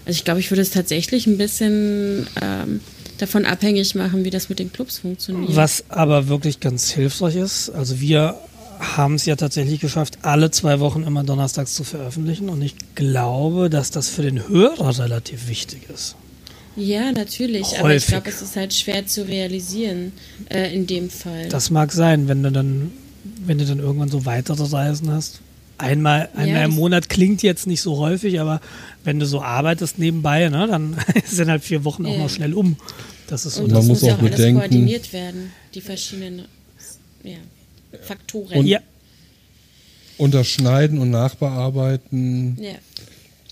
Also 0.06 0.16
ich 0.16 0.24
glaube, 0.24 0.40
ich 0.40 0.50
würde 0.50 0.62
es 0.62 0.70
tatsächlich 0.70 1.26
ein 1.26 1.36
bisschen 1.36 2.26
ähm, 2.40 2.80
davon 3.18 3.44
abhängig 3.44 3.94
machen, 3.94 4.24
wie 4.24 4.30
das 4.30 4.48
mit 4.48 4.60
den 4.60 4.72
Clubs 4.72 4.98
funktioniert. 4.98 5.54
Was 5.56 5.84
aber 5.88 6.28
wirklich 6.28 6.60
ganz 6.60 6.90
hilfreich 6.90 7.36
ist, 7.36 7.70
also 7.70 8.00
wir 8.00 8.38
haben 8.78 9.14
es 9.14 9.26
ja 9.26 9.36
tatsächlich 9.36 9.80
geschafft, 9.80 10.18
alle 10.22 10.50
zwei 10.50 10.78
Wochen 10.80 11.02
immer 11.02 11.24
donnerstags 11.24 11.74
zu 11.74 11.84
veröffentlichen 11.84 12.48
und 12.48 12.62
ich 12.62 12.76
glaube, 12.94 13.68
dass 13.70 13.90
das 13.90 14.08
für 14.08 14.22
den 14.22 14.48
Hörer 14.48 14.98
relativ 14.98 15.48
wichtig 15.48 15.88
ist. 15.92 16.16
Ja, 16.76 17.12
natürlich, 17.12 17.66
aber 17.78 17.90
ich 17.94 18.02
Häufig. 18.02 18.08
glaube, 18.08 18.28
es 18.30 18.42
ist 18.42 18.56
halt 18.56 18.74
schwer 18.74 19.06
zu 19.06 19.26
realisieren 19.26 20.12
äh, 20.50 20.74
in 20.74 20.86
dem 20.86 21.08
Fall. 21.10 21.48
Das 21.48 21.70
mag 21.70 21.92
sein, 21.92 22.26
wenn 22.28 22.42
du 22.42 22.50
dann, 22.50 22.90
wenn 23.46 23.58
du 23.58 23.64
dann 23.64 23.78
irgendwann 23.78 24.08
so 24.10 24.24
weitere 24.26 24.64
Reisen 24.64 25.10
hast. 25.10 25.40
Einmal, 25.78 26.28
einmal 26.34 26.48
Ja, 26.60 26.64
im 26.64 26.72
Monat 26.72 27.08
klingt 27.08 27.42
jetzt 27.42 27.66
nicht 27.66 27.80
so 27.80 27.98
häufig, 27.98 28.38
aber 28.40 28.60
wenn 29.02 29.18
du 29.18 29.26
so 29.26 29.42
arbeitest 29.42 29.98
nebenbei, 29.98 30.48
ne, 30.48 30.66
dann 30.68 30.96
sind 31.26 31.48
halt 31.48 31.62
vier 31.64 31.84
Wochen 31.84 32.06
auch 32.06 32.12
Ja. 32.12 32.18
mal 32.18 32.28
schnell 32.28 32.54
um. 32.54 32.76
Das 33.28 33.44
ist 33.46 33.54
so 33.56 33.62
und 33.62 33.68
man 33.72 33.76
das 33.80 33.86
muss 33.86 34.00
muss 34.00 34.08
ja 34.08 34.14
auch 34.14 34.18
auch 34.18 34.22
alles 34.22 34.36
bedenken- 34.36 34.60
koordiniert 34.60 35.12
werden, 35.12 35.50
die 35.74 35.80
verschiedenen 35.80 36.42
ja, 37.22 37.36
Faktoren. 38.02 38.58
Und- 38.58 38.66
ja, 38.66 38.80
Und 40.16 40.34
das 40.34 40.46
Schneiden 40.46 40.98
und 40.98 41.10
Nachbearbeiten 41.10 42.56
ja. 42.60 42.72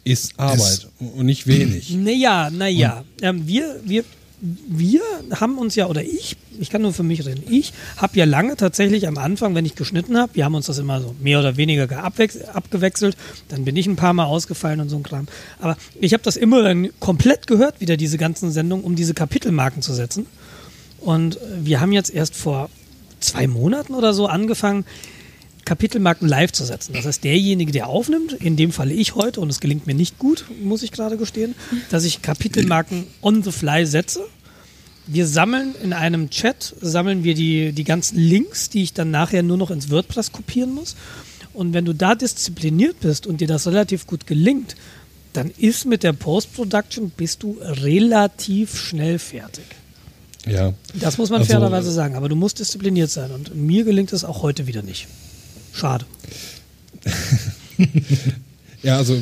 Ist 0.05 0.39
Arbeit 0.39 0.89
und 0.99 1.27
nicht 1.27 1.47
wenig. 1.47 1.91
Naja, 1.97 2.51
naja. 2.51 3.05
Ähm, 3.20 3.47
wir, 3.47 3.81
wir, 3.85 4.05
wir 4.41 5.01
haben 5.39 5.59
uns 5.59 5.77
ja, 5.77 5.87
oder 5.87 6.03
ich, 6.03 6.37
ich 6.59 6.70
kann 6.70 6.83
nur 6.83 6.93
für 6.93 7.05
mich 7.05 7.24
reden, 7.24 7.45
ich 7.49 7.73
habe 7.97 8.19
ja 8.19 8.24
lange 8.24 8.57
tatsächlich 8.57 9.07
am 9.07 9.16
Anfang, 9.16 9.55
wenn 9.55 9.65
ich 9.65 9.77
geschnitten 9.77 10.16
habe, 10.16 10.35
wir 10.35 10.45
haben 10.45 10.55
uns 10.55 10.66
das 10.66 10.79
immer 10.79 11.01
so 11.01 11.15
mehr 11.20 11.39
oder 11.39 11.57
weniger 11.57 11.89
abgewechselt, 12.03 13.16
dann 13.49 13.65
bin 13.65 13.77
ich 13.77 13.87
ein 13.87 13.97
paar 13.97 14.15
Mal 14.15 14.24
ausgefallen 14.24 14.81
und 14.81 14.89
so 14.89 14.97
ein 14.97 15.05
Kram. 15.05 15.29
Aber 15.61 15.77
ich 16.01 16.12
habe 16.12 16.24
das 16.24 16.37
immer 16.37 16.62
dann 16.62 16.89
komplett 16.99 17.47
gehört, 17.47 17.81
wieder 17.81 17.97
diese 17.97 18.19
ganzen 18.19 18.51
Sendungen, 18.51 18.85
um 18.85 18.97
diese 18.97 19.15
Kapitelmarken 19.15 19.83
zu 19.83 19.95
setzen. 19.95 20.27
Und 20.99 21.37
äh, 21.37 21.41
wir 21.62 21.81
haben 21.81 21.93
jetzt 21.93 22.11
erst 22.11 22.35
vor 22.35 22.69
zwei 23.20 23.47
Monaten 23.47 23.95
oder 23.95 24.12
so 24.12 24.27
angefangen, 24.27 24.85
Kapitelmarken 25.65 26.29
live 26.29 26.53
zu 26.53 26.65
setzen. 26.65 26.93
Das 26.93 27.07
heißt, 27.07 27.25
derjenige, 27.25 27.73
der 27.73 27.89
aufnimmt, 27.89 28.33
in 28.33 28.57
dem 28.57 28.73
Falle 28.73 28.95
ich 28.95 29.15
heute, 29.15 29.41
und 29.41 29.49
es 29.51 29.61
gelingt 29.61 29.87
mir 29.87 29.95
nicht 29.95 30.19
gut, 30.19 30.45
muss 30.63 30.83
ich 30.83 30.93
gerade 30.93 31.17
gestehen, 31.17 31.55
dass 31.91 32.05
ich 32.05 32.23
Kapitelmarken 32.23 33.07
on 33.21 33.43
the 33.43 33.53
fly 33.53 33.87
setze. 33.87 34.25
Wir 35.07 35.27
sammeln 35.27 35.75
in 35.83 35.93
einem 35.93 36.31
Chat, 36.31 36.75
sammeln 36.81 37.25
wir 37.25 37.35
die, 37.35 37.73
die 37.73 37.85
ganzen 37.85 38.19
Links, 38.19 38.71
die 38.71 38.83
ich 38.83 38.93
dann 38.93 39.11
nachher 39.11 39.43
nur 39.43 39.57
noch 39.57 39.71
ins 39.71 39.91
WordPress 39.91 40.33
kopieren 40.33 40.75
muss. 40.75 40.97
Und 41.53 41.75
wenn 41.75 41.85
du 41.85 41.93
da 41.93 42.15
diszipliniert 42.15 43.01
bist 43.01 43.27
und 43.27 43.41
dir 43.41 43.49
das 43.49 43.67
relativ 43.67 44.07
gut 44.07 44.27
gelingt, 44.27 44.77
dann 45.33 45.51
ist 45.57 45.87
mit 45.87 46.03
der 46.03 46.13
Post-Production 46.13 47.11
bist 47.11 47.43
du 47.43 47.59
relativ 47.61 48.77
schnell 48.77 49.19
fertig. 49.19 49.65
Ja. 50.47 50.73
Das 50.95 51.19
muss 51.19 51.31
man 51.31 51.41
Also, 51.41 51.53
fairerweise 51.53 51.91
sagen, 51.93 52.17
aber 52.17 52.29
du 52.29 52.37
musst 52.37 52.59
diszipliniert 52.59 53.11
sein 53.11 53.31
und 53.31 53.55
mir 53.55 53.85
gelingt 53.85 54.13
es 54.13 54.25
auch 54.25 54.43
heute 54.43 54.67
wieder 54.67 54.83
nicht. 54.83 55.07
Schade. 55.73 56.05
Ja, 58.82 58.97
also 58.97 59.16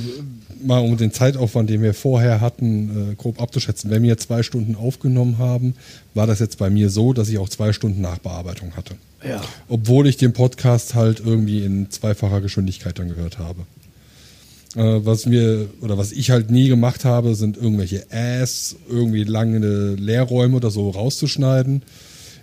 mal 0.62 0.78
um 0.78 0.96
den 0.96 1.12
Zeitaufwand, 1.12 1.70
den 1.70 1.82
wir 1.82 1.94
vorher 1.94 2.40
hatten, 2.40 3.12
äh, 3.12 3.14
grob 3.14 3.40
abzuschätzen. 3.40 3.90
Wenn 3.90 4.02
wir 4.02 4.16
zwei 4.18 4.42
Stunden 4.42 4.74
aufgenommen 4.74 5.38
haben, 5.38 5.74
war 6.14 6.26
das 6.26 6.38
jetzt 6.38 6.58
bei 6.58 6.70
mir 6.70 6.90
so, 6.90 7.12
dass 7.12 7.28
ich 7.28 7.38
auch 7.38 7.48
zwei 7.48 7.72
Stunden 7.72 8.00
Nachbearbeitung 8.00 8.76
hatte. 8.76 8.94
Ja. 9.26 9.40
Obwohl 9.68 10.06
ich 10.06 10.16
den 10.16 10.32
Podcast 10.32 10.94
halt 10.94 11.20
irgendwie 11.20 11.64
in 11.64 11.90
zweifacher 11.90 12.40
Geschwindigkeit 12.40 12.98
dann 12.98 13.08
gehört 13.08 13.38
habe. 13.38 13.60
Äh, 14.76 15.04
was 15.04 15.26
mir 15.26 15.68
oder 15.82 15.98
was 15.98 16.12
ich 16.12 16.30
halt 16.30 16.50
nie 16.50 16.68
gemacht 16.68 17.04
habe, 17.04 17.34
sind 17.34 17.56
irgendwelche 17.56 18.06
Ass, 18.10 18.76
irgendwie 18.88 19.24
lange 19.24 19.94
Leerräume 19.94 20.56
oder 20.56 20.70
so 20.70 20.88
rauszuschneiden. 20.88 21.82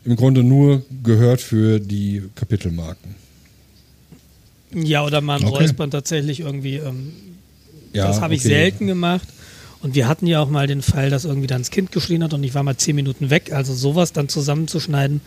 Im 0.06 0.16
Grunde 0.16 0.44
nur 0.44 0.84
gehört 1.04 1.42
für 1.42 1.80
die 1.80 2.24
Kapitelmarken. 2.36 3.16
Ja, 4.74 5.06
oder 5.06 5.22
mal 5.22 5.40
ein 5.40 5.46
Okay. 5.46 5.64
Räuspern 5.64 5.92
tatsächlich 5.92 6.42
irgendwie. 6.42 6.76
Ähm, 6.76 7.14
Ja, 7.94 8.08
das 8.08 8.22
habe 8.22 8.36
ich 8.36 8.42
okay. 8.42 8.50
selten 8.50 8.88
gemacht. 8.88 9.28
Und 9.82 9.96
wir 9.96 10.08
hatten 10.08 10.28
ja 10.28 10.42
auch 10.42 10.50
mal 10.50 10.68
den 10.68 10.82
Fall, 10.82 11.10
dass 11.10 11.24
irgendwie 11.26 11.48
dann 11.48 11.62
das 11.62 11.70
Kind 11.72 11.92
geschrien 11.92 12.24
hat 12.24 12.34
und 12.34 12.44
ich 12.44 12.54
war 12.56 12.64
mal 12.64 12.76
zehn 12.78 12.96
Minuten 12.96 13.30
weg. 13.30 13.52
Also 13.54 13.74
sowas 13.74 14.12
dann 14.12 14.28
zusammenzuschneiden. 14.28 15.22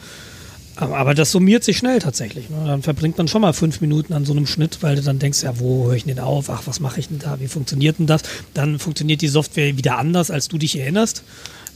Aber 0.77 1.15
das 1.15 1.31
summiert 1.31 1.63
sich 1.63 1.77
schnell 1.79 1.99
tatsächlich. 1.99 2.49
Ne? 2.49 2.57
Dann 2.67 2.83
verbringt 2.83 3.19
man 3.19 3.29
schon 3.29 3.43
mal 3.43 3.53
fünf 3.53 3.81
Minuten 3.81 4.13
an 4.13 4.25
so 4.25 4.33
einem 4.33 4.47
Schnitt, 4.47 4.79
weil 4.81 4.97
du 4.97 5.03
dann 5.03 5.19
denkst, 5.19 5.43
ja, 5.43 5.59
wo 5.61 5.87
höre 5.87 5.95
ich 5.95 6.05
denn 6.05 6.19
auf? 6.19 6.49
Ach, 6.49 6.63
was 6.67 6.81
mache 6.81 7.01
ich 7.01 7.09
denn 7.09 7.19
da? 7.19 7.39
Wie 7.39 7.49
funktioniert 7.49 7.99
denn 7.99 8.07
das? 8.07 8.23
Dann 8.55 8.79
funktioniert 8.79 9.21
die 9.21 9.29
Software 9.29 9.77
wieder 9.77 9.99
anders, 9.99 10.31
als 10.31 10.49
du 10.49 10.59
dich 10.59 10.79
erinnerst. 10.79 11.23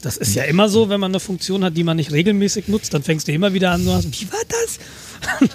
Das 0.01 0.17
ist 0.17 0.35
ja 0.35 0.43
immer 0.43 0.69
so, 0.69 0.89
wenn 0.89 0.99
man 0.99 1.11
eine 1.11 1.19
Funktion 1.19 1.63
hat, 1.63 1.77
die 1.77 1.83
man 1.83 1.97
nicht 1.97 2.11
regelmäßig 2.11 2.67
nutzt, 2.67 2.93
dann 2.93 3.03
fängst 3.03 3.27
du 3.27 3.31
immer 3.31 3.53
wieder 3.53 3.71
an, 3.71 3.83
so, 3.83 3.91
wie 3.91 4.27
war 4.31 4.39
das? 4.49 5.49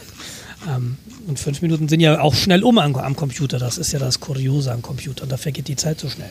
Ähm, 0.69 0.97
und 1.27 1.39
fünf 1.39 1.63
Minuten 1.63 1.89
sind 1.89 2.01
ja 2.01 2.21
auch 2.21 2.35
schnell 2.35 2.63
um 2.63 2.79
am, 2.79 2.95
am 2.97 3.17
Computer. 3.17 3.59
Das 3.59 3.79
ist 3.79 3.93
ja 3.93 3.99
das 3.99 4.21
Kuriose 4.21 4.73
am 4.73 4.83
Computer. 4.83 5.27
Da 5.27 5.37
vergeht 5.37 5.69
die 5.69 5.77
Zeit 5.77 6.01
so 6.01 6.09
schnell. 6.09 6.31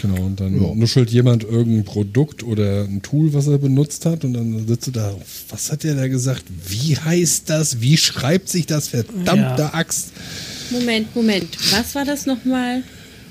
Genau, 0.00 0.22
und 0.22 0.40
dann 0.40 0.78
nuschelt 0.78 1.10
jemand 1.10 1.44
irgendein 1.44 1.84
Produkt 1.84 2.42
oder 2.42 2.84
ein 2.84 3.02
Tool, 3.02 3.34
was 3.34 3.46
er 3.48 3.58
benutzt 3.58 4.06
hat, 4.06 4.24
und 4.24 4.32
dann 4.32 4.66
sitzt 4.66 4.86
du 4.86 4.92
da, 4.92 5.14
was 5.50 5.70
hat 5.70 5.84
der 5.84 5.94
da 5.94 6.08
gesagt? 6.08 6.44
Wie 6.66 6.96
heißt 6.96 7.50
das? 7.50 7.82
Wie 7.82 7.98
schreibt 7.98 8.48
sich 8.48 8.64
das? 8.64 8.88
Verdammte 8.88 9.62
Ja. 9.62 9.74
Axt. 9.74 10.12
Moment, 10.70 11.14
Moment. 11.14 11.48
Was 11.72 11.94
war 11.94 12.06
das 12.06 12.24
nochmal? 12.24 12.82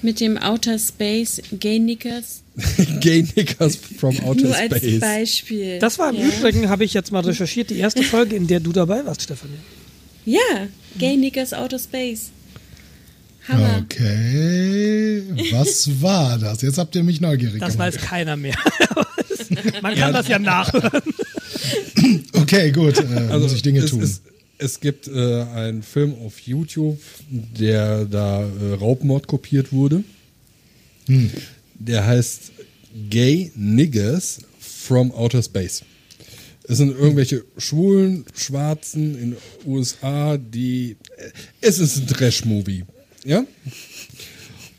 Mit 0.01 0.19
dem 0.19 0.37
Outer 0.37 0.77
Space 0.79 1.41
Gay 1.59 1.79
Nickers. 1.79 2.41
Gay 2.99 3.25
Nickers 3.35 3.75
from 3.75 4.19
Outer 4.21 4.43
Nur 4.43 4.55
als 4.55 4.75
Space. 4.77 4.99
Beispiel. 4.99 5.79
Das 5.79 5.97
war 5.99 6.09
im 6.11 6.17
ja. 6.17 6.27
Übrigen, 6.27 6.69
habe 6.69 6.83
ich 6.83 6.93
jetzt 6.93 7.11
mal 7.11 7.21
recherchiert, 7.21 7.69
die 7.69 7.77
erste 7.77 8.03
Folge, 8.03 8.35
in 8.35 8.47
der 8.47 8.59
du 8.59 8.71
dabei 8.71 9.05
warst, 9.05 9.21
Stefanie. 9.23 9.53
Ja, 10.25 10.67
Gay 10.97 11.17
Nickers 11.17 11.53
Outer 11.53 11.79
Space. 11.79 12.31
Hammer. 13.47 13.83
Okay, 13.85 15.23
was 15.51 15.89
war 16.01 16.37
das? 16.37 16.61
Jetzt 16.61 16.77
habt 16.77 16.95
ihr 16.95 17.03
mich 17.03 17.19
neugierig 17.19 17.59
Das 17.59 17.73
gemacht. 17.73 17.95
weiß 17.95 18.01
keiner 18.01 18.35
mehr. 18.35 18.55
Man 19.81 19.95
kann 19.95 20.13
das 20.13 20.27
ja 20.27 20.37
nachhören. 20.37 21.01
Okay, 22.33 22.71
gut, 22.71 22.97
äh, 22.99 23.37
muss 23.37 23.53
ich 23.53 23.61
Dinge 23.61 23.81
Also 23.81 23.95
tun. 23.95 24.03
Es, 24.03 24.21
es 24.59 24.79
gibt 24.79 25.07
äh, 25.07 25.41
einen 25.43 25.81
Film 25.83 26.13
auf 26.25 26.39
YouTube, 26.41 26.99
der 27.29 28.05
da 28.05 28.41
äh, 28.43 28.73
Raubmord 28.73 29.25
kopiert 29.27 29.71
wurde. 29.71 30.03
Hm. 31.07 31.31
Der 31.75 32.05
heißt 32.05 32.51
Gay 33.09 33.51
Niggers 33.55 34.39
from 34.59 35.11
Outer 35.11 35.41
Space. 35.41 35.83
Es 36.63 36.77
sind 36.77 36.91
irgendwelche 36.95 37.43
schwulen 37.57 38.25
Schwarzen 38.35 39.17
in 39.19 39.31
den 39.31 39.37
USA, 39.65 40.37
die. 40.37 40.97
äh, 41.17 41.29
Es 41.61 41.79
ist 41.79 41.97
ein 41.97 42.07
Trash-Movie. 42.07 42.83
Ja? 43.25 43.45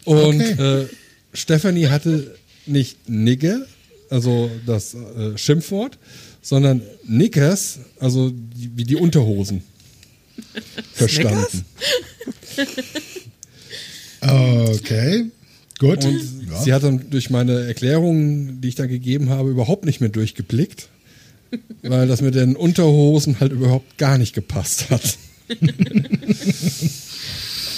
Und 0.05 0.41
Okay. 0.41 0.83
äh, 0.83 0.87
Stephanie 1.33 1.89
hatte 1.89 2.37
nicht 2.67 3.09
Nigger, 3.09 3.67
also 4.09 4.51
das 4.67 4.95
äh, 4.95 5.37
Schimpfwort, 5.39 5.99
sondern 6.43 6.83
Nickers, 7.07 7.79
also 7.99 8.31
die, 8.31 8.71
wie 8.77 8.85
die 8.85 8.97
Unterhosen. 8.97 9.63
Verstanden. 10.93 11.65
Okay, 14.21 15.31
gut. 15.79 16.05
Und 16.05 16.21
ja. 16.51 16.63
sie 16.63 16.73
hat 16.73 16.83
dann 16.83 17.09
durch 17.11 17.31
meine 17.31 17.67
Erklärungen, 17.67 18.61
die 18.61 18.69
ich 18.69 18.75
da 18.75 18.87
gegeben 18.87 19.31
habe, 19.31 19.51
überhaupt 19.51 19.87
nicht 19.87 20.01
mehr 20.01 20.11
durchgeblickt, 20.11 20.89
weil 21.83 22.07
das 22.07 22.21
mit 22.21 22.35
den 22.35 22.57
Unterhosen 22.57 23.41
halt 23.41 23.53
überhaupt 23.53 23.97
gar 23.99 24.19
nicht 24.19 24.35
gepasst 24.35 24.91
hat. 24.91 25.19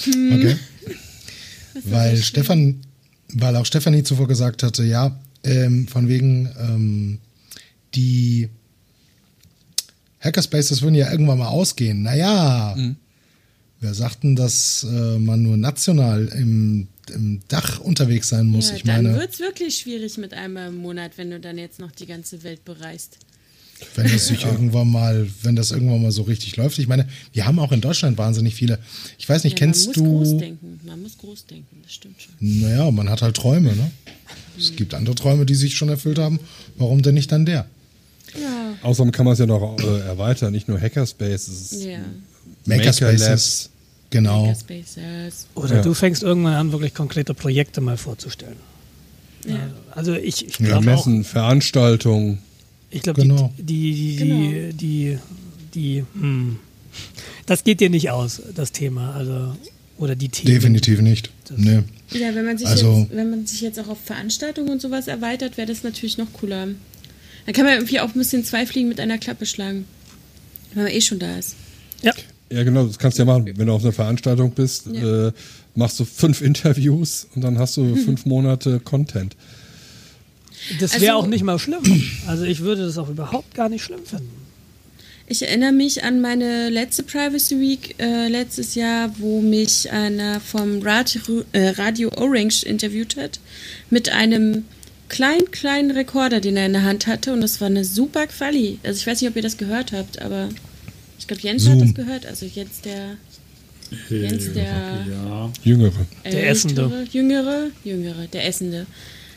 Okay. 0.04 0.56
Weil 1.84 2.16
Stefan, 2.16 2.80
weil 3.34 3.54
auch 3.56 3.66
Stefanie 3.66 4.02
zuvor 4.02 4.26
gesagt 4.26 4.64
hatte, 4.64 4.84
ja, 4.84 5.18
ähm, 5.44 5.86
von 5.88 6.08
wegen 6.08 6.50
ähm, 6.58 7.18
die 7.94 8.48
Hackerspaces 10.22 10.82
würden 10.82 10.94
ja 10.94 11.10
irgendwann 11.10 11.38
mal 11.38 11.48
ausgehen. 11.48 12.02
Naja, 12.02 12.76
wir 13.80 13.94
sagten, 13.94 14.36
dass 14.36 14.84
äh, 14.88 15.18
man 15.18 15.42
nur 15.42 15.56
national 15.56 16.26
im, 16.28 16.86
im 17.12 17.40
Dach 17.48 17.80
unterwegs 17.80 18.28
sein 18.28 18.46
muss. 18.46 18.70
Ja, 18.70 18.76
ich 18.76 18.82
dann 18.84 19.04
meine, 19.04 19.18
wird 19.18 19.32
es 19.34 19.40
wirklich 19.40 19.76
schwierig 19.78 20.18
mit 20.18 20.32
einmal 20.34 20.68
im 20.68 20.76
Monat, 20.76 21.12
wenn 21.16 21.30
du 21.30 21.40
dann 21.40 21.58
jetzt 21.58 21.80
noch 21.80 21.90
die 21.90 22.06
ganze 22.06 22.44
Welt 22.44 22.64
bereist. 22.64 23.18
wenn 23.96 24.06
das 24.12 24.28
sich 24.28 24.44
irgendwann 24.52 24.88
mal, 24.92 25.28
wenn 25.42 25.56
das 25.56 25.72
irgendwann 25.72 26.00
mal 26.02 26.12
so 26.12 26.22
richtig 26.22 26.56
läuft. 26.56 26.78
Ich 26.78 26.86
meine, 26.86 27.08
wir 27.32 27.44
haben 27.46 27.58
auch 27.58 27.72
in 27.72 27.80
Deutschland 27.80 28.16
wahnsinnig 28.18 28.54
viele. 28.54 28.78
Ich 29.18 29.28
weiß 29.28 29.42
nicht, 29.42 29.58
Ja, 29.58 29.66
kennst 29.66 29.88
man 29.96 30.04
muss 30.04 30.12
groß 30.12 30.30
du? 30.30 30.38
denken. 30.38 30.80
Man 30.86 31.02
muss 31.02 31.18
groß 31.18 31.46
denken, 31.46 31.76
das 31.82 31.92
stimmt 31.94 32.22
schon. 32.22 32.34
Naja, 32.38 32.88
man 32.92 33.08
hat 33.10 33.22
halt 33.22 33.34
Träume, 33.36 33.74
ne? 33.74 33.90
Es 34.56 34.76
gibt 34.76 34.94
andere 34.94 35.16
Träume, 35.16 35.44
die 35.46 35.56
sich 35.56 35.74
schon 35.74 35.88
erfüllt 35.88 36.20
haben. 36.20 36.38
Warum 36.76 37.02
denn 37.02 37.14
nicht 37.14 37.32
dann 37.32 37.44
der? 37.44 37.66
Ja. 38.40 38.74
Außerdem 38.82 39.12
kann 39.12 39.24
man 39.26 39.32
es 39.34 39.38
ja 39.38 39.46
noch 39.46 39.76
äh, 39.80 40.00
erweitern, 40.00 40.52
nicht 40.52 40.68
nur 40.68 40.80
Hackerspace, 40.80 41.48
es 41.48 41.72
ist 41.72 41.84
Ja. 41.84 41.98
Makerspaces. 42.66 43.70
Genau. 44.10 44.42
Makerspaces. 44.46 45.46
Oder 45.54 45.76
Ja. 45.76 45.82
du 45.82 45.94
fängst 45.94 46.22
irgendwann 46.22 46.54
an, 46.54 46.72
wirklich 46.72 46.94
konkrete 46.94 47.34
Projekte 47.34 47.80
mal 47.80 47.96
vorzustellen. 47.96 48.56
Ja. 49.46 49.70
Also 49.90 50.14
ich, 50.14 50.46
ich 50.46 50.58
Ja, 50.58 50.66
glaube 50.66 50.94
auch, 50.94 51.06
Messen, 51.06 51.24
Veranstaltungen. 51.24 52.38
ich 52.90 53.02
glaube, 53.02 53.22
Genau. 53.22 53.52
die, 53.58 53.62
die, 53.64 53.92
die, 53.94 54.16
Genau. 54.16 54.36
die, 54.72 54.72
die, 54.74 55.18
die, 55.74 56.04
hm. 56.14 56.56
das 57.46 57.64
geht 57.64 57.80
dir 57.80 57.90
nicht 57.90 58.10
aus, 58.10 58.40
das 58.54 58.72
Thema, 58.72 59.14
also, 59.14 59.56
oder 59.98 60.14
die 60.14 60.28
Themen. 60.28 60.54
Definitiv 60.54 61.00
nicht. 61.00 61.30
Nee. 61.56 61.82
Ja, 62.12 62.34
wenn 62.34 62.44
man 62.44 62.58
sich 62.58 62.66
Also- 62.68 62.98
jetzt, 63.00 63.16
wenn 63.16 63.30
man 63.30 63.46
sich 63.46 63.60
jetzt 63.62 63.78
auch 63.80 63.88
auf 63.88 63.98
Veranstaltungen 64.04 64.68
und 64.70 64.80
sowas 64.82 65.08
erweitert, 65.08 65.56
wäre 65.56 65.66
das 65.68 65.82
natürlich 65.82 66.18
noch 66.18 66.32
cooler. 66.34 66.68
Dann 67.46 67.54
kann 67.54 67.64
man 67.64 67.74
irgendwie 67.74 68.00
auch 68.00 68.08
ein 68.08 68.18
bisschen 68.18 68.44
zwei 68.44 68.66
Fliegen 68.66 68.88
mit 68.88 69.00
einer 69.00 69.18
Klappe 69.18 69.46
schlagen. 69.46 69.86
Wenn 70.74 70.84
man 70.84 70.92
eh 70.92 71.00
schon 71.00 71.18
da 71.18 71.36
ist. 71.38 71.56
Ja, 72.02 72.12
Ja, 72.50 72.62
genau, 72.64 72.86
das 72.86 72.98
kannst 72.98 73.18
du 73.18 73.22
ja 73.22 73.26
machen. 73.26 73.50
Wenn 73.56 73.66
du 73.66 73.72
auf 73.72 73.82
einer 73.82 73.92
Veranstaltung 73.92 74.52
bist, 74.52 74.86
Ja. 74.92 75.28
äh, 75.28 75.32
machst 75.74 75.98
du 76.00 76.04
fünf 76.04 76.40
Interviews 76.42 77.26
und 77.34 77.42
dann 77.42 77.58
hast 77.58 77.76
du 77.76 77.94
fünf 78.04 78.24
Monate 78.26 78.80
Content. 78.80 79.36
das 80.80 80.92
Also- 80.92 81.04
wäre 81.04 81.16
auch 81.16 81.26
nicht 81.26 81.44
mal 81.44 81.58
schlimm. 81.58 81.82
Also 82.26 82.44
ich 82.44 82.60
würde 82.60 82.84
das 82.86 82.98
auch 82.98 83.08
überhaupt 83.08 83.54
gar 83.54 83.68
nicht 83.68 83.82
schlimm 83.84 84.04
finden. 84.04 84.30
Ich 85.28 85.40
erinnere 85.42 85.72
mich 85.72 86.04
an 86.04 86.20
meine 86.20 86.68
letzte 86.68 87.04
Privacy 87.04 87.58
Week 87.58 87.94
äh, 87.98 88.28
letztes 88.28 88.74
Jahr, 88.74 89.14
wo 89.18 89.40
mich 89.40 89.90
einer 89.90 90.40
vom 90.40 90.82
Radio, 90.82 91.44
äh, 91.52 91.68
Radio 91.70 92.10
Orange 92.16 92.64
interviewt 92.66 93.16
hat 93.16 93.40
mit 93.88 94.10
einem 94.10 94.64
kleinen, 95.12 95.48
kleinen 95.52 95.92
Rekorder, 95.92 96.40
den 96.40 96.56
er 96.56 96.66
in 96.66 96.72
der 96.72 96.82
Hand 96.82 97.06
hatte 97.06 97.32
und 97.32 97.40
das 97.40 97.60
war 97.60 97.68
eine 97.68 97.84
super 97.84 98.26
Quali. 98.26 98.78
Also 98.82 98.98
ich 98.98 99.06
weiß 99.06 99.20
nicht, 99.20 99.30
ob 99.30 99.36
ihr 99.36 99.42
das 99.42 99.56
gehört 99.56 99.92
habt, 99.92 100.20
aber 100.20 100.48
ich 101.18 101.28
glaube, 101.28 101.42
Jens 101.42 101.68
hat 101.68 101.78
Zoom. 101.78 101.80
das 101.86 101.94
gehört. 101.94 102.26
Also 102.26 102.46
Jens 102.46 102.80
der, 102.80 103.16
Jens 104.10 104.52
der 104.52 104.64
Ja. 105.08 105.52
Jüngere. 105.62 105.92
Der 106.24 106.48
Essende. 106.48 107.06
Jüngere, 107.12 107.68
Jüngere, 107.84 108.26
der 108.32 108.46
Essende. 108.46 108.86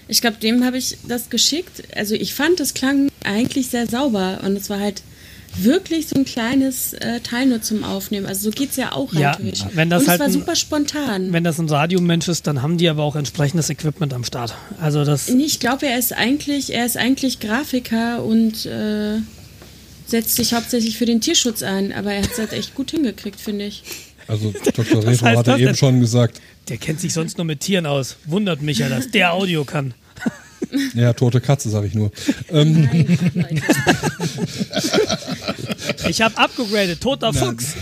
Ich 0.08 0.22
glaube, 0.22 0.38
dem 0.38 0.64
habe 0.64 0.78
ich 0.78 0.98
das 1.08 1.30
geschickt. 1.30 1.84
Also 1.96 2.16
ich 2.16 2.34
fand, 2.34 2.60
das 2.60 2.74
klang 2.74 3.10
eigentlich 3.24 3.68
sehr 3.68 3.86
sauber 3.88 4.42
und 4.44 4.56
es 4.56 4.70
war 4.70 4.80
halt 4.80 5.02
wirklich 5.58 6.08
so 6.08 6.16
ein 6.16 6.26
kleines 6.26 6.94
äh, 6.94 7.20
Teil 7.22 7.46
nur 7.48 7.62
zum 7.62 7.84
Aufnehmen. 7.84 8.26
Also 8.26 8.50
so 8.50 8.52
geht's 8.52 8.76
ja 8.76 8.92
auch 8.92 9.14
rein 9.14 9.22
Ja, 9.22 9.36
theoretisch. 9.36 9.64
wenn 9.74 9.90
das 9.90 10.04
und 10.04 10.10
halt 10.10 10.16
es 10.18 10.20
war 10.20 10.28
ein- 10.28 10.34
super 10.34 10.56
spontan. 10.56 11.34
Wenn 11.34 11.44
das 11.44 11.60
ein 11.60 11.70
Radiomensch 11.70 12.28
ist, 12.28 12.48
dann 12.48 12.62
haben 12.62 12.78
die 12.78 12.90
aber 12.90 13.04
auch 13.04 13.16
entsprechendes 13.16 13.70
Equipment 13.70 14.14
am 14.14 14.24
Start. 14.24 14.56
Also 14.82 15.04
das, 15.06 15.30
Nee, 15.30 15.44
ich 15.46 15.60
glaube, 15.60 15.86
er 15.88 15.98
ist 16.00 16.14
eigentlich, 16.14 16.74
er 16.74 16.86
ist 16.86 16.98
eigentlich 16.98 17.40
Grafiker 17.40 18.24
und 18.24 18.66
äh, 18.66 19.18
setzt 20.08 20.36
sich 20.36 20.54
hauptsächlich 20.54 20.98
für 20.98 21.06
den 21.06 21.22
Tierschutz 21.22 21.64
ein, 21.64 21.92
aber 21.94 22.14
er 22.14 22.22
hat 22.24 22.32
es 22.32 22.38
halt 22.38 22.54
echt 22.54 22.76
gut 22.76 22.92
hingekriegt, 22.92 23.40
finde 23.40 23.66
ich. 23.66 23.84
Also 24.28 24.54
Dr. 24.64 24.86
Was 25.04 25.06
Retro 25.06 25.26
heißt 25.26 25.38
hatte 25.38 25.44
das 25.52 25.58
eben 25.60 25.66
denn? 25.68 25.76
schon 25.76 26.00
gesagt, 26.00 26.42
der 26.70 26.78
kennt 26.78 27.00
sich 27.00 27.14
sonst 27.14 27.38
nur 27.38 27.46
mit 27.46 27.60
Tieren 27.62 27.86
aus. 27.86 28.18
Wundert 28.26 28.62
mich 28.62 28.80
ja, 28.80 28.90
dass 28.90 29.10
der 29.12 29.34
Audio 29.34 29.66
kann. 29.66 29.94
ja, 30.96 31.14
tote 31.14 31.42
Katze, 31.42 31.70
sag 31.70 31.86
ich 31.86 31.94
nur. 31.94 32.12
Ähm, 32.52 32.82
Nein, 33.34 33.34
Leute. 33.34 33.62
Ich 36.10 36.22
habe 36.22 36.38
abgegradet, 36.38 37.02
toter 37.02 37.34
Fuchs. 37.34 37.74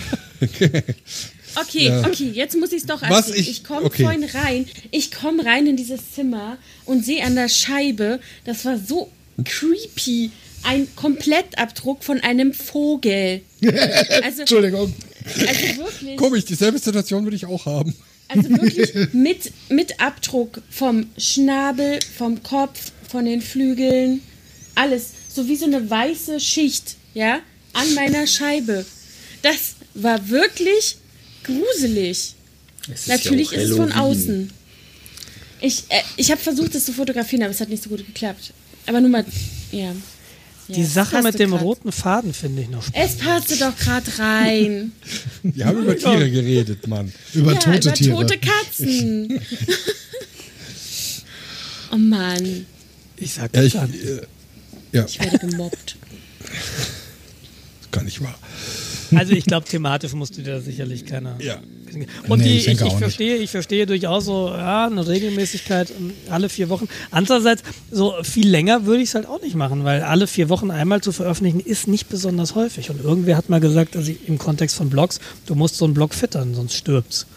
Okay, 1.56 1.92
okay, 2.04 2.32
jetzt 2.34 2.58
muss 2.58 2.72
ich's 2.72 2.86
doch 2.86 3.02
Was 3.04 3.28
erzählen. 3.28 3.38
ich- 3.40 3.50
Ich, 3.50 3.64
komme 3.64 3.86
okay. 3.86 4.04
vorhin 4.04 4.24
rein, 4.24 4.66
ich 4.92 5.12
komme 5.12 5.46
rein 5.46 5.68
in 5.68 5.78
dieses 5.78 6.12
Zimmer 6.14 6.58
und 6.86 7.06
sehe 7.06 7.24
an 7.24 7.36
der 7.36 7.50
Scheibe, 7.50 8.20
das 8.46 8.66
war 8.66 8.78
so 8.80 9.12
creepy, 9.46 10.32
ein 10.64 10.88
Komplettabdruck 10.96 12.04
von 12.04 12.20
einem 12.22 12.54
Vogel. 12.54 13.42
Also, 14.24 14.42
Entschuldigung. 14.42 14.94
also 15.26 15.78
wirklich, 15.78 16.18
komisch, 16.18 16.46
dieselbe 16.46 16.80
Situation 16.80 17.24
würde 17.24 17.36
ich 17.36 17.46
auch 17.46 17.66
haben. 17.66 17.94
Also 18.34 18.50
wirklich 18.50 18.94
mit, 19.14 19.52
mit 19.70 20.00
Abdruck 20.00 20.62
vom 20.70 21.08
Schnabel, 21.18 22.00
vom 22.18 22.42
Kopf, 22.44 22.92
von 23.10 23.26
den 23.26 23.42
Flügeln, 23.42 24.22
alles. 24.76 25.10
So 25.30 25.48
wie 25.48 25.56
so 25.56 25.66
eine 25.66 25.90
weiße 25.90 26.40
Schicht, 26.40 26.96
ja, 27.14 27.40
an 27.74 27.94
meiner 27.94 28.28
Scheibe. 28.28 28.86
Das 29.42 29.76
war 29.94 30.30
wirklich 30.30 30.98
gruselig. 31.44 32.36
Es 32.92 33.02
ist 33.02 33.08
Natürlich 33.08 33.52
ja 33.52 33.60
ist 33.60 33.72
es 33.72 33.78
von 33.78 33.92
außen. 33.92 34.52
Ich, 35.62 35.84
äh, 35.90 36.02
ich 36.18 36.30
habe 36.32 36.42
versucht, 36.42 36.76
das 36.76 36.86
zu 36.86 36.94
fotografieren, 36.94 37.44
aber 37.44 37.52
es 37.52 37.62
hat 37.62 37.70
nicht 37.70 37.84
so 37.84 37.90
gut 37.90 38.06
geklappt. 38.06 38.54
Aber 38.86 39.00
nur 39.00 39.10
mal, 39.10 39.26
ja. 39.72 39.96
Die 40.70 40.86
Sache 40.86 41.22
mit 41.22 41.38
dem 41.40 41.52
grad. 41.52 41.62
roten 41.62 41.92
Faden 41.92 42.34
finde 42.34 42.62
ich 42.62 42.70
noch 42.70 42.84
spannend. 42.84 43.10
Es 43.12 43.18
passte 43.18 43.58
doch 43.58 43.76
gerade 43.78 44.18
rein. 44.20 44.92
Wir 45.44 45.66
haben 45.66 45.84
über 45.84 45.98
Tiere 45.98 46.30
geredet, 46.32 46.88
Mann. 46.88 47.12
Über 47.34 47.54
ja, 47.54 47.60
tote 47.60 47.80
über 47.90 47.94
Tiere. 47.94 48.16
tote 48.16 48.38
Katzen. 48.40 49.42
oh 51.92 51.98
Mann, 51.98 52.66
Ich 53.18 53.34
sag 53.34 53.54
Ja, 53.56 53.62
das 53.62 53.74
ich, 53.74 54.06
äh, 54.06 54.22
ja, 54.94 55.06
ich 55.06 55.20
werde 55.20 55.38
gemobbt. 55.40 55.98
gar 57.92 58.04
nicht 58.04 58.22
wahr. 58.22 58.38
Also 59.18 59.34
ich 59.34 59.46
glaube, 59.46 59.68
thematisch 59.68 60.14
musst 60.14 60.38
du 60.38 60.42
dir 60.42 60.54
da 60.56 60.60
sicherlich 60.62 61.06
keiner. 61.06 61.36
Ja. 61.40 61.60
Und 62.28 62.40
Nee, 62.40 62.46
die, 62.46 62.58
ich 62.58 62.68
ich, 62.68 62.74
ich, 62.74 62.82
nicht. 62.82 62.98
verstehe, 62.98 63.36
ich 63.38 63.50
verstehe 63.52 63.86
durchaus 63.86 64.26
so, 64.26 64.48
ja, 64.50 64.88
eine 64.88 65.08
Regelmäßigkeit 65.08 65.92
ähm, 65.92 66.12
alle 66.30 66.50
vier 66.50 66.70
Wochen. 66.70 66.88
Andererseits, 67.12 67.62
so 67.92 68.14
viel 68.24 68.48
länger 68.50 68.86
würde 68.86 69.04
ich 69.04 69.10
es 69.10 69.16
halt 69.16 69.28
auch 69.28 69.42
nicht 69.42 69.56
machen, 69.56 69.84
weil 69.84 70.02
alle 70.02 70.26
vier 70.26 70.50
Wochen 70.50 70.72
einmal 70.72 71.02
zu 71.02 71.12
veröffentlichen 71.12 71.60
ist 71.60 71.88
nicht 71.88 72.10
besonders 72.10 72.56
häufig. 72.56 72.90
Und 72.90 73.04
irgendwer 73.04 73.38
hat 73.38 73.50
mal 73.50 73.60
gesagt, 73.60 73.96
also 73.96 74.12
im 74.26 74.38
Kontext 74.40 74.76
von 74.76 74.90
Blogs, 74.90 75.20
du 75.46 75.54
musst 75.56 75.76
so 75.78 75.86
einen 75.86 75.94
Blog 75.94 76.14
füttern, 76.16 76.56
sonst 76.56 76.74
stirbt's. 76.76 77.28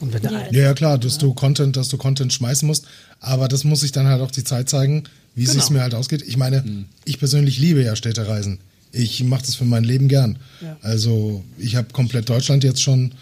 Und 0.00 0.12
wenn 0.14 0.22
der 0.22 0.30
Ja, 0.32 0.38
ein- 0.38 0.54
Ja, 0.54 0.62
ja, 0.62 0.74
klar, 0.74 0.98
dass 0.98 1.18
du 1.18 1.34
Content, 1.34 1.76
dass 1.76 1.88
du 1.88 1.96
Content 1.98 2.32
schmeißen 2.32 2.66
musst. 2.66 2.86
Aber 3.20 3.48
das 3.48 3.64
muss 3.64 3.80
sich 3.80 3.92
dann 3.92 4.06
halt 4.06 4.20
auch 4.22 4.30
die 4.30 4.44
Zeit 4.44 4.68
zeigen, 4.70 5.04
wie 5.34 5.44
es 5.44 5.50
Genau. 5.50 5.62
sich 5.62 5.70
mir 5.70 5.82
halt 5.82 5.94
ausgeht. 5.94 6.22
Ich 6.26 6.36
meine, 6.38 6.64
ich 7.04 7.18
persönlich 7.18 7.58
liebe 7.58 7.82
ja 7.82 7.96
Städtereisen. 7.96 8.60
Ich 8.96 9.22
mache 9.24 9.44
das 9.44 9.54
für 9.54 9.64
mein 9.64 9.84
Leben 9.84 10.08
gern. 10.08 10.38
Ja. 10.60 10.76
Also 10.82 11.44
ich 11.58 11.76
habe 11.76 11.88
komplett 11.92 12.28
Deutschland 12.28 12.64
jetzt 12.64 12.82
schon, 12.82 13.12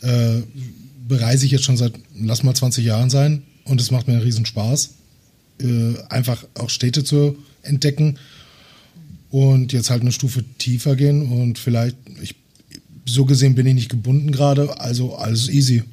äh, 0.00 0.40
bereise 1.06 1.46
ich 1.46 1.52
jetzt 1.52 1.64
schon 1.64 1.76
seit, 1.76 1.92
lass 2.18 2.42
mal 2.42 2.54
20 2.54 2.84
Jahren 2.84 3.10
sein. 3.10 3.42
Und 3.64 3.80
es 3.80 3.90
macht 3.90 4.08
mir 4.08 4.14
einen 4.14 4.22
riesen 4.22 4.44
Spaß, 4.44 4.90
äh, 5.60 5.94
einfach 6.08 6.44
auch 6.54 6.70
Städte 6.70 7.04
zu 7.04 7.36
entdecken. 7.62 8.18
Und 9.30 9.72
jetzt 9.72 9.88
halt 9.88 10.02
eine 10.02 10.12
Stufe 10.12 10.44
tiefer 10.58 10.94
gehen 10.94 11.22
und 11.32 11.58
vielleicht, 11.58 11.96
ich, 12.20 12.34
so 13.06 13.24
gesehen 13.24 13.54
bin 13.54 13.66
ich 13.66 13.74
nicht 13.74 13.88
gebunden 13.88 14.30
gerade, 14.30 14.78
also 14.78 15.14
alles 15.14 15.48
easy. 15.48 15.84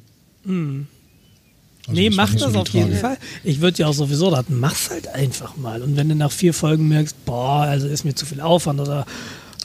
Also 1.90 2.00
nee, 2.00 2.10
mach 2.10 2.32
das 2.32 2.52
so 2.52 2.58
auf 2.60 2.68
jeden. 2.70 2.96
Fall. 2.96 3.16
Ich 3.44 3.60
würde 3.60 3.78
ja 3.78 3.86
auch 3.88 3.92
sowieso 3.94 4.28
raten, 4.28 4.58
mach's 4.58 4.90
halt 4.90 5.08
einfach 5.08 5.56
mal. 5.56 5.82
Und 5.82 5.96
wenn 5.96 6.08
du 6.08 6.14
nach 6.14 6.32
vier 6.32 6.54
Folgen 6.54 6.88
merkst, 6.88 7.24
boah, 7.24 7.62
also 7.62 7.86
ist 7.86 8.04
mir 8.04 8.14
zu 8.14 8.26
viel 8.26 8.40
Aufwand 8.40 8.80
oder 8.80 9.06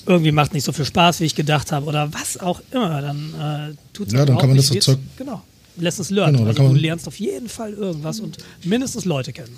irgendwie 0.06 0.32
macht 0.32 0.54
nicht 0.54 0.64
so 0.64 0.72
viel 0.72 0.86
Spaß, 0.86 1.20
wie 1.20 1.26
ich 1.26 1.36
gedacht 1.36 1.72
habe 1.72 1.86
oder 1.86 2.14
was 2.14 2.38
auch 2.40 2.62
immer, 2.72 3.02
dann 3.02 3.72
äh, 3.72 3.76
tut's 3.94 4.12
Ja, 4.14 4.20
aber 4.20 4.26
dann 4.28 4.36
auch 4.38 4.40
kann 4.42 4.50
man 4.50 4.58
nicht 4.58 4.70
das 4.76 4.84
so. 4.86 4.94
Zeug- 4.94 5.00
Genau. 5.18 5.42
Lessons 5.78 6.10
learned. 6.10 6.38
Genau, 6.38 6.50
also 6.50 6.68
du 6.70 6.74
lernst 6.76 7.08
auf 7.08 7.20
jeden 7.20 7.50
Fall 7.50 7.74
irgendwas 7.74 8.20
und 8.20 8.38
mindestens 8.64 9.04
Leute 9.06 9.34
kennen. 9.34 9.58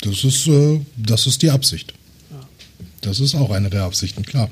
Das 0.00 0.24
ist, 0.24 0.46
äh, 0.48 0.80
das 0.96 1.26
ist 1.26 1.42
die 1.42 1.50
Absicht. 1.50 1.94
Das 3.02 3.18
ist 3.20 3.34
auch 3.34 3.50
eine 3.50 3.68
der 3.70 3.82
Absichten, 3.84 4.24
klar. 4.24 4.48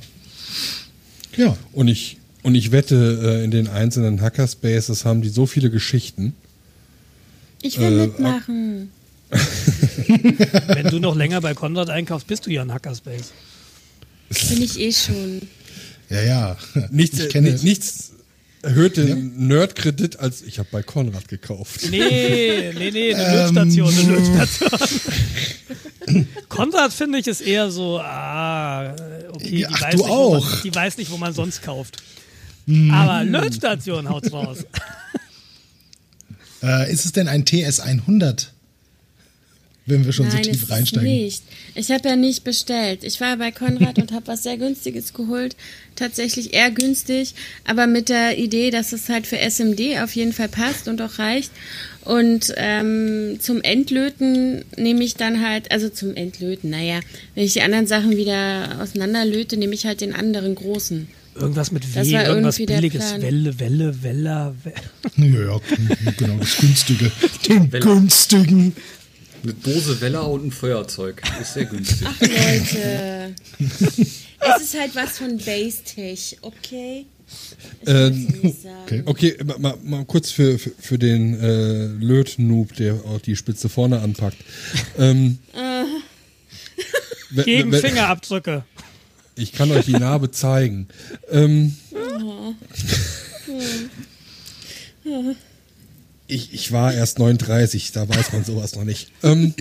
Ja, 1.36 1.56
Und 1.72 1.88
ich, 1.88 2.16
und 2.42 2.55
ich 2.55 2.72
wette, 2.72 3.20
äh, 3.40 3.44
in 3.44 3.51
den 3.51 3.68
einzelnen 3.68 4.20
Hackerspaces 4.20 5.05
haben 5.05 5.22
die 5.22 5.28
so 5.28 5.47
viele 5.47 5.70
Geschichten. 5.70 6.34
Ich 7.62 7.78
will 7.78 7.87
Äh, 7.99 8.07
mitmachen. 8.07 8.91
Wenn 10.69 10.87
du 10.89 10.99
noch 10.99 11.15
länger 11.15 11.41
bei 11.41 11.55
Konrad 11.55 11.91
einkaufst, 11.91 12.27
bist 12.27 12.47
du 12.47 12.51
ja 12.51 12.62
ein 12.62 12.73
Hackerspace. 12.73 13.32
Bin 14.49 14.62
ich 14.62 14.78
eh 14.78 14.93
schon. 14.93 15.43
ja, 16.09 16.23
ja. 16.23 16.57
Nichts, 16.91 17.19
ich 17.19 17.28
kenne 17.28 17.53
ni- 17.53 17.62
nichts 17.62 18.12
erhöht 18.62 18.97
den 18.99 19.47
Nerdkredit 19.49 20.19
als 20.20 20.43
ich 20.43 20.59
habe 20.59 20.69
bei 20.70 20.82
Konrad 20.82 21.28
gekauft. 21.28 21.89
Nee, 21.91 22.73
nee, 22.77 22.91
nee, 22.91 23.15
eine 23.15 23.24
Ähm, 23.49 23.55
Lötstation, 23.55 23.95
eine 23.95 24.16
Lötstation. 24.16 24.70
Konrad 26.49 26.93
finde 26.93 27.19
ich 27.20 27.27
ist 27.27 27.41
eher 27.41 27.70
so, 27.70 27.99
ah, 28.01 28.95
okay, 29.32 29.49
die, 29.49 29.66
Ach, 29.66 29.81
weiß 29.81 29.95
du 29.95 30.03
nicht, 30.03 30.09
man, 30.09 30.61
die 30.65 30.74
weiß 30.74 30.97
nicht, 30.99 31.11
wo 31.11 31.16
man 31.16 31.32
sonst 31.32 31.62
kauft. 31.62 32.03
Mhm. 32.66 32.91
Aber 32.91 33.24
Lötstation 33.24 34.09
haut's 34.09 34.32
raus. 34.32 34.59
Äh, 36.62 36.93
ist 36.93 37.05
es 37.05 37.12
denn 37.12 37.28
ein 37.28 37.45
TS100? 37.45 38.49
Wenn 39.87 40.05
wir 40.05 40.12
schon 40.12 40.28
Nein, 40.28 40.45
so 40.45 40.51
ist 40.51 40.51
tief 40.53 40.62
es 40.65 40.70
reinsteigen. 40.70 41.11
nicht. 41.11 41.43
Ich 41.74 41.91
habe 41.91 42.09
ja 42.09 42.15
nicht 42.15 42.45
bestellt. 42.45 43.03
Ich 43.03 43.20
war 43.20 43.37
bei 43.39 43.51
Konrad 43.51 43.99
und 43.99 44.12
habe 44.12 44.28
was 44.28 44.43
sehr 44.43 44.57
günstiges 44.57 45.15
geholt. 45.15 45.57
Tatsächlich 45.97 46.55
eher 46.55 46.70
günstig, 46.70 47.35
aber 47.65 47.87
mit 47.87 48.09
der 48.09 48.39
Idee, 48.39 48.70
dass 48.70 48.93
es 48.93 49.09
halt 49.09 49.27
für 49.27 49.39
SMD 49.39 50.01
auf 50.03 50.15
jeden 50.15 50.32
Fall 50.32 50.49
passt 50.49 50.87
und 50.87 51.03
auch 51.03 51.19
reicht. 51.19 51.51
Und 52.05 52.53
ähm, 52.57 53.39
zum 53.41 53.62
Endlöten 53.62 54.65
nehme 54.77 55.03
ich 55.03 55.16
dann 55.16 55.47
halt, 55.47 55.73
also 55.73 55.89
zum 55.89 56.15
Endlöten, 56.15 56.70
naja, 56.70 57.01
wenn 57.35 57.45
ich 57.45 57.55
die 57.55 57.62
anderen 57.62 57.87
Sachen 57.87 58.16
wieder 58.16 58.78
auseinanderlöte, 58.81 59.57
nehme 59.57 59.74
ich 59.74 59.87
halt 59.87 60.01
den 60.01 60.15
anderen 60.15 60.55
großen. 60.55 61.09
Irgendwas 61.35 61.70
mit 61.70 61.94
W, 61.94 62.12
irgendwas 62.12 62.57
Billiges. 62.57 63.15
Welle, 63.20 63.59
Welle, 63.59 64.02
Weller. 64.02 64.55
We 64.65 64.73
Ja, 65.16 65.52
ja, 65.55 65.61
genau, 66.16 66.36
das 66.39 66.57
Günstige. 66.59 67.11
Den 67.48 67.70
Welle. 67.73 67.85
Günstigen. 67.85 68.74
Eine 69.43 69.55
Dose 69.55 70.01
Weller 70.01 70.28
und 70.28 70.47
ein 70.47 70.51
Feuerzeug. 70.51 71.23
Ist 71.40 71.55
sehr 71.55 71.65
günstig. 71.65 72.07
Ach 72.07 72.20
Leute, 72.20 73.35
es 73.59 74.62
ist 74.62 74.78
halt 74.78 74.94
was 74.94 75.19
von 75.19 75.39
Base-Tech, 75.39 76.36
okay? 76.43 77.07
Ähm, 77.86 78.28
okay. 78.85 79.02
Okay, 79.07 79.36
mal, 79.59 79.77
mal, 79.85 80.05
kurz 80.05 80.31
für, 80.32 80.59
für, 80.59 80.73
für 80.78 80.98
den 80.98 81.39
äh, 81.40 81.86
Löt-Noob, 81.86 82.74
der 82.77 82.94
auch 82.94 83.20
die 83.20 83.36
Spitze 83.36 83.69
vorne 83.69 84.01
anpackt. 84.01 84.36
Ähm, 84.98 85.39
Gegen 87.44 87.70
wenn- 87.73 87.81
Fingerabdrücke. 87.81 88.65
Ich 89.40 89.52
kann 89.52 89.70
euch 89.72 89.86
die 89.86 89.92
Narbe 89.92 90.30
zeigen. 90.30 90.88
Ähm, 91.30 91.74
ich, 96.26 96.52
ich 96.52 96.72
war 96.72 96.92
erst 96.92 97.18
39, 97.18 97.92
da 97.92 98.06
weiß 98.06 98.32
man 98.32 98.44
sowas 98.44 98.76
noch 98.76 98.84
nicht. 98.84 99.10
Ähm, 99.22 99.54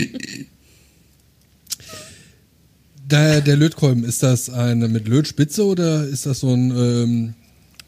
der, 3.06 3.40
der 3.40 3.56
Lötkolben, 3.56 4.04
ist 4.04 4.22
das 4.22 4.50
eine 4.50 4.90
mit 4.90 5.08
Lötspitze 5.08 5.66
oder 5.66 6.04
ist 6.06 6.26
das 6.26 6.42
so 6.42 6.54
ein 6.54 6.72
ähm, 6.72 7.34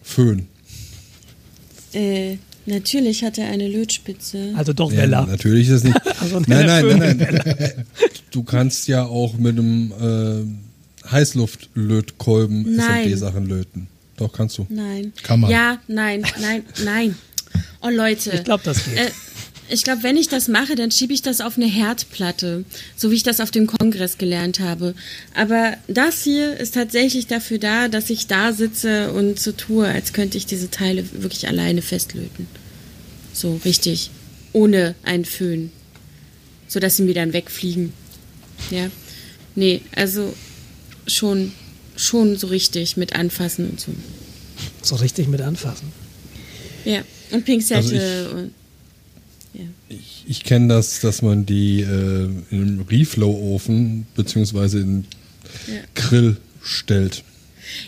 Föhn? 0.02 0.48
Äh, 1.92 2.38
natürlich 2.66 3.26
hat 3.26 3.38
er 3.38 3.50
eine 3.50 3.68
Lötspitze. 3.68 4.54
Also 4.56 4.72
doch 4.72 4.94
Ja, 4.94 5.00
Weller. 5.00 5.26
natürlich 5.26 5.68
ist 5.68 5.74
es 5.74 5.84
nicht. 5.84 6.00
Also 6.22 6.38
ein 6.38 6.46
nein, 6.48 6.68
nein, 6.68 6.98
nein, 7.18 7.18
nein. 7.18 7.86
Du 8.30 8.44
kannst 8.44 8.88
ja 8.88 9.04
auch 9.04 9.34
mit 9.34 9.58
einem 9.58 9.92
äh, 9.92 10.71
Heißluftlötkolben. 11.12 12.80
SMD-Sachen 12.80 13.48
löten. 13.48 13.88
Doch, 14.18 14.32
kannst 14.32 14.58
du. 14.58 14.68
Nein. 14.70 15.14
Kann 15.24 15.40
man. 15.40 15.52
Ja, 15.52 15.80
nein, 15.88 16.24
nein, 16.40 16.64
nein. 16.84 17.16
Oh 17.82 17.90
Leute. 17.90 18.32
Ich 18.32 18.44
glaube, 18.44 18.64
das 18.64 18.86
geht. 18.86 18.98
Äh, 18.98 19.12
ich 19.74 19.84
glaube, 19.84 20.04
wenn 20.04 20.18
ich 20.18 20.28
das 20.28 20.50
mache, 20.50 20.76
dann 20.76 20.92
schiebe 20.92 21.14
ich 21.14 21.22
das 21.22 21.40
auf 21.40 21.56
eine 21.56 21.66
Herdplatte, 21.66 22.66
so 22.98 23.10
wie 23.10 23.16
ich 23.16 23.24
das 23.24 23.40
auf 23.40 23.52
dem 23.52 23.68
Kongress 23.68 24.18
gelernt 24.18 24.60
habe. 24.60 24.94
Aber 25.34 25.78
das 25.88 26.24
hier 26.24 26.58
ist 26.58 26.74
tatsächlich 26.74 27.28
dafür 27.28 27.58
da, 27.58 27.88
dass 27.88 28.10
ich 28.10 28.28
da 28.28 28.52
sitze 28.52 29.14
und 29.14 29.40
so 29.40 29.54
tue, 29.54 29.88
als 29.88 30.12
könnte 30.12 30.38
ich 30.38 30.46
diese 30.46 30.70
Teile 30.70 31.06
wirklich 31.14 31.48
alleine 31.48 31.82
festlöten. 31.82 32.48
So 33.32 33.62
richtig, 33.64 34.12
ohne 34.52 34.94
einen 35.04 35.24
Föhn, 35.24 35.72
so 36.68 36.82
dass 36.82 36.98
sie 36.98 37.04
mir 37.04 37.16
dann 37.16 37.32
wegfliegen. 37.32 37.94
Ja, 38.72 38.88
nee, 39.56 39.82
also 39.96 40.34
schon, 41.08 41.52
schon 41.96 42.38
so 42.38 42.48
richtig 42.48 42.98
mit 42.98 43.14
anfassen 43.16 43.70
und 43.70 43.80
so. 43.80 43.92
so 44.82 44.96
richtig 44.96 45.28
mit 45.28 45.42
anfassen. 45.42 45.88
Ja, 46.86 47.02
und 47.32 47.46
Pinzette 47.46 47.76
Also 47.78 47.96
ich- 47.96 48.34
und 48.34 48.54
Ich, 49.90 50.24
ich 50.28 50.44
kenne 50.46 50.70
das, 50.74 51.02
dass 51.02 51.22
man 51.22 51.46
die 51.46 51.82
äh, 51.82 51.86
in 51.86 52.46
einen 52.52 52.86
Reflow-Ofen 52.90 54.06
beziehungsweise 54.16 54.80
in 54.80 55.06
Ja. 55.68 55.82
Grill 55.96 56.38
stellt. 56.64 57.24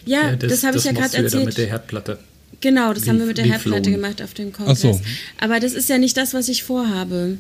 Ja, 0.06 0.36
das, 0.36 0.64
habe 0.64 0.78
ich 0.78 0.84
ja 0.84 0.92
gerade 0.92 1.10
du 1.10 1.16
dann 1.16 1.24
mit 1.24 1.32
der 1.34 1.46
erzählt. 1.48 1.70
Herdplatte. 1.70 2.20
Genau, 2.60 2.94
das 2.94 3.08
haben 3.08 3.20
wir 3.20 3.26
mit 3.26 3.38
der 3.38 3.46
Wie- 3.46 3.50
wie 3.50 3.54
Herdplatte 3.54 3.92
gemacht 3.92 4.22
auf 4.22 4.34
dem 4.34 4.52
Kongress. 4.52 4.82
So. 4.82 5.00
Aber 5.40 5.60
das 5.62 5.74
ist 5.74 5.88
ja 5.90 5.98
nicht 5.98 6.18
das, 6.18 6.34
was 6.34 6.50
ich 6.50 6.64
vorhabe. 6.64 7.38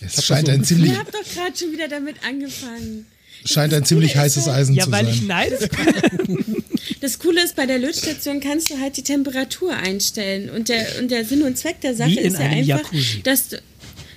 Es 0.00 0.24
scheint 0.24 0.48
ein 0.48 0.64
ziemlich, 0.64 0.92
Ihr 0.92 0.98
habt 0.98 1.14
doch 1.14 1.24
gerade 1.34 1.56
schon 1.56 1.72
wieder 1.72 1.88
damit 1.88 2.16
angefangen. 2.26 3.06
scheint 3.44 3.72
ein 3.74 3.84
ziemlich 3.84 4.16
heißes 4.16 4.48
Eisen 4.48 4.74
Ja, 4.74 4.84
zu 4.84 4.92
weil 4.92 5.04
sein. 5.04 5.14
ich 5.14 5.22
neidisch 5.22 5.68
bin. 6.26 6.62
Das 7.00 7.18
Coole 7.18 7.42
ist, 7.42 7.56
bei 7.56 7.66
der 7.66 7.78
Lötstation 7.78 8.40
kannst 8.40 8.70
du 8.70 8.78
halt 8.80 8.96
die 8.96 9.02
Temperatur 9.02 9.74
einstellen. 9.74 10.50
Und 10.50 10.68
der, 10.68 10.86
und 11.00 11.10
der 11.10 11.24
Sinn 11.24 11.42
und 11.42 11.56
Zweck 11.58 11.80
der 11.80 11.94
Sache 11.94 12.18
ist 12.18 12.38
ja 12.38 12.46
einfach, 12.46 12.66
Jacuzzi. 12.92 13.22
dass 13.22 13.48
du, 13.48 13.62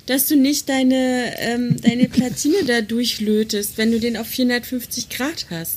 dass 0.06 0.26
du 0.28 0.36
nicht 0.36 0.68
deine, 0.70 1.34
ähm, 1.40 1.76
deine 1.82 2.08
Platine 2.10 2.64
da 2.66 2.82
durchlötest, 2.82 3.78
wenn 3.78 3.92
du 3.92 4.00
den 4.00 4.18
auf 4.18 4.28
450 4.28 5.10
Grad 5.10 5.46
hast. 5.50 5.76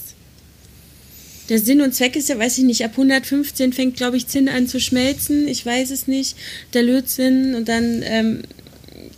Der 1.48 1.58
Sinn 1.58 1.80
und 1.82 1.94
Zweck 1.94 2.16
ist 2.16 2.28
ja, 2.28 2.38
weiß 2.38 2.56
ich 2.58 2.64
nicht, 2.64 2.84
ab 2.84 2.92
115 2.92 3.72
fängt, 3.72 3.96
glaube 3.96 4.16
ich, 4.16 4.26
Zinn 4.28 4.48
an 4.48 4.68
zu 4.68 4.80
schmelzen. 4.80 5.48
Ich 5.48 5.66
weiß 5.66 5.90
es 5.90 6.06
nicht. 6.06 6.36
Der 6.72 6.82
Lötzinn 6.82 7.54
und 7.54 7.68
dann 7.68 8.02
ähm, 8.04 8.42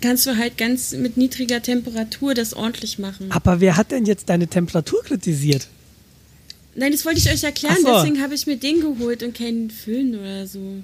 kannst 0.00 0.26
du 0.26 0.36
halt 0.36 0.56
ganz 0.58 0.92
mit 0.92 1.16
niedriger 1.16 1.62
Temperatur 1.62 2.34
das 2.34 2.54
ordentlich 2.54 2.98
machen. 2.98 3.30
Aber 3.30 3.60
wer 3.60 3.76
hat 3.76 3.90
denn 3.90 4.04
jetzt 4.06 4.28
deine 4.28 4.46
Temperatur 4.48 5.02
kritisiert? 5.04 5.68
Nein, 6.76 6.92
das 6.92 7.04
wollte 7.04 7.18
ich 7.20 7.30
euch 7.30 7.44
erklären, 7.44 7.76
so. 7.82 7.92
deswegen 7.94 8.20
habe 8.22 8.34
ich 8.34 8.46
mir 8.46 8.56
den 8.56 8.80
geholt 8.80 9.22
und 9.22 9.36
keinen 9.36 9.70
Föhn 9.70 10.14
oder 10.18 10.46
so. 10.46 10.82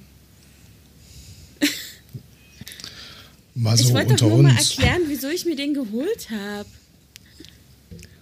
Mal 3.54 3.74
ich 3.74 3.86
so 3.88 3.92
wollte 3.94 4.12
unter 4.12 4.24
doch 4.26 4.34
nur 4.34 4.42
mal 4.44 4.52
uns. 4.56 4.70
erklären, 4.70 5.02
wieso 5.08 5.28
ich 5.28 5.44
mir 5.44 5.56
den 5.56 5.74
geholt 5.74 6.30
habe. 6.30 6.68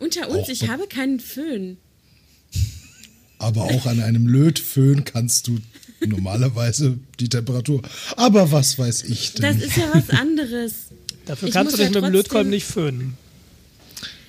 Unter 0.01 0.29
uns, 0.31 0.45
Auch 0.45 0.49
ich 0.49 0.61
be- 0.61 0.69
habe 0.69 0.87
keinen 0.87 1.21
Föhn. 1.21 1.77
Aber 3.39 3.63
auch 3.65 3.87
an 3.87 4.01
einem 4.01 4.27
Lötföhn 4.27 5.05
kannst 5.05 5.47
du 5.47 5.59
normalerweise 6.07 6.99
die 7.21 7.29
Temperatur. 7.29 7.83
Aber 8.17 8.51
was 8.53 8.79
weiß 8.79 9.05
ich 9.05 9.33
Das 9.35 9.57
denn? 9.57 9.61
ist 9.69 9.77
ja 9.77 9.91
was 9.93 10.11
anderes. 10.11 10.73
Dafür 11.27 11.49
Ich 11.49 11.55
kannst 11.55 11.73
du 11.73 11.77
dich 11.79 11.87
ja 11.87 12.01
mit 12.01 12.05
dem 12.05 12.13
Lötkolben 12.13 12.51
nicht 12.51 12.67
föhnen. 12.67 13.17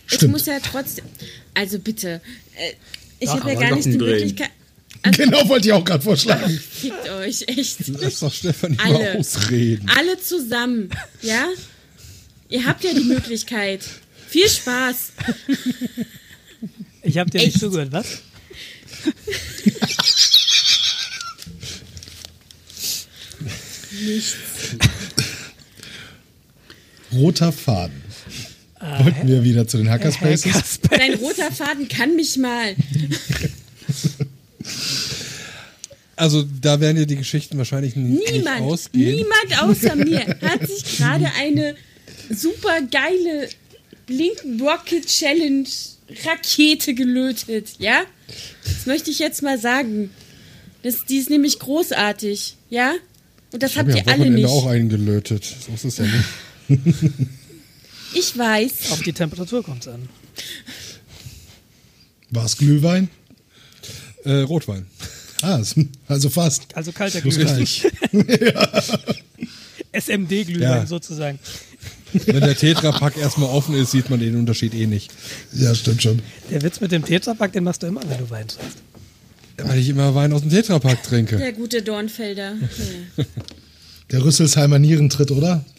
Ich 0.07 0.15
Stimmt. 0.15 0.31
muss 0.33 0.45
ja 0.47 0.59
trotzdem. 0.59 1.05
Also 1.53 1.79
bitte. 1.79 2.21
Äh, 2.55 2.73
ich 3.19 3.29
habe 3.29 3.53
ja 3.53 3.59
gar 3.59 3.75
nicht 3.75 3.85
die. 3.85 3.97
Möglichkeit. 3.97 4.49
Also, 5.01 5.23
Genau, 5.23 5.47
wollte 5.47 5.67
ich 5.69 5.73
auch 5.73 5.85
gerade 5.85 6.03
vorschlagen. 6.03 6.59
fickt 6.71 7.09
euch, 7.09 7.43
echt. 7.47 7.87
Lass 7.87 8.19
doch 8.19 8.33
Stefanie 8.33 8.77
Alle. 8.83 8.93
mal 9.13 9.15
ausreden. 9.17 9.89
Alle 9.97 10.19
zusammen, 10.19 10.89
ja? 11.21 11.47
Ihr 12.49 12.65
habt 12.65 12.83
ja 12.83 12.93
die 12.93 13.05
Möglichkeit. 13.05 13.81
Viel 14.27 14.49
Spaß. 14.49 15.13
Ich 17.03 17.17
habe 17.17 17.29
dir 17.29 17.37
nicht 17.37 17.51
Echt? 17.55 17.59
zugehört, 17.61 17.93
was? 17.93 18.07
Nichts. 24.05 24.35
Roter 27.13 27.51
Faden. 27.51 28.01
Wollten 29.03 29.27
wir 29.27 29.43
wieder 29.43 29.67
zu 29.67 29.77
den 29.77 29.89
Hackerspaces? 29.89 30.51
Kasper. 30.53 30.97
Dein 30.97 31.15
roter 31.15 31.51
Faden 31.51 31.87
kann 31.89 32.15
mich 32.15 32.37
mal. 32.37 32.75
Also 36.15 36.45
da 36.61 36.79
werden 36.79 36.97
dir 36.97 37.05
die 37.05 37.15
Geschichten 37.15 37.57
wahrscheinlich 37.57 37.95
n- 37.95 38.13
nicht 38.13 38.31
Niemand, 38.31 38.61
ausgehen. 38.61 39.15
niemand 39.15 39.61
außer 39.63 39.95
mir 39.95 40.19
hat 40.41 40.67
sich 40.67 40.97
gerade 40.97 41.29
eine 41.37 41.75
super 42.29 42.81
geile 42.91 43.49
Link 44.07 44.37
Rocket 44.61 45.05
Challenge 45.07 45.67
Rakete 46.25 46.93
gelötet, 46.93 47.75
ja? 47.79 48.01
Das 48.63 48.85
möchte 48.85 49.11
ich 49.11 49.19
jetzt 49.19 49.41
mal 49.43 49.57
sagen. 49.59 50.09
Das, 50.83 51.05
die 51.05 51.17
ist 51.17 51.29
nämlich 51.29 51.59
großartig, 51.59 52.55
ja? 52.69 52.93
Und 53.51 53.63
das 53.63 53.71
Ich 53.71 53.77
habt 53.77 53.89
ihr 53.89 53.95
ja 53.97 54.01
am 54.03 54.07
alle 54.09 54.19
Wochenende 54.19 54.41
nicht. 54.41 54.49
auch 54.49 54.65
eingelötet. 54.67 55.43
So 55.65 55.73
ist 55.73 55.85
es 55.85 55.97
ja 55.97 56.05
nicht. 56.05 56.89
Ich 58.11 58.35
weiß. 58.35 58.91
Auf 58.91 59.01
die 59.03 59.13
Temperatur 59.13 59.63
kommt 59.63 59.83
es 59.83 59.87
an. 59.93 60.09
War 62.31 62.45
es 62.45 62.57
Glühwein? 62.57 63.07
Äh, 64.25 64.41
Rotwein. 64.41 64.85
Ah, 65.41 65.61
also 66.09 66.29
fast. 66.29 66.75
Also 66.75 66.91
kalter 66.91 67.21
Glühwein. 67.21 67.55
gleich. 67.55 67.87
SMD-Glühwein 69.93 70.61
Ja. 70.81 70.85
sozusagen. 70.85 71.39
Wenn 72.11 72.41
der 72.41 72.57
Tetrapack 72.57 73.15
erstmal 73.15 73.49
offen 73.49 73.73
ist, 73.75 73.91
sieht 73.91 74.09
man 74.09 74.19
den 74.19 74.35
Unterschied 74.35 74.73
eh 74.73 74.85
nicht. 74.85 75.11
Ja, 75.53 75.73
stimmt 75.75 76.01
schon. 76.03 76.21
Der 76.49 76.61
Witz 76.61 76.81
mit 76.81 76.91
dem 76.91 77.05
Tetrapack, 77.05 77.53
den 77.53 77.63
machst 77.63 77.83
du 77.83 77.87
immer, 77.87 78.01
wenn 78.09 78.17
du 78.17 78.29
Wein 78.29 78.47
trinkst. 78.49 78.77
Weil 79.63 79.79
ich 79.79 79.89
immer 79.89 80.15
Wein 80.15 80.33
aus 80.33 80.41
dem 80.41 80.49
Tetrapack 80.49 81.03
trinke. 81.03 81.37
Der 81.37 81.53
gute 81.53 81.81
Dornfelder. 81.81 82.53
Ja. 83.17 83.25
Der 84.11 84.23
Rüsselsheimer 84.23 84.79
Nierentritt, 84.79 85.31
oder? 85.31 85.63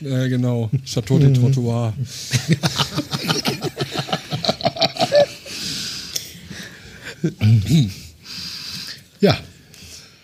Ja, 0.00 0.26
genau. 0.28 0.70
Chateau 0.86 1.18
de 1.18 1.30
Trottoir. 1.32 1.92
Ja. 9.20 9.38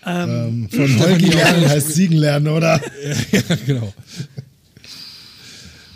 Ähm, 0.03 0.67
von 0.71 0.99
Holgi 0.99 1.27
lernen 1.27 1.69
heißt 1.69 1.91
Siegen 1.93 2.17
lernen, 2.17 2.47
oder? 2.47 2.81
ja, 3.31 3.41
genau. 3.67 3.93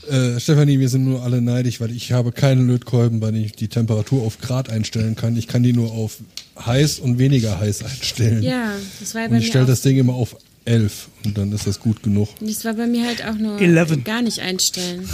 Äh, 0.10 0.40
Stefanie, 0.40 0.80
wir 0.80 0.90
sind 0.90 1.06
nur 1.06 1.24
alle 1.24 1.42
neidisch, 1.42 1.80
weil 1.80 1.92
ich 1.92 2.12
habe 2.12 2.32
keine 2.32 2.62
Lötkolben, 2.62 3.20
bei 3.20 3.32
denen 3.32 3.46
ich 3.46 3.54
die 3.54 3.70
Temperatur 3.70 4.24
auf 4.24 4.40
Grad 4.40 4.70
einstellen 4.70 5.16
kann. 5.16 5.38
Ich 5.38 5.48
kann 5.48 5.64
die 5.64 5.74
nur 5.74 5.92
auf 5.92 6.18
heiß 6.66 7.00
und 7.00 7.18
weniger 7.20 7.60
heiß 7.60 7.84
einstellen. 7.84 8.42
ja, 8.44 8.74
das 9.00 9.14
war 9.16 9.22
ja 9.22 9.28
und 9.28 9.32
bei 9.34 9.38
ich 9.38 9.44
mir 9.46 9.50
stelle 9.50 9.66
das 9.66 9.82
Ding 9.82 9.98
immer 9.98 10.14
auf 10.14 10.36
11 10.66 11.08
und 11.26 11.38
dann 11.38 11.52
ist 11.52 11.66
das 11.68 11.80
gut 11.80 12.04
genug. 12.04 12.30
Das 12.40 12.64
war 12.66 12.74
bei 12.74 12.88
mir 12.88 13.06
halt 13.06 13.24
auch 13.26 13.34
nur 13.36 13.60
11. 13.60 14.04
gar 14.04 14.22
nicht 14.22 14.40
einstellen. 14.40 15.08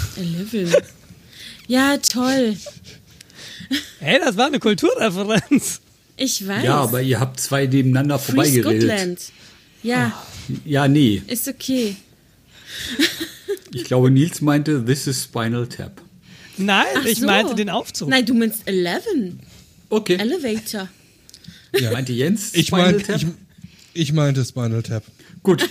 11. 0.51 0.75
Ja, 1.67 1.97
toll. 1.97 2.55
Hey, 3.99 4.19
das 4.23 4.37
war 4.37 4.47
eine 4.47 4.59
Kulturreferenz. 4.59 5.81
Ich 6.15 6.47
weiß. 6.47 6.63
Ja, 6.63 6.75
aber 6.75 7.01
ihr 7.01 7.19
habt 7.19 7.39
zwei 7.39 7.65
nebeneinander 7.65 8.17
Free 8.19 8.33
vorbeigeredet. 8.33 8.81
Scotland. 8.89 9.19
Ja, 9.83 10.23
Ja, 10.65 10.87
nee. 10.87 11.21
ist 11.27 11.47
okay. 11.47 11.95
Ich 13.73 13.83
glaube, 13.83 14.09
Nils 14.09 14.39
meinte, 14.41 14.83
this 14.85 15.07
is 15.07 15.23
Spinal 15.25 15.67
Tap. 15.67 16.01
Nein, 16.57 16.85
Ach 16.97 17.05
ich 17.05 17.19
so. 17.19 17.25
meinte 17.25 17.53
den 17.53 17.69
Aufzug. 17.69 18.07
Nein, 18.09 18.25
du 18.25 18.33
meinst 18.33 18.61
11. 18.65 19.03
Okay. 19.89 20.15
Elevator. 20.15 20.87
Ja. 21.79 21.91
Meinte 21.91 22.13
Jens 22.13 22.53
Ich, 22.53 22.67
Spinal 22.67 22.93
mein, 22.93 23.03
Tap? 23.03 23.15
ich, 23.21 23.27
ich 23.93 24.13
meinte 24.13 24.43
Spinal 24.45 24.83
Tap. 24.83 25.03
Gut. 25.43 25.61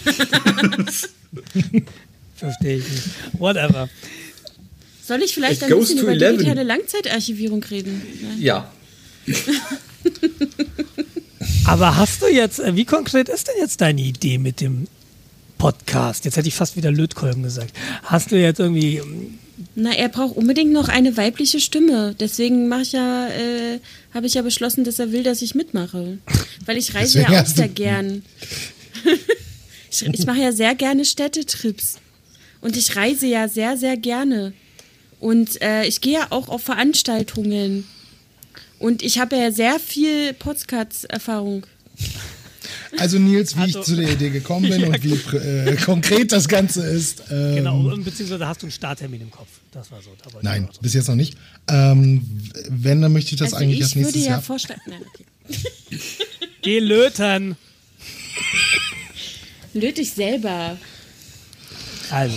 Verstehe 2.37 2.79
ich 2.79 2.89
nicht. 2.89 3.05
Whatever. 3.39 3.89
Soll 5.03 5.23
ich 5.23 5.35
vielleicht 5.35 5.63
It 5.63 5.73
ein 5.73 5.79
bisschen 5.79 5.99
über 5.99 6.13
11. 6.13 6.39
digitale 6.39 6.63
Langzeitarchivierung 6.65 7.63
reden? 7.65 8.03
Nein. 8.23 8.41
Ja. 8.41 8.73
Aber 11.65 11.97
hast 11.97 12.23
du 12.23 12.27
jetzt, 12.27 12.59
äh, 12.61 12.77
wie 12.77 12.85
konkret 12.85 13.29
ist 13.29 13.49
denn 13.49 13.55
jetzt 13.59 13.81
deine 13.81 14.01
Idee 14.01 14.39
mit 14.39 14.61
dem 14.61 14.87
Podcast? 15.59 16.25
Jetzt 16.25 16.37
hätte 16.37 16.49
ich 16.49 16.55
fast 16.55 16.77
wieder 16.77 16.91
Lötkolben 16.91 17.43
gesagt. 17.43 17.73
Hast 18.03 18.31
du 18.33 18.37
jetzt 18.37 18.61
irgendwie, 18.61 18.97
ähm, 18.99 19.39
Na, 19.75 19.93
er 19.93 20.09
braucht 20.09 20.37
unbedingt 20.37 20.73
noch 20.73 20.89
eine 20.89 21.17
weibliche 21.17 21.61
Stimme. 21.61 22.15
Deswegen 22.19 22.69
mache 22.69 22.83
ich 22.83 22.93
ja, 22.93 23.29
äh, 23.29 23.81
habe 24.13 24.27
ich 24.27 24.35
ja 24.35 24.43
beschlossen, 24.43 24.85
dass 24.85 24.99
er 24.99 25.13
will, 25.13 25.23
dass 25.23 25.41
ich 25.41 25.55
mitmache. 25.55 26.19
Weil 26.67 26.77
ich 26.77 26.95
reise 26.95 27.23
ja 27.23 27.41
auch 27.41 27.47
sehr 27.47 27.69
gern. 27.69 28.23
ich 29.91 30.03
ich 30.07 30.27
mache 30.27 30.41
ja 30.41 30.53
sehr 30.53 30.75
gerne 30.75 31.05
Städtetrips. 31.05 31.99
Und 32.61 32.77
ich 32.77 32.97
reise 32.97 33.27
ja 33.27 33.49
sehr, 33.49 33.77
sehr 33.77 33.97
gerne. 33.97 34.53
Und 35.21 35.61
äh, 35.63 35.87
ich 35.87 36.01
gehe 36.01 36.15
ja 36.15 36.27
auch 36.31 36.49
auf 36.49 36.63
Veranstaltungen. 36.63 37.87
Und 38.79 39.03
ich 39.03 39.19
habe 39.19 39.37
ja 39.37 39.51
sehr 39.51 39.79
viel 39.79 40.35
Podcast-Erfahrung. 40.35 41.67
Also 42.99 43.19
Nils, 43.19 43.57
wie 43.57 43.61
Also- 43.61 43.81
ich 43.81 43.85
zu 43.87 43.97
der 43.97 44.11
Idee 44.11 44.31
gekommen 44.31 44.69
bin 44.71 44.85
und 44.89 45.03
wie 45.05 45.37
äh, 45.37 45.77
konkret 45.77 46.33
das 46.33 46.49
Ganze 46.49 46.83
ist. 46.87 47.23
Ähm, 47.31 47.57
genau, 47.57 47.81
und 47.81 48.05
beziehungsweise 48.05 48.47
hast 48.47 48.63
du 48.63 48.67
einen 48.67 48.73
Starttermin 48.73 49.21
im 49.23 49.31
Kopf? 49.31 49.49
Das 49.73 49.91
war 49.91 50.01
so. 50.03 50.11
Da 50.23 50.31
ich 50.37 50.43
Nein, 50.43 50.69
bis 50.81 50.95
jetzt 50.95 51.09
noch 51.09 51.15
nicht. 51.15 51.37
Ähm, 51.69 52.25
wenn, 52.69 53.01
dann 53.03 53.13
möchte 53.13 53.33
ich 53.35 53.39
das 53.39 53.53
also 53.53 53.65
eigentlich 53.65 53.79
ich 53.79 53.83
erst 53.83 53.95
würde 53.97 54.05
nächstes 54.07 54.25
ja 54.25 54.31
Jahr. 54.33 54.43
vorschlagen. 54.43 54.81
Nein, 54.87 55.03
okay. 55.07 55.25
Geh 56.63 56.79
löten. 56.81 57.57
Löt 59.75 59.99
dich 59.99 60.13
selber. 60.13 60.77
Also, 62.11 62.37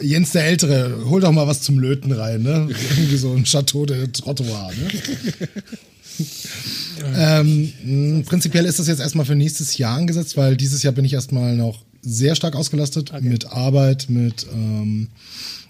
Jens 0.00 0.32
der 0.32 0.44
Ältere, 0.46 1.04
hol 1.08 1.20
doch 1.20 1.32
mal 1.32 1.46
was 1.46 1.62
zum 1.62 1.78
Löten 1.78 2.12
rein, 2.12 2.42
ne? 2.42 2.68
Irgendwie 2.68 3.16
so 3.16 3.32
ein 3.32 3.44
Chateau 3.44 3.86
de 3.86 4.08
Trottoir, 4.08 4.70
ne? 4.72 4.88
ähm, 7.16 8.24
prinzipiell 8.26 8.64
ist 8.64 8.78
das 8.78 8.88
jetzt 8.88 9.00
erstmal 9.00 9.26
für 9.26 9.34
nächstes 9.34 9.78
Jahr 9.78 9.96
angesetzt, 9.96 10.36
weil 10.36 10.56
dieses 10.56 10.82
Jahr 10.82 10.92
bin 10.92 11.04
ich 11.04 11.12
erstmal 11.12 11.56
noch 11.56 11.84
sehr 12.02 12.34
stark 12.34 12.56
ausgelastet 12.56 13.12
mit 13.20 13.46
Arbeit, 13.46 14.06
mit 14.08 14.46
ähm, 14.52 15.08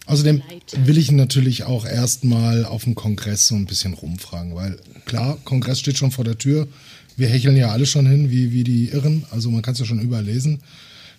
außerdem 0.07 0.43
will 0.85 0.99
ich 0.99 1.11
natürlich 1.11 1.65
auch 1.65 1.85
erstmal 1.85 2.65
auf 2.65 2.85
dem 2.85 2.95
Kongress 2.95 3.49
so 3.49 3.55
ein 3.55 3.67
bisschen 3.67 3.95
rumfragen, 3.95 4.55
weil 4.55 4.79
klar, 5.05 5.39
Kongress 5.45 5.79
steht 5.79 5.99
schon 5.99 6.11
vor 6.11 6.25
der 6.25 6.39
Tür. 6.39 6.69
Wir 7.17 7.29
hecheln 7.29 7.57
ja 7.57 7.71
alle 7.71 7.87
schon 7.87 8.07
hin, 8.07 8.31
wie, 8.31 8.53
wie 8.53 8.65
die 8.65 8.89
Irren. 8.89 9.25
Also 9.31 9.51
man 9.51 9.63
kann 9.63 9.75
es 9.75 9.81
ja 9.81 9.85
schon 9.85 10.01
überall 10.01 10.25
lesen. 10.25 10.61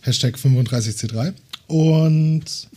Hashtag 0.01 0.35
35C3. 0.38 1.34
Und 1.68 2.68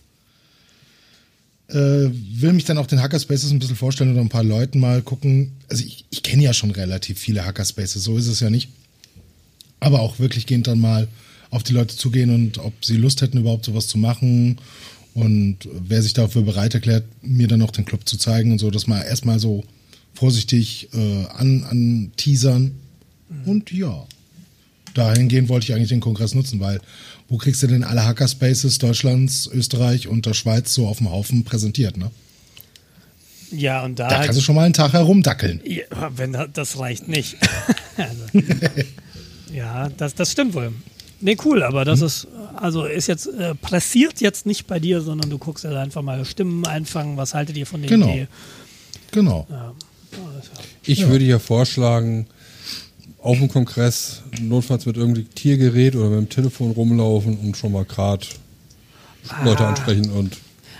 will 1.68 2.52
mich 2.52 2.64
dann 2.64 2.78
auch 2.78 2.86
den 2.86 3.02
Hackerspaces 3.02 3.50
ein 3.50 3.58
bisschen 3.58 3.76
vorstellen 3.76 4.12
oder 4.12 4.20
ein 4.20 4.28
paar 4.28 4.44
Leuten 4.44 4.78
mal 4.78 5.02
gucken. 5.02 5.52
Also 5.68 5.84
ich, 5.84 6.04
ich 6.10 6.22
kenne 6.22 6.44
ja 6.44 6.52
schon 6.52 6.70
relativ 6.70 7.18
viele 7.18 7.44
Hackerspaces, 7.44 8.04
so 8.04 8.16
ist 8.16 8.28
es 8.28 8.40
ja 8.40 8.50
nicht. 8.50 8.68
Aber 9.80 10.00
auch 10.00 10.18
wirklich 10.18 10.46
gehend 10.46 10.68
dann 10.68 10.80
mal 10.80 11.08
auf 11.50 11.62
die 11.62 11.72
Leute 11.72 11.96
zugehen 11.96 12.30
und 12.30 12.58
ob 12.58 12.84
sie 12.84 12.96
Lust 12.96 13.20
hätten, 13.20 13.38
überhaupt 13.38 13.64
sowas 13.64 13.88
zu 13.88 13.98
machen. 13.98 14.58
Und 15.14 15.68
wer 15.72 16.02
sich 16.02 16.12
dafür 16.12 16.42
bereit 16.42 16.74
erklärt, 16.74 17.04
mir 17.22 17.48
dann 17.48 17.62
auch 17.62 17.70
den 17.70 17.84
Club 17.84 18.08
zu 18.08 18.16
zeigen 18.16 18.52
und 18.52 18.58
so, 18.58 18.70
dass 18.70 18.86
man 18.86 19.02
erstmal 19.02 19.40
so 19.40 19.64
vorsichtig 20.14 20.88
äh, 20.92 21.24
an, 21.26 21.64
an 21.64 22.12
teasern. 22.16 22.72
Und 23.44 23.72
ja, 23.72 24.06
dahingehend 24.94 25.48
wollte 25.48 25.64
ich 25.64 25.74
eigentlich 25.74 25.88
den 25.88 26.00
Kongress 26.00 26.34
nutzen, 26.34 26.60
weil 26.60 26.80
wo 27.28 27.36
kriegst 27.38 27.62
du 27.62 27.66
denn 27.66 27.82
alle 27.84 28.04
Hackerspaces 28.04 28.78
Deutschlands, 28.78 29.48
Österreich 29.52 30.08
und 30.08 30.26
der 30.26 30.34
Schweiz 30.34 30.72
so 30.74 30.86
auf 30.86 30.98
dem 30.98 31.10
Haufen 31.10 31.44
präsentiert, 31.44 31.96
ne? 31.96 32.10
Ja, 33.52 33.84
und 33.84 33.98
da, 33.98 34.08
Da 34.08 34.16
halt, 34.18 34.26
kannst 34.26 34.40
du 34.40 34.44
schon 34.44 34.56
mal 34.56 34.64
einen 34.64 34.74
Tag 34.74 34.92
herumdackeln. 34.92 35.60
ja, 35.64 35.84
wenn 36.16 36.32
da- 36.32 36.46
das 36.48 36.78
reicht 36.78 37.06
nicht. 37.08 37.36
also, 37.96 38.22
ja, 39.52 39.88
das, 39.90 40.14
das 40.14 40.32
stimmt 40.32 40.54
wohl. 40.54 40.72
Nee, 41.20 41.36
cool, 41.44 41.62
aber 41.62 41.84
das 41.84 42.00
Hm? 42.00 42.06
ist, 42.06 42.26
also 42.56 42.84
ist 42.84 43.06
jetzt, 43.06 43.26
äh, 43.26 43.54
pressiert 43.54 44.20
jetzt 44.20 44.46
nicht 44.46 44.66
bei 44.66 44.78
dir, 44.80 45.00
sondern 45.00 45.30
du 45.30 45.38
guckst 45.38 45.64
ja 45.64 45.70
einfach 45.80 46.02
mal 46.02 46.24
Stimmen 46.24 46.66
einfangen, 46.66 47.16
was 47.16 47.34
haltet 47.34 47.56
ihr 47.56 47.66
von 47.66 47.80
der 47.82 47.88
Genau. 47.88 48.08
Idee? 48.08 48.26
Genau. 49.12 49.46
Ich 50.84 51.06
würde 51.08 51.24
ja 51.24 51.38
vorschlagen, 51.38 52.26
auf 53.26 53.38
dem 53.38 53.48
Kongress 53.48 54.22
notfalls 54.40 54.86
mit 54.86 54.96
irgendeinem 54.96 55.32
Tiergerät 55.34 55.96
oder 55.96 56.08
mit 56.10 56.18
dem 56.18 56.28
Telefon 56.28 56.70
rumlaufen 56.72 57.36
und 57.38 57.56
schon 57.56 57.72
mal 57.72 57.84
gerade 57.84 58.26
Leute 59.44 59.64
Ah. 59.64 59.70
ansprechen 59.70 60.10
und 60.10 60.36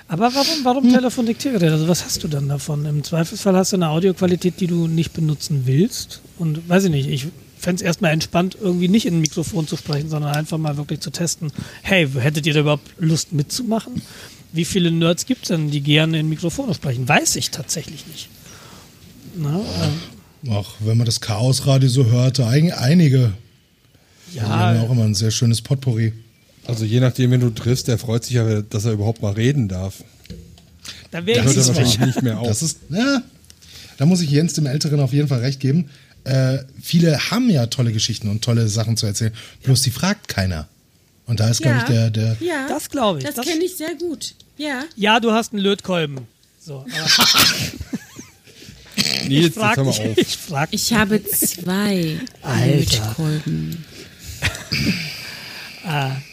Aber 0.09 0.33
warum, 0.33 0.47
Hm. 0.59 0.65
warum 0.65 0.89
Telefon 0.93 1.27
Diktiergerät? 1.27 1.73
Also 1.73 1.89
was 1.89 2.05
hast 2.05 2.23
du 2.23 2.29
dann 2.29 2.49
davon? 2.49 2.85
Im 2.87 3.03
Zweifelsfall 3.03 3.57
hast 3.57 3.73
du 3.73 3.77
eine 3.77 3.89
Audioqualität, 3.89 4.61
die 4.61 4.69
du 4.69 4.87
nicht 4.87 5.13
benutzen 5.13 5.63
willst. 5.65 6.21
Und 6.39 6.69
weiß 6.69 6.85
ich 6.85 6.91
nicht, 6.93 7.09
ich 7.09 7.27
fände 7.59 7.81
es 7.81 7.83
erstmal 7.83 8.13
entspannt, 8.13 8.57
irgendwie 8.61 8.87
nicht 8.87 9.05
in 9.07 9.15
ein 9.17 9.21
Mikrofon 9.21 9.67
zu 9.67 9.77
sprechen, 9.77 10.09
sondern 10.09 10.33
einfach 10.33 10.59
mal 10.59 10.77
wirklich 10.77 11.01
zu 11.01 11.11
testen. 11.11 11.51
Hey, 11.83 12.09
hättet 12.09 12.47
ihr 12.47 12.55
da 12.55 12.61
überhaupt 12.61 12.89
Lust 13.01 13.33
mitzumachen? 13.33 14.01
Wie 14.53 14.65
viele 14.65 14.93
Nerds 14.93 15.27
gibt 15.27 15.43
es 15.43 15.49
denn, 15.49 15.73
die 15.73 15.81
gerne 15.81 16.21
in 16.21 16.29
Mikrofone 16.29 16.73
sprechen? 16.75 17.09
Weiß 17.09 17.35
ich 17.35 17.51
tatsächlich 17.51 18.07
nicht. 18.07 18.29
Na, 19.35 19.57
ähm, 19.57 19.93
Ach, 20.51 20.75
wenn 20.81 20.97
man 20.97 21.07
das 21.07 21.21
Chaosradio 21.21 21.89
so 21.89 22.07
hörte, 22.07 22.47
ein, 22.47 22.73
einige. 22.73 23.33
Die 24.35 24.41
haben 24.41 24.51
ja 24.51 24.75
ja, 24.75 24.83
auch 24.83 24.91
immer 24.91 25.05
ein 25.05 25.15
sehr 25.15 25.31
schönes 25.31 25.63
Potpourri. 25.63 26.13
also 26.67 26.85
je 26.85 27.01
nachdem, 27.01 27.31
wen 27.31 27.41
du 27.41 27.51
triffst, 27.51 27.89
der 27.89 27.99
freut 27.99 28.25
sich 28.25 28.35
ja, 28.35 28.63
dass 28.63 28.85
er 28.85 28.93
überhaupt 28.93 29.23
mal 29.23 29.33
reden 29.33 29.69
darf. 29.69 30.03
da 31.11 31.25
wäre 31.27 31.45
hört 31.45 31.53
ich 31.57 31.59
er 31.63 31.67
wahrscheinlich 31.69 31.99
wahr. 32.01 32.07
nicht 32.07 32.23
mehr 32.23 32.39
auf. 32.41 32.49
Das 32.49 32.63
ist, 32.63 32.79
ja, 32.91 33.23
da 33.99 34.07
muss 34.07 34.21
ich 34.21 34.31
Jens 34.31 34.53
dem 34.55 34.67
Älteren 34.67 35.01
auf 35.01 35.13
jeden 35.13 35.29
Fall 35.29 35.41
recht 35.41 35.61
geben. 35.61 35.89
Äh, 36.25 36.59
viele 36.83 37.31
haben 37.31 37.49
ja 37.51 37.67
tolle 37.67 37.93
Geschichten 37.93 38.29
und 38.29 38.43
tolle 38.43 38.69
Sachen 38.69 38.97
zu 38.97 39.07
erzählen. 39.07 39.33
Bloß 39.63 39.83
die 39.83 39.91
fragt 39.91 40.27
keiner. 40.29 40.67
Und 41.27 41.41
da 41.41 41.49
ist, 41.49 41.63
glaube 41.63 41.79
ich, 41.79 41.85
der, 41.85 42.11
der, 42.11 42.37
ja, 42.41 42.67
Das 42.69 42.89
glaube 42.91 43.19
ich. 43.21 43.25
Das, 43.25 43.35
Das- 43.37 43.47
kenne 43.47 43.65
ich 43.65 43.77
sehr 43.77 43.95
gut. 43.95 44.35
Ja. 44.59 44.85
Ja, 44.97 45.21
du 45.21 45.33
hast 45.33 45.53
einen 45.53 45.63
Lötkolben. 45.63 46.21
So, 46.61 46.79
aber 46.81 46.87
Nils, 49.29 49.49
ich 49.49 49.55
frag 49.55 49.77
jetzt 49.77 49.77
hör 49.77 49.85
mal 49.85 49.91
auf. 49.91 50.01
ich 50.19 50.37
frag 50.37 50.69
Ich 50.73 50.93
habe 50.93 51.23
zwei 51.25 52.19
Alter. 52.43 52.77
Lötkolben. 52.77 53.85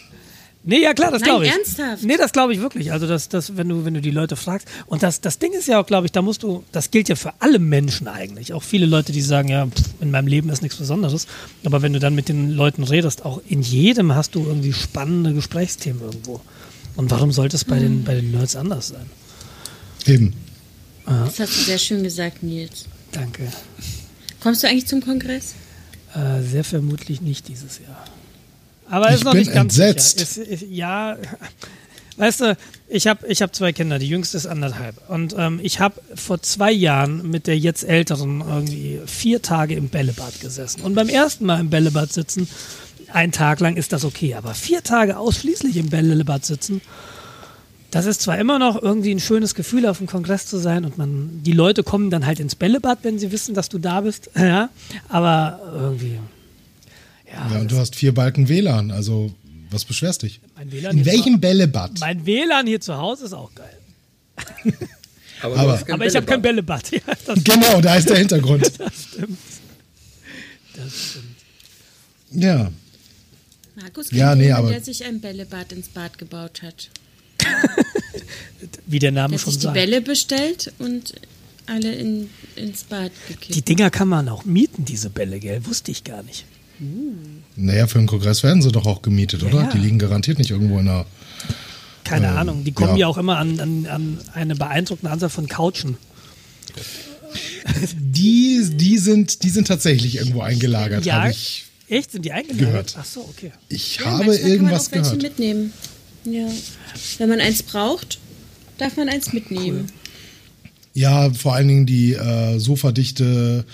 Nee, 0.65 0.81
ja 0.81 0.93
klar, 0.93 1.11
das 1.11 1.21
glaube 1.21 1.45
ich. 1.45 1.51
ernsthaft? 1.51 2.03
Nee, 2.03 2.15
das 2.15 2.31
glaube 2.31 2.53
ich 2.53 2.61
wirklich. 2.61 2.93
Also 2.93 3.05
das, 3.05 3.27
das, 3.27 3.57
wenn 3.57 3.67
du, 3.67 3.83
wenn 3.83 3.93
du 3.93 3.99
die 4.01 4.11
Leute 4.11 4.37
fragst. 4.37 4.65
Und 4.85 5.03
das, 5.03 5.19
das 5.19 5.37
Ding 5.37 5.51
ist 5.51 5.67
ja 5.67 5.77
auch, 5.77 5.85
glaube 5.85 6.05
ich, 6.05 6.13
da 6.13 6.21
musst 6.21 6.41
du, 6.41 6.63
das 6.71 6.89
gilt 6.89 7.09
ja 7.09 7.15
für 7.15 7.33
alle 7.39 7.59
Menschen 7.59 8.07
eigentlich. 8.07 8.53
Auch 8.53 8.63
viele 8.63 8.85
Leute, 8.85 9.11
die 9.11 9.21
sagen, 9.21 9.49
ja, 9.49 9.67
pff, 9.67 9.83
in 9.99 10.09
meinem 10.09 10.27
Leben 10.27 10.47
ist 10.49 10.61
nichts 10.61 10.77
Besonderes. 10.77 11.27
Aber 11.65 11.81
wenn 11.81 11.91
du 11.91 11.99
dann 11.99 12.15
mit 12.15 12.29
den 12.29 12.51
Leuten 12.51 12.83
redest, 12.83 13.25
auch 13.25 13.41
in 13.45 13.61
jedem 13.61 14.15
hast 14.15 14.35
du 14.35 14.45
irgendwie 14.45 14.71
spannende 14.71 15.33
Gesprächsthemen 15.33 16.01
irgendwo. 16.01 16.39
Und 16.95 17.11
warum 17.11 17.33
sollte 17.33 17.57
es 17.57 17.65
bei, 17.65 17.79
den, 17.79 18.05
bei 18.05 18.15
den 18.15 18.31
Nerds 18.31 18.55
anders 18.55 18.87
sein? 18.87 19.05
eben. 20.07 20.33
Das 21.05 21.39
hast 21.39 21.57
du 21.57 21.63
sehr 21.63 21.77
schön 21.77 22.03
gesagt, 22.03 22.43
Nils. 22.43 22.85
Danke. 23.11 23.51
Kommst 24.41 24.63
du 24.63 24.67
eigentlich 24.67 24.87
zum 24.87 25.01
Kongress? 25.01 25.53
Äh, 26.15 26.41
sehr 26.41 26.63
vermutlich 26.63 27.21
nicht 27.21 27.47
dieses 27.47 27.79
Jahr. 27.79 28.03
Aber 28.89 29.09
Ich 29.09 29.15
ist 29.15 29.23
noch 29.23 29.31
bin 29.31 29.41
nicht 29.41 29.53
ganz 29.53 29.77
entsetzt. 29.77 30.19
sicher. 30.19 30.47
Ist, 30.47 30.61
ist, 30.63 30.69
ja, 30.69 31.17
weißt 32.17 32.41
du, 32.41 32.57
ich 32.87 33.07
habe 33.07 33.25
ich 33.27 33.41
hab 33.41 33.55
zwei 33.55 33.73
Kinder, 33.73 33.97
die 33.99 34.07
jüngste 34.07 34.37
ist 34.37 34.45
anderthalb. 34.45 35.09
Und 35.09 35.35
ähm, 35.37 35.59
ich 35.63 35.79
habe 35.79 36.01
vor 36.15 36.41
zwei 36.41 36.71
Jahren 36.71 37.29
mit 37.29 37.47
der 37.47 37.57
jetzt 37.57 37.83
älteren 37.83 38.41
irgendwie 38.41 39.01
vier 39.05 39.41
Tage 39.41 39.75
im 39.75 39.89
Bällebad 39.89 40.39
gesessen. 40.41 40.81
Und 40.81 40.93
beim 40.95 41.09
ersten 41.09 41.45
Mal 41.45 41.59
im 41.59 41.69
Bällebad 41.69 42.13
sitzen, 42.13 42.47
ein 43.11 43.31
Tag 43.31 43.59
lang 43.59 43.75
ist 43.77 43.93
das 43.93 44.05
okay. 44.05 44.35
Aber 44.35 44.53
vier 44.53 44.83
Tage 44.83 45.17
ausschließlich 45.17 45.77
im 45.77 45.89
Bällebad 45.89 46.45
sitzen, 46.45 46.81
das 47.93 48.05
ist 48.05 48.21
zwar 48.21 48.37
immer 48.39 48.57
noch 48.59 48.81
irgendwie 48.81 49.11
ein 49.11 49.19
schönes 49.19 49.53
Gefühl, 49.55 49.85
auf 49.85 49.99
dem 49.99 50.07
Kongress 50.07 50.47
zu 50.47 50.57
sein 50.57 50.83
und 50.85 50.97
man, 50.97 51.41
die 51.43 51.51
Leute 51.51 51.83
kommen 51.83 52.09
dann 52.09 52.25
halt 52.25 52.39
ins 52.39 52.55
Bällebad, 52.55 52.99
wenn 53.03 53.19
sie 53.19 53.31
wissen, 53.31 53.53
dass 53.53 53.69
du 53.69 53.77
da 53.77 54.01
bist, 54.01 54.29
ja, 54.35 54.69
aber 55.09 55.59
irgendwie, 55.73 56.19
ja, 57.27 57.49
Ja, 57.51 57.59
und 57.59 57.71
du 57.71 57.77
hast 57.77 57.95
vier 57.95 58.13
Balken 58.13 58.47
WLAN, 58.49 58.91
also 58.91 59.31
was 59.69 59.85
beschwerst 59.85 60.21
dich? 60.23 60.39
mein 60.55 60.71
WLAN, 60.71 60.97
In 60.97 61.05
welchem 61.05 61.39
Bällebad? 61.39 61.99
mein 61.99 62.25
WLAN 62.25 62.67
hier 62.67 62.81
zu 62.81 62.97
Hause 62.97 63.25
ist 63.25 63.33
auch 63.33 63.51
geil. 63.55 63.77
Aber, 65.41 65.57
Aber- 65.57 65.83
Aber 65.91 66.05
ich 66.05 66.15
habe 66.15 66.25
kein 66.25 66.41
Bällebad. 66.41 66.89
Ja, 66.91 66.99
das, 67.25 67.43
Genau, 67.43 67.81
da 67.81 67.95
ist 67.95 68.09
der 68.09 68.17
Hintergrund. 68.17 68.63
das 68.79 68.93
stimmt. 69.03 69.37
Das 70.75 70.93
stimmt. 70.93 71.25
Ja, 72.31 72.71
Markus 73.75 74.09
Ja, 74.11 74.29
kennt 74.29 74.37
nee, 74.39 74.45
jemanden, 74.45 74.65
aber- 74.67 74.73
der 74.73 74.81
sich 74.83 75.03
ein 75.03 75.19
Bällebad 75.19 75.71
ins 75.73 75.89
Bad 75.89 76.17
gebaut 76.17 76.61
hat. 76.63 76.89
Wie 78.85 78.99
der 78.99 79.11
Name 79.11 79.37
schon 79.39 79.51
sich 79.51 79.59
die 79.59 79.63
sagt. 79.65 79.73
Bälle 79.75 80.01
bestellt 80.01 80.73
und 80.79 81.13
alle 81.65 81.93
in, 81.95 82.29
ins 82.55 82.83
Bad 82.83 83.11
gekippt. 83.27 83.55
Die 83.55 83.61
Dinger 83.61 83.89
kann 83.89 84.07
man 84.07 84.27
auch 84.29 84.45
mieten, 84.45 84.85
diese 84.85 85.09
Bälle, 85.09 85.39
gell? 85.39 85.65
Wusste 85.65 85.91
ich 85.91 86.03
gar 86.03 86.23
nicht. 86.23 86.45
naja, 87.55 87.87
für 87.87 87.99
den 87.99 88.07
Kongress 88.07 88.43
werden 88.43 88.61
sie 88.61 88.71
doch 88.71 88.85
auch 88.85 89.01
gemietet, 89.01 89.43
oder? 89.43 89.61
ja. 89.63 89.69
Die 89.71 89.77
liegen 89.77 89.99
garantiert 89.99 90.37
nicht 90.37 90.51
irgendwo 90.51 90.79
in 90.79 90.89
einer. 90.89 91.05
Keine 92.03 92.27
Ähm, 92.27 92.37
Ahnung. 92.37 92.63
Die 92.65 92.73
kommen 92.73 92.91
ja. 92.97 93.01
ja, 93.01 93.07
auch 93.07 93.17
immer 93.17 93.37
an, 93.37 93.59
an, 93.61 93.85
an 93.87 94.17
eine 94.33 94.55
beeindruckende 94.55 95.09
Anzahl 95.11 95.29
von 95.29 95.47
Couchen. 95.47 95.97
Die, 97.97 98.61
die, 98.73 98.97
sind, 98.97 99.43
die 99.43 99.49
sind 99.49 99.67
tatsächlich 99.67 100.17
irgendwo 100.17 100.41
eingelagert, 100.41 101.05
Ja, 101.05 101.21
habe 101.21 101.31
ich. 101.31 101.65
echt? 101.87 102.11
Sind 102.11 102.25
die 102.25 102.31
eingeladen? 102.33 102.59
gehört. 102.65 102.95
Ach 102.99 103.05
so, 103.05 103.21
okay. 103.21 103.51
Ich 103.69 103.97
Ja, 103.99 104.05
habe 104.05 104.35
irgendwas 104.35 104.91
kann 104.91 104.99
man 105.01 105.07
auch 105.07 105.11
welche 105.13 105.17
gehört. 105.17 105.21
mitnehmen. 105.39 105.73
Ja. 106.25 106.47
Wenn 107.17 107.29
man 107.29 107.39
eins 107.41 107.63
braucht, 107.63 108.19
darf 108.77 108.95
man 108.97 109.09
eins 109.09 109.33
mitnehmen. 109.33 109.91
Ja, 110.93 111.31
vor 111.33 111.55
allen 111.55 111.67
Dingen 111.67 111.85
die 111.85 112.13
äh, 112.13 112.59
Sofadichte 112.59 113.65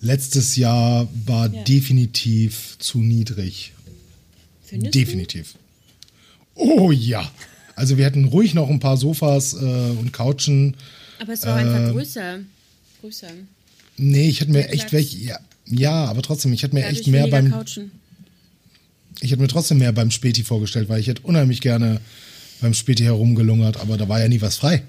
letztes 0.00 0.56
Jahr 0.56 1.08
war 1.24 1.52
Ja. 1.52 1.62
definitiv 1.64 2.76
zu 2.78 2.98
niedrig. 2.98 3.72
Findest 4.64 4.94
du? 4.94 4.98
definitiv. 4.98 5.54
Oh 6.54 6.90
ja. 6.90 7.30
Also 7.76 7.96
wir 7.98 8.04
hätten 8.04 8.24
ruhig 8.26 8.54
noch 8.54 8.68
ein 8.70 8.80
paar 8.80 8.96
Sofas 8.96 9.54
äh, 9.54 9.56
und 9.56 10.12
Couchen. 10.12 10.76
Aber 11.18 11.32
es 11.32 11.44
war 11.46 11.60
Ähm. 11.60 11.68
einfach 11.68 11.92
größer. 11.92 12.38
Größer. 13.00 13.28
Nee, 13.96 14.28
ich 14.28 14.40
hätte 14.40 14.52
mir 14.52 14.68
echt 14.68 14.92
welche. 14.92 15.16
Ja, 15.18 15.38
ja, 15.66 16.04
aber 16.04 16.22
trotzdem, 16.22 16.52
ich 16.52 16.62
hätte 16.62 16.74
mir 16.74 16.82
Dadurch 16.82 16.98
echt 17.00 17.08
mehr 17.08 17.26
beim. 17.28 17.50
Couchen. 17.50 17.90
Ich 19.20 19.30
hätte 19.30 19.40
mir 19.42 19.48
trotzdem 19.48 19.78
mehr 19.78 19.92
beim 19.92 20.10
Späti 20.10 20.42
vorgestellt, 20.44 20.88
weil 20.88 21.00
ich 21.00 21.06
hätte 21.08 21.22
unheimlich 21.22 21.60
gerne 21.60 22.00
beim 22.60 22.74
Späti 22.74 23.02
herumgelungert, 23.04 23.78
aber 23.78 23.96
da 23.96 24.08
war 24.08 24.20
ja 24.20 24.28
nie 24.28 24.40
was 24.40 24.56
frei. 24.56 24.82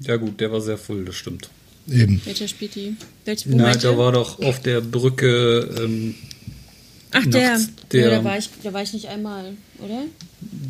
Ja 0.00 0.16
gut, 0.16 0.40
der 0.40 0.50
war 0.52 0.60
sehr 0.60 0.78
voll, 0.78 1.04
das 1.04 1.16
stimmt. 1.16 1.48
Eben. 1.90 2.20
Welcher 2.24 2.48
Späti? 2.48 2.94
Welche 3.24 3.52
wo 3.52 3.56
Nein, 3.56 3.78
da 3.80 3.96
war 3.98 4.12
doch 4.12 4.40
auf 4.40 4.60
der 4.62 4.80
Brücke, 4.80 5.68
ähm, 5.78 6.14
Ach, 7.10 7.24
der. 7.26 7.50
nachts 7.52 7.66
ja, 7.66 8.00
der- 8.00 8.10
da, 8.10 8.24
war 8.24 8.38
ich, 8.38 8.48
da 8.62 8.72
war 8.72 8.82
ich 8.82 8.92
nicht 8.92 9.06
einmal, 9.08 9.52
oder? 9.80 10.04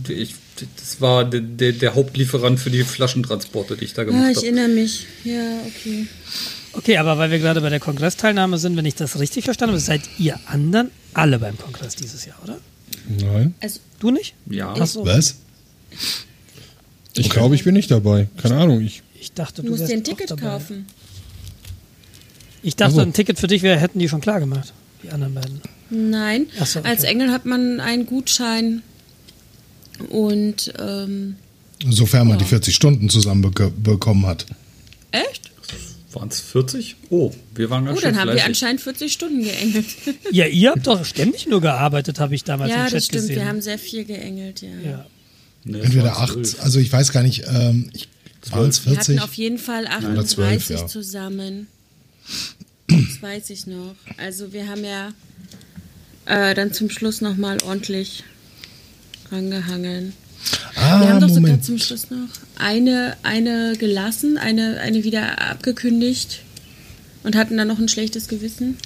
ich, 0.09 0.35
das 0.77 1.01
war 1.01 1.25
der, 1.25 1.41
der, 1.41 1.73
der 1.73 1.95
Hauptlieferant 1.95 2.59
für 2.61 2.71
die 2.71 2.83
Flaschentransporte, 2.85 3.77
die 3.77 3.85
ich 3.85 3.95
da 3.95 4.03
Ah, 4.03 4.05
gemacht 4.07 4.31
ich 4.33 4.37
habe. 4.39 4.47
erinnere 4.47 4.69
mich. 4.69 5.07
Ja, 5.25 5.59
okay. 5.67 6.07
Okay, 6.73 6.97
aber 6.99 7.17
weil 7.19 7.31
wir 7.31 7.39
gerade 7.39 7.61
bei 7.61 7.71
der 7.71 7.81
Kongressteilnahme 7.81 8.59
sind, 8.59 8.77
wenn 8.77 8.85
ich 8.85 8.97
das 8.97 9.19
richtig 9.19 9.45
verstanden 9.45 9.75
habe, 9.75 9.81
seid 9.81 10.03
ihr 10.19 10.39
anderen 10.47 10.91
alle 11.13 11.39
beim 11.39 11.57
Kongress 11.57 11.95
dieses 11.97 12.25
Jahr, 12.27 12.37
oder? 12.43 12.59
Nein. 13.21 13.55
Also, 13.61 13.81
Du 14.01 14.11
nicht? 14.11 14.35
Ja, 14.47 14.75
Ach 14.79 14.87
so. 14.87 15.05
Was? 15.07 15.37
Ich 17.17 17.31
glaube, 17.31 17.55
ich 17.55 17.65
bin 17.65 17.75
nicht 17.75 17.91
dabei. 17.91 18.29
Keine 18.37 18.57
Ahnung. 18.57 18.81
Ich, 18.81 19.03
Ich 19.21 19.33
dachte, 19.33 19.63
du 19.63 19.69
du 19.69 19.77
musst 19.77 19.89
dir 19.89 19.95
ein 19.95 20.05
Ticket 20.05 20.31
dabei. 20.31 20.43
kaufen. 20.43 20.87
Ich 22.63 22.77
dachte, 22.77 22.93
Ach 22.93 22.97
so. 22.97 23.03
ein 23.03 23.13
Ticket 23.13 23.39
für 23.39 23.47
dich 23.47 23.63
wär, 23.63 23.79
hätten 23.79 23.99
die 23.99 24.09
schon 24.09 24.21
klar 24.21 24.41
gemacht, 24.41 24.73
die 25.03 25.11
anderen 25.11 25.35
beiden. 25.35 25.61
Nein. 25.91 26.47
So, 26.65 26.81
okay. 26.81 26.89
Als 26.89 27.05
Engel 27.05 27.31
hat 27.31 27.45
man 27.47 27.79
einen 27.81 28.07
Gutschein 28.07 28.83
und 30.11 30.73
ähm, 30.79 31.37
Sofern 31.89 32.29
man 32.29 32.39
die 32.39 32.45
40 32.47 32.75
Stunden 32.75 33.09
zusammenbekommen 33.11 34.27
hat. 34.27 34.47
Echt? 35.13 35.51
Waren 36.15 36.29
es 36.29 36.41
40? 36.41 36.97
Oh, 37.11 37.33
wir 37.55 37.71
waren 37.71 37.85
ganz 37.85 37.99
Oh, 37.99 38.01
schön 38.01 38.11
dann 38.13 38.21
haben 38.21 38.29
wir 38.29 38.33
fleißig. 38.35 38.49
anscheinend 38.49 38.81
40 38.81 39.13
Stunden 39.13 39.43
geengelt. 39.43 39.87
Ja, 40.31 40.47
ihr 40.47 40.71
habt 40.71 40.87
doch 40.87 41.05
ständig 41.05 41.47
nur 41.47 41.61
gearbeitet, 41.61 42.21
habe 42.21 42.35
ich 42.35 42.45
damals 42.45 42.71
ja, 42.71 42.77
im 42.77 42.85
Chat 42.85 42.95
das 42.95 43.05
stimmt. 43.07 43.23
gesehen. 43.23 43.37
Wir 43.37 43.47
haben 43.47 43.61
sehr 43.63 43.79
viel 43.79 44.05
geengelt, 44.05 44.63
ja. 44.63 44.69
ja. 44.85 45.07
Nee, 45.65 45.81
Entweder 45.81 46.19
acht, 46.19 46.37
also 46.61 46.79
ich 46.79 46.93
weiß 46.93 47.11
gar 47.13 47.23
nicht, 47.23 47.45
ähm, 47.49 47.91
ich, 47.95 48.09
waren 48.51 48.69
es 48.69 48.85
Wir 48.85 48.93
40? 48.95 49.17
hatten 49.17 49.25
auf 49.29 49.35
jeden 49.35 49.59
Fall 49.59 49.85
Oder 49.85 50.25
12, 50.27 50.63
38 50.63 50.81
ja. 50.81 50.87
zusammen. 50.87 51.67
Das 52.89 53.23
weiß 53.23 53.51
ich 53.51 53.67
noch. 53.67 53.95
Also 54.19 54.53
wir 54.53 54.69
haben 54.69 54.85
ja 54.85 55.13
äh, 56.27 56.55
dann 56.55 56.73
zum 56.73 56.91
Schluss 56.91 57.21
nochmal 57.23 57.59
ordentlich 57.63 58.25
rangehangen. 59.33 60.13
Ah, 60.77 61.01
wir 61.01 61.09
haben 61.09 61.21
doch 61.21 61.29
sogar 61.29 61.43
Moment. 61.43 61.65
zum 61.65 61.79
Schluss 61.79 62.11
noch 62.11 62.29
eine, 62.59 63.17
eine 63.23 63.77
gelassen, 63.77 64.39
eine, 64.39 64.81
eine 64.81 65.05
wieder 65.05 65.41
abgekündigt 65.41 66.41
und 67.23 67.37
hatten 67.37 67.57
dann 67.57 67.69
noch 67.69 67.79
ein 67.79 67.89
schlechtes 67.89 68.29
Gewissen. 68.29 68.77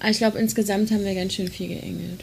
Aber 0.00 0.10
ich 0.10 0.18
glaube, 0.18 0.38
insgesamt 0.38 0.90
haben 0.90 1.04
wir 1.04 1.14
ganz 1.14 1.34
schön 1.34 1.48
viel 1.48 1.68
geengelt. 1.68 2.20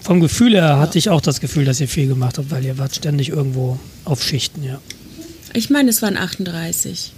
Vom 0.00 0.20
Gefühl 0.20 0.54
her 0.54 0.78
hatte 0.78 0.98
ich 0.98 1.10
auch 1.10 1.20
das 1.20 1.40
Gefühl, 1.40 1.64
dass 1.64 1.80
ihr 1.80 1.88
viel 1.88 2.06
gemacht 2.06 2.38
habt, 2.38 2.50
weil 2.50 2.64
ihr 2.64 2.78
wart 2.78 2.94
ständig 2.94 3.28
irgendwo 3.28 3.78
auf 4.04 4.22
Schichten, 4.22 4.62
ja. 4.62 4.80
Ich 5.52 5.70
meine, 5.70 5.90
es 5.90 6.02
waren 6.02 6.16
38. 6.16 7.12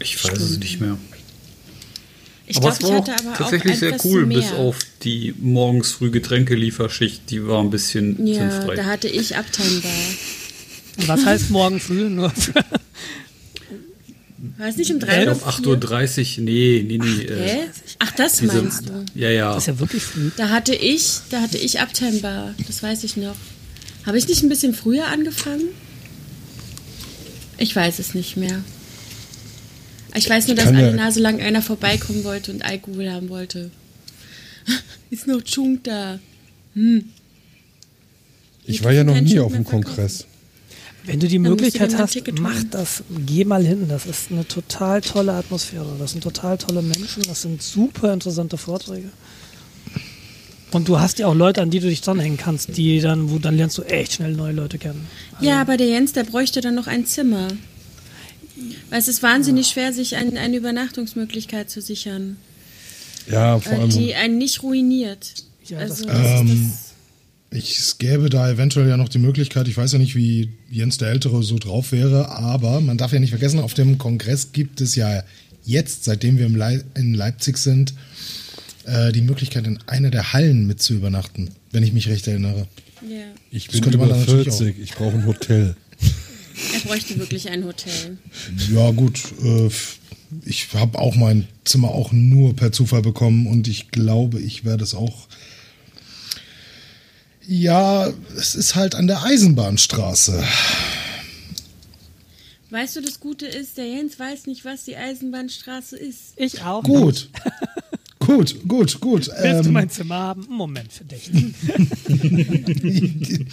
Ich 0.00 0.24
weiß 0.24 0.38
es 0.38 0.58
nicht 0.58 0.80
mehr. 0.80 0.96
Ich 2.50 2.56
aber 2.56 2.72
glaube, 2.72 2.74
es 2.74 2.78
ich 2.80 2.84
war 2.84 2.98
auch 2.98 3.08
hatte 3.08 3.26
aber 3.28 3.36
tatsächlich 3.36 3.74
auch 3.74 3.78
sehr 3.78 4.04
cool, 4.04 4.26
mehr. 4.26 4.38
bis 4.38 4.52
auf 4.52 4.76
die 5.02 5.34
morgens 5.38 5.92
früh 5.92 6.10
Getränkelieferschicht, 6.10 7.30
die 7.30 7.46
war 7.46 7.60
ein 7.62 7.70
bisschen 7.70 8.26
Ja, 8.26 8.50
sinnfrei. 8.50 8.74
da 8.74 8.84
hatte 8.86 9.08
ich. 9.08 9.34
Und 9.36 11.08
was 11.08 11.24
heißt 11.24 11.50
morgen 11.50 11.78
früh? 11.80 12.08
Nur 12.08 12.32
War 14.58 14.68
es 14.68 14.76
nicht 14.76 14.90
um 14.90 14.96
ich 14.98 15.04
drei 15.04 15.22
oder 15.22 15.34
glaube 15.34 15.52
vier? 15.52 15.74
8.30 15.76 16.38
Uhr, 16.38 16.44
nee, 16.44 16.84
nee, 16.86 16.98
nee. 16.98 17.22
Äh, 17.24 17.48
Hä? 17.48 17.58
Ach, 17.98 18.10
das 18.12 18.38
diese, 18.38 18.60
meinst 18.60 18.88
du? 18.88 19.04
Ja, 19.14 19.30
ja. 19.30 19.54
das 19.54 19.64
ist 19.64 19.66
ja 19.68 19.78
wirklich 19.78 20.02
früh. 20.02 20.30
Da 20.36 20.48
hatte 20.48 20.74
ich, 20.74 21.20
da 21.30 21.40
hatte 21.42 21.56
ich 21.58 21.80
Uptime 21.80 22.18
Bar. 22.20 22.54
Das 22.66 22.82
weiß 22.82 23.04
ich 23.04 23.16
noch. 23.16 23.36
Habe 24.06 24.18
ich 24.18 24.26
nicht 24.28 24.42
ein 24.42 24.48
bisschen 24.48 24.74
früher 24.74 25.06
angefangen? 25.06 25.68
Ich 27.58 27.76
weiß 27.76 27.98
es 27.98 28.14
nicht 28.14 28.36
mehr. 28.36 28.62
Ich 30.14 30.28
weiß 30.28 30.46
nur, 30.48 30.56
dass 30.56 30.66
kann 30.66 30.78
ja- 30.78 30.92
Nase 30.92 31.20
lang 31.20 31.40
einer 31.40 31.62
vorbeikommen 31.62 32.24
wollte 32.24 32.52
und 32.52 32.64
Alkohol 32.64 33.10
haben 33.10 33.28
wollte. 33.28 33.70
Ist 35.10 35.26
noch 35.26 35.42
Chunk 35.42 35.84
da. 35.84 36.18
Ich 38.64 38.84
war 38.84 38.92
ja 38.92 39.04
noch 39.04 39.20
nie 39.20 39.38
auf 39.38 39.52
dem. 39.52 39.64
Kongress. 39.64 40.26
Wenn 41.04 41.18
du 41.18 41.28
die 41.28 41.36
Dann 41.36 41.44
du 41.44 41.50
Möglichkeit 41.50 41.94
ein 41.94 41.98
hast, 41.98 42.22
mach 42.40 42.62
das. 42.70 43.02
Geh 43.26 43.44
mal 43.44 43.64
hin. 43.64 43.86
Das 43.88 44.06
ist 44.06 44.30
eine 44.30 44.46
total 44.46 45.00
tolle 45.00 45.32
Atmosphäre. 45.32 45.96
Das 45.98 46.12
sind 46.12 46.22
total 46.22 46.58
tolle 46.58 46.82
Menschen. 46.82 47.22
Das 47.24 47.42
sind 47.42 47.62
super 47.62 48.12
interessante 48.12 48.58
Vorträge. 48.58 49.08
Und 50.72 50.88
du 50.88 51.00
hast 51.00 51.18
ja 51.18 51.26
auch 51.26 51.34
Leute, 51.34 51.62
an 51.62 51.70
die 51.70 51.80
du 51.80 51.88
dich 51.88 52.00
dranhängen 52.00 52.38
kannst, 52.38 52.76
die 52.76 53.00
dann, 53.00 53.30
wo 53.30 53.38
dann 53.38 53.56
lernst 53.56 53.78
du 53.78 53.82
echt 53.82 54.12
schnell 54.14 54.32
neue 54.32 54.52
Leute 54.52 54.78
kennen. 54.78 55.06
Ja, 55.40 55.60
aber 55.60 55.76
der 55.76 55.88
Jens, 55.88 56.12
der 56.12 56.22
bräuchte 56.24 56.60
dann 56.60 56.74
noch 56.76 56.86
ein 56.86 57.06
Zimmer. 57.06 57.48
Weil 58.90 58.98
es 58.98 59.08
ist 59.08 59.22
wahnsinnig 59.22 59.68
schwer, 59.68 59.92
sich 59.92 60.16
ein, 60.16 60.36
eine 60.36 60.56
Übernachtungsmöglichkeit 60.56 61.70
zu 61.70 61.80
sichern, 61.80 62.36
Ja, 63.30 63.58
vor 63.60 63.78
allem. 63.78 63.90
die 63.90 64.14
einen 64.14 64.38
nicht 64.38 64.62
ruiniert. 64.62 65.34
Ja, 65.66 65.80
das- 65.80 66.02
also, 66.06 66.08
Ähm, 66.42 66.72
Ich, 67.52 67.78
es 67.80 67.98
gäbe 67.98 68.30
da 68.30 68.48
eventuell 68.48 68.88
ja 68.88 68.96
noch 68.96 69.08
die 69.08 69.18
Möglichkeit, 69.18 69.66
ich 69.66 69.76
weiß 69.76 69.90
ja 69.92 69.98
nicht, 69.98 70.14
wie 70.14 70.50
Jens 70.70 70.98
der 70.98 71.08
Ältere 71.08 71.42
so 71.42 71.58
drauf 71.58 71.90
wäre, 71.90 72.28
aber 72.30 72.80
man 72.80 72.96
darf 72.96 73.12
ja 73.12 73.18
nicht 73.18 73.30
vergessen, 73.30 73.58
auf 73.58 73.74
dem 73.74 73.98
Kongress 73.98 74.52
gibt 74.52 74.80
es 74.80 74.94
ja 74.94 75.24
jetzt, 75.64 76.04
seitdem 76.04 76.38
wir 76.38 76.46
im 76.46 76.54
Lei- 76.54 76.84
in 76.94 77.12
Leipzig 77.12 77.58
sind, 77.58 77.92
äh, 78.84 79.10
die 79.10 79.20
Möglichkeit, 79.22 79.66
in 79.66 79.80
einer 79.88 80.10
der 80.10 80.32
Hallen 80.32 80.68
mit 80.68 80.80
zu 80.80 80.94
übernachten, 80.94 81.50
wenn 81.72 81.82
ich 81.82 81.92
mich 81.92 82.06
recht 82.08 82.28
erinnere. 82.28 82.68
ja. 83.02 83.24
Ich 83.50 83.66
bin 83.68 83.82
über 83.94 84.06
dann 84.06 84.20
natürlich 84.20 84.44
40, 84.54 84.78
ich 84.80 84.94
brauche 84.94 85.16
ein 85.16 85.26
Hotel. 85.26 85.74
Er 86.72 86.80
bräuchte 86.80 87.18
wirklich 87.18 87.48
ein 87.48 87.64
Hotel. 87.64 88.18
Ja, 88.72 88.90
gut. 88.90 89.20
Äh, 89.42 89.70
ich 90.44 90.68
habe 90.74 90.98
auch 90.98 91.16
mein 91.16 91.48
Zimmer 91.64 91.88
auch 91.88 92.12
nur 92.12 92.54
per 92.54 92.72
Zufall 92.72 93.02
bekommen 93.02 93.46
und 93.46 93.68
ich 93.68 93.90
glaube, 93.90 94.40
ich 94.40 94.64
werde 94.64 94.84
es 94.84 94.94
auch. 94.94 95.26
Ja, 97.46 98.12
es 98.36 98.54
ist 98.54 98.76
halt 98.76 98.94
an 98.94 99.06
der 99.08 99.24
Eisenbahnstraße. 99.24 100.44
Weißt 102.70 102.94
du, 102.94 103.00
das 103.00 103.18
Gute 103.18 103.46
ist, 103.46 103.76
der 103.76 103.88
Jens 103.88 104.18
weiß 104.18 104.46
nicht, 104.46 104.64
was 104.64 104.84
die 104.84 104.96
Eisenbahnstraße 104.96 105.96
ist. 105.96 106.34
Ich 106.36 106.62
auch. 106.62 106.84
Gut. 106.84 107.28
gut, 108.36 108.56
gut, 108.68 109.00
gut. 109.00 109.28
Willst 109.40 109.64
du 109.64 109.68
Ähm, 109.68 109.72
mein 109.72 109.90
Zimmer 109.90 110.14
haben? 110.16 110.46
Moment, 110.48 110.92
verdächtig. 110.92 111.54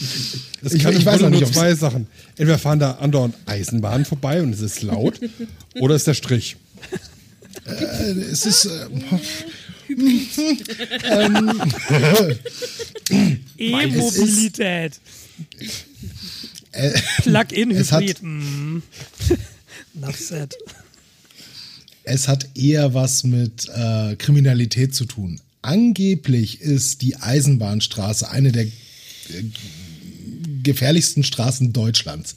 Ich- 0.69 0.83
kann 0.83 0.93
ich 0.93 0.99
im 0.99 1.05
weiß 1.05 1.21
noch 1.21 1.29
nicht, 1.29 1.41
nur 1.41 1.51
zwei 1.51 1.73
Sachen. 1.75 2.07
Entweder 2.35 2.57
fahren 2.59 2.79
da 2.79 2.91
andauernd 2.93 3.35
Eisenbahnen 3.45 4.05
vorbei 4.05 4.41
und 4.41 4.53
es 4.53 4.61
ist 4.61 4.81
laut, 4.81 5.19
oder 5.79 5.95
ist 5.95 6.07
der 6.07 6.13
Strich. 6.15 6.57
äh, 7.65 7.71
es 8.31 8.45
ist. 8.45 8.65
Äh, 8.65 8.87
E-Mobilität. 13.57 14.99
äh, 16.71 16.91
Plug-in-Hybrid. 17.23 17.81
Es 17.81 17.91
hat- 17.91 18.21
Mm. 18.21 18.81
Enough 19.95 20.19
said. 20.19 20.55
Es 22.07 22.27
hat 22.27 22.47
eher 22.55 22.93
was 22.93 23.23
mit 23.23 23.67
äh, 23.69 24.15
Kriminalität 24.15 24.95
zu 24.95 25.05
tun. 25.05 25.41
Angeblich 25.61 26.61
ist 26.61 27.01
die 27.01 27.17
Eisenbahnstraße 27.17 28.29
eine 28.29 28.51
der 28.51 28.63
äh, 28.63 28.69
gefährlichsten 30.63 31.23
Straßen 31.23 31.73
Deutschlands. 31.73 32.35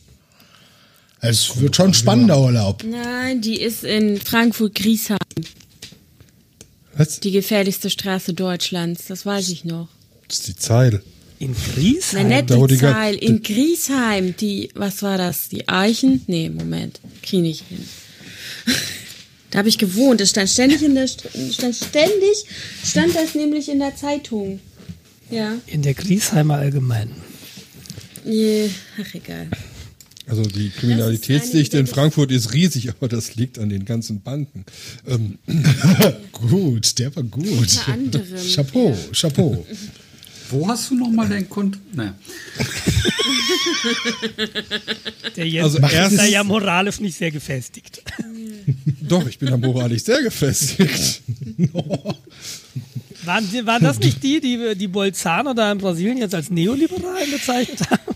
Es 1.20 1.60
wird 1.60 1.76
schon 1.76 1.94
spannender 1.94 2.40
Urlaub. 2.40 2.82
Nein, 2.82 3.42
die 3.42 3.60
ist 3.60 3.84
in 3.84 4.18
Frankfurt-Griesheim. 4.18 5.18
Was? 6.96 7.20
Die 7.20 7.30
gefährlichste 7.30 7.90
Straße 7.90 8.32
Deutschlands. 8.32 9.04
Das 9.06 9.24
weiß 9.26 9.50
ich 9.50 9.64
noch. 9.64 9.88
Das 10.26 10.38
ist 10.38 10.48
die 10.48 10.56
Zeil. 10.56 11.02
In 11.38 11.52
Nein, 11.52 11.60
Griesheim? 11.74 12.28
nicht 12.28 12.50
da 12.50 12.56
wo 12.58 12.66
die 12.66 12.78
Zahl. 12.78 13.14
In 13.14 13.42
Griesheim. 13.42 14.34
Die, 14.36 14.70
was 14.74 15.02
war 15.02 15.18
das? 15.18 15.48
Die 15.48 15.68
Eichen? 15.68 16.22
Nee, 16.26 16.48
Moment. 16.48 17.00
Krieg 17.22 17.42
nicht 17.42 17.64
hin. 17.68 17.86
Da 19.50 19.58
habe 19.58 19.68
ich 19.68 19.78
gewohnt. 19.78 20.20
Es 20.20 20.30
stand 20.30 20.48
ständig 20.48 20.82
in 20.82 20.94
der, 20.94 21.06
St- 21.08 21.52
stand 21.52 21.74
ständig, 21.74 22.44
stand 22.84 23.14
das 23.16 23.34
nämlich 23.34 23.68
in 23.68 23.78
der 23.80 23.96
Zeitung. 23.96 24.60
Ja. 25.30 25.54
In 25.66 25.82
der 25.82 25.94
Griesheimer 25.94 26.56
Allgemeinen. 26.56 27.14
Ach, 28.24 29.14
egal. 29.14 29.48
Also 30.26 30.42
die 30.42 30.70
Kriminalitätsdichte 30.70 31.78
in 31.78 31.86
Frankfurt 31.88 32.30
ist 32.30 32.52
riesig, 32.52 32.88
aber 32.90 33.08
das 33.08 33.34
liegt 33.34 33.58
an 33.58 33.68
den 33.68 33.84
ganzen 33.84 34.20
Banken. 34.22 34.64
Ähm, 35.08 35.38
Gut, 36.32 36.98
der 37.00 37.14
war 37.16 37.22
gut. 37.24 37.48
Unter 37.48 37.88
anderem. 37.92 38.24
Chapeau, 38.54 38.96
Chapeau. 39.12 39.66
Wo 40.50 40.68
hast 40.68 40.90
du 40.90 40.94
nochmal 40.96 41.28
dein 41.28 41.48
Konto? 41.48 41.78
Naja. 41.92 42.14
Der 45.36 45.48
Jens 45.48 45.76
Also 45.76 46.14
ist 46.14 46.18
da 46.18 46.24
ja 46.24 46.42
moralisch 46.44 47.00
nicht 47.00 47.16
sehr 47.16 47.30
gefestigt. 47.30 48.02
Doch, 49.02 49.26
ich 49.28 49.38
bin 49.38 49.48
da 49.50 49.56
moralisch 49.56 50.02
sehr 50.04 50.22
gefestigt. 50.22 51.22
Waren, 53.24 53.48
die- 53.52 53.66
waren 53.66 53.82
das 53.82 53.98
nicht 53.98 54.22
die, 54.22 54.40
die 54.40 54.74
die 54.76 54.88
Bolzano 54.88 55.52
da 55.52 55.70
in 55.72 55.78
Brasilien 55.78 56.18
jetzt 56.18 56.34
als 56.34 56.50
Neoliberalen 56.50 57.30
bezeichnet 57.30 57.80
haben? 57.90 58.14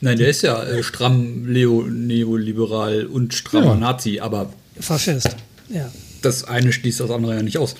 Nein, 0.00 0.18
der 0.18 0.28
ist 0.28 0.42
ja 0.42 0.62
äh, 0.64 0.82
stramm 0.82 1.46
Leo, 1.46 1.82
neoliberal 1.88 3.06
und 3.06 3.34
strammer 3.34 3.66
Ja. 3.68 3.76
Nazi, 3.76 4.18
aber 4.20 4.52
Faschist. 4.80 5.36
Ja. 5.68 5.90
das 6.22 6.44
eine 6.44 6.72
schließt 6.72 7.00
das 7.00 7.10
andere 7.10 7.36
ja 7.36 7.42
nicht 7.42 7.58
aus. 7.58 7.76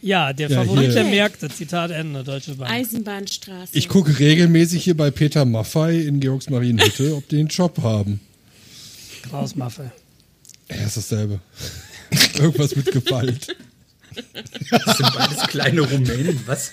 Ja, 0.00 0.32
der 0.32 0.48
Ja, 0.50 0.56
Favorit 0.62 0.84
hier- 0.86 0.94
der 0.94 1.04
Märkte, 1.04 1.48
Zitat 1.48 1.90
Ende, 1.90 2.24
Deutsche 2.24 2.54
Bank. 2.54 2.70
Eisenbahnstraße. 2.70 3.70
Ich 3.76 3.88
gucke 3.88 4.18
regelmäßig 4.18 4.84
hier 4.84 4.96
bei 4.96 5.10
Peter 5.10 5.44
Maffei 5.44 5.98
in 6.00 6.18
Georgsmarienhütte, 6.20 7.14
ob 7.14 7.28
die 7.28 7.38
einen 7.40 7.48
Job 7.48 7.78
haben. 7.82 8.20
Krausmaffe. 9.22 9.92
Er 10.68 10.86
ist 10.86 10.96
dasselbe. 10.96 11.40
Irgendwas 12.38 12.74
mit 12.76 12.86
Gewalt. 12.92 13.56
Das 14.70 14.96
sind 14.96 15.12
beides 15.14 15.46
kleine 15.48 15.80
Rumänen, 15.80 16.40
was? 16.46 16.70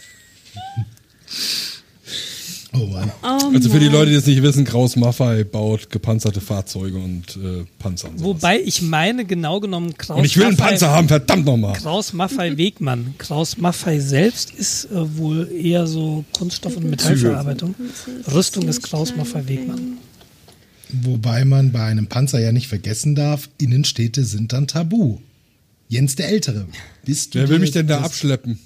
Oh 2.74 2.86
Mann. 2.86 3.12
Oh 3.22 3.52
Also 3.54 3.70
für 3.70 3.80
die. 3.80 3.88
Leute, 3.90 4.12
die 4.12 4.16
es 4.18 4.26
nicht 4.26 4.42
wissen, 4.44 4.64
Kraus 4.64 4.96
Maffei 4.96 5.44
baut 5.44 5.90
gepanzerte 5.90 6.40
Fahrzeuge 6.40 6.98
und 6.98 7.36
äh, 7.36 7.66
Panzer 7.80 8.08
und 8.10 8.20
sowas. 8.20 8.36
Wobei 8.36 8.62
ich 8.62 8.82
meine, 8.82 9.26
genau 9.26 9.60
genommen, 9.60 9.98
Kraus 9.98 10.20
Und 10.20 10.24
ich 10.26 10.38
will 10.38 10.46
einen 10.46 10.56
Maffei- 10.56 10.70
Panzer 10.70 10.90
haben, 10.92 11.08
verdammt 11.10 11.46
nochmal. 11.46 11.74
Kraus 11.74 12.14
Maffei 12.14 12.56
Wegmann. 12.58 13.14
Kraus 13.18 13.58
Maffei 13.58 14.00
selbst 14.00 14.52
ist 14.52 14.86
äh, 14.86 15.18
wohl 15.18 15.52
eher 15.52 15.86
so 15.86 16.24
Kunststoff- 16.38 16.78
und 16.78 16.90
Metallverarbeitung. 16.90 17.76
Rüstung 18.34 18.68
ist 18.70 18.84
Kraus 18.84 19.14
Maffei 19.18 19.46
Wegmann. 19.50 19.98
Wobei 20.94 21.46
man 21.46 21.72
bei 21.72 21.84
einem 21.86 22.08
Panzer 22.08 22.40
ja 22.40 22.52
nicht 22.52 22.68
vergessen 22.68 23.16
darf, 23.16 23.50
Innenstädte 23.60 24.24
sind 24.26 24.54
dann 24.54 24.68
tabu. 24.68 25.20
Jens 25.88 26.16
der 26.16 26.30
Ältere. 26.30 26.68
Bist 27.06 27.34
du 27.36 27.40
Wer 27.40 27.50
will 27.50 27.60
mich 27.60 27.72
denn 27.72 27.88
da 27.88 28.02
abschleppen? 28.02 28.60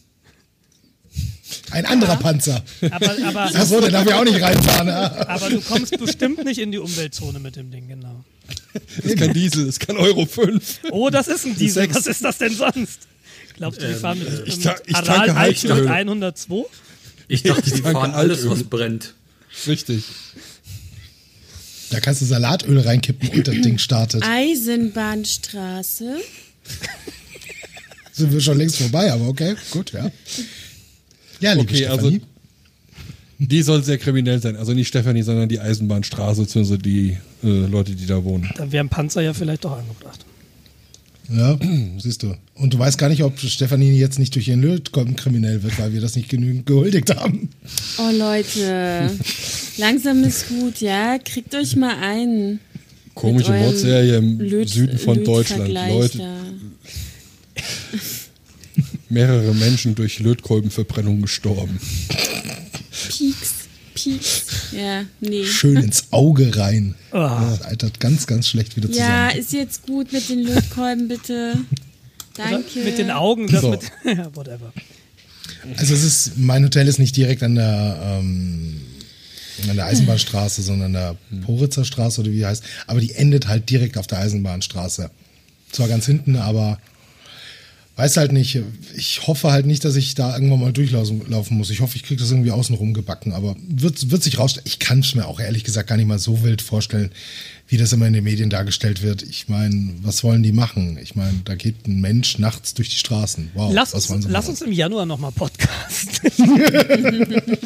Ein 1.71 1.85
anderer 1.85 2.15
Panzer. 2.17 2.63
Aber, 2.91 3.15
aber, 3.25 3.41
Achso, 3.45 3.79
den 3.79 3.91
darf 3.91 4.05
ich 4.05 4.13
auch 4.13 4.23
nicht 4.23 4.41
reinfahren. 4.41 4.87
Ja. 4.87 5.27
aber 5.27 5.49
du 5.49 5.61
kommst 5.61 5.97
bestimmt 5.97 6.43
nicht 6.43 6.59
in 6.59 6.71
die 6.71 6.77
Umweltzone 6.79 7.39
mit 7.39 7.55
dem 7.55 7.71
Ding, 7.71 7.87
genau. 7.87 8.23
Das 8.97 9.05
ist 9.05 9.17
kein 9.17 9.33
Diesel, 9.33 9.65
das 9.65 9.75
ist 9.75 9.79
kein 9.79 9.97
Euro 9.97 10.25
5. 10.25 10.79
Oh, 10.91 11.09
das 11.09 11.27
ist 11.27 11.45
ein 11.45 11.55
Diesel. 11.55 11.83
Sechs. 11.83 11.95
Was 11.95 12.07
ist 12.07 12.23
das 12.23 12.37
denn 12.39 12.55
sonst? 12.55 13.07
Glaubst 13.55 13.81
du, 13.81 13.87
die 13.87 13.93
fahren 13.93 14.19
mit, 14.19 14.27
ich 14.47 14.55
mit 14.57 14.65
ta- 14.65 14.75
ich 14.85 14.95
Aral 14.95 15.35
Heizöl. 15.35 15.87
102? 15.87 16.65
Ich 17.27 17.43
dachte, 17.43 17.71
die 17.71 17.81
fahren 17.81 18.11
alles, 18.11 18.47
was 18.49 18.63
brennt. 18.63 19.13
Richtig. 19.67 20.03
Da 21.95 22.01
kannst 22.01 22.19
du 22.19 22.25
Salatöl 22.25 22.77
reinkippen 22.77 23.29
und 23.29 23.47
das 23.47 23.55
Ding 23.61 23.77
startet. 23.77 24.21
Eisenbahnstraße. 24.21 26.17
Sind 28.11 28.33
wir 28.33 28.41
schon 28.41 28.57
längst 28.57 28.75
vorbei, 28.75 29.13
aber 29.13 29.29
okay, 29.29 29.55
gut, 29.71 29.93
ja. 29.93 30.11
Ja, 31.39 31.53
liebe 31.53 31.71
Okay, 31.71 31.85
also 31.85 32.09
Stefanie. 32.09 32.21
die 33.39 33.61
soll 33.61 33.81
sehr 33.81 33.97
kriminell 33.97 34.41
sein. 34.41 34.57
Also 34.57 34.73
nicht 34.73 34.89
Stefanie, 34.89 35.21
sondern 35.21 35.47
die 35.47 35.61
Eisenbahnstraße, 35.61 36.41
beziehungsweise 36.41 36.79
die 36.79 37.15
äh, 37.43 37.47
Leute, 37.47 37.93
die 37.93 38.05
da 38.05 38.21
wohnen. 38.25 38.49
Dann 38.57 38.73
wäre 38.73 38.83
ein 38.83 38.89
Panzer 38.89 39.21
ja 39.21 39.33
vielleicht 39.33 39.63
doch 39.63 39.77
angebracht. 39.77 40.25
Ja, 41.29 41.57
siehst 41.97 42.23
du. 42.23 42.35
Und 42.55 42.73
du 42.73 42.79
weißt 42.79 42.97
gar 42.97 43.09
nicht, 43.09 43.23
ob 43.23 43.39
Stefanie 43.39 43.91
jetzt 43.97 44.19
nicht 44.19 44.35
durch 44.35 44.47
ihren 44.47 44.61
Lötkolben 44.61 45.15
kriminell 45.15 45.63
wird, 45.63 45.77
weil 45.79 45.93
wir 45.93 46.01
das 46.01 46.15
nicht 46.15 46.29
genügend 46.29 46.65
gehuldigt 46.65 47.15
haben. 47.15 47.49
Oh 47.97 48.09
Leute, 48.17 49.09
langsam 49.77 50.23
ist 50.23 50.47
gut, 50.49 50.81
ja? 50.81 51.17
Kriegt 51.19 51.53
euch 51.55 51.75
mal 51.75 51.95
ein. 52.01 52.59
Komische 53.13 53.51
Mordserie 53.53 54.17
im 54.17 54.39
Löt- 54.39 54.69
Süden 54.69 54.97
von 54.97 55.23
Deutschland. 55.23 55.69
Lötvergleich 55.69 55.93
Leute, 55.93 56.23
mehrere 59.09 59.53
Menschen 59.55 59.95
durch 59.95 60.19
Lötkolbenverbrennung 60.19 61.21
gestorben. 61.21 61.79
Pieks. 64.05 64.45
Ja, 64.71 65.03
nee. 65.19 65.45
Schön 65.45 65.77
ins 65.77 66.11
Auge 66.11 66.55
rein. 66.57 66.95
Ah. 67.11 67.43
Das 67.49 67.61
altert 67.63 67.99
ganz, 67.99 68.27
ganz 68.27 68.47
schlecht 68.47 68.75
wieder 68.75 68.89
Ja, 68.89 69.27
zusammen. 69.29 69.39
ist 69.39 69.53
jetzt 69.53 69.85
gut 69.87 70.13
mit 70.13 70.29
den 70.29 70.39
Lötkolben, 70.39 71.07
bitte. 71.07 71.53
Oder 72.37 72.49
Danke. 72.51 72.79
Mit 72.83 72.97
den 72.97 73.11
Augen, 73.11 73.47
das 73.47 73.61
So. 73.61 73.69
mit. 73.71 73.81
ja, 74.05 74.35
whatever. 74.35 74.73
Also 75.77 75.93
es 75.93 76.03
ist, 76.03 76.37
mein 76.37 76.63
Hotel 76.63 76.87
ist 76.87 76.99
nicht 76.99 77.15
direkt 77.17 77.41
an 77.43 77.55
der, 77.55 78.19
ähm, 78.19 78.81
an 79.69 79.75
der 79.75 79.85
Eisenbahnstraße, 79.85 80.61
sondern 80.61 80.95
an 80.95 81.17
der 81.31 81.41
Poritzer 81.45 81.85
Straße 81.85 82.21
oder 82.21 82.31
wie 82.31 82.35
die 82.37 82.45
heißt. 82.45 82.63
Aber 82.87 82.99
die 82.99 83.13
endet 83.15 83.47
halt 83.47 83.69
direkt 83.69 83.97
auf 83.97 84.05
der 84.07 84.19
Eisenbahnstraße. 84.19 85.09
Zwar 85.71 85.87
ganz 85.87 86.05
hinten, 86.05 86.35
aber 86.35 86.79
weiß 87.95 88.17
halt 88.17 88.31
nicht. 88.33 88.59
Ich 88.95 89.25
hoffe 89.25 89.51
halt 89.51 89.65
nicht, 89.65 89.85
dass 89.85 89.95
ich 89.95 90.15
da 90.15 90.33
irgendwann 90.33 90.59
mal 90.59 90.73
durchlaufen 90.73 91.29
laufen 91.29 91.57
muss. 91.57 91.69
Ich 91.69 91.79
hoffe, 91.79 91.95
ich 91.95 92.03
kriege 92.03 92.19
das 92.19 92.31
irgendwie 92.31 92.51
außenrum 92.51 92.93
gebacken. 92.93 93.31
Aber 93.33 93.55
wird, 93.67 94.11
wird 94.11 94.23
sich 94.23 94.37
rausstellen. 94.37 94.65
Ich 94.67 94.79
kann 94.79 94.99
es 94.99 95.15
mir 95.15 95.25
auch 95.27 95.39
ehrlich 95.39 95.63
gesagt 95.63 95.87
gar 95.87 95.95
nicht 95.95 96.07
mal 96.07 96.19
so 96.19 96.43
wild 96.43 96.61
vorstellen, 96.61 97.11
wie 97.67 97.77
das 97.77 97.93
immer 97.93 98.07
in 98.07 98.13
den 98.13 98.23
Medien 98.23 98.49
dargestellt 98.49 99.01
wird. 99.01 99.23
Ich 99.23 99.47
meine, 99.47 99.93
was 100.01 100.23
wollen 100.23 100.43
die 100.43 100.51
machen? 100.51 100.97
Ich 101.01 101.15
meine, 101.15 101.39
da 101.45 101.55
geht 101.55 101.87
ein 101.87 102.01
Mensch 102.01 102.37
nachts 102.37 102.73
durch 102.73 102.89
die 102.89 102.97
Straßen. 102.97 103.51
Wow, 103.53 103.71
Lass 103.73 103.93
was 103.93 104.03
uns, 104.03 104.09
wollen 104.09 104.21
sie 104.23 104.29
lass 104.29 104.45
machen? 104.45 104.51
uns 104.51 104.61
im 104.61 104.71
Januar 104.71 105.05
nochmal 105.05 105.31
Podcast. 105.31 106.21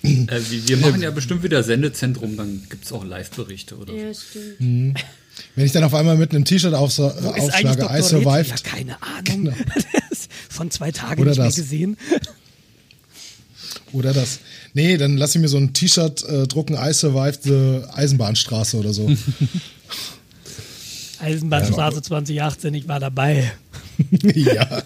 Äh, 0.00 0.40
wir, 0.48 0.76
machen 0.76 1.02
ja 1.02 1.10
bestimmt 1.10 1.42
wieder 1.42 1.62
Sendezentrum, 1.62 2.36
dann 2.36 2.62
gibt 2.70 2.84
es 2.84 2.92
auch 2.92 3.04
Live-Berichte 3.04 3.76
oder 3.76 3.92
so. 3.92 3.98
Ja, 3.98 4.14
stimmt. 4.14 5.04
Wenn 5.54 5.66
ich 5.66 5.72
dann 5.72 5.84
auf 5.84 5.94
einmal 5.94 6.16
mit 6.16 6.32
einem 6.32 6.44
T-Shirt 6.44 6.74
aufs, 6.74 7.00
eigentlich 7.00 7.42
aufschlage. 7.42 7.98
I 7.98 8.02
survived. 8.02 8.50
Ja, 8.50 8.56
keine 8.70 8.96
Ahnung. 9.02 9.54
Von 10.48 10.70
zwei 10.70 10.92
Tagen 10.92 11.20
Oder 11.20 11.30
nicht 11.30 11.38
mehr 11.38 11.46
das. 11.46 11.56
gesehen. 11.56 11.96
Oder 13.92 14.12
das. 14.12 14.40
Nee, 14.74 14.96
dann 14.96 15.16
lass 15.16 15.34
ich 15.34 15.40
mir 15.40 15.48
so 15.48 15.56
ein 15.56 15.72
T-Shirt 15.72 16.24
äh, 16.28 16.46
drucken, 16.46 16.74
I 16.74 16.92
survived 16.92 17.42
the 17.42 17.82
Eisenbahnstraße 17.92 18.76
oder 18.76 18.92
so. 18.92 19.10
Eisenbahnstraße 21.20 22.02
2018, 22.02 22.74
ich 22.74 22.88
war 22.88 23.00
dabei. 23.00 23.50
ja. 24.22 24.82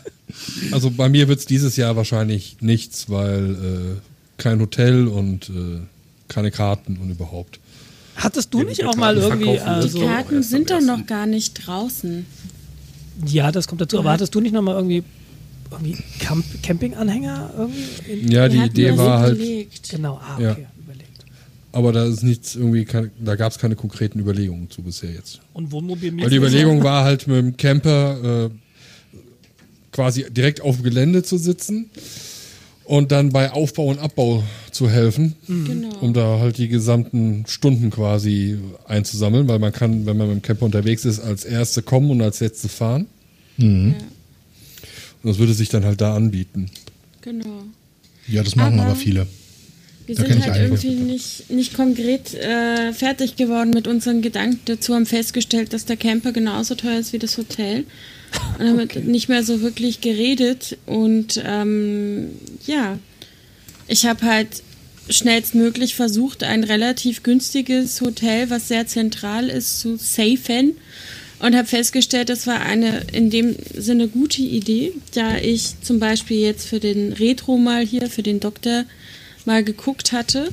Also 0.71 0.91
bei 0.91 1.09
mir 1.09 1.29
wird 1.29 1.41
es 1.41 1.47
dieses 1.47 1.77
Jahr 1.77 1.97
wahrscheinlich 1.97 2.57
nichts, 2.61 3.11
weil 3.11 3.51
äh, 3.55 4.41
kein 4.41 4.61
Hotel 4.61 5.07
und 5.09 5.51
äh, 5.51 5.81
keine 6.29 6.51
Karten 6.51 6.97
und 6.97 7.11
überhaupt. 7.11 7.61
Hattest 8.17 8.53
du 8.55 8.59
Ja, 8.59 8.65
nicht 8.65 8.85
auch 8.85 8.97
mal 8.97 9.17
irgendwie. 9.17 9.59
Also, 9.59 10.01
So, 10.01 10.07
Karten 10.07 10.43
sind 10.43 10.71
doch 10.71 10.81
noch 10.81 11.07
gar 11.07 11.27
nicht 11.27 11.55
draußen. 11.67 12.27
ja, 13.27 13.51
das 13.53 13.67
kommt 13.69 13.81
dazu. 13.81 13.99
Aber 13.99 14.13
hattest 14.13 14.35
du 14.35 14.41
nicht 14.41 14.53
noch 14.53 14.63
mal 14.63 14.75
irgendwie, 14.75 15.03
irgendwie 15.71 15.97
Camp 16.19 16.45
Campinganhänger? 16.63 17.51
Irgendwie 17.57 18.13
in, 18.13 18.31
Ja, 18.31 18.49
die 18.49 18.59
Idee 18.59 18.97
war 18.97 19.21
halt, 19.21 19.37
überlegt. 19.37 19.89
Genau, 19.91 20.17
ah, 20.23 20.39
Ja. 20.41 20.53
okay, 20.53 20.67
überlegt. 20.85 21.25
aber 21.73 21.93
da 21.93 22.05
ist 22.05 22.23
nichts 22.23 22.55
irgendwie, 22.55 22.87
da 23.25 23.35
gab 23.37 23.51
es 23.53 23.59
keine 23.59 23.77
konkreten 23.77 24.19
Überlegungen 24.21 24.71
zu 24.71 24.83
bisher 24.83 25.11
jetzt. 25.13 25.41
Und 25.55 25.73
Wohnmobil 25.73 26.15
Weil 26.21 26.31
die 26.31 26.37
Überlegung 26.37 26.83
war 26.85 27.05
halt 27.05 27.27
mit 27.27 27.37
dem 27.39 27.57
Camper 27.57 28.47
äh, 28.47 28.51
quasi 29.91 30.27
direkt 30.31 30.61
auf 30.61 30.77
dem 30.77 30.85
Gelände 30.85 31.23
zu 31.23 31.37
sitzen 31.39 31.91
und 32.85 33.13
dann 33.13 33.31
bei 33.31 33.51
Aufbau 33.53 33.87
und 33.87 33.99
Abbau 33.99 34.43
zu 34.71 34.89
helfen, 34.91 35.35
Genau. 35.47 35.97
um 36.01 36.13
da 36.13 36.39
halt 36.41 36.59
die 36.59 36.69
gesamten 36.69 37.45
Stunden 37.47 37.91
quasi 37.91 38.59
einzusammeln, 38.87 39.49
weil 39.49 39.59
man 39.59 39.73
kann, 39.73 40.07
wenn 40.07 40.17
man 40.17 40.29
mit 40.29 40.37
dem 40.39 40.43
Camper 40.43 40.65
unterwegs 40.67 41.05
ist, 41.05 41.21
als 41.21 41.45
Erste 41.45 41.83
kommen 41.83 42.11
und 42.11 42.21
als 42.23 42.41
Letzte 42.41 42.69
fahren. 42.69 43.07
Ja, 43.59 43.67
Und 43.67 43.95
das 45.23 45.39
würde 45.39 45.55
sich 45.55 45.69
dann 45.69 45.85
halt 45.85 46.01
da 46.01 46.15
anbieten. 46.15 46.71
genau. 47.21 47.65
ja, 48.29 48.43
das 48.43 48.57
machen 48.57 48.79
Aber- 48.81 48.89
aber 48.91 48.97
viele. 48.97 49.27
Wir 50.07 50.17
Da 50.17 50.27
sind 50.27 50.45
halt 50.45 50.57
irgendwie 50.57 50.95
nicht, 50.97 51.49
nicht 51.51 51.75
konkret 51.75 52.35
äh, 52.35 52.93
fertig 52.93 53.37
geworden 53.37 53.71
mit 53.71 53.87
unseren 53.87 54.21
Gedanken 54.21 54.59
dazu, 54.65 54.95
haben 54.95 55.07
festgestellt, 55.07 55.73
dass 55.73 55.85
der 55.85 55.97
Camper 55.97 56.33
genauso 56.33 56.75
teuer 56.75 56.99
ist 56.99 57.13
wie 57.13 57.21
das 57.21 57.39
Hotel. 57.39 57.85
Und 58.59 58.67
haben 58.67 59.07
nicht 59.07 59.29
mehr 59.29 59.43
so 59.43 59.61
wirklich 59.61 60.01
geredet. 60.01 60.79
Und 60.87 61.43
ähm, 61.45 62.29
ja, 62.67 62.99
ich 63.89 64.07
habe 64.07 64.23
halt 64.23 64.63
schnellstmöglich 65.09 65.95
versucht, 65.95 66.45
ein 66.45 66.65
relativ 66.65 67.23
günstiges 67.23 68.01
Hotel, 68.01 68.51
was 68.51 68.69
sehr 68.69 68.87
zentral 68.87 69.49
ist, 69.49 69.81
zu 69.81 69.97
safen. 69.97 70.77
Und 71.41 71.57
habe 71.57 71.67
festgestellt, 71.67 72.29
das 72.29 72.47
war 72.47 72.61
eine 72.61 73.03
in 73.13 73.29
dem 73.29 73.57
Sinne 73.75 74.07
gute 74.07 74.43
Idee, 74.43 74.93
da 75.13 75.39
ich 75.39 75.81
zum 75.83 75.99
Beispiel 75.99 76.39
jetzt 76.39 76.69
für 76.69 76.79
den 76.79 77.13
Retro 77.13 77.59
mal 77.59 77.85
hier, 77.85 78.09
für 78.09 78.23
den 78.23 78.39
Doktor 78.39 78.85
mal 79.45 79.65
geguckt 79.65 80.13
hatte, 80.13 80.49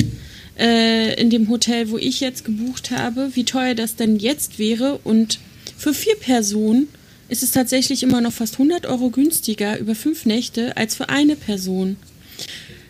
äh, 0.58 1.14
in 1.22 1.30
dem 1.30 1.48
Hotel, 1.48 1.92
wo 1.92 2.00
ich 2.00 2.22
jetzt 2.22 2.44
gebucht 2.44 2.90
habe, 2.90 3.36
wie 3.36 3.44
teuer 3.44 3.76
das 3.76 3.98
denn 3.98 4.18
jetzt 4.18 4.58
wäre. 4.58 5.00
Und 5.04 5.38
für 5.78 5.94
vier 5.94 6.16
Personen 6.16 6.88
ist 7.30 7.44
es 7.44 7.52
tatsächlich 7.52 8.04
immer 8.04 8.22
noch 8.22 8.34
fast 8.34 8.54
100 8.56 8.86
Euro 8.88 9.10
günstiger 9.10 9.78
über 9.80 9.96
fünf 9.96 10.26
Nächte 10.26 10.76
als 10.78 10.96
für 10.96 11.10
eine 11.10 11.36
Person. 11.36 11.96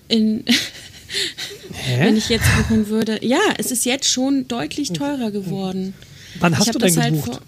In, 0.07 0.44
wenn 1.99 2.18
ich 2.18 2.30
jetzt 2.30 2.45
buchen 2.57 2.88
würde. 2.88 3.20
Ja, 3.26 3.40
es 3.57 3.72
ist 3.72 3.86
jetzt 3.86 4.07
schon 4.10 4.48
deutlich 4.48 4.91
teurer 4.94 5.32
geworden. 5.32 5.94
Wann 6.40 6.57
hast 6.57 6.74
du 6.74 6.80
denn 6.80 6.94
das 6.95 7.03
halt 7.03 7.14
gebucht? 7.16 7.32
vor- 7.36 7.41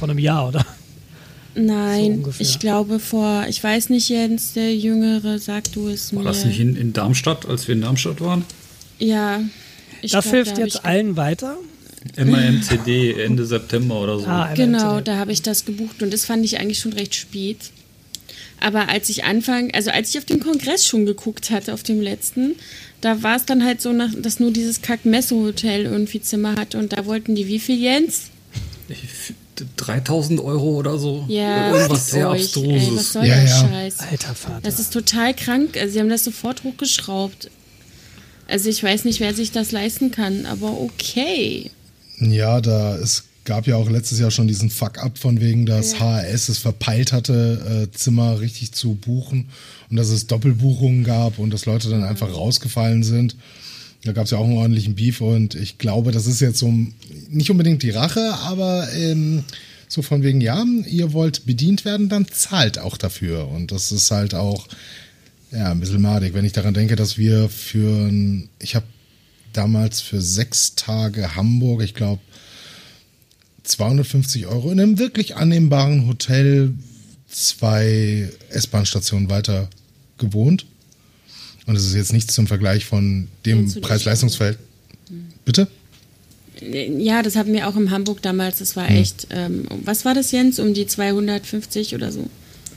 Vor 0.00 0.08
einem 0.08 0.18
Jahr, 0.18 0.48
oder? 0.48 0.66
So 1.54 1.62
Nein, 1.62 2.12
ungefähr. 2.16 2.46
ich 2.46 2.58
glaube 2.58 2.98
vor, 2.98 3.46
ich 3.48 3.62
weiß 3.64 3.88
nicht, 3.88 4.08
Jens, 4.10 4.52
der 4.52 4.74
Jüngere, 4.76 5.38
sag 5.38 5.72
du 5.72 5.88
es 5.88 6.12
War 6.14 6.22
mir. 6.22 6.28
das 6.28 6.44
nicht 6.44 6.60
in, 6.60 6.76
in 6.76 6.92
Darmstadt, 6.92 7.46
als 7.46 7.66
wir 7.66 7.74
in 7.74 7.80
Darmstadt 7.80 8.20
waren? 8.20 8.44
Ja. 8.98 9.40
Ich 10.02 10.12
Das 10.12 10.24
glaub, 10.24 10.34
hilft 10.34 10.58
da 10.58 10.62
jetzt 10.62 10.74
ich 10.76 10.84
allen 10.84 11.16
weiter. 11.16 11.56
MAMCD 12.16 13.14
Ende 13.24 13.44
September 13.46 14.00
oder 14.00 14.18
so. 14.18 14.26
Ah, 14.26 14.52
Genau, 14.54 15.00
da 15.00 15.16
habe 15.16 15.32
ich 15.32 15.42
das 15.42 15.64
gebucht 15.64 16.02
und 16.02 16.12
das 16.12 16.24
fand 16.24 16.44
ich 16.44 16.58
eigentlich 16.60 16.78
schon 16.78 16.92
recht 16.92 17.14
spät. 17.14 17.58
Aber 18.60 18.88
als 18.88 19.08
ich 19.10 19.24
anfang, 19.24 19.70
also 19.74 19.90
als 19.90 20.10
ich 20.10 20.18
auf 20.18 20.24
dem 20.24 20.40
Kongress 20.40 20.86
schon 20.86 21.04
geguckt 21.04 21.50
hatte, 21.50 21.74
auf 21.74 21.82
dem 21.82 22.00
letzten, 22.00 22.54
da 23.00 23.22
war 23.22 23.36
es 23.36 23.44
dann 23.44 23.64
halt 23.64 23.82
so, 23.82 23.92
nach, 23.92 24.10
dass 24.16 24.40
nur 24.40 24.50
dieses 24.50 24.80
Kack-Messe-Hotel 24.82 25.84
irgendwie 25.84 26.20
Zimmer 26.22 26.54
hatte 26.56 26.78
und 26.78 26.92
da 26.92 27.04
wollten 27.06 27.34
die 27.34 27.46
wie 27.48 27.58
viel, 27.58 27.78
Jens? 27.80 28.30
Ich- 28.88 29.34
3000 29.76 30.38
Euro 30.40 30.76
oder 30.76 30.98
so. 30.98 31.24
Ja, 31.28 31.72
Irgendwas 31.74 32.10
sehr 32.10 32.28
euch, 32.28 32.40
ey, 32.40 32.44
Abstruses. 32.44 32.96
was 32.98 33.12
soll 33.14 33.24
Ja, 33.24 33.36
der 33.36 33.44
ja. 33.44 33.68
Scheiß? 33.68 33.96
Alter 34.10 34.34
Vater. 34.34 34.60
Das 34.62 34.78
ist 34.78 34.92
total 34.92 35.32
krank. 35.32 35.78
Also 35.78 35.94
sie 35.94 36.00
haben 36.00 36.10
das 36.10 36.24
sofort 36.24 36.62
hochgeschraubt. 36.62 37.50
Also 38.48 38.68
ich 38.68 38.82
weiß 38.82 39.04
nicht, 39.06 39.20
wer 39.20 39.32
sich 39.32 39.52
das 39.52 39.72
leisten 39.72 40.10
kann, 40.10 40.44
aber 40.44 40.78
okay. 40.78 41.70
Ja, 42.20 42.60
da 42.60 42.96
es 42.96 43.24
gab 43.44 43.66
ja 43.66 43.76
auch 43.76 43.88
letztes 43.88 44.18
Jahr 44.18 44.30
schon 44.32 44.48
diesen 44.48 44.70
Fuck-up 44.70 45.18
von 45.18 45.40
wegen, 45.40 45.66
dass 45.66 45.92
Ja. 45.92 46.00
HRS 46.00 46.48
es 46.48 46.58
verpeilt 46.58 47.12
hatte, 47.12 47.86
äh, 47.92 47.96
Zimmer 47.96 48.40
richtig 48.40 48.72
zu 48.72 48.94
buchen 48.94 49.48
und 49.88 49.96
dass 49.96 50.08
es 50.08 50.26
Doppelbuchungen 50.26 51.04
gab 51.04 51.38
und 51.38 51.50
dass 51.52 51.64
Leute 51.66 51.88
dann 51.88 52.02
einfach 52.02 52.32
rausgefallen 52.32 53.04
sind. 53.04 53.36
Da 54.04 54.12
gab 54.12 54.24
es 54.24 54.30
ja 54.32 54.38
auch 54.38 54.44
einen 54.44 54.56
ordentlichen 54.58 54.94
Beef 54.96 55.20
und 55.20 55.54
ich 55.54 55.78
glaube, 55.78 56.10
das 56.10 56.26
ist 56.26 56.40
jetzt 56.40 56.58
so 56.58 56.72
nicht 57.28 57.50
unbedingt 57.50 57.82
die 57.82 57.90
Rache, 57.90 58.34
aber 58.42 58.88
ähm, 58.94 59.44
so 59.88 60.02
von 60.02 60.22
wegen, 60.24 60.40
ja, 60.40 60.64
ihr 60.88 61.12
wollt 61.12 61.46
bedient 61.46 61.84
werden, 61.84 62.08
dann 62.08 62.26
zahlt 62.28 62.78
auch 62.80 62.96
dafür. 62.96 63.46
Und 63.48 63.70
das 63.70 63.92
ist 63.92 64.10
halt 64.10 64.34
auch 64.34 64.66
ja, 65.52 65.70
ein 65.70 65.78
bisschen 65.78 66.02
madig, 66.02 66.34
wenn 66.34 66.44
ich 66.44 66.52
daran 66.52 66.74
denke, 66.74 66.96
dass 66.96 67.16
wir 67.18 67.48
für, 67.48 68.08
ein- 68.08 68.48
ich 68.58 68.74
habe 68.74 68.86
damals 69.56 70.00
für 70.00 70.20
sechs 70.20 70.74
Tage 70.74 71.34
Hamburg, 71.36 71.82
ich 71.82 71.94
glaube, 71.94 72.20
250 73.64 74.46
Euro 74.46 74.70
in 74.70 74.80
einem 74.80 74.98
wirklich 74.98 75.36
annehmbaren 75.36 76.06
Hotel 76.06 76.74
zwei 77.30 78.30
S-Bahn-Stationen 78.50 79.28
weiter 79.28 79.68
gewohnt. 80.18 80.66
Und 81.66 81.74
es 81.76 81.84
ist 81.84 81.94
jetzt 81.94 82.12
nichts 82.12 82.34
zum 82.34 82.46
Vergleich 82.46 82.84
von 82.84 83.28
dem 83.44 83.72
Preis-Leistungsfeld. 83.80 84.58
Bitte? 85.44 85.68
Ja, 86.60 87.22
das 87.22 87.36
hatten 87.36 87.52
wir 87.52 87.68
auch 87.68 87.76
in 87.76 87.90
Hamburg 87.90 88.22
damals. 88.22 88.58
Das 88.58 88.76
Hm. 88.76 88.82
war 88.82 88.90
echt, 88.90 89.26
ähm, 89.30 89.64
was 89.84 90.04
war 90.04 90.14
das, 90.14 90.30
Jens? 90.30 90.58
Um 90.58 90.74
die 90.74 90.86
250 90.86 91.94
oder 91.94 92.12
so? 92.12 92.28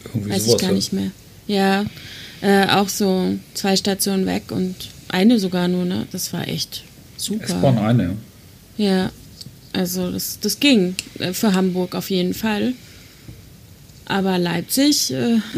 Irgendwie 0.06 0.32
Weiß 0.32 0.46
sowas, 0.46 0.56
ich 0.56 0.62
gar 0.62 0.72
ja. 0.72 0.76
nicht 0.76 0.94
mehr. 0.94 1.12
Ja, 1.48 1.86
äh, 2.42 2.68
auch 2.68 2.90
so 2.90 3.38
zwei 3.54 3.76
Stationen 3.76 4.26
weg 4.26 4.52
und 4.52 4.76
eine 5.10 5.40
sogar 5.40 5.68
nur, 5.68 5.86
ne? 5.86 6.08
Das 6.12 6.32
war 6.34 6.48
echt 6.48 6.84
super. 7.18 7.44
S-Bahn 7.46 7.78
eine, 7.78 8.04
ja. 8.04 8.86
Ja, 8.86 9.12
also 9.74 10.12
das, 10.12 10.40
das 10.40 10.60
ging 10.60 10.96
äh, 11.20 11.34
für 11.34 11.54
Hamburg 11.54 11.96
auf 11.96 12.10
jeden 12.10 12.34
Fall. 12.34 12.74
Aber 14.06 14.38
Leipzig, 14.38 15.12
äh, 15.12 15.38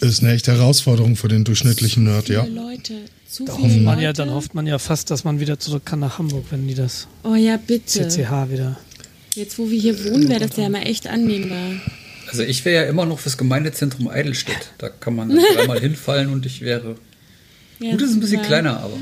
Ist 0.00 0.22
eine 0.22 0.32
echte 0.32 0.52
Herausforderung 0.52 1.14
für 1.16 1.28
den 1.28 1.44
durchschnittlichen 1.44 2.02
Nerd, 2.04 2.28
ja. 2.28 2.42
viele 2.44 2.56
Leute, 2.60 2.94
zu 3.28 3.44
Da 3.44 3.54
viele 3.54 3.68
hofft 3.68 3.76
man 3.82 3.94
Leute. 3.94 4.04
ja, 4.04 4.12
dann 4.12 4.30
hofft 4.30 4.54
man 4.54 4.66
ja 4.66 4.78
fast, 4.80 5.10
dass 5.12 5.22
man 5.22 5.38
wieder 5.38 5.60
zurück 5.60 5.86
kann 5.86 6.00
nach 6.00 6.18
Hamburg, 6.18 6.46
wenn 6.50 6.66
die 6.66 6.74
das 6.74 7.06
Oh 7.22 7.34
ja, 7.36 7.56
bitte. 7.56 8.08
CCH 8.08 8.50
wieder. 8.50 8.76
Jetzt, 9.36 9.58
wo 9.58 9.70
wir 9.70 9.80
hier 9.80 10.04
wohnen, 10.04 10.28
wäre 10.28 10.46
das 10.46 10.56
ja 10.56 10.68
mal 10.68 10.82
echt 10.82 11.06
annehmbar. 11.06 11.80
Also 12.32 12.42
ich 12.44 12.64
wäre 12.64 12.84
ja 12.84 12.90
immer 12.90 13.06
noch 13.06 13.18
fürs 13.20 13.38
Gemeindezentrum 13.38 14.08
Eidelstedt. 14.08 14.72
Da 14.78 14.88
kann 14.88 15.14
man 15.14 15.30
dreimal 15.54 15.78
hinfallen 15.88 16.32
und 16.32 16.44
ich 16.46 16.60
wäre. 16.62 16.96
Ja, 17.78 17.90
Gut, 17.92 18.00
das 18.02 18.10
ist 18.10 18.16
ein 18.16 18.20
bisschen 18.20 18.36
super. 18.38 18.46
kleiner, 18.48 18.80
aber. 18.80 18.96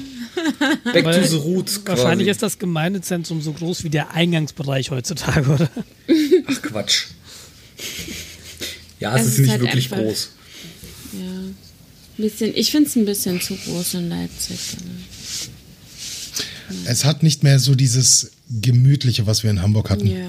Back 0.93 1.05
Weil 1.05 1.21
to 1.23 1.27
the 1.29 1.37
roots 1.37 1.81
Wahrscheinlich 1.85 2.27
quasi. 2.27 2.31
ist 2.31 2.43
das 2.43 2.59
Gemeindezentrum 2.59 3.43
so 3.43 3.53
groß 3.53 3.85
wie 3.85 3.91
der 3.91 4.13
Eingangsbereich 4.13 4.91
heutzutage, 4.91 5.49
oder? 5.51 5.71
Ach 6.47 6.63
Quatsch. 6.63 7.07
Ja, 9.01 9.15
es 9.17 9.23
Es 9.23 9.27
ist 9.29 9.33
ist 9.35 9.39
nicht 9.41 9.51
halt 9.51 9.61
wirklich 9.63 9.93
einfach- 9.93 10.05
groß. 10.05 10.31
Ja. 11.13 11.19
Bisschen, 12.17 12.53
ich 12.55 12.71
finde 12.71 12.89
es 12.89 12.97
ein 12.97 13.05
bisschen 13.07 13.41
zu 13.41 13.57
groß 13.57 13.95
in 13.95 14.09
Leipzig. 14.11 14.59
Es 16.85 17.05
hat 17.05 17.23
nicht 17.23 17.43
mehr 17.43 17.59
so 17.59 17.75
dieses 17.75 18.31
Gemütliche, 18.49 19.27
was 19.27 19.43
wir 19.43 19.51
in 19.51 19.63
Hamburg 19.63 19.91
hatten. 19.91 20.07
Ja. 20.07 20.27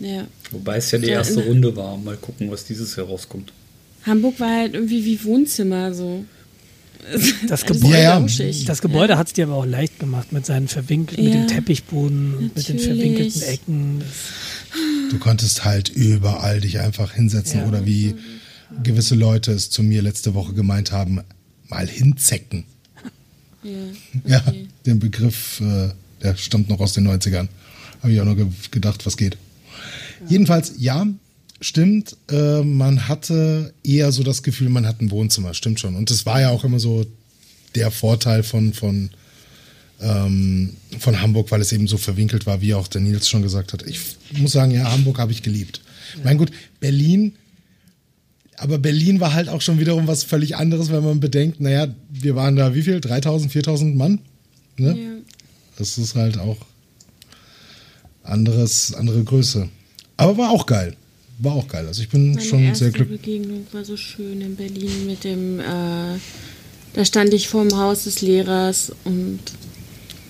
Ja. 0.00 0.26
Wobei 0.50 0.76
es 0.78 0.90
ja 0.90 0.98
die 0.98 1.06
Ja, 1.08 1.12
erste 1.18 1.44
Runde 1.44 1.74
war. 1.76 1.96
Mal 1.98 2.16
gucken, 2.16 2.50
was 2.50 2.64
dieses 2.64 2.96
Jahr 2.96 3.06
rauskommt. 3.06 3.52
Hamburg 4.04 4.40
war 4.40 4.50
halt 4.60 4.74
irgendwie 4.74 5.04
wie 5.04 5.22
Wohnzimmer 5.24 5.92
so. 5.94 6.24
Das 7.48 7.64
Alles 7.64 7.66
Gebäude, 7.66 7.98
Ja, 8.02 8.18
ja. 8.26 8.64
das 8.66 8.80
Gebäude 8.82 9.16
hat 9.18 9.26
es 9.28 9.32
dir 9.34 9.44
aber 9.46 9.56
auch 9.56 9.66
leicht 9.66 9.98
gemacht 9.98 10.32
mit 10.32 10.44
seinen 10.46 10.68
verwinkelten, 10.68 11.24
mit 11.24 11.34
Ja. 11.34 11.40
dem 11.42 11.48
Teppichboden 11.48 12.34
und 12.34 12.56
mit 12.56 12.68
den 12.68 12.78
verwinkelten 12.78 13.42
Ecken. 13.42 14.02
Du 15.10 15.18
konntest 15.18 15.64
halt 15.64 15.88
überall 15.90 16.60
dich 16.60 16.78
einfach 16.80 17.12
hinsetzen 17.12 17.60
Ja. 17.60 17.68
oder 17.68 17.84
wie 17.86 18.14
gewisse 18.82 19.14
Leute 19.14 19.52
es 19.52 19.68
zu 19.70 19.82
mir 19.82 20.00
letzte 20.02 20.34
Woche 20.34 20.52
gemeint 20.54 20.92
haben, 20.92 21.20
mal 21.68 21.86
hinzecken. 21.88 22.64
Ja, 23.62 23.70
Ja, 24.26 24.42
okay. 24.46 24.66
den 24.86 24.98
Begriff, 24.98 25.60
äh, 25.60 25.90
der 26.22 26.36
stammt 26.36 26.68
noch 26.70 26.80
aus 26.80 26.92
den 26.94 27.04
90ern. 27.06 27.48
Habe 28.02 28.12
ich 28.12 28.20
auch 28.20 28.24
nur 28.24 28.36
ge 28.36 28.46
gedacht, 28.70 29.04
was 29.04 29.16
geht. 29.18 29.36
Jedenfalls, 30.28 30.74
ja, 30.78 31.06
stimmt. 31.60 32.16
Äh, 32.30 32.62
man 32.62 33.08
hatte 33.08 33.72
eher 33.84 34.12
so 34.12 34.22
das 34.22 34.42
Gefühl, 34.42 34.68
man 34.68 34.86
hat 34.86 35.00
ein 35.00 35.10
Wohnzimmer, 35.10 35.54
stimmt 35.54 35.80
schon. 35.80 35.96
Und 35.96 36.10
das 36.10 36.26
war 36.26 36.40
ja 36.40 36.50
auch 36.50 36.64
immer 36.64 36.80
so 36.80 37.06
der 37.74 37.90
Vorteil 37.90 38.42
von, 38.42 38.72
von, 38.72 39.10
ähm, 40.00 40.76
von 40.98 41.20
Hamburg, 41.20 41.50
weil 41.50 41.60
es 41.60 41.72
eben 41.72 41.86
so 41.86 41.96
verwinkelt 41.96 42.46
war, 42.46 42.60
wie 42.60 42.74
auch 42.74 42.88
der 42.88 43.00
Nils 43.00 43.28
schon 43.28 43.42
gesagt 43.42 43.72
hat. 43.72 43.82
Ich 43.86 44.00
muss 44.38 44.52
sagen, 44.52 44.72
ja, 44.72 44.90
Hamburg 44.90 45.18
habe 45.18 45.32
ich 45.32 45.42
geliebt. 45.42 45.80
Mein 46.24 46.38
gut, 46.38 46.50
Berlin, 46.80 47.34
aber 48.56 48.78
Berlin 48.78 49.20
war 49.20 49.32
halt 49.32 49.48
auch 49.48 49.62
schon 49.62 49.78
wiederum 49.78 50.06
was 50.06 50.24
völlig 50.24 50.56
anderes, 50.56 50.90
wenn 50.90 51.02
man 51.02 51.20
bedenkt, 51.20 51.60
naja, 51.60 51.88
wir 52.10 52.36
waren 52.36 52.56
da 52.56 52.74
wie 52.74 52.82
viel? 52.82 53.00
3000, 53.00 53.50
4000 53.50 53.96
Mann? 53.96 54.18
Ne? 54.76 54.98
Ja. 54.98 55.10
Das 55.78 55.96
ist 55.96 56.14
halt 56.14 56.38
auch 56.38 56.58
anderes, 58.22 58.92
andere 58.92 59.24
Größe. 59.24 59.70
Aber 60.20 60.36
war 60.38 60.50
auch 60.50 60.66
geil. 60.66 60.96
War 61.38 61.54
auch 61.54 61.66
geil. 61.68 61.86
Also 61.86 62.02
ich 62.02 62.08
bin 62.10 62.32
Meine 62.32 62.42
schon 62.42 62.62
erste 62.62 62.84
sehr 62.84 62.92
glücklich. 62.92 63.20
Begegnung 63.20 63.66
war 63.72 63.84
so 63.84 63.96
schön 63.96 64.40
in 64.42 64.56
Berlin 64.56 65.06
mit 65.06 65.24
dem, 65.24 65.58
äh, 65.60 66.18
da 66.92 67.04
stand 67.04 67.32
ich 67.32 67.48
vorm 67.48 67.74
Haus 67.76 68.04
des 68.04 68.20
Lehrers 68.20 68.92
und 69.04 69.38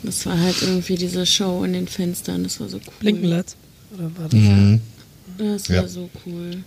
das 0.03 0.25
war 0.27 0.39
halt 0.39 0.63
irgendwie 0.63 0.95
diese 0.95 1.27
Show 1.27 1.65
in 1.65 1.73
den 1.73 1.89
Fenstern, 1.89 2.45
das 2.45 2.61
war 2.61 2.69
so 2.69 2.77
cool. 2.79 2.93
Blinkenlights? 3.01 3.57
Oder 3.95 4.05
war 4.17 4.29
das? 4.29 4.35
Mhm. 4.41 4.81
Das 5.39 5.69
war 5.69 5.77
Ja. 5.77 5.89
so 5.89 6.09
cool. 6.25 6.63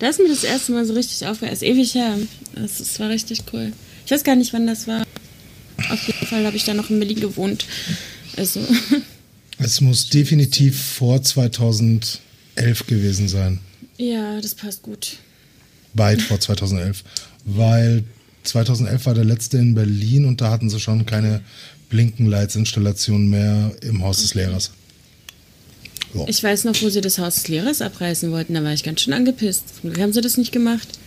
Da 0.00 0.08
ist 0.08 0.18
mir 0.18 0.28
das 0.28 0.44
erste 0.44 0.72
Mal 0.72 0.84
so 0.84 0.92
richtig 0.94 1.26
aufgehört. 1.26 1.54
Ist 1.54 1.62
ewig 1.62 1.94
her. 1.94 2.16
Das, 2.54 2.78
das 2.78 2.98
war 3.00 3.08
richtig 3.10 3.42
cool. 3.52 3.72
Ich 4.04 4.10
weiß 4.10 4.22
gar 4.24 4.36
nicht, 4.36 4.52
wann 4.52 4.66
das 4.66 4.86
war. 4.86 5.04
Auf 5.90 6.06
jeden 6.06 6.26
Fall 6.26 6.44
habe 6.46 6.56
ich 6.56 6.64
da 6.64 6.74
noch 6.74 6.90
in 6.90 6.98
Berlin 6.98 7.20
gewohnt. 7.20 7.66
Also, 8.36 8.60
Es 9.58 9.80
muss 9.80 10.08
definitiv 10.08 10.80
vor 10.80 11.22
2011 12.58 12.86
gewesen 12.86 13.28
sein. 13.28 13.60
ja, 13.96 14.40
das 14.40 14.54
passt 14.54 14.82
gut. 14.82 15.16
Weit 15.94 16.20
vor 16.22 16.38
2011. 16.38 17.02
Weil 17.44 18.04
2011 18.44 19.06
war 19.06 19.14
der 19.14 19.24
letzte 19.24 19.58
in 19.58 19.74
Berlin 19.74 20.24
und 20.26 20.40
da 20.40 20.50
hatten 20.50 20.68
sie 20.70 20.80
schon 20.80 21.06
keine 21.06 21.42
Blinkenlights-Installation 21.88 23.28
mehr 23.28 23.72
im 23.82 24.02
Haus 24.02 24.20
des 24.22 24.34
Lehrers. 24.34 24.70
Ja. 26.14 26.24
Ich 26.26 26.42
weiß 26.42 26.64
noch, 26.64 26.80
wo 26.82 26.88
sie 26.88 27.00
das 27.00 27.18
Haus 27.18 27.36
des 27.36 27.48
Lehrers 27.48 27.82
abreißen 27.82 28.30
wollten. 28.30 28.54
Da 28.54 28.62
war 28.62 28.72
ich 28.72 28.82
ganz 28.82 29.00
schön 29.02 29.12
angepisst. 29.12 29.64
Wie 29.82 30.00
haben 30.00 30.12
sie 30.12 30.20
das 30.20 30.36
nicht 30.36 30.52
gemacht? 30.52 30.98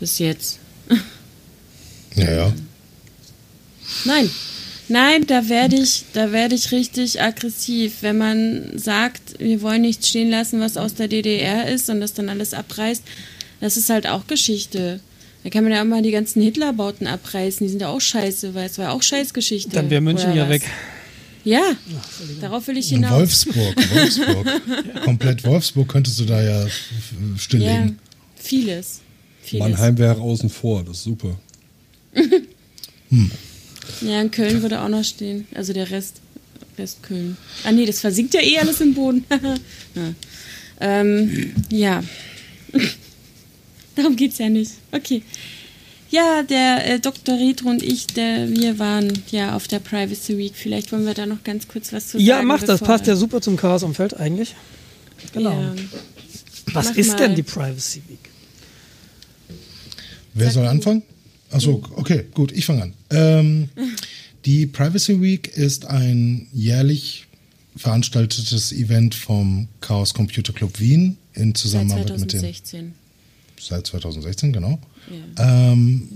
Bis 0.00 0.18
jetzt. 0.18 0.58
Ja, 2.14 2.30
ja. 2.30 2.54
Nein. 4.04 4.30
Nein, 4.88 5.26
da 5.26 5.48
werde 5.48 5.76
ich, 5.76 6.04
da 6.14 6.32
werde 6.32 6.54
ich 6.54 6.72
richtig 6.72 7.20
aggressiv, 7.20 7.96
wenn 8.00 8.16
man 8.18 8.78
sagt, 8.78 9.38
wir 9.38 9.60
wollen 9.62 9.82
nichts 9.82 10.08
stehen 10.08 10.30
lassen, 10.30 10.60
was 10.60 10.76
aus 10.76 10.94
der 10.94 11.08
DDR 11.08 11.68
ist 11.68 11.90
und 11.90 12.00
das 12.00 12.14
dann 12.14 12.28
alles 12.28 12.54
abreißt. 12.54 13.02
Das 13.60 13.76
ist 13.76 13.90
halt 13.90 14.06
auch 14.06 14.26
Geschichte. 14.26 15.00
Da 15.44 15.50
kann 15.50 15.62
man 15.64 15.72
ja 15.72 15.82
auch 15.82 15.86
mal 15.86 16.02
die 16.02 16.10
ganzen 16.10 16.40
Hitlerbauten 16.42 17.06
abreißen, 17.06 17.66
die 17.66 17.70
sind 17.70 17.80
ja 17.82 17.88
auch 17.88 18.00
scheiße, 18.00 18.54
weil 18.54 18.66
es 18.66 18.78
war 18.78 18.86
ja 18.86 18.92
auch 18.92 19.02
Scheißgeschichte. 19.02 19.70
Dann 19.70 19.90
wäre 19.90 20.00
München 20.00 20.34
ja 20.34 20.44
was? 20.44 20.50
weg. 20.50 20.62
Ja, 21.44 21.62
darauf 22.40 22.66
will 22.66 22.76
ich 22.76 22.88
hinaus. 22.88 23.12
Wolfsburg, 23.46 23.76
Wolfsburg. 23.94 24.46
Komplett 25.04 25.44
Wolfsburg 25.44 25.88
könntest 25.88 26.18
du 26.20 26.24
da 26.24 26.42
ja 26.42 26.64
f- 26.66 26.90
Ja, 27.32 27.38
stilllegen. 27.38 27.98
vieles. 28.36 29.00
vieles. 29.42 29.60
Mannheim 29.68 29.96
wäre 29.98 30.20
außen 30.20 30.50
vor, 30.50 30.82
das 30.84 30.98
ist 30.98 31.04
super. 31.04 31.38
Ja, 34.00 34.20
in 34.20 34.30
Köln 34.30 34.62
würde 34.62 34.80
auch 34.80 34.88
noch 34.88 35.04
stehen. 35.04 35.46
Also 35.54 35.72
der 35.72 35.90
Rest, 35.90 36.20
Rest 36.78 37.02
Köln. 37.02 37.36
Ah 37.64 37.72
nee, 37.72 37.86
das 37.86 38.00
versinkt 38.00 38.34
ja 38.34 38.40
eh 38.40 38.58
alles 38.58 38.80
im 38.80 38.94
Boden. 38.94 39.24
ja. 39.94 40.14
Ähm, 40.80 41.52
ja. 41.70 42.02
Darum 43.96 44.14
geht's 44.16 44.38
ja 44.38 44.48
nicht. 44.48 44.72
Okay. 44.92 45.22
Ja, 46.10 46.42
der 46.42 46.86
äh, 46.86 47.00
Dr. 47.00 47.36
Retro 47.36 47.68
und 47.68 47.82
ich, 47.82 48.06
der, 48.06 48.48
wir 48.48 48.78
waren 48.78 49.12
ja 49.30 49.54
auf 49.54 49.68
der 49.68 49.78
Privacy 49.80 50.38
Week. 50.38 50.52
Vielleicht 50.54 50.90
wollen 50.92 51.04
wir 51.04 51.14
da 51.14 51.26
noch 51.26 51.44
ganz 51.44 51.68
kurz 51.68 51.92
was 51.92 52.08
zu 52.08 52.18
Ja, 52.18 52.36
sagen. 52.36 52.46
mach 52.46 52.62
das. 52.62 52.80
Passt 52.80 53.06
ja 53.06 53.16
super 53.16 53.40
zum 53.42 53.56
Chaos-Umfeld 53.56 54.14
eigentlich. 54.14 54.54
Genau. 55.34 55.50
Ja. 55.50 55.74
Was 56.72 56.90
mach 56.90 56.96
ist 56.96 57.08
mal. 57.08 57.16
denn 57.16 57.34
die 57.34 57.42
Privacy 57.42 58.02
Week? 58.08 58.30
Wer 60.34 60.50
Sag 60.50 60.54
soll 60.54 60.78
du. 60.78 61.02
Achso, 61.50 61.82
okay, 61.96 62.24
gut, 62.34 62.52
ich 62.52 62.64
fange 62.66 62.82
an. 62.82 62.94
Ähm, 63.10 63.68
die 64.44 64.66
Privacy 64.66 65.20
Week 65.20 65.48
ist 65.48 65.86
ein 65.86 66.46
jährlich 66.52 67.26
veranstaltetes 67.76 68.72
Event 68.72 69.14
vom 69.14 69.68
Chaos 69.80 70.12
Computer 70.14 70.52
Club 70.52 70.78
Wien 70.80 71.16
in 71.34 71.48
Seit 71.54 71.56
Zusammenarbeit 71.58 72.18
mit 72.18 72.32
dem 72.32 72.40
2016. 72.40 72.92
seit 73.60 73.86
2016, 73.86 74.52
genau. 74.52 74.78
Ja. 75.36 75.72
Ähm, 75.72 76.08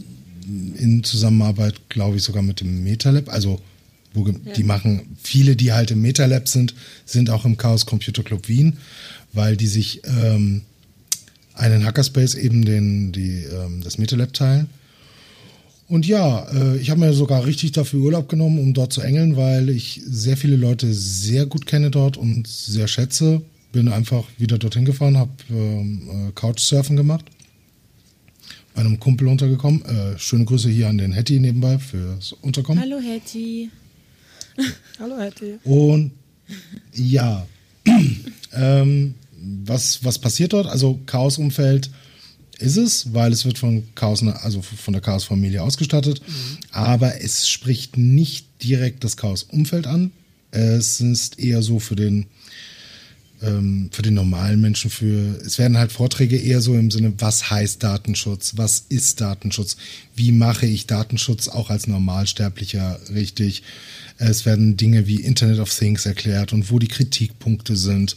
in 0.76 1.04
Zusammenarbeit, 1.04 1.88
glaube 1.88 2.16
ich, 2.16 2.22
sogar 2.24 2.42
mit 2.42 2.60
dem 2.60 2.82
MetaLab. 2.82 3.28
Also 3.28 3.60
wo 4.12 4.24
ge- 4.24 4.34
die 4.56 4.64
machen, 4.64 5.16
viele, 5.22 5.54
die 5.56 5.72
halt 5.72 5.90
im 5.92 6.02
MetaLab 6.02 6.48
sind, 6.48 6.74
sind 7.06 7.30
auch 7.30 7.44
im 7.44 7.56
Chaos 7.56 7.86
Computer 7.86 8.22
Club 8.22 8.48
Wien, 8.48 8.76
weil 9.32 9.56
die 9.56 9.68
sich 9.68 10.02
ähm, 10.04 10.62
einen 11.54 11.84
Hackerspace 11.84 12.34
eben 12.34 12.64
den, 12.64 13.12
die, 13.12 13.44
ähm, 13.44 13.80
das 13.82 13.98
MetaLab 13.98 14.32
teilen. 14.32 14.68
Und 15.92 16.06
ja, 16.06 16.46
äh, 16.54 16.78
ich 16.78 16.88
habe 16.88 17.00
mir 17.00 17.12
sogar 17.12 17.44
richtig 17.44 17.72
dafür 17.72 18.00
Urlaub 18.00 18.26
genommen, 18.26 18.58
um 18.58 18.72
dort 18.72 18.94
zu 18.94 19.02
engeln, 19.02 19.36
weil 19.36 19.68
ich 19.68 20.00
sehr 20.06 20.38
viele 20.38 20.56
Leute 20.56 20.90
sehr 20.94 21.44
gut 21.44 21.66
kenne 21.66 21.90
dort 21.90 22.16
und 22.16 22.48
sehr 22.48 22.88
schätze. 22.88 23.42
Bin 23.72 23.88
einfach 23.88 24.24
wieder 24.38 24.56
dorthin 24.56 24.86
gefahren, 24.86 25.18
habe 25.18 25.32
ähm, 25.50 26.28
äh, 26.30 26.32
Couchsurfen 26.32 26.96
gemacht. 26.96 27.26
Bei 28.74 28.80
einem 28.80 28.98
Kumpel 29.00 29.28
untergekommen. 29.28 29.84
Äh, 29.84 30.18
schöne 30.18 30.46
Grüße 30.46 30.70
hier 30.70 30.88
an 30.88 30.96
den 30.96 31.12
Hetty 31.12 31.38
nebenbei 31.38 31.78
fürs 31.78 32.32
Unterkommen. 32.40 32.82
Hallo 32.82 32.98
Hetty. 32.98 33.68
Hallo, 34.98 35.18
Hetty. 35.18 35.58
Und 35.64 36.12
ja, 36.94 37.46
ähm, 38.54 39.14
was, 39.66 40.02
was 40.02 40.18
passiert 40.18 40.54
dort? 40.54 40.68
Also 40.68 41.00
Chaos-Umfeld 41.04 41.90
ist 42.62 42.76
es, 42.76 43.12
weil 43.12 43.32
es 43.32 43.44
wird 43.44 43.58
von 43.58 43.82
Chaos, 43.94 44.22
also 44.22 44.62
von 44.62 44.92
der 44.92 45.02
Chaos-Familie 45.02 45.62
ausgestattet, 45.62 46.22
aber 46.70 47.22
es 47.22 47.48
spricht 47.48 47.96
nicht 47.96 48.46
direkt 48.62 49.04
das 49.04 49.16
Chaos-Umfeld 49.16 49.86
an. 49.86 50.12
Es 50.50 51.00
ist 51.00 51.38
eher 51.38 51.62
so 51.62 51.78
für 51.78 51.96
den 51.96 52.26
ähm, 53.42 53.90
für 53.92 54.02
den 54.02 54.14
normalen 54.14 54.60
Menschen, 54.60 54.90
für 54.90 55.40
es 55.44 55.58
werden 55.58 55.76
halt 55.76 55.92
Vorträge 55.92 56.36
eher 56.36 56.60
so 56.60 56.74
im 56.74 56.90
Sinne, 56.90 57.12
was 57.18 57.50
heißt 57.50 57.82
Datenschutz, 57.82 58.52
was 58.56 58.84
ist 58.88 59.20
Datenschutz, 59.20 59.76
wie 60.14 60.32
mache 60.32 60.66
ich 60.66 60.86
Datenschutz 60.86 61.48
auch 61.48 61.70
als 61.70 61.86
Normalsterblicher 61.86 63.00
richtig. 63.12 63.62
Es 64.18 64.46
werden 64.46 64.76
Dinge 64.76 65.06
wie 65.08 65.16
Internet 65.16 65.58
of 65.58 65.76
Things 65.76 66.06
erklärt 66.06 66.52
und 66.52 66.70
wo 66.70 66.78
die 66.78 66.88
Kritikpunkte 66.88 67.76
sind. 67.76 68.16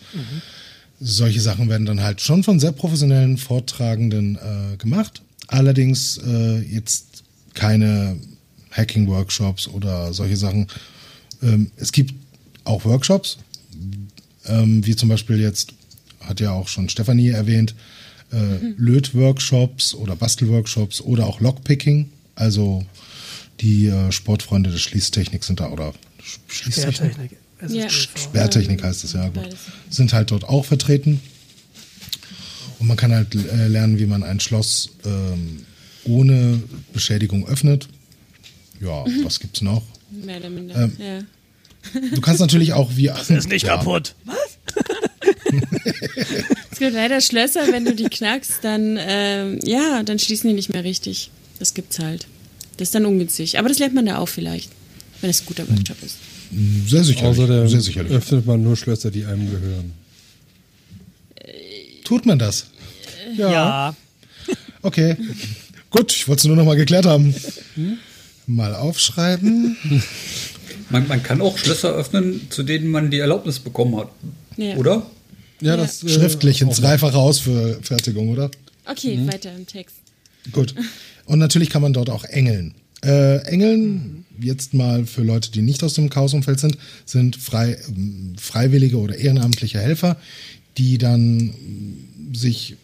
Solche 0.99 1.41
Sachen 1.41 1.69
werden 1.69 1.85
dann 1.85 2.01
halt 2.01 2.21
schon 2.21 2.43
von 2.43 2.59
sehr 2.59 2.71
professionellen 2.71 3.37
Vortragenden 3.37 4.37
äh, 4.37 4.77
gemacht. 4.77 5.21
Allerdings 5.47 6.17
äh, 6.25 6.59
jetzt 6.61 7.23
keine 7.53 8.17
Hacking-Workshops 8.71 9.67
oder 9.67 10.13
solche 10.13 10.37
Sachen. 10.37 10.67
Ähm, 11.43 11.71
es 11.75 11.91
gibt 11.91 12.13
auch 12.63 12.85
Workshops, 12.85 13.37
ähm, 14.47 14.85
wie 14.85 14.95
zum 14.95 15.09
Beispiel 15.09 15.39
jetzt, 15.39 15.73
hat 16.21 16.39
ja 16.39 16.51
auch 16.51 16.67
schon 16.67 16.89
Stefanie 16.89 17.29
erwähnt, 17.29 17.75
äh, 18.31 18.37
Löt-Workshops 18.77 19.93
oder 19.93 20.15
Bastel-Workshops 20.15 21.01
oder 21.01 21.27
auch 21.27 21.39
Lockpicking. 21.39 22.09
Also 22.35 22.85
die 23.61 23.87
äh, 23.87 24.11
Sportfreunde 24.11 24.71
der 24.71 24.77
Schließtechnik 24.79 25.43
sind 25.43 25.59
da 25.59 25.69
oder 25.69 25.93
Sch- 26.21 26.39
Schließtechnik? 26.47 27.37
Sperrtechnik. 27.57 27.85
Es 27.85 27.93
ist 27.93 28.15
Ja. 28.15 28.21
Sperrtechnik 28.21 28.83
heißt 28.83 29.03
es, 29.03 29.13
ja 29.13 29.25
gut. 29.25 29.43
Beides. 29.43 29.59
Sind 29.89 30.13
halt 30.13 30.31
dort 30.31 30.43
auch 30.43 30.65
vertreten. 30.65 31.21
Und 32.79 32.87
man 32.87 32.97
kann 32.97 33.13
halt 33.13 33.33
äh, 33.35 33.67
lernen, 33.67 33.99
wie 33.99 34.05
man 34.05 34.23
ein 34.23 34.39
Schloss 34.39 34.89
ähm, 35.05 35.65
ohne 36.03 36.61
Beschädigung 36.93 37.47
öffnet. 37.47 37.87
Ja, 38.81 39.05
was 39.23 39.39
gibt's 39.39 39.61
noch? 39.61 39.83
Mehr 40.11 40.37
oder 40.37 40.49
minder. 40.49 40.75
Ähm, 40.75 40.91
ja. 40.99 41.19
Du 42.13 42.21
kannst 42.21 42.41
natürlich 42.41 42.73
auch 42.73 42.95
wie. 42.95 43.09
Ist 43.29 43.49
nicht 43.49 43.65
ja, 43.65 43.77
kaputt. 43.77 44.15
Was? 44.25 44.37
Es 46.71 46.79
gibt 46.79 46.93
leider 46.93 47.21
Schlösser, 47.21 47.71
wenn 47.71 47.85
du 47.85 47.95
die 47.95 48.09
knackst, 48.09 48.55
dann, 48.61 48.97
ähm, 48.99 49.59
ja, 49.63 50.03
dann 50.03 50.19
schließen 50.19 50.49
die 50.49 50.53
nicht 50.53 50.73
mehr 50.73 50.83
richtig. 50.83 51.31
Das 51.57 51.73
gibt's 51.73 51.99
halt. 51.99 52.27
Das 52.75 52.89
ist 52.89 52.95
dann 52.95 53.05
ungünstig. 53.05 53.57
Aber 53.57 53.69
das 53.69 53.79
lernt 53.79 53.95
man 53.95 54.05
da 54.05 54.17
auch 54.17 54.27
vielleicht, 54.27 54.69
wenn 55.21 55.29
es 55.29 55.39
ein 55.41 55.45
guter 55.45 55.69
Workshop 55.69 56.03
ist. 56.03 56.17
Sehr 56.87 57.03
sicherlich. 57.03 57.39
Außerdem 57.39 57.67
sehr 57.67 57.81
sicherlich. 57.81 58.11
öffnet 58.13 58.45
man 58.45 58.63
nur 58.63 58.75
Schlösser, 58.75 59.11
die 59.11 59.25
einem 59.25 59.49
gehören. 59.49 59.93
Tut 62.03 62.25
man 62.25 62.37
das? 62.39 62.67
Ja. 63.35 63.95
Okay. 64.81 65.17
Gut, 65.89 66.11
ich 66.11 66.27
wollte 66.27 66.41
es 66.41 66.45
nur 66.45 66.55
noch 66.55 66.65
mal 66.65 66.75
geklärt 66.75 67.05
haben. 67.05 67.33
Mal 68.47 68.75
aufschreiben. 68.75 69.75
Man, 70.89 71.07
man 71.07 71.23
kann 71.23 71.41
auch 71.41 71.57
Schlösser 71.57 71.93
öffnen, 71.93 72.41
zu 72.51 72.61
denen 72.63 72.89
man 72.89 73.09
die 73.09 73.17
Erlaubnis 73.19 73.59
bekommen 73.59 73.97
hat. 73.97 74.09
Ja. 74.57 74.75
Oder? 74.75 75.05
Ja, 75.61 75.77
das 75.77 76.03
äh, 76.03 76.09
Schriftlich 76.09 76.61
in 76.61 76.69
dreifacher 76.69 77.17
Ausfertigung, 77.17 78.29
oder? 78.29 78.51
Okay, 78.85 79.17
Mhm. 79.17 79.27
weiter 79.33 79.55
im 79.55 79.65
Text. 79.65 79.95
Gut. 80.51 80.75
Und 81.25 81.39
natürlich 81.39 81.71
kann 81.71 81.81
man 81.81 81.93
dort 81.93 82.09
auch 82.11 82.23
engeln. 82.25 82.75
Äh, 83.05 83.37
engeln, 83.45 84.25
jetzt 84.39 84.73
mal 84.73 85.05
für 85.05 85.21
Leute, 85.21 85.51
die 85.51 85.61
nicht 85.61 85.83
aus 85.83 85.93
dem 85.93 86.09
Chaosumfeld 86.09 86.59
sind, 86.59 86.77
sind 87.05 87.35
frei, 87.35 87.77
freiwillige 88.37 88.97
oder 88.97 89.15
ehrenamtliche 89.15 89.79
Helfer, 89.79 90.17
die 90.77 90.97
dann 90.97 91.39
ähm, 91.39 92.33
sich, 92.33 92.75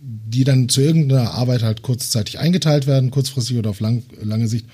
die 0.00 0.44
dann 0.44 0.68
zu 0.68 0.82
irgendeiner 0.82 1.32
Arbeit 1.32 1.62
halt 1.62 1.82
kurzzeitig 1.82 2.38
eingeteilt 2.38 2.86
werden, 2.86 3.10
kurzfristig 3.10 3.56
oder 3.56 3.70
auf 3.70 3.80
lang, 3.80 4.02
lange 4.22 4.46
Sicht, 4.46 4.66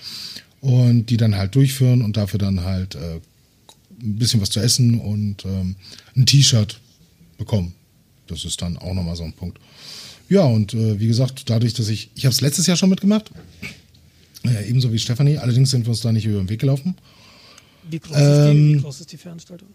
und 0.61 1.07
die 1.07 1.16
dann 1.16 1.37
halt 1.37 1.55
durchführen 1.55 2.03
und 2.03 2.16
dafür 2.16 2.39
dann 2.39 2.65
halt 2.65 2.97
äh, 2.97 3.20
ein 4.01 4.16
bisschen 4.16 4.41
was 4.41 4.51
zu 4.51 4.61
essen 4.61 5.01
und 5.01 5.45
ähm, 5.45 5.77
ein 6.16 6.27
T-Shirt 6.27 6.81
bekommen. 7.37 7.75
Das 8.27 8.45
ist 8.45 8.61
dann 8.62 8.77
auch 8.77 8.95
nochmal 8.95 9.16
so 9.16 9.23
ein 9.23 9.33
Punkt. 9.33 9.59
Ja, 10.29 10.43
und 10.43 10.75
äh, 10.75 11.01
wie 11.01 11.07
gesagt, 11.07 11.49
dadurch, 11.49 11.75
dass 11.75 11.89
ich, 11.89 12.11
ich 12.15 12.27
habe 12.27 12.35
es 12.35 12.41
letztes 12.41 12.66
Jahr 12.66 12.77
schon 12.77 12.91
mitgemacht, 12.91 13.31
äh, 14.44 14.69
ebenso 14.69 14.93
wie 14.93 14.98
Stefanie, 14.98 15.39
allerdings 15.39 15.70
sind 15.70 15.85
wir 15.86 15.90
uns 15.90 16.01
da 16.01 16.12
nicht 16.12 16.27
über 16.27 16.39
den 16.39 16.48
Weg 16.48 16.60
gelaufen. 16.60 16.94
Wie 17.90 17.98
groß, 17.98 18.10
ist 18.16 18.19
die, 18.19 18.51
Ähm, 18.51 18.74
wie 18.74 18.81
groß 18.82 19.01
ist 19.01 19.12
die 19.12 19.16
Veranstaltung? 19.16 19.69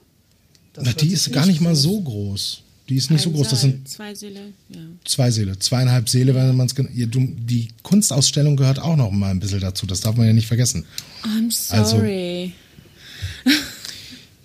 Das 0.74 0.84
Na, 0.86 0.94
die 0.94 1.10
ist 1.10 1.32
gar 1.32 1.46
nicht 1.46 1.62
mal 1.62 1.76
so 1.76 2.00
groß. 2.02 2.64
Die 2.90 2.96
ist 2.96 3.10
nicht 3.12 3.22
so 3.22 3.30
Ein 3.30 3.36
groß. 3.36 3.48
Das 3.50 3.62
sind 3.62 3.88
zwei 3.88 4.14
Säle. 4.14 4.40
Ja. 4.70 4.80
zwei 5.06 5.32
Säle, 5.32 5.58
zweieinhalb 5.58 6.10
Säle, 6.10 6.36
wenn 6.36 6.56
man 6.58 6.68
es. 6.68 6.76
Die 6.76 7.70
Kunstausstellung 7.82 8.56
gehört 8.58 8.80
auch 8.80 8.96
noch 8.98 9.10
mal 9.12 9.32
ein 9.32 9.40
bisschen 9.40 9.62
dazu. 9.62 9.86
Das 9.86 10.02
darf 10.02 10.16
man 10.18 10.28
ja 10.28 10.34
nicht 10.34 10.48
vergessen. 10.48 10.84
I'm 11.24 11.72
Also- 11.72 11.98
sorry. 11.98 12.52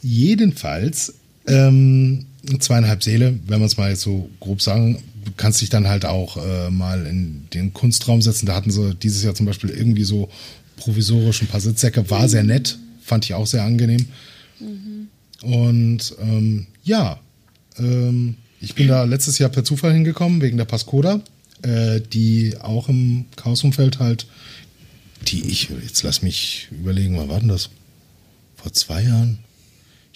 Jedenfalls 0.03 1.15
ähm, 1.47 2.27
zweieinhalb 2.61 3.03
Seele, 3.03 3.39
wenn 3.47 3.59
man 3.59 3.66
es 3.66 3.77
mal 3.77 3.90
jetzt 3.90 4.03
so 4.03 4.31
grob 4.40 4.62
sagen, 4.62 5.03
kannst 5.37 5.61
dich 5.61 5.71
dann 5.71 5.89
halt 5.89 6.05
auch 6.05 6.37
äh, 6.37 6.71
mal 6.71 7.07
in 7.07 7.47
den 7.53 7.73
Kunstraum 7.73 8.23
setzen. 8.23 8.47
Da 8.47 8.55
hatten 8.55 8.71
sie 8.71 8.95
dieses 8.95 9.23
Jahr 9.23 9.35
zum 9.35 9.47
Beispiel 9.47 9.71
irgendwie 9.71 10.05
so 10.05 10.29
provisorisch 10.77 11.43
ein 11.43 11.49
paar 11.49 11.61
Sitzsäcke, 11.61 12.09
war 12.11 12.29
sehr 12.29 12.45
nett, 12.45 12.79
fand 13.03 13.25
ich 13.25 13.35
auch 13.35 13.47
sehr 13.47 13.65
angenehm. 13.65 14.07
Und 15.43 16.15
ähm, 16.21 16.67
ja, 16.85 17.21
ähm, 17.79 18.37
ich 18.61 18.75
bin 18.75 18.89
da 18.89 19.05
letztes 19.05 19.39
Jahr 19.39 19.51
per 19.51 19.65
Zufall 19.65 19.93
hingekommen, 19.93 20.41
wegen 20.41 20.57
der 20.57 20.65
Pascoda, 20.65 21.21
äh, 21.63 22.01
die 22.01 22.55
auch 22.61 22.89
im 22.89 23.27
Chaosumfeld 23.37 23.99
halt, 23.99 24.27
die 25.29 25.45
ich, 25.47 25.69
jetzt 25.83 26.03
lass 26.03 26.23
mich 26.23 26.69
überlegen, 26.71 27.17
wann 27.17 27.29
war 27.29 27.41
denn 27.41 27.49
das? 27.49 27.71
Vor 28.57 28.73
zwei 28.73 29.03
Jahren? 29.03 29.39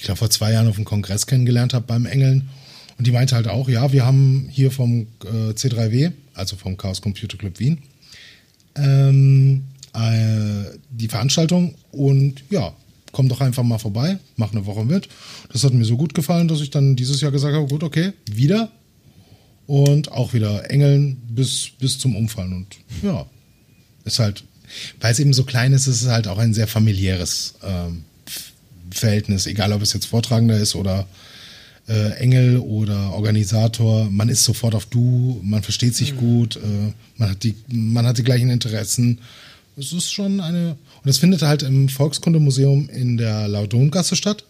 ich 0.02 0.06
glaube, 0.06 0.18
vor 0.18 0.30
zwei 0.30 0.51
Jahren 0.51 0.66
auf 0.66 0.74
dem 0.74 0.84
Kongress 0.84 1.28
kennengelernt 1.28 1.74
habe 1.74 1.86
beim 1.86 2.06
Engeln. 2.06 2.48
Und 3.02 3.06
die 3.08 3.10
meinte 3.10 3.34
halt 3.34 3.48
auch, 3.48 3.68
ja, 3.68 3.90
wir 3.90 4.06
haben 4.06 4.46
hier 4.48 4.70
vom 4.70 5.08
äh, 5.24 5.54
C3W, 5.54 6.12
also 6.34 6.54
vom 6.54 6.76
Chaos 6.76 7.02
Computer 7.02 7.36
Club 7.36 7.58
Wien, 7.58 7.78
ähm, 8.76 9.64
äh, 9.92 10.78
die 10.88 11.08
Veranstaltung 11.08 11.74
und 11.90 12.44
ja, 12.48 12.72
komm 13.10 13.28
doch 13.28 13.40
einfach 13.40 13.64
mal 13.64 13.78
vorbei, 13.78 14.20
mach 14.36 14.52
eine 14.52 14.66
Woche 14.66 14.84
mit. 14.84 15.08
Das 15.52 15.64
hat 15.64 15.74
mir 15.74 15.84
so 15.84 15.96
gut 15.96 16.14
gefallen, 16.14 16.46
dass 16.46 16.60
ich 16.60 16.70
dann 16.70 16.94
dieses 16.94 17.20
Jahr 17.20 17.32
gesagt 17.32 17.56
habe, 17.56 17.66
gut, 17.66 17.82
okay, 17.82 18.12
wieder. 18.30 18.70
Und 19.66 20.12
auch 20.12 20.32
wieder 20.32 20.70
Engeln 20.70 21.20
bis, 21.28 21.70
bis 21.80 21.98
zum 21.98 22.14
Umfallen. 22.14 22.52
Und 22.52 22.76
ja, 23.02 23.26
ist 24.04 24.20
halt, 24.20 24.44
weil 25.00 25.10
es 25.10 25.18
eben 25.18 25.32
so 25.32 25.42
klein 25.42 25.72
ist, 25.72 25.88
ist 25.88 26.02
es 26.02 26.08
halt 26.08 26.28
auch 26.28 26.38
ein 26.38 26.54
sehr 26.54 26.68
familiäres 26.68 27.54
ähm, 27.64 28.04
Verhältnis, 28.92 29.48
egal 29.48 29.72
ob 29.72 29.82
es 29.82 29.92
jetzt 29.92 30.06
Vortragender 30.06 30.56
ist 30.56 30.76
oder 30.76 31.08
äh, 31.88 32.12
Engel 32.14 32.59
oder 32.59 33.12
Organisator. 33.12 34.09
Man 34.10 34.28
ist 34.28 34.44
sofort 34.44 34.74
auf 34.74 34.86
Du, 34.86 35.40
man 35.42 35.62
versteht 35.62 35.94
sich 35.94 36.16
gut, 36.16 36.56
äh, 36.56 36.92
man, 37.16 37.30
hat 37.30 37.42
die, 37.42 37.54
man 37.68 38.06
hat 38.06 38.18
die 38.18 38.22
gleichen 38.22 38.50
Interessen. 38.50 39.20
Es 39.76 39.92
ist 39.92 40.12
schon 40.12 40.40
eine. 40.40 40.76
Und 41.02 41.10
es 41.10 41.18
findet 41.18 41.42
halt 41.42 41.62
im 41.62 41.88
Volkskundemuseum 41.88 42.88
in 42.88 43.16
der 43.16 43.48
Laudongasse 43.48 44.16
statt. 44.16 44.44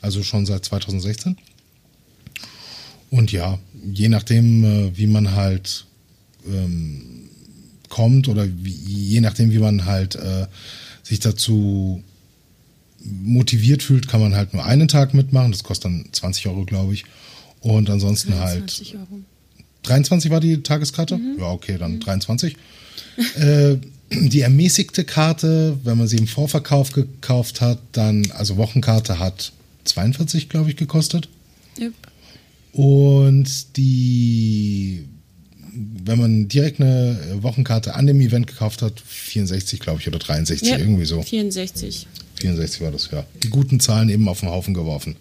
Also 0.00 0.22
schon 0.22 0.46
seit 0.46 0.64
2016. 0.64 1.36
Und 3.10 3.32
ja, 3.32 3.58
je 3.92 4.08
nachdem, 4.08 4.64
äh, 4.64 4.96
wie 4.96 5.06
man 5.06 5.34
halt 5.34 5.84
ähm, 6.46 7.28
kommt 7.88 8.28
oder 8.28 8.46
wie, 8.48 8.70
je 8.70 9.20
nachdem, 9.20 9.50
wie 9.50 9.58
man 9.58 9.84
halt 9.84 10.14
äh, 10.14 10.46
sich 11.02 11.20
dazu 11.20 12.02
motiviert 13.02 13.82
fühlt, 13.82 14.08
kann 14.08 14.20
man 14.20 14.34
halt 14.34 14.52
nur 14.52 14.64
einen 14.64 14.88
Tag 14.88 15.14
mitmachen. 15.14 15.52
Das 15.52 15.64
kostet 15.64 15.86
dann 15.86 16.04
20 16.12 16.46
Euro, 16.48 16.64
glaube 16.64 16.94
ich. 16.94 17.04
Und 17.60 17.90
ansonsten 17.90 18.38
halt 18.38 18.70
20 18.70 18.96
Euro. 18.96 19.20
23 19.82 20.30
war 20.30 20.40
die 20.40 20.62
Tageskarte? 20.62 21.18
Ja, 21.38 21.50
okay, 21.50 21.78
dann 21.78 22.00
23. 22.00 22.56
äh, 23.36 23.76
die 24.10 24.40
ermäßigte 24.40 25.04
Karte, 25.04 25.78
wenn 25.84 25.96
man 25.96 26.08
sie 26.08 26.16
im 26.16 26.26
Vorverkauf 26.26 26.92
gekauft 26.92 27.60
hat, 27.60 27.78
dann, 27.92 28.30
also 28.32 28.56
Wochenkarte 28.56 29.18
hat 29.18 29.52
42, 29.84 30.48
glaube 30.48 30.70
ich, 30.70 30.76
gekostet. 30.76 31.28
Yep. 31.78 31.92
Und 32.72 33.76
die, 33.76 35.04
wenn 36.04 36.18
man 36.18 36.48
direkt 36.48 36.80
eine 36.80 37.18
Wochenkarte 37.40 37.94
an 37.94 38.06
dem 38.06 38.20
Event 38.20 38.46
gekauft 38.46 38.82
hat, 38.82 39.00
64, 39.00 39.80
glaube 39.80 40.00
ich, 40.00 40.08
oder 40.08 40.18
63, 40.18 40.68
Yep. 40.68 40.80
irgendwie 40.80 41.04
so. 41.04 41.22
64. 41.22 42.06
64 42.40 42.80
war 42.80 42.90
das, 42.90 43.08
ja. 43.12 43.24
Die 43.42 43.48
guten 43.50 43.80
Zahlen 43.80 44.08
eben 44.08 44.28
auf 44.28 44.40
den 44.40 44.48
Haufen 44.48 44.74
geworfen. 44.74 45.16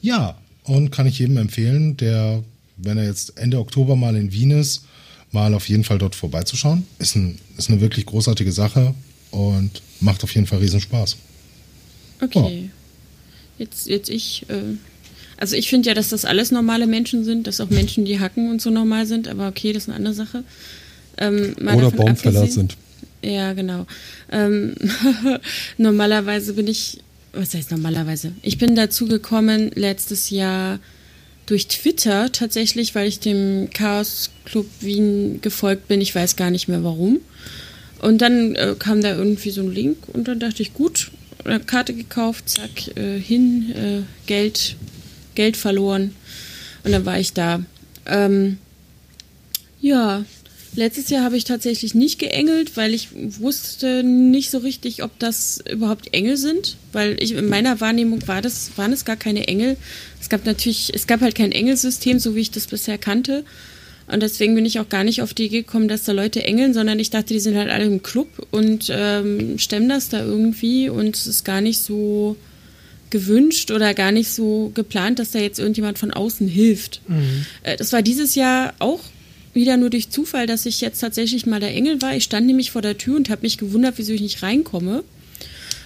Ja, 0.00 0.36
und 0.64 0.90
kann 0.90 1.06
ich 1.06 1.18
jedem 1.18 1.36
empfehlen, 1.36 1.96
der, 1.96 2.42
wenn 2.76 2.98
er 2.98 3.04
jetzt 3.04 3.38
Ende 3.38 3.58
Oktober 3.58 3.96
mal 3.96 4.16
in 4.16 4.32
Wien 4.32 4.50
ist, 4.50 4.84
mal 5.32 5.54
auf 5.54 5.68
jeden 5.68 5.84
Fall 5.84 5.98
dort 5.98 6.14
vorbeizuschauen. 6.14 6.86
Ist, 6.98 7.16
ein, 7.16 7.38
ist 7.56 7.70
eine 7.70 7.80
wirklich 7.80 8.06
großartige 8.06 8.52
Sache 8.52 8.94
und 9.30 9.82
macht 10.00 10.24
auf 10.24 10.34
jeden 10.34 10.46
Fall 10.46 10.58
riesen 10.58 10.80
Spaß. 10.80 11.16
Okay. 12.22 12.70
Jetzt, 13.58 13.86
jetzt 13.88 14.08
ich. 14.08 14.46
Äh, 14.48 14.76
also 15.36 15.54
ich 15.54 15.68
finde 15.68 15.88
ja, 15.88 15.94
dass 15.94 16.08
das 16.08 16.24
alles 16.24 16.50
normale 16.50 16.86
Menschen 16.86 17.24
sind, 17.24 17.46
dass 17.46 17.60
auch 17.60 17.70
Menschen, 17.70 18.04
die 18.04 18.18
hacken 18.18 18.50
und 18.50 18.60
so 18.60 18.70
normal 18.70 19.06
sind, 19.06 19.28
aber 19.28 19.48
okay, 19.48 19.72
das 19.72 19.84
ist 19.84 19.88
eine 19.88 19.96
andere 19.96 20.14
Sache. 20.14 20.42
Ähm, 21.16 21.54
mal 21.60 21.76
Oder 21.76 21.90
davon 21.90 22.06
Baumfäller 22.06 22.40
abgesehen- 22.40 22.68
sind. 22.70 22.76
Ja, 23.22 23.52
genau. 23.52 23.86
Ähm, 24.30 24.74
normalerweise 25.76 26.52
bin 26.54 26.68
ich, 26.68 26.98
was 27.32 27.54
heißt 27.54 27.70
normalerweise? 27.70 28.32
Ich 28.42 28.58
bin 28.58 28.74
dazu 28.74 29.06
gekommen 29.06 29.70
letztes 29.74 30.30
Jahr 30.30 30.78
durch 31.46 31.66
Twitter 31.66 32.30
tatsächlich, 32.30 32.94
weil 32.94 33.08
ich 33.08 33.20
dem 33.20 33.70
Chaos 33.72 34.30
Club 34.44 34.66
Wien 34.80 35.40
gefolgt 35.40 35.88
bin. 35.88 36.00
Ich 36.00 36.14
weiß 36.14 36.36
gar 36.36 36.50
nicht 36.50 36.68
mehr 36.68 36.84
warum. 36.84 37.20
Und 38.00 38.18
dann 38.18 38.54
äh, 38.54 38.76
kam 38.78 39.00
da 39.00 39.14
irgendwie 39.14 39.50
so 39.50 39.62
ein 39.62 39.72
Link 39.72 39.96
und 40.12 40.28
dann 40.28 40.38
dachte 40.38 40.62
ich, 40.62 40.74
gut, 40.74 41.10
eine 41.44 41.60
Karte 41.60 41.94
gekauft, 41.94 42.48
zack, 42.48 42.96
äh, 42.96 43.18
hin, 43.18 43.74
äh, 43.74 44.02
Geld, 44.26 44.76
Geld 45.34 45.56
verloren. 45.56 46.14
Und 46.84 46.92
dann 46.92 47.06
war 47.06 47.18
ich 47.18 47.32
da. 47.32 47.62
Ähm, 48.06 48.58
ja, 49.80 50.24
letztes 50.74 51.10
Jahr 51.10 51.24
habe 51.24 51.36
ich 51.36 51.44
tatsächlich 51.44 51.94
nicht 51.94 52.18
geengelt, 52.18 52.76
weil 52.76 52.94
ich 52.94 53.08
wusste 53.12 54.02
nicht 54.02 54.50
so 54.50 54.58
richtig, 54.58 55.02
ob 55.02 55.18
das 55.18 55.62
überhaupt 55.70 56.12
Engel 56.14 56.36
sind. 56.36 56.76
Weil 56.92 57.16
ich 57.22 57.32
in 57.32 57.48
meiner 57.48 57.80
Wahrnehmung 57.80 58.26
war 58.26 58.42
das, 58.42 58.72
waren 58.76 58.92
es 58.92 59.04
gar 59.04 59.16
keine 59.16 59.48
Engel. 59.48 59.76
Es 60.20 60.28
gab 60.28 60.46
natürlich, 60.46 60.92
es 60.94 61.06
gab 61.06 61.20
halt 61.20 61.34
kein 61.34 61.52
Engelsystem, 61.52 62.18
so 62.18 62.34
wie 62.34 62.40
ich 62.40 62.50
das 62.50 62.66
bisher 62.66 62.98
kannte. 62.98 63.44
Und 64.10 64.22
deswegen 64.22 64.54
bin 64.54 64.64
ich 64.64 64.80
auch 64.80 64.88
gar 64.88 65.04
nicht 65.04 65.20
auf 65.20 65.34
die 65.34 65.46
Idee 65.46 65.62
gekommen, 65.62 65.88
dass 65.88 66.04
da 66.04 66.12
Leute 66.12 66.42
engeln, 66.42 66.72
sondern 66.72 66.98
ich 66.98 67.10
dachte, 67.10 67.34
die 67.34 67.40
sind 67.40 67.56
halt 67.56 67.70
alle 67.70 67.84
im 67.84 68.02
Club 68.02 68.28
und 68.50 68.88
ähm, 68.90 69.58
stemmen 69.58 69.88
das 69.88 70.08
da 70.08 70.24
irgendwie 70.24 70.88
und 70.88 71.14
es 71.14 71.26
ist 71.26 71.44
gar 71.44 71.60
nicht 71.60 71.80
so 71.80 72.36
gewünscht 73.10 73.70
oder 73.70 73.94
gar 73.94 74.12
nicht 74.12 74.30
so 74.30 74.70
geplant, 74.74 75.18
dass 75.18 75.32
da 75.32 75.38
jetzt 75.38 75.58
irgendjemand 75.58 75.98
von 75.98 76.10
außen 76.10 76.48
hilft. 76.48 77.02
Äh, 77.62 77.76
das 77.76 77.92
war 77.92 78.00
dieses 78.00 78.34
Jahr 78.34 78.74
auch 78.78 79.00
wieder 79.54 79.76
nur 79.76 79.90
durch 79.90 80.10
Zufall, 80.10 80.46
dass 80.46 80.66
ich 80.66 80.80
jetzt 80.80 81.00
tatsächlich 81.00 81.46
mal 81.46 81.60
der 81.60 81.74
Engel 81.74 82.00
war. 82.02 82.14
Ich 82.14 82.24
stand 82.24 82.46
nämlich 82.46 82.70
vor 82.70 82.82
der 82.82 82.98
Tür 82.98 83.16
und 83.16 83.30
habe 83.30 83.42
mich 83.42 83.58
gewundert, 83.58 83.94
wieso 83.96 84.12
ich 84.12 84.20
nicht 84.20 84.42
reinkomme. 84.42 85.04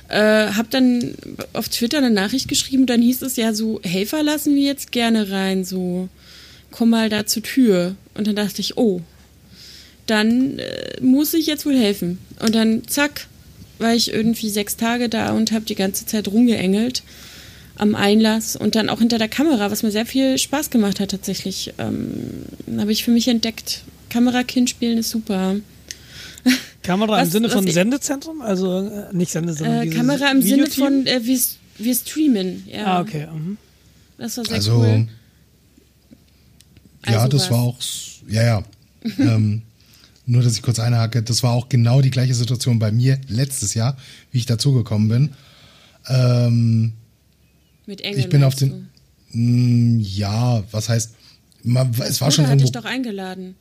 Äh, 0.09 0.49
hab 0.53 0.71
dann 0.71 1.15
auf 1.53 1.69
Twitter 1.69 1.99
eine 1.99 2.11
Nachricht 2.11 2.49
geschrieben, 2.49 2.87
dann 2.87 3.01
hieß 3.01 3.23
es 3.23 3.37
ja 3.37 3.55
so, 3.55 3.81
Helfer 3.83 4.23
lassen 4.23 4.55
wir 4.55 4.63
jetzt 4.63 4.93
gerne 4.93 5.31
rein, 5.31 5.65
so 5.65 6.09
komm 6.71 6.91
mal 6.91 7.09
da 7.09 7.25
zur 7.25 7.43
Tür. 7.43 7.97
Und 8.15 8.27
dann 8.27 8.37
dachte 8.37 8.61
ich, 8.61 8.77
oh, 8.77 9.01
dann 10.07 10.59
äh, 10.59 11.01
muss 11.01 11.33
ich 11.33 11.47
jetzt 11.47 11.65
wohl 11.65 11.79
helfen. 11.79 12.19
Und 12.41 12.55
dann 12.55 12.87
zack, 12.89 13.27
war 13.79 13.95
ich 13.95 14.13
irgendwie 14.13 14.51
sechs 14.51 14.77
Tage 14.77 15.09
da 15.09 15.33
und 15.33 15.53
habe 15.53 15.65
die 15.65 15.75
ganze 15.75 16.07
Zeit 16.07 16.29
rumgeengelt 16.29 17.03
am 17.77 17.95
Einlass 17.95 18.55
und 18.57 18.75
dann 18.75 18.89
auch 18.89 18.99
hinter 18.99 19.19
der 19.19 19.29
Kamera, 19.29 19.71
was 19.71 19.83
mir 19.83 19.91
sehr 19.91 20.07
viel 20.07 20.39
Spaß 20.39 20.71
gemacht 20.71 21.01
hat 21.01 21.11
tatsächlich. 21.11 21.73
Ähm, 21.79 22.45
habe 22.79 22.93
ich 22.93 23.05
für 23.05 23.11
mich 23.11 23.29
entdeckt. 23.29 23.83
Kamerakind 24.11 24.69
spielen 24.71 24.99
ist 24.99 25.11
super. 25.11 25.57
Kamera 26.83 27.21
im 27.21 27.27
Was- 27.27 27.33
Sinne 27.33 27.47
was 27.49 27.55
von 27.55 27.67
Sendezentrum? 27.69 28.41
Also 28.43 28.79
äh, 28.89 29.15
nicht 29.15 29.31
Sende, 29.33 29.55
sondern 29.55 29.87
Äh, 29.89 29.91
Kamera 29.91 30.31
im 30.31 30.43
Sinne 30.43 30.67
von 30.69 31.07
äh, 31.07 31.21
wir, 31.25 31.39
wir 31.79 31.95
streamen. 31.95 32.65
Ja, 32.71 32.85
Ah, 32.99 33.01
okay. 33.01 33.27
Mhm. 33.33 33.57
das 34.19 34.37
war 34.37 34.45
sehr 34.45 34.55
Also, 34.57 34.79
cool. 34.81 35.09
ja, 37.07 37.17
Also 37.19 37.29
das 37.29 37.43
was? 37.45 37.51
war 37.51 37.59
auch, 37.61 37.79
ja, 38.29 38.43
ja. 38.43 38.65
ähm, 39.19 39.63
nur, 40.27 40.43
dass 40.43 40.55
ich 40.55 40.63
kurz 40.63 40.79
einhake, 40.79 41.23
das 41.23 41.43
war 41.43 41.53
auch 41.53 41.69
genau 41.69 42.01
die 42.01 42.11
gleiche 42.11 42.35
Situation 42.35 42.79
bei 42.79 42.93
mir 42.93 43.19
letztes 43.29 43.75
Jahr, 43.75 43.97
wie 44.31 44.39
ich 44.39 44.47
dazugekommen 44.47 45.09
bin. 45.09 45.31
Ähm, 46.09 46.93
Mit 47.93 48.01
Engeln. 48.01 48.21
ich 48.21 48.31
bin 48.31 48.43
auf 48.43 48.55
den, 48.55 48.89
mh, 49.33 50.03
ja, 50.03 50.65
was 50.71 50.89
heißt, 50.89 51.11
man, 51.63 51.93
es 52.01 52.23
war 52.23 52.31
schon 52.31 52.47
hat 52.47 52.53
irgendwo, 52.53 52.65
dich 52.65 52.73
doch 52.73 52.87
eingeladen. 52.87 53.55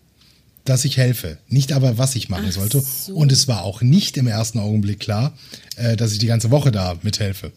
dass 0.63 0.85
ich 0.85 0.95
helfe, 0.95 1.37
nicht 1.49 1.73
aber, 1.73 1.97
was 1.97 2.15
ich 2.15 2.29
machen 2.29 2.45
Ach 2.47 2.53
sollte. 2.53 2.79
so. 2.79 3.13
Und 3.13 3.29
es 3.33 3.49
war 3.49 3.63
auch 3.63 3.81
nicht 3.81 4.15
im 4.15 4.27
ersten 4.27 4.59
Augenblick 4.59 5.01
klar, 5.01 5.37
äh, 5.75 5.97
dass 5.97 6.13
ich 6.13 6.19
die 6.19 6.27
ganze 6.27 6.49
Woche 6.49 6.71
da 6.71 6.97
mithelfe. 7.03 7.51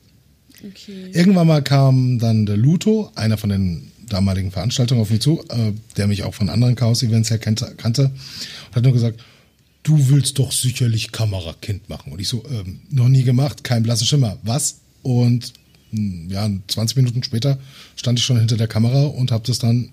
Okay. 0.66 1.10
Irgendwann 1.12 1.46
mal 1.46 1.62
kam 1.62 2.18
dann 2.18 2.44
der 2.44 2.56
Luto, 2.56 3.12
einer 3.14 3.38
von 3.38 3.50
den 3.50 3.92
damaligen 4.08 4.50
Veranstaltungen, 4.50 5.00
auf 5.00 5.10
mich 5.10 5.20
zu, 5.20 5.44
äh, 5.50 5.72
der 5.96 6.08
mich 6.08 6.24
auch 6.24 6.34
von 6.34 6.48
anderen 6.48 6.74
Chaos-Events 6.74 7.30
her 7.30 7.38
kannte, 7.38 7.72
kannte 7.76 8.06
und 8.06 8.74
hat 8.74 8.82
nur 8.82 8.92
gesagt, 8.92 9.20
du 9.84 10.08
willst 10.08 10.40
doch 10.40 10.50
sicherlich 10.50 11.12
Kamerakind 11.12 11.88
machen. 11.88 12.10
Und 12.10 12.20
ich 12.20 12.26
so, 12.26 12.42
ähm, 12.50 12.80
noch 12.90 13.08
nie 13.08 13.22
gemacht, 13.22 13.62
kein 13.62 13.84
blassen 13.84 14.08
Schimmer. 14.08 14.38
Was? 14.42 14.78
Und 15.02 15.52
ja, 16.28 16.48
20 16.68 16.96
Minuten 16.96 17.22
später 17.22 17.58
stand 17.96 18.18
ich 18.18 18.24
schon 18.24 18.38
hinter 18.38 18.56
der 18.56 18.68
Kamera 18.68 19.04
und 19.04 19.30
habe 19.30 19.46
das 19.46 19.58
dann, 19.58 19.90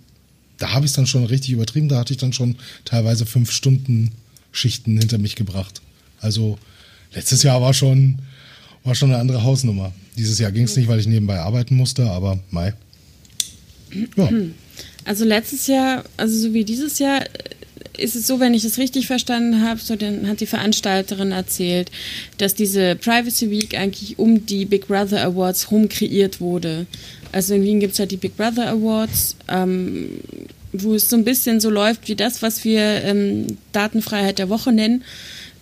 da 0.57 0.73
habe 0.73 0.85
ich 0.85 0.91
es 0.91 0.95
dann 0.95 1.07
schon 1.07 1.25
richtig 1.25 1.51
übertrieben, 1.51 1.89
da 1.89 1.99
hatte 1.99 2.13
ich 2.13 2.19
dann 2.19 2.33
schon 2.33 2.55
teilweise 2.85 3.25
fünf 3.25 3.51
Stunden 3.51 4.11
Schichten 4.51 4.97
hinter 4.97 5.17
mich 5.17 5.35
gebracht. 5.35 5.81
Also 6.19 6.57
letztes 7.13 7.43
Jahr 7.43 7.61
war 7.61 7.73
schon, 7.73 8.19
war 8.83 8.95
schon 8.95 9.11
eine 9.11 9.19
andere 9.19 9.43
Hausnummer. 9.43 9.93
Dieses 10.17 10.39
Jahr 10.39 10.51
ging 10.51 10.65
es 10.65 10.75
nicht, 10.75 10.87
weil 10.87 10.99
ich 10.99 11.07
nebenbei 11.07 11.39
arbeiten 11.39 11.75
musste, 11.75 12.09
aber 12.09 12.39
Mai. 12.49 12.73
Ja, 14.17 14.29
Also 15.03 15.25
letztes 15.25 15.67
Jahr, 15.67 16.03
also 16.17 16.37
so 16.37 16.53
wie 16.53 16.63
dieses 16.63 16.99
Jahr, 16.99 17.23
ist 17.97 18.15
es 18.15 18.27
so, 18.27 18.39
wenn 18.39 18.53
ich 18.53 18.63
es 18.63 18.77
richtig 18.77 19.07
verstanden 19.07 19.61
habe, 19.61 19.79
so 19.79 19.95
dann 19.95 20.27
hat 20.27 20.39
die 20.39 20.45
Veranstalterin 20.45 21.31
erzählt, 21.31 21.91
dass 22.37 22.55
diese 22.55 22.95
Privacy 22.95 23.49
Week 23.49 23.77
eigentlich 23.77 24.19
um 24.19 24.45
die 24.45 24.65
Big 24.65 24.87
Brother 24.87 25.23
Awards 25.23 25.69
herum 25.69 25.89
kreiert 25.89 26.39
wurde. 26.41 26.85
Also 27.31 27.53
in 27.53 27.63
Wien 27.63 27.79
gibt 27.79 27.93
es 27.93 27.99
halt 27.99 28.11
die 28.11 28.17
Big 28.17 28.35
Brother 28.37 28.69
Awards, 28.69 29.35
ähm, 29.47 30.19
wo 30.73 30.95
es 30.95 31.09
so 31.09 31.15
ein 31.15 31.23
bisschen 31.23 31.59
so 31.59 31.69
läuft 31.69 32.07
wie 32.07 32.15
das, 32.15 32.41
was 32.41 32.63
wir 32.63 32.81
ähm, 33.03 33.47
Datenfreiheit 33.71 34.39
der 34.39 34.49
Woche 34.49 34.71
nennen, 34.71 35.03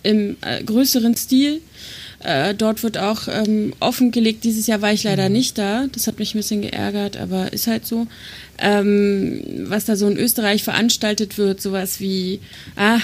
im 0.02 0.36
äh, 0.40 0.62
größeren 0.62 1.16
Stil. 1.16 1.60
Äh, 2.22 2.54
dort 2.54 2.82
wird 2.82 2.98
auch 2.98 3.28
ähm, 3.28 3.72
offengelegt, 3.80 4.44
dieses 4.44 4.66
Jahr 4.66 4.82
war 4.82 4.92
ich 4.92 5.04
leider 5.04 5.30
nicht 5.30 5.56
da, 5.56 5.86
das 5.90 6.06
hat 6.06 6.18
mich 6.18 6.34
ein 6.34 6.38
bisschen 6.38 6.60
geärgert, 6.60 7.16
aber 7.16 7.52
ist 7.52 7.66
halt 7.66 7.86
so. 7.86 8.06
Ähm, 8.58 9.42
was 9.64 9.86
da 9.86 9.96
so 9.96 10.06
in 10.06 10.18
Österreich 10.18 10.62
veranstaltet 10.62 11.38
wird, 11.38 11.62
sowas 11.62 11.98
wie, 11.98 12.40
ah, 12.76 12.98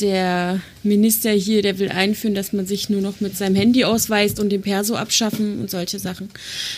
der 0.00 0.60
Minister 0.82 1.30
hier, 1.30 1.62
der 1.62 1.78
will 1.78 1.90
einführen, 1.90 2.34
dass 2.34 2.52
man 2.52 2.66
sich 2.66 2.88
nur 2.88 3.00
noch 3.00 3.20
mit 3.20 3.36
seinem 3.36 3.54
Handy 3.54 3.84
ausweist 3.84 4.40
und 4.40 4.50
den 4.50 4.62
Perso 4.62 4.96
abschaffen 4.96 5.60
und 5.60 5.70
solche 5.70 5.98
Sachen. 5.98 6.30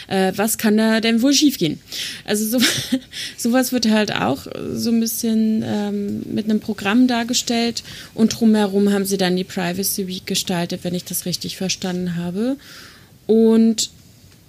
Äh, 0.08 0.32
was 0.36 0.58
kann 0.58 0.76
da 0.76 1.00
denn 1.00 1.22
wohl 1.22 1.32
schiefgehen? 1.32 1.80
Also 2.24 2.58
so, 2.58 2.64
sowas 3.36 3.72
wird 3.72 3.88
halt 3.88 4.12
auch 4.12 4.46
so 4.74 4.90
ein 4.90 5.00
bisschen 5.00 5.62
ähm, 5.64 6.22
mit 6.32 6.46
einem 6.46 6.60
Programm 6.60 7.06
dargestellt 7.06 7.82
und 8.14 8.38
drumherum 8.38 8.92
haben 8.92 9.04
sie 9.04 9.18
dann 9.18 9.36
die 9.36 9.44
Privacy 9.44 10.06
Week 10.06 10.26
gestaltet, 10.26 10.80
wenn 10.82 10.94
ich 10.94 11.04
das 11.04 11.26
richtig 11.26 11.56
verstanden 11.56 12.16
habe. 12.16 12.56
Und 13.26 13.90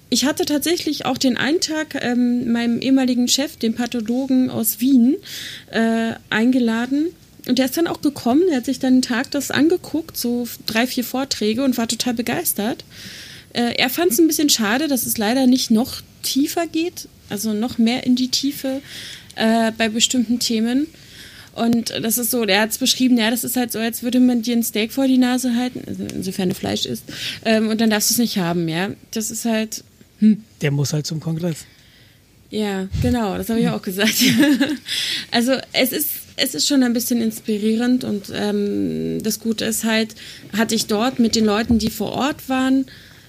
ich 0.10 0.26
hatte 0.26 0.45
tatsächlich 0.45 1.08
auch 1.08 1.18
den 1.18 1.38
einen 1.38 1.60
Tag 1.60 1.95
ähm, 2.00 2.52
meinem 2.52 2.80
ehemaligen 2.80 3.28
Chef, 3.28 3.58
dem 3.58 3.74
Pathologen 3.74 4.52
aus 4.52 4.80
Wien, 4.80 5.16
äh, 5.72 6.14
eingeladen. 6.30 7.08
Und 7.48 7.60
der 7.60 7.65
ist 7.65 7.76
dann 7.76 7.88
auch 7.88 8.02
gekommen, 8.02 8.44
er 8.49 8.57
hat 8.57 8.65
sich 8.65 8.80
dann 8.80 8.94
einen 8.94 9.02
Tag 9.02 9.32
das 9.32 9.52
angeguckt, 9.52 10.18
so 10.18 10.48
drei, 10.65 10.88
vier 10.88 11.03
Vorträge 11.03 11.64
und 11.64 11.78
war 11.78 11.88
total 11.88 12.14
begeistert. 12.14 12.86
Äh, 13.52 13.76
er 13.76 13.90
fand 13.90 14.11
es 14.11 14.20
ein 14.20 14.28
bisschen 14.28 14.49
schade, 14.49 14.88
dass 14.88 15.06
es 15.06 15.18
leider 15.18 15.45
nicht 15.45 15.70
noch 15.70 16.02
tiefer 16.22 16.68
geht, 16.68 17.07
also 17.30 17.53
noch 17.53 17.78
mehr 17.78 18.06
in 18.06 18.15
die 18.15 18.30
Tiefe 18.30 18.82
äh, 19.36 19.72
bei 19.78 19.90
bestimmten 19.90 20.40
Themen. 20.40 20.88
Und 21.53 21.91
das 21.91 22.18
ist 22.18 22.32
so, 22.32 22.45
der 22.45 22.61
hat 22.61 22.72
es 22.72 22.80
beschrieben, 22.80 23.18
ja, 23.18 23.30
das 23.30 23.44
ist 23.44 23.57
halt 23.57 23.72
so, 23.72 23.78
als 23.78 24.02
würde 24.02 24.20
man 24.20 24.41
dir 24.41 24.56
ein 24.56 24.64
Steak 24.64 24.91
vor 24.91 25.07
die 25.07 25.20
Nase 25.20 25.56
halten, 25.56 25.84
also 25.86 26.03
insofern 26.03 26.49
du 26.49 26.56
Fleisch 26.56 26.86
isst, 26.86 27.03
ähm, 27.45 27.70
und 27.70 27.80
dann 27.80 27.91
darfst 27.91 28.10
du 28.10 28.14
es 28.14 28.18
nicht 28.18 28.38
haben, 28.38 28.68
ja. 28.68 28.90
Das 29.11 29.30
ist 29.30 29.45
halt, 29.45 29.84
Der 30.61 30.72
muss 30.72 30.94
halt 30.94 31.06
zum 31.06 31.20
Kongress. 31.20 31.65
Ja, 32.49 32.88
genau, 33.02 33.38
das 33.38 33.49
habe 33.49 33.60
ich 33.60 33.70
auch 33.70 33.82
gesagt. 33.82 34.15
also 35.32 35.53
es 35.74 35.91
ist, 35.91 36.10
es 36.35 36.55
ist 36.55 36.68
schon 36.68 36.84
ein 36.84 36.93
bisschen 36.93 37.22
inspirierend 37.22 38.03
und 38.03 38.31
ähm, 38.34 39.22
das 39.22 39.39
Gute 39.39 39.65
ist 39.65 39.84
halt, 39.84 40.15
hatte 40.57 40.76
ich 40.76 40.88
dort 40.88 41.19
mit 41.19 41.35
den 41.35 41.45
Leuten, 41.45 41.80
die 41.80 41.89
vor 41.89 42.11
Ort 42.11 42.49
waren, 42.49 42.85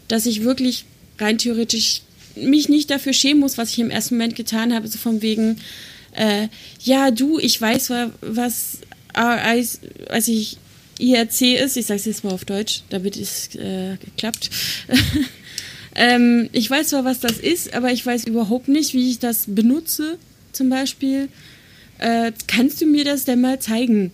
dass 0.09 0.27
ich 0.27 0.45
wirklich 0.45 0.85
rein 1.19 1.39
theoretisch 1.39 2.03
mich 2.37 2.69
nicht 2.69 2.91
dafür 2.91 3.13
schämen 3.13 3.41
muss, 3.41 3.59
was 3.59 3.71
ich 3.71 3.79
im 3.79 3.91
ersten 3.91 4.17
Moment 4.17 4.37
getan 4.37 4.75
habe, 4.75 4.89
so 4.89 4.99
von 4.99 5.23
wegen, 5.23 5.59
äh, 6.13 6.49
ja, 6.81 7.11
du, 7.11 7.39
ich 7.39 7.61
weiß, 7.61 7.93
was 8.21 8.79
als, 9.13 9.81
als 10.09 10.29
ich 10.29 10.59
IRC 10.99 11.61
ist, 11.63 11.77
ich 11.77 11.87
sage 11.87 12.01
es 12.01 12.07
jetzt 12.07 12.25
mal 12.25 12.33
auf 12.33 12.45
Deutsch, 12.45 12.83
damit 12.91 13.17
es 13.17 13.55
äh, 13.55 13.97
geklappt. 13.97 14.51
ähm, 15.95 16.49
ich 16.53 16.69
weiß 16.69 16.89
zwar, 16.89 17.05
was 17.05 17.21
das 17.21 17.39
ist, 17.39 17.75
aber 17.75 17.93
ich 17.93 18.05
weiß 18.05 18.25
überhaupt 18.25 18.69
nicht, 18.69 18.95
wie 18.95 19.11
ich 19.11 19.19
das 19.19 19.45
benutze, 19.49 20.19
zum 20.53 20.69
Beispiel. 20.69 21.29
Äh, 22.05 22.33
kannst 22.47 22.83
du 22.83 22.87
mir 22.87 23.05
das 23.05 23.25
denn 23.25 23.41
mal 23.41 23.61
zeigen? 23.61 24.13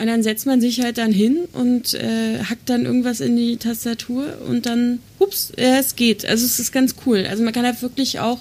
Und 0.00 0.06
dann 0.06 0.22
setzt 0.22 0.46
man 0.46 0.60
sich 0.60 0.80
halt 0.80 0.98
dann 0.98 1.12
hin 1.12 1.40
und 1.52 1.94
äh, 1.94 2.42
hackt 2.42 2.68
dann 2.68 2.86
irgendwas 2.86 3.20
in 3.20 3.36
die 3.36 3.56
Tastatur 3.56 4.38
und 4.48 4.66
dann, 4.66 4.98
hups, 5.20 5.52
ja, 5.56 5.78
es 5.78 5.94
geht. 5.94 6.24
Also 6.24 6.44
es 6.44 6.58
ist 6.58 6.72
ganz 6.72 6.96
cool. 7.06 7.26
Also 7.28 7.44
man 7.44 7.52
kann 7.52 7.66
halt 7.66 7.82
wirklich 7.82 8.18
auch 8.18 8.40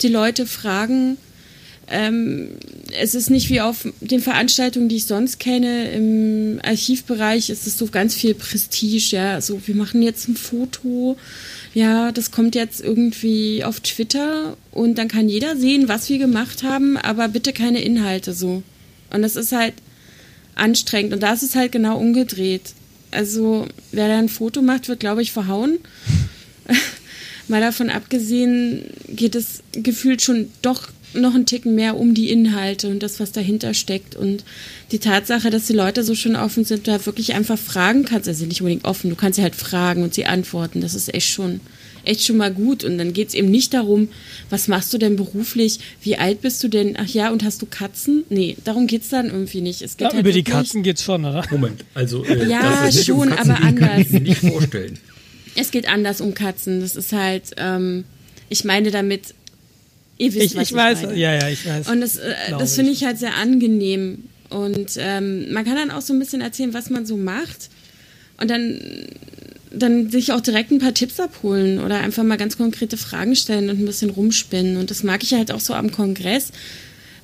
die 0.00 0.08
Leute 0.08 0.46
fragen, 0.46 1.18
ähm, 1.90 2.50
es 2.98 3.14
ist 3.14 3.28
nicht 3.28 3.50
wie 3.50 3.60
auf 3.60 3.86
den 4.00 4.20
Veranstaltungen, 4.20 4.88
die 4.88 4.96
ich 4.96 5.04
sonst 5.04 5.38
kenne. 5.38 5.90
Im 5.90 6.60
Archivbereich 6.62 7.50
ist 7.50 7.66
es 7.66 7.76
so 7.76 7.86
ganz 7.86 8.14
viel 8.14 8.34
Prestige, 8.34 9.16
ja. 9.16 9.40
So, 9.40 9.60
wir 9.66 9.74
machen 9.74 10.00
jetzt 10.00 10.28
ein 10.28 10.36
Foto, 10.36 11.18
ja, 11.74 12.12
das 12.12 12.30
kommt 12.30 12.54
jetzt 12.54 12.80
irgendwie 12.80 13.64
auf 13.64 13.80
Twitter 13.80 14.56
und 14.72 14.98
dann 14.98 15.08
kann 15.08 15.28
jeder 15.28 15.56
sehen, 15.56 15.88
was 15.88 16.08
wir 16.08 16.18
gemacht 16.18 16.62
haben, 16.62 16.96
aber 16.96 17.28
bitte 17.28 17.52
keine 17.52 17.82
Inhalte 17.82 18.34
so. 18.34 18.62
Und 19.10 19.22
das 19.22 19.36
ist 19.36 19.52
halt 19.52 19.74
anstrengend. 20.54 21.12
Und 21.14 21.22
da 21.22 21.32
ist 21.32 21.42
es 21.42 21.54
halt 21.54 21.72
genau 21.72 21.98
umgedreht. 21.98 22.74
Also, 23.10 23.66
wer 23.90 24.08
da 24.08 24.18
ein 24.18 24.28
Foto 24.28 24.62
macht, 24.62 24.88
wird, 24.88 25.00
glaube 25.00 25.22
ich, 25.22 25.32
verhauen. 25.32 25.78
Mal 27.48 27.60
davon 27.60 27.90
abgesehen 27.90 28.84
geht 29.08 29.34
es 29.34 29.62
gefühlt 29.72 30.22
schon 30.22 30.50
doch 30.62 30.88
noch 31.14 31.34
einen 31.34 31.46
Ticken 31.46 31.74
mehr 31.74 31.96
um 31.96 32.14
die 32.14 32.30
Inhalte 32.30 32.88
und 32.88 33.02
das, 33.02 33.20
was 33.20 33.32
dahinter 33.32 33.74
steckt. 33.74 34.14
Und 34.16 34.44
die 34.90 34.98
Tatsache, 34.98 35.50
dass 35.50 35.66
die 35.66 35.72
Leute 35.72 36.02
so 36.04 36.14
schön 36.14 36.36
offen 36.36 36.64
sind, 36.64 36.88
da 36.88 37.04
wirklich 37.06 37.34
einfach 37.34 37.58
fragen 37.58 38.04
kannst, 38.04 38.28
also 38.28 38.44
nicht 38.46 38.60
unbedingt 38.60 38.84
offen, 38.84 39.10
du 39.10 39.16
kannst 39.16 39.36
sie 39.36 39.42
halt 39.42 39.54
fragen 39.54 40.02
und 40.02 40.14
sie 40.14 40.26
antworten. 40.26 40.80
Das 40.80 40.94
ist 40.94 41.12
echt 41.14 41.28
schon, 41.28 41.60
echt 42.04 42.24
schon 42.24 42.36
mal 42.36 42.52
gut. 42.52 42.84
Und 42.84 42.98
dann 42.98 43.12
geht 43.12 43.28
es 43.28 43.34
eben 43.34 43.50
nicht 43.50 43.74
darum, 43.74 44.08
was 44.50 44.68
machst 44.68 44.92
du 44.92 44.98
denn 44.98 45.16
beruflich, 45.16 45.78
wie 46.02 46.16
alt 46.16 46.40
bist 46.40 46.62
du 46.64 46.68
denn, 46.68 46.96
ach 46.98 47.08
ja, 47.08 47.30
und 47.30 47.44
hast 47.44 47.62
du 47.62 47.66
Katzen? 47.66 48.24
Nee, 48.30 48.56
darum 48.64 48.86
geht 48.86 49.02
es 49.02 49.08
dann 49.08 49.26
irgendwie 49.26 49.60
nicht. 49.60 49.82
Es 49.82 49.96
geht 49.96 50.08
Ja, 50.08 50.12
halt 50.14 50.20
über 50.20 50.32
die 50.32 50.44
Katzen 50.44 50.82
geht's 50.82 51.02
schon, 51.04 51.24
oder? 51.24 51.44
Moment, 51.50 51.84
also 51.94 52.24
äh, 52.24 52.48
Ja, 52.48 52.84
um 52.86 52.92
schon, 52.92 53.28
Katzen 53.30 53.50
aber 53.52 53.60
geht, 53.70 53.78
kann 53.78 53.88
anders. 53.88 54.00
ich 54.00 54.10
mir 54.10 54.20
nicht 54.20 54.38
vorstellen. 54.40 54.98
Es 55.54 55.70
geht 55.70 55.86
anders 55.88 56.20
um 56.22 56.32
Katzen. 56.34 56.80
Das 56.80 56.96
ist 56.96 57.12
halt, 57.12 57.50
ähm, 57.58 58.04
ich 58.48 58.64
meine 58.64 58.90
damit, 58.90 59.34
ihr 60.22 60.34
wisst, 60.34 60.46
Ich, 60.46 60.56
was 60.56 60.70
ich 60.70 60.76
weiß, 60.76 61.02
meine. 61.02 61.18
ja, 61.18 61.34
ja, 61.34 61.48
ich 61.48 61.66
weiß. 61.66 61.88
Und 61.88 62.00
das, 62.00 62.16
äh, 62.16 62.34
das 62.50 62.74
finde 62.74 62.92
ich 62.92 63.04
halt 63.04 63.18
sehr 63.18 63.34
angenehm. 63.36 64.24
Und 64.50 64.92
ähm, 64.98 65.52
man 65.52 65.64
kann 65.64 65.76
dann 65.76 65.90
auch 65.90 66.02
so 66.02 66.12
ein 66.12 66.18
bisschen 66.18 66.40
erzählen, 66.42 66.74
was 66.74 66.90
man 66.90 67.06
so 67.06 67.16
macht. 67.16 67.70
Und 68.40 68.50
dann, 68.50 68.80
dann 69.70 70.10
sich 70.10 70.32
auch 70.32 70.40
direkt 70.40 70.70
ein 70.70 70.78
paar 70.78 70.94
Tipps 70.94 71.18
abholen 71.20 71.80
oder 71.80 72.00
einfach 72.00 72.22
mal 72.22 72.36
ganz 72.36 72.56
konkrete 72.58 72.96
Fragen 72.96 73.34
stellen 73.36 73.70
und 73.70 73.78
ein 73.78 73.86
bisschen 73.86 74.10
rumspinnen. 74.10 74.76
Und 74.76 74.90
das 74.90 75.02
mag 75.02 75.22
ich 75.22 75.32
halt 75.34 75.52
auch 75.52 75.60
so 75.60 75.74
am 75.74 75.90
Kongress, 75.92 76.50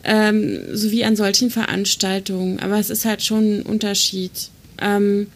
ähm, 0.05 0.61
sowie 0.73 1.05
an 1.05 1.17
solchen 1.17 1.51
Veranstaltungen. 1.51 2.61
Aber 2.61 2.79
es 2.79 2.89
ist 2.91 3.05
halt 3.05 3.23
schon 3.23 3.59
ein 3.59 3.63
Unterschied. 3.63 4.33
Ähm, 4.81 5.27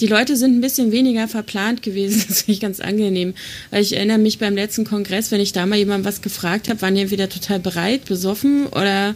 die 0.00 0.06
Leute 0.06 0.36
sind 0.36 0.56
ein 0.56 0.60
bisschen 0.60 0.92
weniger 0.92 1.28
verplant 1.28 1.82
gewesen. 1.82 2.22
Das 2.28 2.42
finde 2.42 2.52
ich 2.52 2.60
ganz 2.60 2.80
angenehm. 2.80 3.34
Weil 3.70 3.82
ich 3.82 3.96
erinnere 3.96 4.18
mich 4.18 4.38
beim 4.38 4.54
letzten 4.54 4.84
Kongress, 4.84 5.30
wenn 5.30 5.40
ich 5.40 5.52
da 5.52 5.66
mal 5.66 5.76
jemandem 5.78 6.04
was 6.04 6.22
gefragt 6.22 6.68
habe, 6.68 6.82
waren 6.82 6.94
die 6.94 7.00
entweder 7.02 7.28
total 7.28 7.60
bereit, 7.60 8.04
besoffen 8.04 8.66
oder 8.66 9.14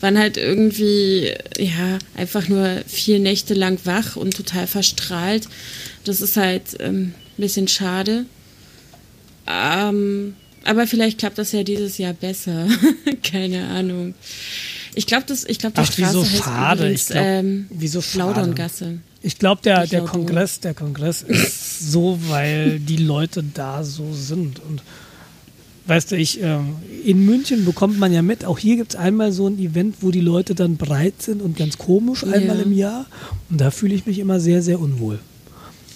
waren 0.00 0.18
halt 0.18 0.36
irgendwie, 0.36 1.32
ja, 1.58 1.98
einfach 2.16 2.48
nur 2.48 2.82
vier 2.86 3.20
Nächte 3.20 3.54
lang 3.54 3.78
wach 3.84 4.16
und 4.16 4.36
total 4.36 4.66
verstrahlt. 4.66 5.48
Das 6.04 6.20
ist 6.20 6.36
halt 6.36 6.62
ähm, 6.80 7.14
ein 7.38 7.40
bisschen 7.40 7.68
schade. 7.68 8.26
Ähm, 9.46 10.34
aber 10.64 10.86
vielleicht 10.86 11.18
klappt 11.18 11.38
das 11.38 11.52
ja 11.52 11.62
dieses 11.62 11.98
Jahr 11.98 12.12
besser. 12.14 12.68
Keine 13.22 13.66
Ahnung. 13.68 14.14
Ich 14.94 15.06
glaube, 15.06 15.24
das, 15.26 15.44
ich 15.44 15.58
glaube, 15.58 15.74
die 15.74 15.80
Ach, 15.80 15.92
Straße 15.92 16.08
wieso 16.18 16.24
heißt 16.24 16.36
schade? 16.44 16.82
übrigens, 16.82 17.02
Ich 17.02 17.08
glaub, 17.08 17.24
ähm, 17.24 17.66
wieso 17.70 18.02
schade? 18.02 18.18
Lauderngasse. 18.18 18.98
Ich 19.22 19.38
glaube, 19.38 19.60
der, 19.62 19.86
der 19.86 20.02
Kongress, 20.02 20.60
der 20.60 20.74
Kongress 20.74 21.22
ist 21.22 21.92
so, 21.92 22.18
weil 22.28 22.80
die 22.80 22.96
Leute 22.96 23.44
da 23.54 23.84
so 23.84 24.12
sind. 24.12 24.58
Und 24.60 24.82
weißt 25.86 26.10
du, 26.12 26.16
ich, 26.16 26.40
ähm, 26.42 26.76
in 27.04 27.24
München 27.24 27.64
bekommt 27.64 27.98
man 27.98 28.12
ja 28.12 28.22
mit, 28.22 28.44
auch 28.44 28.58
hier 28.58 28.76
gibt 28.76 28.94
es 28.94 28.98
einmal 28.98 29.30
so 29.32 29.46
ein 29.46 29.58
Event, 29.58 29.96
wo 30.00 30.10
die 30.10 30.20
Leute 30.20 30.54
dann 30.54 30.76
breit 30.76 31.22
sind 31.22 31.40
und 31.40 31.56
ganz 31.56 31.78
komisch 31.78 32.24
einmal 32.24 32.56
Ja. 32.58 32.62
im 32.62 32.72
Jahr. 32.72 33.06
Und 33.50 33.60
da 33.60 33.70
fühle 33.70 33.94
ich 33.94 34.06
mich 34.06 34.18
immer 34.18 34.40
sehr, 34.40 34.62
sehr 34.62 34.80
unwohl. 34.80 35.18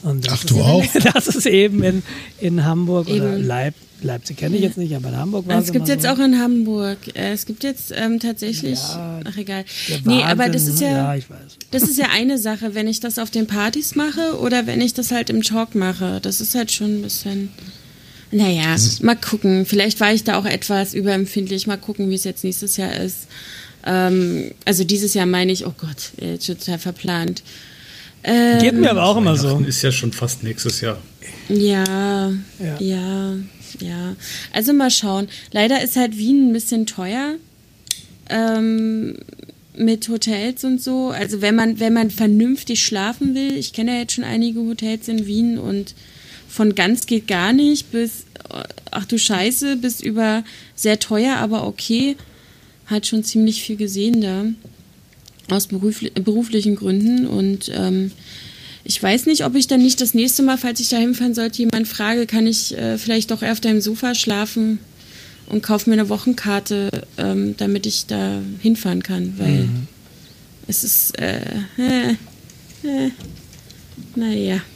Und 0.06 0.24
das 0.26 0.32
Ach, 0.34 0.44
ist, 0.44 0.50
du 0.50 0.60
auch? 0.60 0.84
Das 1.14 1.26
ist 1.26 1.46
eben 1.46 1.82
in, 1.82 2.02
in 2.40 2.64
Hamburg 2.64 3.08
oder 3.08 3.34
Eben. 3.36 3.44
Leip, 3.44 3.74
Leipzig 4.02 4.36
kenne 4.36 4.56
ich 4.56 4.62
jetzt 4.62 4.78
nicht, 4.78 4.94
aber 4.94 5.08
in 5.08 5.16
Hamburg 5.16 5.48
war 5.48 5.58
Es 5.58 5.72
gibt 5.72 5.86
immer 5.88 5.94
jetzt 5.94 6.04
so. 6.04 6.10
auch 6.10 6.18
in 6.20 6.38
Hamburg. 6.38 6.98
Äh, 7.14 7.32
Es 7.32 7.44
gibt 7.44 7.64
jetzt 7.64 7.92
ähm, 7.94 8.20
tatsächlich. 8.20 8.78
Ja, 8.78 9.20
ach 9.24 9.36
egal. 9.36 9.64
Nee, 10.04 10.22
aber 10.22 10.48
das 10.48 10.68
ist 10.68 10.80
ne? 10.80 10.86
ja, 10.86 10.96
Ja, 10.98 11.14
ich 11.16 11.28
weiß. 11.28 11.56
das 11.72 11.82
ist 11.82 11.98
ja 11.98 12.06
eine 12.12 12.38
Sache, 12.38 12.74
wenn 12.74 12.86
ich 12.86 13.00
das 13.00 13.18
auf 13.18 13.30
den 13.30 13.46
Partys 13.48 13.96
mache 13.96 14.38
oder 14.38 14.66
wenn 14.66 14.80
ich 14.80 14.94
das 14.94 15.10
halt 15.10 15.28
im 15.28 15.42
Talk 15.42 15.74
mache. 15.74 16.20
Das 16.22 16.40
ist 16.40 16.54
halt 16.54 16.70
schon 16.70 16.98
ein 16.98 17.02
bisschen. 17.02 17.48
Naja, 18.30 18.76
mal 19.02 19.16
gucken. 19.16 19.66
Vielleicht 19.66 19.98
war 19.98 20.12
ich 20.12 20.22
da 20.24 20.38
auch 20.38 20.46
etwas 20.46 20.94
überempfindlich. 20.94 21.66
Mal 21.66 21.78
gucken, 21.78 22.10
wie 22.10 22.14
es 22.14 22.24
jetzt 22.24 22.44
nächstes 22.44 22.76
Jahr 22.76 22.94
ist. 22.94 23.26
Ähm, 23.84 24.52
also 24.64 24.84
dieses 24.84 25.14
Jahr 25.14 25.26
meine 25.26 25.50
ich, 25.52 25.66
oh 25.66 25.74
Gott, 25.76 26.12
äh, 26.20 26.38
total 26.38 26.78
verplant. 26.78 27.42
Ähm, 28.27 28.59
Geht 28.61 28.74
mir 28.74 28.90
aber 28.90 29.05
auch 29.05 29.16
immer 29.16 29.36
so. 29.36 29.59
Ist 29.61 29.82
ja 29.82 29.93
schon 29.93 30.12
fast 30.12 30.43
nächstes 30.43 30.81
Jahr. 30.81 30.98
Ja, 31.48 32.31
Ja. 32.59 32.77
ja, 32.81 33.36
ja, 33.81 34.16
Also 34.53 34.73
mal 34.73 34.90
schauen. 34.90 35.28
Leider 35.53 35.82
ist 35.82 35.97
halt 35.97 36.16
Wien 36.19 36.48
ein 36.51 36.53
bisschen 36.53 36.86
teuer 36.86 37.36
ähm, 38.28 39.19
mit 39.77 40.09
Hotels 40.09 40.65
und 40.65 40.82
so. 40.82 41.11
Also 41.11 41.40
wenn 41.40 41.55
man 41.55 41.78
wenn 41.78 41.93
man 41.93 42.11
vernünftig 42.11 42.82
schlafen 42.85 43.35
will, 43.36 43.57
ich 43.57 43.73
kenne 43.73 43.93
ja 43.93 43.98
jetzt 44.01 44.15
schon 44.15 44.24
einige 44.24 44.61
Hotels 44.61 45.07
in 45.09 45.27
Wien 45.27 45.59
und 45.59 45.94
von 46.48 46.74
ganz 46.74 47.07
geht 47.07 47.28
gar 47.28 47.53
nicht 47.53 47.93
bis 47.93 48.24
ach 48.90 49.05
du 49.05 49.19
Scheiße 49.19 49.77
bis 49.77 50.01
über 50.01 50.43
sehr 50.74 50.98
teuer, 50.98 51.36
aber 51.36 51.66
okay, 51.66 52.16
hat 52.86 53.07
schon 53.07 53.23
ziemlich 53.23 53.62
viel 53.62 53.77
gesehen 53.77 54.20
da 54.20 54.47
aus 55.51 55.66
berufli 55.66 56.10
beruflichen 56.10 56.77
Gründen 56.77 57.27
und 57.27 57.70
ähm, 57.74 58.10
ich 58.85 59.02
weiß 59.02 59.27
nicht, 59.27 59.44
ob 59.44 59.56
ich 59.56 59.66
dann 59.66 59.82
nicht 59.82 60.01
das 60.01 60.14
nächste 60.14 60.43
Mal, 60.44 60.59
falls 60.59 60.78
ich 60.78 60.89
da 60.89 60.97
hinfahren 60.97 61.35
sollte, 61.35 61.59
jemand 61.59 61.89
frage, 61.89 62.27
kann 62.27 62.47
ich 62.47 62.77
äh, 62.77 62.98
vielleicht 62.98 63.32
doch 63.32 63.43
eher 63.43 63.52
auf 63.52 63.60
deinem 63.60 63.81
Sofa 63.81 64.14
schlafen 64.14 64.78
und 65.47 65.62
kaufe 65.62 65.90
mir 65.90 65.94
eine 65.94 66.09
Wochenkarte, 66.09 66.90
ähm, 67.18 67.56
damit 67.56 67.86
ich 67.86 68.06
da 68.06 68.40
hinfahren 68.60 69.02
kann, 69.02 69.35
weil 69.39 69.68
es 70.68 70.85
ist, 70.85 71.18
äh, 71.18 71.40
äh, 71.78 72.10
äh, 72.85 73.10
naja. 74.14 74.60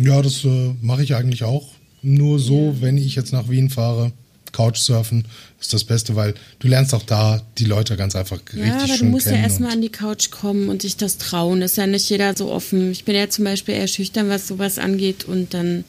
Ja, 0.00 0.22
das 0.22 0.44
äh, 0.44 0.74
mache 0.80 1.02
ich 1.02 1.16
eigentlich 1.16 1.42
auch. 1.42 1.70
Nur 2.02 2.38
so, 2.38 2.76
wenn 2.78 2.96
ich 2.96 3.16
jetzt 3.16 3.32
nach 3.32 3.48
Wien 3.48 3.68
fahre, 3.68 4.12
Couchsurfen 4.58 5.24
ist 5.60 5.72
das 5.72 5.84
Beste, 5.84 6.16
weil 6.16 6.34
du 6.58 6.66
lernst 6.66 6.92
auch 6.92 7.04
da 7.04 7.40
die 7.58 7.64
Leute 7.64 7.96
ganz 7.96 8.16
einfach 8.16 8.40
richtig 8.40 8.66
Ja, 8.66 8.78
aber 8.78 8.88
du 8.88 8.94
schön 8.94 9.10
musst 9.10 9.26
ja 9.26 9.36
erstmal 9.36 9.70
an 9.70 9.80
die 9.80 9.88
Couch 9.88 10.30
kommen 10.30 10.68
und 10.68 10.82
sich 10.82 10.96
das 10.96 11.16
trauen. 11.16 11.62
Ist 11.62 11.76
ja 11.76 11.86
nicht 11.86 12.10
jeder 12.10 12.36
so 12.36 12.50
offen. 12.50 12.90
Ich 12.90 13.04
bin 13.04 13.14
ja 13.14 13.28
zum 13.28 13.44
Beispiel 13.44 13.76
eher 13.76 13.86
schüchtern, 13.86 14.28
was 14.28 14.48
sowas 14.48 14.78
angeht 14.78 15.26
und 15.26 15.54
dann 15.54 15.84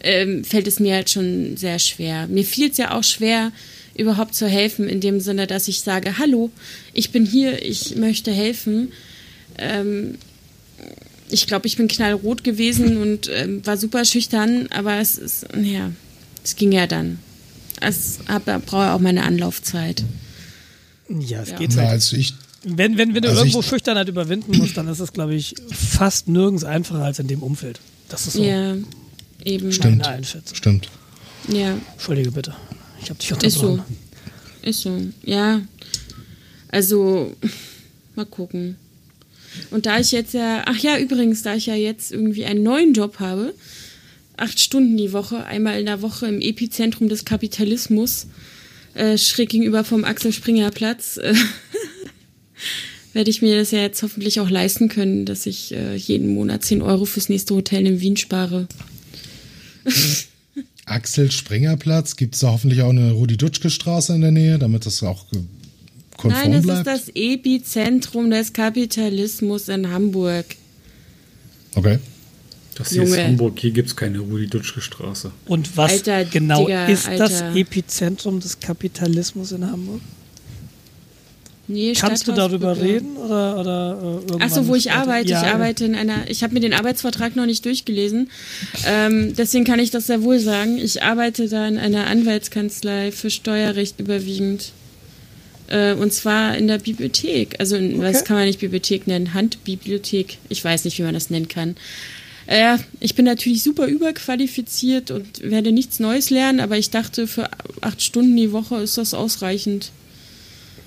ähm, 0.00 0.42
fällt 0.42 0.66
es 0.66 0.80
mir 0.80 0.96
halt 0.96 1.10
schon 1.10 1.56
sehr 1.56 1.78
schwer. 1.78 2.26
Mir 2.26 2.44
fiel 2.44 2.70
es 2.70 2.76
ja 2.76 2.98
auch 2.98 3.04
schwer, 3.04 3.52
überhaupt 3.94 4.34
zu 4.34 4.48
helfen, 4.48 4.88
in 4.88 5.00
dem 5.00 5.20
Sinne, 5.20 5.46
dass 5.46 5.68
ich 5.68 5.82
sage, 5.82 6.18
hallo, 6.18 6.50
ich 6.94 7.12
bin 7.12 7.24
hier, 7.24 7.64
ich 7.64 7.94
möchte 7.94 8.32
helfen. 8.32 8.92
Ähm, 9.58 10.18
ich 11.30 11.46
glaube, 11.46 11.68
ich 11.68 11.76
bin 11.76 11.86
knallrot 11.86 12.42
gewesen 12.42 12.96
und 13.00 13.30
ähm, 13.32 13.64
war 13.64 13.76
super 13.76 14.04
schüchtern, 14.04 14.66
aber 14.70 14.98
es 14.98 15.18
ist, 15.18 15.46
ja, 15.62 15.92
es 16.42 16.56
ging 16.56 16.72
ja 16.72 16.88
dann. 16.88 17.20
Es 17.80 18.18
hab- 18.28 18.44
brauche 18.66 18.92
auch 18.92 19.00
meine 19.00 19.22
Anlaufzeit. 19.24 20.04
Ja, 21.08 21.42
es 21.42 21.50
Ja. 21.50 21.56
geht 21.56 21.70
Na, 21.74 21.82
halt. 21.82 21.90
also 21.92 22.16
ich, 22.16 22.34
Wenn, 22.64 22.98
wenn, 22.98 23.14
wenn 23.14 23.22
du 23.22 23.28
Also 23.28 23.42
irgendwo 23.42 23.60
ich- 23.60 23.66
Schüchternheit 23.66 24.08
überwinden 24.08 24.58
musst, 24.58 24.76
dann 24.76 24.88
ist 24.88 24.98
es, 24.98 25.12
glaube 25.12 25.34
ich, 25.34 25.54
fast 25.70 26.26
nirgends 26.28 26.64
einfacher 26.64 27.04
als 27.04 27.18
in 27.20 27.28
dem 27.28 27.40
Umfeld. 27.42 27.78
Das 28.08 28.26
ist 28.26 28.32
so 28.34 28.42
Ja, 28.42 28.74
eben. 29.44 29.70
Stimmt. 29.72 30.04
stimmt. 30.52 30.88
Ja. 31.48 31.76
Entschuldige 31.94 32.32
bitte. 32.32 32.54
Ich 33.00 33.10
habe 33.10 33.18
dich 33.20 33.30
Ist 33.30 33.54
so. 33.58 33.68
unterbrochen. 33.68 33.96
Ist 34.62 34.80
so. 34.80 35.00
Ja. 35.22 35.60
Also, 36.68 37.34
mal 38.16 38.26
gucken. 38.26 38.76
Und 39.70 39.86
da 39.86 39.98
ich 40.00 40.10
jetzt 40.12 40.34
ja, 40.34 40.62
ach 40.66 40.76
ja, 40.78 40.98
übrigens, 40.98 41.42
da 41.42 41.54
ich 41.54 41.66
ja 41.66 41.74
jetzt 41.74 42.12
irgendwie 42.12 42.44
einen 42.44 42.62
neuen 42.64 42.92
Job 42.92 43.20
habe, 43.20 43.54
acht 44.38 44.60
Stunden 44.60 44.96
die 44.96 45.12
Woche, 45.12 45.44
einmal 45.44 45.78
in 45.80 45.86
der 45.86 46.02
Woche 46.02 46.26
im 46.26 46.40
Epizentrum 46.40 47.08
des 47.08 47.24
Kapitalismus, 47.24 48.26
äh, 48.94 49.16
schräg 49.18 49.50
gegenüber 49.50 49.84
vom 49.84 50.04
Axel 50.04 50.32
Springer 50.32 50.70
Platz, 50.70 51.16
äh, 51.18 51.34
werde 53.12 53.30
ich 53.30 53.42
mir 53.42 53.56
das 53.58 53.70
ja 53.70 53.80
jetzt 53.80 54.02
hoffentlich 54.02 54.40
auch 54.40 54.50
leisten 54.50 54.88
können, 54.88 55.24
dass 55.24 55.46
ich 55.46 55.72
äh, 55.74 55.94
jeden 55.96 56.34
Monat 56.34 56.64
10 56.64 56.82
Euro 56.82 57.04
fürs 57.04 57.28
nächste 57.28 57.54
Hotel 57.54 57.86
in 57.86 58.00
Wien 58.00 58.16
spare. 58.16 58.66
Axel 60.84 61.30
Springer 61.30 61.76
Platz, 61.76 62.16
gibt 62.16 62.34
es 62.34 62.40
da 62.40 62.50
hoffentlich 62.52 62.80
auch 62.82 62.90
eine 62.90 63.12
Rudi-Dutschke-Straße 63.12 64.14
in 64.14 64.22
der 64.22 64.30
Nähe, 64.30 64.58
damit 64.58 64.86
das 64.86 65.02
auch 65.02 65.28
ge- 65.30 65.42
konform 66.16 66.42
Nein, 66.42 66.52
das 66.52 66.62
bleibt? 66.62 66.86
ist 66.88 67.08
das 67.08 67.12
Epizentrum 67.14 68.30
des 68.30 68.52
Kapitalismus 68.52 69.68
in 69.68 69.90
Hamburg. 69.90 70.46
okay. 71.74 71.98
Das 72.78 72.90
hier 72.90 73.02
ist 73.02 73.10
Junge. 73.10 73.24
Hamburg, 73.24 73.58
hier 73.58 73.72
gibt 73.72 73.88
es 73.88 73.96
keine 73.96 74.20
Rudi-Dutschke-Straße. 74.20 75.32
Und 75.46 75.76
was 75.76 75.92
Alter, 75.92 76.24
genau 76.24 76.64
Digga, 76.66 76.86
ist 76.86 77.08
das 77.08 77.42
Alter. 77.42 77.56
Epizentrum 77.56 78.38
des 78.40 78.60
Kapitalismus 78.60 79.52
in 79.52 79.68
Hamburg? 79.68 80.00
Nee, 81.70 81.92
Kannst 81.92 82.26
du 82.26 82.32
darüber 82.32 82.80
reden 82.80 83.16
oder 83.18 83.60
oder 83.60 83.98
äh, 84.00 84.04
irgendwann 84.04 84.42
Ach 84.42 84.48
so, 84.48 84.66
wo 84.68 84.74
ich 84.74 84.84
später? 84.84 85.00
arbeite. 85.00 85.28
Ja, 85.28 85.42
ich 85.42 85.48
arbeite 85.52 85.84
in 85.84 85.94
einer. 85.96 86.30
Ich 86.30 86.42
habe 86.42 86.54
mir 86.54 86.60
den 86.60 86.72
Arbeitsvertrag 86.72 87.36
noch 87.36 87.44
nicht 87.44 87.62
durchgelesen. 87.66 88.30
Ähm, 88.86 89.34
deswegen 89.36 89.64
kann 89.66 89.78
ich 89.78 89.90
das 89.90 90.06
sehr 90.06 90.22
wohl 90.22 90.38
sagen. 90.38 90.78
Ich 90.78 91.02
arbeite 91.02 91.46
da 91.46 91.68
in 91.68 91.76
einer 91.76 92.06
Anwaltskanzlei 92.06 93.12
für 93.12 93.28
Steuerrecht 93.28 94.00
überwiegend. 94.00 94.72
Äh, 95.66 95.92
und 95.92 96.10
zwar 96.14 96.56
in 96.56 96.68
der 96.68 96.78
Bibliothek. 96.78 97.56
Also, 97.60 97.76
in, 97.76 98.00
was 98.00 98.16
Okay. 98.16 98.24
kann 98.24 98.36
man 98.38 98.46
nicht 98.46 98.60
Bibliothek 98.60 99.06
nennen? 99.06 99.34
Handbibliothek. 99.34 100.38
Ich 100.48 100.64
weiß 100.64 100.86
nicht, 100.86 100.98
wie 100.98 101.02
man 101.02 101.12
das 101.12 101.28
nennen 101.28 101.48
kann. 101.48 101.76
Äh, 102.48 102.58
Ja, 102.60 102.78
ich 102.98 103.14
bin 103.14 103.24
natürlich 103.24 103.62
super 103.62 103.86
überqualifiziert 103.86 105.10
und 105.10 105.42
werde 105.42 105.70
nichts 105.70 106.00
Neues 106.00 106.30
lernen, 106.30 106.60
aber 106.60 106.76
ich 106.78 106.90
dachte, 106.90 107.26
für 107.26 107.48
acht 107.80 108.02
Stunden 108.02 108.36
die 108.36 108.52
Woche 108.52 108.76
ist 108.76 108.98
das 108.98 109.14
ausreichend. 109.14 109.92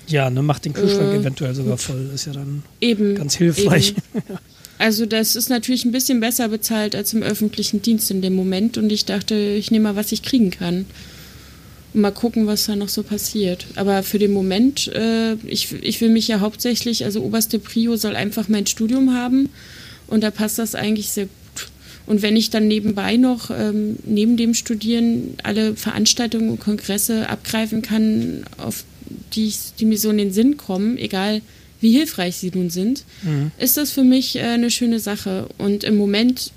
Ja, 0.08 0.28
ne, 0.30 0.42
macht 0.42 0.64
den 0.64 0.72
Kühlschrank 0.74 1.14
Äh, 1.14 1.18
eventuell 1.18 1.54
sogar 1.54 1.78
voll. 1.78 2.10
Ist 2.14 2.26
ja 2.26 2.32
dann 2.32 2.62
Eben. 2.80 3.14
ganz 3.14 3.36
hilfreich. 3.36 3.94
Eben. 4.14 4.38
Also 4.78 5.06
das 5.06 5.36
ist 5.36 5.48
natürlich 5.48 5.84
ein 5.84 5.92
bisschen 5.92 6.18
besser 6.18 6.48
bezahlt 6.48 6.96
als 6.96 7.12
im 7.12 7.22
öffentlichen 7.22 7.82
Dienst 7.82 8.10
in 8.10 8.20
dem 8.20 8.34
Moment 8.34 8.78
und 8.78 8.90
ich 8.90 9.04
dachte, 9.04 9.36
ich 9.36 9.70
nehme 9.70 9.84
mal, 9.84 9.94
was 9.96 10.10
ich 10.10 10.22
kriegen 10.24 10.50
kann. 10.50 10.86
Und 11.94 12.00
mal 12.00 12.10
gucken, 12.10 12.48
was 12.48 12.66
da 12.66 12.74
noch 12.74 12.88
so 12.88 13.04
passiert. 13.04 13.66
Aber 13.76 14.02
für 14.02 14.18
den 14.18 14.32
Moment, 14.32 14.88
äh, 14.88 15.34
ich, 15.46 15.72
ich 15.82 16.00
will 16.00 16.08
mich 16.08 16.26
ja 16.26 16.40
hauptsächlich, 16.40 17.04
also 17.04 17.22
oberste 17.22 17.60
Prio 17.60 17.94
soll 17.94 18.16
einfach 18.16 18.48
mein 18.48 18.66
Studium 18.66 19.14
haben 19.14 19.50
und 20.08 20.24
da 20.24 20.32
passt 20.32 20.58
das 20.58 20.74
eigentlich 20.74 21.10
sehr 21.10 21.26
gut. 21.26 21.32
Und 22.12 22.20
wenn 22.20 22.36
ich 22.36 22.50
dann 22.50 22.68
nebenbei 22.68 23.16
noch, 23.16 23.48
ähm, 23.50 23.96
neben 24.04 24.36
dem 24.36 24.52
Studieren, 24.52 25.34
alle 25.44 25.74
Veranstaltungen 25.74 26.50
und 26.50 26.60
Kongresse 26.60 27.26
abgreifen 27.30 27.80
kann, 27.80 28.44
auf 28.58 28.84
die, 29.34 29.46
ich, 29.46 29.58
die 29.78 29.86
mir 29.86 29.96
so 29.96 30.10
in 30.10 30.18
den 30.18 30.30
Sinn 30.30 30.58
kommen, 30.58 30.98
egal 30.98 31.40
wie 31.80 31.90
hilfreich 31.90 32.36
sie 32.36 32.50
nun 32.54 32.68
sind, 32.68 33.04
ist 33.56 33.78
das 33.78 33.92
für 33.92 34.04
mich 34.04 34.36
äh, 34.36 34.42
eine 34.42 34.70
schöne 34.70 35.00
Sache. 35.00 35.48
Und 35.56 35.84
im 35.84 35.96
Moment 35.96 36.52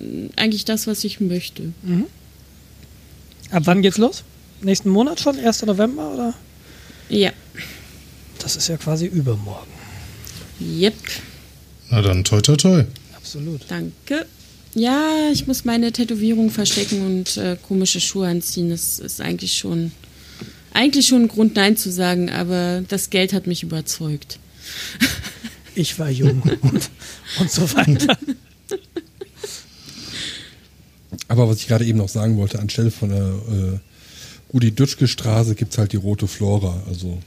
mh, 0.00 0.30
eigentlich 0.34 0.64
das, 0.64 0.88
was 0.88 1.04
ich 1.04 1.20
möchte. 1.20 1.72
Ab 3.52 3.62
wann 3.66 3.80
geht's 3.82 3.98
los? 3.98 4.24
Nächsten 4.60 4.90
Monat 4.90 5.20
schon? 5.20 5.38
1. 5.38 5.66
November 5.66 6.14
oder? 6.14 6.34
Ja. 7.10 7.30
Das 8.40 8.56
ist 8.56 8.66
ja 8.66 8.76
quasi 8.76 9.06
übermorgen. 9.06 9.70
Yep. 10.60 10.94
Na 11.90 12.02
dann, 12.02 12.24
toi, 12.24 12.40
toi, 12.40 12.56
toi. 12.56 12.84
Absolut. 13.14 13.60
Danke. 13.68 14.26
Ja, 14.78 15.30
ich 15.32 15.46
muss 15.46 15.64
meine 15.64 15.90
Tätowierung 15.90 16.50
verstecken 16.50 17.00
und 17.06 17.38
äh, 17.38 17.56
komische 17.66 17.98
Schuhe 17.98 18.28
anziehen. 18.28 18.68
Das 18.68 18.98
ist 18.98 19.22
eigentlich 19.22 19.56
schon, 19.56 19.90
eigentlich 20.74 21.06
schon 21.06 21.22
ein 21.22 21.28
Grund, 21.28 21.56
Nein 21.56 21.78
zu 21.78 21.90
sagen, 21.90 22.28
aber 22.28 22.84
das 22.86 23.08
Geld 23.08 23.32
hat 23.32 23.46
mich 23.46 23.62
überzeugt. 23.62 24.38
Ich 25.78 25.98
war 25.98 26.08
jung 26.08 26.40
und, 26.40 26.90
und 27.38 27.50
so 27.50 27.60
weiter. 27.74 28.16
Aber 31.28 31.48
was 31.50 31.58
ich 31.58 31.68
gerade 31.68 31.84
eben 31.84 31.98
noch 31.98 32.08
sagen 32.08 32.38
wollte, 32.38 32.58
anstelle 32.60 32.90
von 32.90 33.10
der 33.10 33.18
äh, 33.18 33.78
Rudi-Dutschke-Straße 34.54 35.54
gibt 35.54 35.72
es 35.72 35.78
halt 35.78 35.92
die 35.92 35.98
Rote 35.98 36.28
Flora, 36.28 36.82
also 36.88 37.18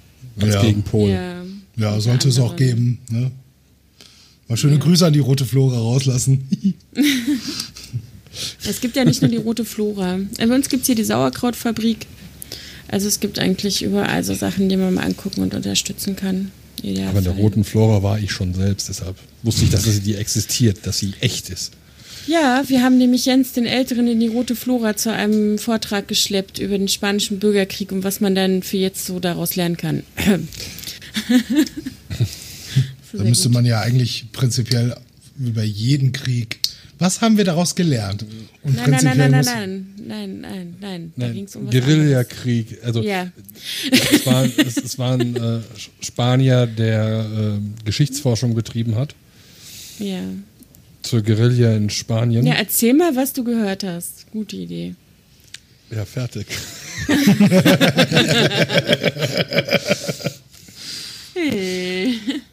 als 0.41 0.55
Ja. 0.55 0.61
Gegenpol. 0.63 1.09
Ja, 1.11 1.43
Ja, 1.75 1.99
sollte 1.99 2.29
es 2.29 2.39
auch 2.39 2.55
geben. 2.55 2.97
Ne? 3.11 3.29
Mal 4.49 4.57
schöne 4.57 4.79
Grüße 4.79 5.05
an 5.05 5.13
die 5.13 5.19
rote 5.19 5.45
Flora 5.45 5.77
rauslassen. 5.77 6.47
Es 8.65 8.79
gibt 8.79 8.95
ja 8.95 9.03
nicht 9.03 9.21
nur 9.21 9.29
die 9.29 9.37
rote 9.37 9.65
Flora. 9.65 10.19
Bei 10.37 10.47
uns 10.47 10.69
gibt 10.69 10.83
es 10.83 10.87
hier 10.87 10.95
die 10.95 11.03
Sauerkrautfabrik. 11.03 12.05
Also 12.87 13.07
es 13.07 13.19
gibt 13.19 13.37
eigentlich 13.37 13.81
überall 13.81 14.23
so 14.23 14.33
Sachen, 14.33 14.69
die 14.69 14.77
man 14.77 14.93
mal 14.93 15.03
angucken 15.03 15.41
und 15.41 15.53
unterstützen 15.53 16.15
kann. 16.15 16.51
Aber 16.77 16.87
in 16.87 16.95
der 16.95 17.09
Idealfall. 17.11 17.27
Roten 17.33 17.63
Flora 17.63 18.01
war 18.01 18.19
ich 18.19 18.31
schon 18.31 18.53
selbst, 18.53 18.87
deshalb 18.87 19.17
wusste 19.43 19.65
ich, 19.65 19.71
dass 19.71 19.83
sie 19.83 19.99
die 19.99 20.15
existiert, 20.15 20.85
dass 20.85 20.99
sie 20.99 21.13
echt 21.19 21.49
ist. 21.49 21.73
Ja, 22.27 22.63
wir 22.67 22.81
haben 22.81 22.97
nämlich 22.97 23.25
Jens 23.25 23.51
den 23.53 23.65
Älteren 23.65 24.07
in 24.07 24.19
die 24.19 24.27
Rote 24.27 24.55
Flora 24.55 24.95
zu 24.95 25.11
einem 25.11 25.57
Vortrag 25.57 26.07
geschleppt 26.07 26.59
über 26.59 26.77
den 26.77 26.87
spanischen 26.87 27.39
Bürgerkrieg 27.39 27.91
und 27.91 28.03
was 28.03 28.21
man 28.21 28.35
dann 28.35 28.63
für 28.63 28.77
jetzt 28.77 29.05
so 29.05 29.19
daraus 29.19 29.55
lernen 29.55 29.75
kann. 29.75 30.03
Da 33.13 33.23
müsste 33.23 33.49
man 33.49 33.65
ja 33.65 33.81
eigentlich 33.81 34.31
prinzipiell 34.31 34.95
über 35.39 35.63
jeden 35.63 36.11
Krieg. 36.11 36.59
Was 36.99 37.21
haben 37.21 37.37
wir 37.37 37.45
daraus 37.45 37.75
gelernt? 37.75 38.25
Und 38.61 38.75
Nein, 38.75 38.91
nein, 38.91 39.03
nein, 39.03 39.17
nein, 39.17 39.31
nein, 39.31 39.45
nein, 39.45 39.87
nein, 40.05 40.41
nein, 40.41 40.75
nein. 40.81 41.13
Da 41.15 41.29
ging 41.29 41.45
es 41.45 41.55
um 41.55 41.65
was 41.65 41.71
Guerillakrieg. 41.71 42.83
Also. 42.83 43.01
Ja, 43.01 43.31
es 43.89 44.25
war, 44.25 44.45
es, 44.45 44.77
es 44.77 44.99
war 44.99 45.13
ein 45.13 45.35
äh, 45.35 45.59
Spanier, 46.01 46.67
der 46.67 47.57
äh, 47.57 47.59
Geschichtsforschung 47.85 48.53
betrieben 48.53 48.95
hat 48.95 49.15
ja. 49.99 50.19
zur 51.01 51.21
Guerilla 51.21 51.73
in 51.75 51.89
Spanien. 51.89 52.45
Ja, 52.45 52.55
erzähl 52.55 52.93
mal, 52.93 53.15
was 53.15 53.31
du 53.31 53.45
gehört 53.45 53.85
hast. 53.85 54.29
Gute 54.31 54.57
Idee. 54.57 54.95
Ja, 55.91 56.03
fertig. 56.05 56.47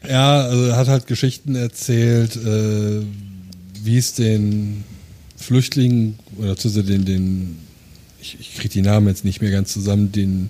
Ja, 0.07 0.41
also 0.41 0.63
er 0.65 0.77
hat 0.77 0.87
halt 0.87 1.07
Geschichten 1.07 1.55
erzählt, 1.55 2.35
äh, 2.35 3.01
wie 3.83 3.97
es 3.97 4.13
den 4.13 4.83
Flüchtlingen 5.35 6.17
oder 6.37 6.55
zu 6.57 6.69
den, 6.69 7.05
den 7.05 7.57
ich, 8.21 8.37
ich 8.39 8.55
kriege 8.55 8.69
die 8.69 8.81
Namen 8.81 9.07
jetzt 9.07 9.23
nicht 9.25 9.41
mehr 9.41 9.51
ganz 9.51 9.71
zusammen, 9.73 10.11
den 10.11 10.49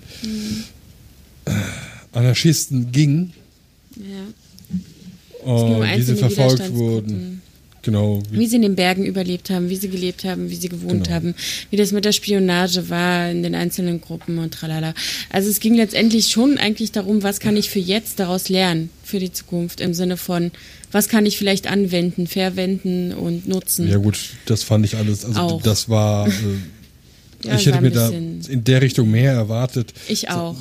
äh, 1.44 1.50
Anarchisten 2.12 2.90
ging 2.92 3.32
Ja. 3.96 5.52
und 5.52 5.82
wie 5.96 6.02
sie 6.02 6.16
verfolgt 6.16 6.72
wurden. 6.72 7.37
Genau, 7.82 8.22
Wie 8.30 8.46
sie 8.46 8.56
in 8.56 8.62
den 8.62 8.74
Bergen 8.74 9.04
überlebt 9.04 9.50
haben, 9.50 9.70
wie 9.70 9.76
sie 9.76 9.88
gelebt 9.88 10.24
haben, 10.24 10.50
wie 10.50 10.56
sie 10.56 10.68
gewohnt 10.68 11.04
Genau. 11.04 11.10
haben, 11.14 11.34
wie 11.70 11.76
das 11.76 11.92
mit 11.92 12.04
der 12.04 12.12
Spionage 12.12 12.90
war 12.90 13.30
in 13.30 13.42
den 13.42 13.54
einzelnen 13.54 14.00
Gruppen 14.00 14.38
und 14.38 14.52
tralala. 14.52 14.94
Also 15.30 15.48
es 15.48 15.60
ging 15.60 15.74
letztendlich 15.74 16.28
schon 16.28 16.58
eigentlich 16.58 16.92
darum, 16.92 17.22
was 17.22 17.38
kann 17.40 17.56
ich 17.56 17.70
für 17.70 17.78
jetzt 17.78 18.18
daraus 18.20 18.48
lernen, 18.48 18.90
für 19.04 19.20
die 19.20 19.32
Zukunft, 19.32 19.80
im 19.80 19.94
Sinne 19.94 20.16
von, 20.16 20.50
was 20.90 21.08
kann 21.08 21.24
ich 21.24 21.38
vielleicht 21.38 21.70
anwenden, 21.70 22.26
verwenden 22.26 23.12
und 23.12 23.46
nutzen. 23.46 23.88
Ja 23.88 23.98
gut, 23.98 24.18
das 24.46 24.64
fand 24.64 24.84
ich 24.84 24.96
alles, 24.96 25.24
also 25.24 25.40
Auch. 25.40 25.62
das 25.62 25.88
war, 25.88 26.26
äh, 26.28 26.32
Ja, 27.44 27.54
ich 27.54 27.66
hätte 27.66 27.80
mir 27.80 27.92
da 27.92 28.08
in 28.08 28.64
der 28.64 28.82
Richtung 28.82 29.10
mehr 29.12 29.32
erwartet. 29.32 29.94
Ich 30.08 30.28
auch. 30.28 30.56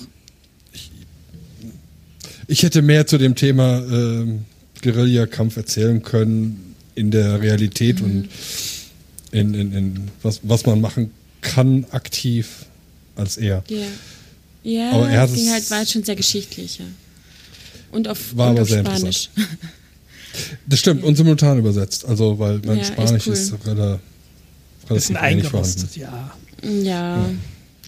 Ich 2.48 2.61
hätte 2.64 2.81
mehr 2.84 3.07
zu 3.07 3.18
dem 3.18 3.34
Thema 3.34 3.80
ähm, 3.80 4.45
Guerillakampf 4.84 5.57
erzählen 5.57 6.02
können 6.03 6.66
in 6.98 7.11
der 7.11 7.41
Realität 7.41 7.99
Mhm. 8.02 8.06
und 8.06 8.30
in, 9.32 9.53
in, 9.53 9.72
in 9.74 10.02
was, 10.24 10.40
was 10.44 10.65
man 10.65 10.82
machen 10.82 11.11
kann 11.41 11.86
aktiv 11.91 12.65
als 13.15 13.38
er. 13.38 13.64
Ja. 13.69 13.78
Ja, 14.64 14.91
Aber 14.91 15.10
er 15.10 15.22
hat 15.22 15.30
es 15.30 15.36
ging 15.36 15.45
es- 15.48 15.53
halt, 15.53 15.69
war 15.69 15.78
halt 15.78 15.90
schon 15.90 16.03
sehr 16.03 16.15
geschichtlich, 16.15 16.80
ja. 16.80 16.86
Und 17.91 18.07
auf, 18.10 18.36
War 18.36 18.48
und 18.49 18.56
aber 18.57 18.61
auf 18.64 18.69
sehr 18.69 18.84
Spanisch. 18.86 19.30
Das 20.68 20.80
stimmt, 20.80 21.03
und 21.03 21.15
simultan 21.15 21.57
übersetzt, 21.57 22.06
also 22.06 22.38
weil 22.38 22.60
mein 22.65 22.78
Ja, 22.80 22.84
Spanisch 22.84 23.26
cool. 23.28 23.34
ist 23.34 23.53
rela 23.65 23.99
relativ 24.88 24.90
Bisschen 24.90 25.18
eingerostet, 25.18 25.90
vorhanden. 25.90 26.86
ja. 26.86 27.18
ja. 27.18 27.30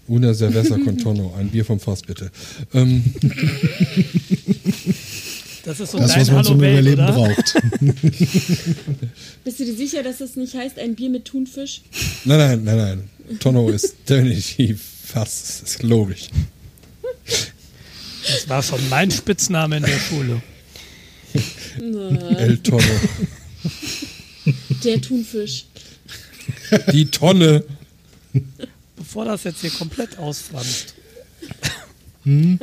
Una 0.08 0.34
cerveza 0.34 0.78
con 0.84 0.98
tono, 0.98 1.36
ein 1.38 1.50
Bier 1.50 1.64
vom 1.64 1.80
Fass 1.80 2.02
bitte. 2.02 2.32
Ähm, 2.74 3.04
Das 5.70 5.80
ist 5.80 5.92
so 5.92 6.00
Das, 6.00 6.14
dein 6.14 6.22
was 6.22 6.28
man 6.30 6.38
Hallo 6.38 6.48
zum 6.50 6.62
Welt, 6.62 6.80
Überleben 6.80 7.04
oder? 7.04 7.14
braucht. 7.14 7.54
Bist 9.44 9.60
du 9.60 9.66
dir 9.66 9.76
sicher, 9.76 10.02
dass 10.02 10.18
das 10.18 10.36
nicht 10.36 10.56
heißt, 10.56 10.80
ein 10.80 10.96
Bier 10.96 11.12
mit 11.12 11.26
Thunfisch? 11.26 11.82
nein, 12.24 12.40
nein, 12.40 12.64
nein, 12.64 12.78
nein. 13.28 13.40
Tonno 13.40 13.70
ist 13.70 13.94
definitiv 14.10 14.82
fast 15.06 15.62
ist 15.62 15.84
logisch. 15.84 16.30
Das 17.24 18.50
war 18.50 18.64
schon 18.64 18.80
mein 18.90 19.12
Spitzname 19.12 19.78
in 19.78 19.84
der 19.84 20.00
Schule. 20.00 20.42
El 21.78 22.58
Tonno. 22.64 22.84
Der 24.84 25.00
Thunfisch. 25.00 25.66
Die 26.94 27.06
Tonne. 27.06 27.64
Bevor 28.96 29.26
das 29.26 29.44
jetzt 29.44 29.62
hier 29.62 29.70
komplett 29.70 30.18
ausfranst. 30.18 30.96
ähm, 32.26 32.60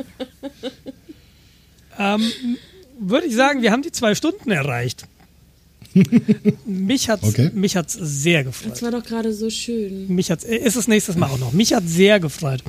Würde 2.99 3.27
ich 3.27 3.35
sagen, 3.35 3.61
wir 3.61 3.71
haben 3.71 3.81
die 3.81 3.91
zwei 3.91 4.15
Stunden 4.15 4.51
erreicht. 4.51 5.05
mich 6.65 7.09
hat 7.09 7.23
es 7.23 7.29
Okay. 7.29 7.51
mich 7.53 7.75
hat's 7.75 7.93
sehr 7.93 8.43
gefreut. 8.43 8.71
Das 8.73 8.81
war 8.81 8.91
doch 8.91 9.03
gerade 9.03 9.33
so 9.33 9.49
schön. 9.49 10.07
Mich 10.13 10.29
hat's, 10.31 10.43
äh, 10.43 10.57
ist 10.57 10.75
es 10.75 10.87
nächstes 10.87 11.15
Mal 11.15 11.27
auch 11.27 11.39
noch. 11.39 11.53
Mich 11.53 11.73
hat 11.73 11.87
sehr 11.87 12.19
gefreut, 12.19 12.63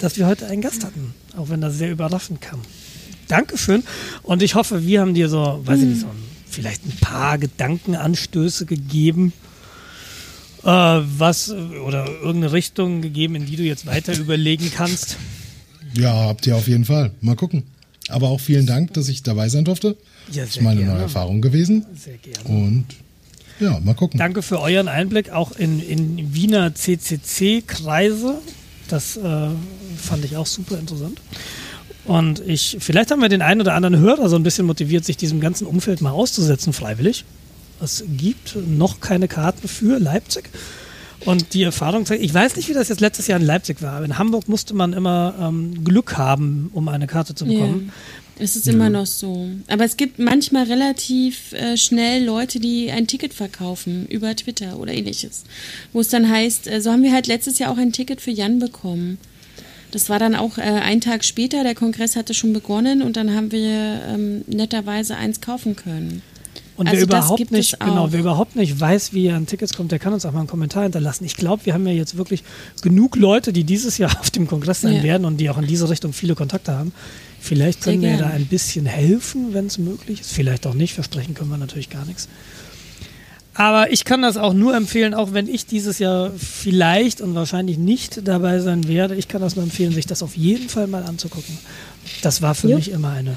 dass 0.00 0.16
wir 0.16 0.26
heute 0.26 0.46
einen 0.46 0.62
Gast 0.62 0.84
hatten, 0.84 1.14
auch 1.36 1.48
wenn 1.48 1.60
das 1.60 1.76
sehr 1.76 1.90
überraschend 1.90 2.40
kam. 2.40 2.60
Dankeschön. 3.28 3.84
Und 4.22 4.42
ich 4.42 4.54
hoffe, 4.54 4.84
wir 4.86 5.00
haben 5.00 5.14
dir 5.14 5.28
so, 5.28 5.60
weiß 5.64 5.80
ich 5.80 5.86
nicht, 5.86 6.00
so 6.00 6.06
ein, 6.06 6.22
vielleicht 6.48 6.84
ein 6.86 6.96
paar 7.00 7.38
Gedankenanstöße 7.38 8.66
gegeben, 8.66 9.32
äh, 10.62 10.66
was 10.68 11.50
oder 11.50 12.06
irgendeine 12.06 12.52
Richtung 12.52 13.02
gegeben, 13.02 13.34
in 13.36 13.46
die 13.46 13.56
du 13.56 13.62
jetzt 13.62 13.86
weiter 13.86 14.16
überlegen 14.18 14.70
kannst. 14.74 15.16
Ja, 15.94 16.12
habt 16.14 16.46
ihr 16.46 16.56
auf 16.56 16.68
jeden 16.68 16.84
Fall. 16.84 17.12
Mal 17.20 17.36
gucken. 17.36 17.64
Aber 18.10 18.28
auch 18.28 18.40
vielen 18.40 18.66
Dank, 18.66 18.94
dass 18.94 19.08
ich 19.08 19.22
dabei 19.22 19.48
sein 19.48 19.64
durfte. 19.64 19.96
Ja, 20.30 20.44
das 20.44 20.56
ist 20.56 20.62
meine 20.62 20.80
gerne. 20.80 20.94
neue 20.94 21.02
Erfahrung 21.02 21.40
gewesen. 21.40 21.86
Sehr 21.94 22.16
gerne. 22.18 22.48
Und 22.48 22.86
ja, 23.60 23.78
mal 23.80 23.94
gucken. 23.94 24.18
Danke 24.18 24.42
für 24.42 24.60
euren 24.60 24.88
Einblick 24.88 25.30
auch 25.30 25.52
in, 25.52 25.80
in 25.80 26.34
Wiener 26.34 26.74
CCC-Kreise. 26.74 28.38
Das 28.88 29.16
äh, 29.16 29.48
fand 29.96 30.24
ich 30.24 30.36
auch 30.36 30.46
super 30.46 30.78
interessant. 30.78 31.20
Und 32.04 32.40
ich, 32.46 32.78
vielleicht 32.80 33.10
haben 33.10 33.20
wir 33.20 33.28
den 33.28 33.42
einen 33.42 33.60
oder 33.60 33.74
anderen 33.74 33.98
Hörer 33.98 34.28
so 34.28 34.36
ein 34.36 34.42
bisschen 34.42 34.66
motiviert, 34.66 35.04
sich 35.04 35.16
diesem 35.16 35.40
ganzen 35.40 35.66
Umfeld 35.66 36.00
mal 36.00 36.10
auszusetzen, 36.10 36.72
freiwillig. 36.72 37.24
Es 37.82 38.04
gibt 38.08 38.56
noch 38.66 39.00
keine 39.00 39.28
Karten 39.28 39.68
für 39.68 39.98
Leipzig. 39.98 40.50
Und 41.26 41.54
die 41.54 41.62
Erfahrung 41.62 42.06
zeigt, 42.06 42.22
ich 42.22 42.32
weiß 42.32 42.56
nicht, 42.56 42.68
wie 42.68 42.72
das 42.72 42.88
jetzt 42.88 43.00
letztes 43.00 43.26
Jahr 43.26 43.38
in 43.38 43.44
Leipzig 43.44 43.82
war, 43.82 43.92
aber 43.92 44.04
in 44.04 44.18
Hamburg 44.18 44.48
musste 44.48 44.74
man 44.74 44.92
immer 44.92 45.34
ähm, 45.40 45.84
Glück 45.84 46.16
haben, 46.16 46.70
um 46.72 46.88
eine 46.88 47.06
Karte 47.06 47.34
zu 47.34 47.44
bekommen. 47.44 47.92
Ja, 48.38 48.44
es 48.44 48.56
ist 48.56 48.66
immer 48.66 48.88
noch 48.88 49.04
so. 49.04 49.50
Aber 49.68 49.84
es 49.84 49.98
gibt 49.98 50.18
manchmal 50.18 50.64
relativ 50.64 51.52
äh, 51.52 51.76
schnell 51.76 52.24
Leute, 52.24 52.58
die 52.58 52.90
ein 52.90 53.06
Ticket 53.06 53.34
verkaufen 53.34 54.06
über 54.06 54.34
Twitter 54.34 54.78
oder 54.78 54.94
ähnliches. 54.94 55.44
Wo 55.92 56.00
es 56.00 56.08
dann 56.08 56.30
heißt, 56.30 56.66
äh, 56.66 56.80
so 56.80 56.90
haben 56.90 57.02
wir 57.02 57.12
halt 57.12 57.26
letztes 57.26 57.58
Jahr 57.58 57.70
auch 57.70 57.76
ein 57.76 57.92
Ticket 57.92 58.22
für 58.22 58.30
Jan 58.30 58.58
bekommen. 58.58 59.18
Das 59.90 60.08
war 60.08 60.18
dann 60.18 60.34
auch 60.34 60.56
äh, 60.56 60.62
ein 60.62 61.02
Tag 61.02 61.24
später, 61.24 61.64
der 61.64 61.74
Kongress 61.74 62.16
hatte 62.16 62.32
schon 62.32 62.54
begonnen 62.54 63.02
und 63.02 63.16
dann 63.16 63.34
haben 63.34 63.52
wir 63.52 64.02
ähm, 64.08 64.44
netterweise 64.46 65.16
eins 65.16 65.40
kaufen 65.42 65.76
können. 65.76 66.22
Und 66.80 66.86
Also 66.86 66.96
wer 66.96 67.04
überhaupt 67.18 67.50
nicht, 67.50 67.78
genau, 67.78 68.10
wer 68.10 68.20
überhaupt 68.20 68.56
nicht 68.56 68.80
weiß, 68.80 69.12
wie 69.12 69.26
er 69.26 69.36
an 69.36 69.44
Tickets 69.44 69.74
kommt, 69.74 69.92
der 69.92 69.98
kann 69.98 70.14
uns 70.14 70.24
auch 70.24 70.32
mal 70.32 70.38
einen 70.38 70.48
Kommentar 70.48 70.84
hinterlassen. 70.84 71.26
Ich 71.26 71.36
glaube, 71.36 71.66
wir 71.66 71.74
haben 71.74 71.86
ja 71.86 71.92
jetzt 71.92 72.16
wirklich 72.16 72.42
genug 72.80 73.16
Leute, 73.16 73.52
die 73.52 73.64
dieses 73.64 73.98
Jahr 73.98 74.10
auf 74.20 74.30
dem 74.30 74.46
Kongress 74.48 74.80
sein 74.80 74.94
Ja. 74.94 75.02
werden 75.02 75.26
und 75.26 75.36
die 75.36 75.50
auch 75.50 75.58
in 75.58 75.66
diese 75.66 75.90
Richtung 75.90 76.14
viele 76.14 76.34
Kontakte 76.34 76.72
haben. 76.72 76.94
Vielleicht 77.38 77.82
können 77.82 78.00
wir 78.00 78.16
da 78.16 78.28
ein 78.28 78.46
bisschen 78.46 78.86
helfen, 78.86 79.52
wenn 79.52 79.66
es 79.66 79.76
möglich 79.76 80.22
ist. 80.22 80.32
Vielleicht 80.32 80.66
auch 80.66 80.72
nicht, 80.72 80.94
versprechen 80.94 81.34
können 81.34 81.50
wir 81.50 81.58
natürlich 81.58 81.90
gar 81.90 82.06
nichts. 82.06 82.28
Aber 83.52 83.92
ich 83.92 84.06
kann 84.06 84.22
das 84.22 84.38
auch 84.38 84.54
nur 84.54 84.74
empfehlen, 84.74 85.12
auch 85.12 85.34
wenn 85.34 85.46
ich 85.46 85.66
dieses 85.66 85.98
Jahr 85.98 86.30
vielleicht 86.38 87.20
und 87.20 87.34
wahrscheinlich 87.34 87.76
nicht 87.76 88.26
dabei 88.26 88.60
sein 88.60 88.88
werde. 88.88 89.16
Ich 89.16 89.28
kann 89.28 89.42
das 89.42 89.54
nur 89.54 89.64
empfehlen, 89.64 89.92
sich 89.92 90.06
das 90.06 90.22
auf 90.22 90.34
jeden 90.34 90.70
Fall 90.70 90.86
mal 90.86 91.02
anzugucken. 91.02 91.58
Das 92.22 92.40
war 92.40 92.54
für 92.54 92.70
Jo. 92.70 92.76
mich 92.76 92.90
immer 92.90 93.10
eine, 93.10 93.36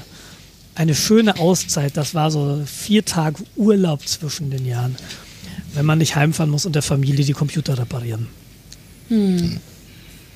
eine 0.74 0.94
schöne 0.94 1.38
Auszeit. 1.38 1.96
Das 1.96 2.14
war 2.14 2.30
so 2.30 2.62
vier 2.66 3.04
Tage 3.04 3.42
Urlaub 3.56 4.06
zwischen 4.06 4.50
den 4.50 4.66
Jahren, 4.66 4.96
wenn 5.74 5.86
man 5.86 5.98
nicht 5.98 6.16
heimfahren 6.16 6.50
muss 6.50 6.66
und 6.66 6.74
der 6.74 6.82
Familie 6.82 7.24
die 7.24 7.32
Computer 7.32 7.78
reparieren. 7.78 8.28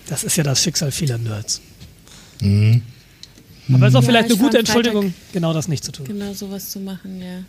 Das 0.06 0.24
ist 0.24 0.36
ja 0.36 0.44
das 0.44 0.62
Schicksal 0.62 0.90
vieler 0.92 1.18
Nerds. 1.18 1.60
Aber 2.40 3.86
es 3.86 3.88
ist 3.88 3.96
auch 3.96 4.02
Ja, 4.02 4.02
vielleicht 4.02 4.30
ich 4.30 4.34
eine 4.36 4.42
gute 4.44 4.58
am 4.58 4.66
Freitag- 4.66 4.76
Entschuldigung, 4.76 5.14
genau 5.32 5.52
das 5.52 5.68
nicht 5.68 5.84
zu 5.84 5.92
tun. 5.92 6.06
Genau 6.06 6.32
sowas 6.32 6.70
zu 6.70 6.80
machen, 6.80 7.20
ja. 7.20 7.42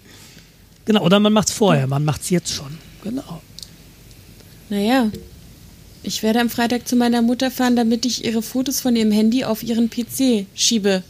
Genau, 0.86 1.04
oder 1.04 1.20
man 1.20 1.32
macht 1.34 1.50
es 1.50 1.54
vorher, 1.54 1.86
man 1.88 2.04
macht 2.04 2.22
es 2.22 2.30
jetzt 2.30 2.52
schon. 2.52 2.78
Genau. 3.04 3.42
Naja, 4.70 5.12
ich 6.04 6.24
werde 6.24 6.40
am 6.42 6.50
Freitag 6.50 6.88
zu 6.88 6.96
meiner 6.96 7.22
Mutter 7.22 7.52
fahren, 7.52 7.76
damit 7.76 8.06
ich 8.06 8.26
ihre 8.26 8.42
Fotos 8.42 8.82
von 8.82 8.96
ihrem 8.96 9.12
Handy 9.12 9.44
auf 9.44 9.62
ihren 9.64 9.90
PC 9.90 10.46
schiebe. 10.56 11.04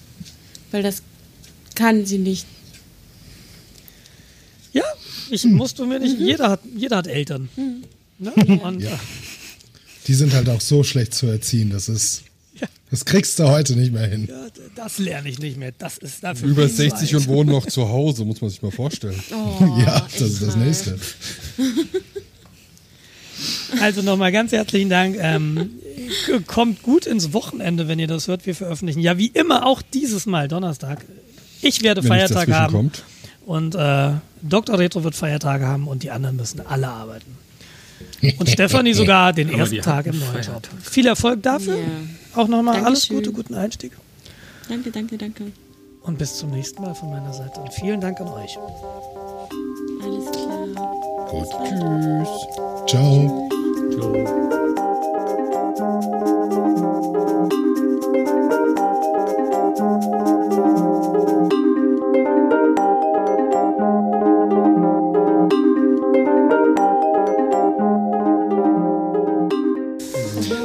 Weil 0.72 0.84
das 0.84 1.02
kann 1.80 2.06
sie 2.06 2.18
nicht. 2.18 2.46
Ja, 4.74 4.84
ich 5.32 5.46
musst 5.46 5.80
du 5.80 5.86
mir 5.86 6.00
nicht. 6.00 6.20
Jeder 6.20 6.50
hat, 6.50 6.60
jeder 6.76 6.98
hat 6.98 7.08
Eltern. 7.08 7.50
Ne? 8.20 8.32
Und, 8.62 8.82
Ja. 8.82 9.00
Die 10.08 10.14
sind 10.16 10.34
halt 10.34 10.50
auch 10.50 10.60
so 10.62 10.84
schlecht 10.84 11.14
zu 11.14 11.28
erziehen. 11.28 11.70
Das 11.70 11.88
ist. 11.88 12.24
Das 12.92 13.06
kriegst 13.06 13.38
du 13.38 13.48
heute 13.48 13.76
nicht 13.76 13.94
mehr 13.94 14.08
hin. 14.08 14.28
Ja, 14.28 14.48
das 14.76 14.98
lerne 14.98 15.30
ich 15.30 15.38
nicht 15.38 15.58
mehr. 15.58 15.72
Das 15.78 16.00
ist 16.00 16.24
dafür. 16.24 16.50
Über 16.50 16.64
viel 16.64 16.72
zu 16.72 16.78
60 16.78 17.14
alt. 17.14 17.22
und 17.22 17.28
wohnen 17.28 17.52
noch 17.52 17.68
zu 17.68 17.88
Hause, 17.88 18.26
muss 18.26 18.42
man 18.42 18.50
sich 18.50 18.64
mal 18.64 18.72
vorstellen. 18.72 19.22
ja, 19.86 20.08
das 20.12 20.22
ist 20.22 20.42
das 20.42 20.56
nächste. 20.56 21.00
Also 23.80 24.02
nochmal 24.02 24.32
ganz 24.32 24.52
herzlichen 24.52 24.90
Dank. 24.90 25.16
Ähm, 25.20 25.72
kommt 26.48 26.82
gut 26.84 27.06
ins 27.06 27.34
Wochenende, 27.34 27.88
wenn 27.88 28.00
ihr 28.00 28.08
das 28.08 28.28
hört. 28.28 28.46
Wir 28.46 28.56
veröffentlichen 28.56 29.00
ja 29.00 29.18
wie 29.18 29.28
immer 29.28 29.66
auch 29.66 29.82
dieses 29.82 30.26
Mal 30.26 30.48
Donnerstag. 30.48 31.06
Ich 31.62 31.82
werde 31.84 32.04
Wenn 32.04 32.10
Feiertag 32.10 32.50
haben. 32.52 32.74
kommt. 32.74 33.04
Und 33.46 33.76
äh, 33.76 34.12
Dr. 34.42 34.78
Retro 34.78 35.04
wird 35.04 35.16
Feiertage 35.16 35.66
haben 35.66 35.88
und 35.88 36.04
die 36.04 36.12
anderen 36.12 36.36
müssen 36.36 36.66
alle 36.66 36.88
arbeiten. 36.88 37.38
Und 38.38 38.50
Stefanie 38.54 38.94
sogar 38.94 39.34
den 39.34 39.50
Aber 39.50 39.60
ersten 39.60 39.82
Tag 39.82 40.06
im 40.06 40.20
neuen 40.20 40.44
Job. 40.44 40.68
Viel 40.82 41.08
Erfolg 41.08 41.42
dafür. 41.44 41.78
Ja. 41.78 41.84
Auch 42.36 42.48
nochmal 42.48 42.84
alles. 42.86 43.08
Gute, 43.08 43.32
guten 43.32 43.56
Einstieg. 43.56 43.94
Danke, 44.68 44.92
danke, 44.92 45.18
danke. 45.18 45.52
Und 46.04 46.18
bis 46.18 46.38
zum 46.38 46.52
nächsten 46.52 46.82
Mal 46.82 46.94
von 46.96 47.10
meiner 47.10 47.34
Seite. 47.34 47.60
Und 47.60 47.74
vielen 47.74 48.00
Dank 48.00 48.22
an 48.22 48.28
euch. 48.30 48.58
Alles 50.02 50.32
klar. 50.32 50.68
Gut. 51.30 51.48
Tschüss. 51.68 52.30
Ciao. 52.88 53.50
Ciao. 59.76 60.16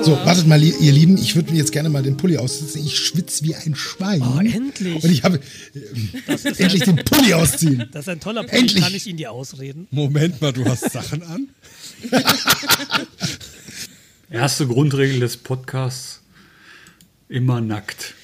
So, 0.04 0.12
wartet 0.26 0.46
mal, 0.46 0.62
ihr 0.62 0.92
Lieben, 0.92 1.16
ich 1.16 1.34
würde 1.34 1.50
mir 1.50 1.56
jetzt 1.56 1.72
gerne 1.72 1.88
mal 1.88 2.02
den 2.02 2.18
Pulli 2.18 2.36
ausziehen. 2.36 2.84
Ich 2.84 2.98
schwitze 2.98 3.42
wie 3.42 3.54
ein 3.54 3.74
Schwein. 3.74 4.20
Oh, 4.20 4.38
endlich. 4.38 5.02
Und 5.02 5.10
ich 5.10 5.24
habe 5.24 5.40
äh, 5.74 6.34
endlich 6.58 6.82
den 6.82 6.96
Pulli 6.96 7.32
ausziehen. 7.32 7.88
Das 7.90 8.02
ist 8.02 8.08
ein 8.10 8.20
toller 8.20 8.42
Punkt. 8.42 8.54
Endlich. 8.54 8.82
Kann 8.82 8.94
ich 8.94 9.06
Ihnen 9.06 9.16
die 9.16 9.26
ausreden? 9.26 9.88
Moment 9.90 10.42
mal, 10.42 10.52
du 10.52 10.66
hast 10.66 10.92
Sachen 10.92 11.22
an? 11.22 11.48
Erste 14.30 14.66
Grundregel 14.66 15.20
des 15.20 15.38
Podcasts: 15.38 16.20
immer 17.30 17.62
nackt. 17.62 18.14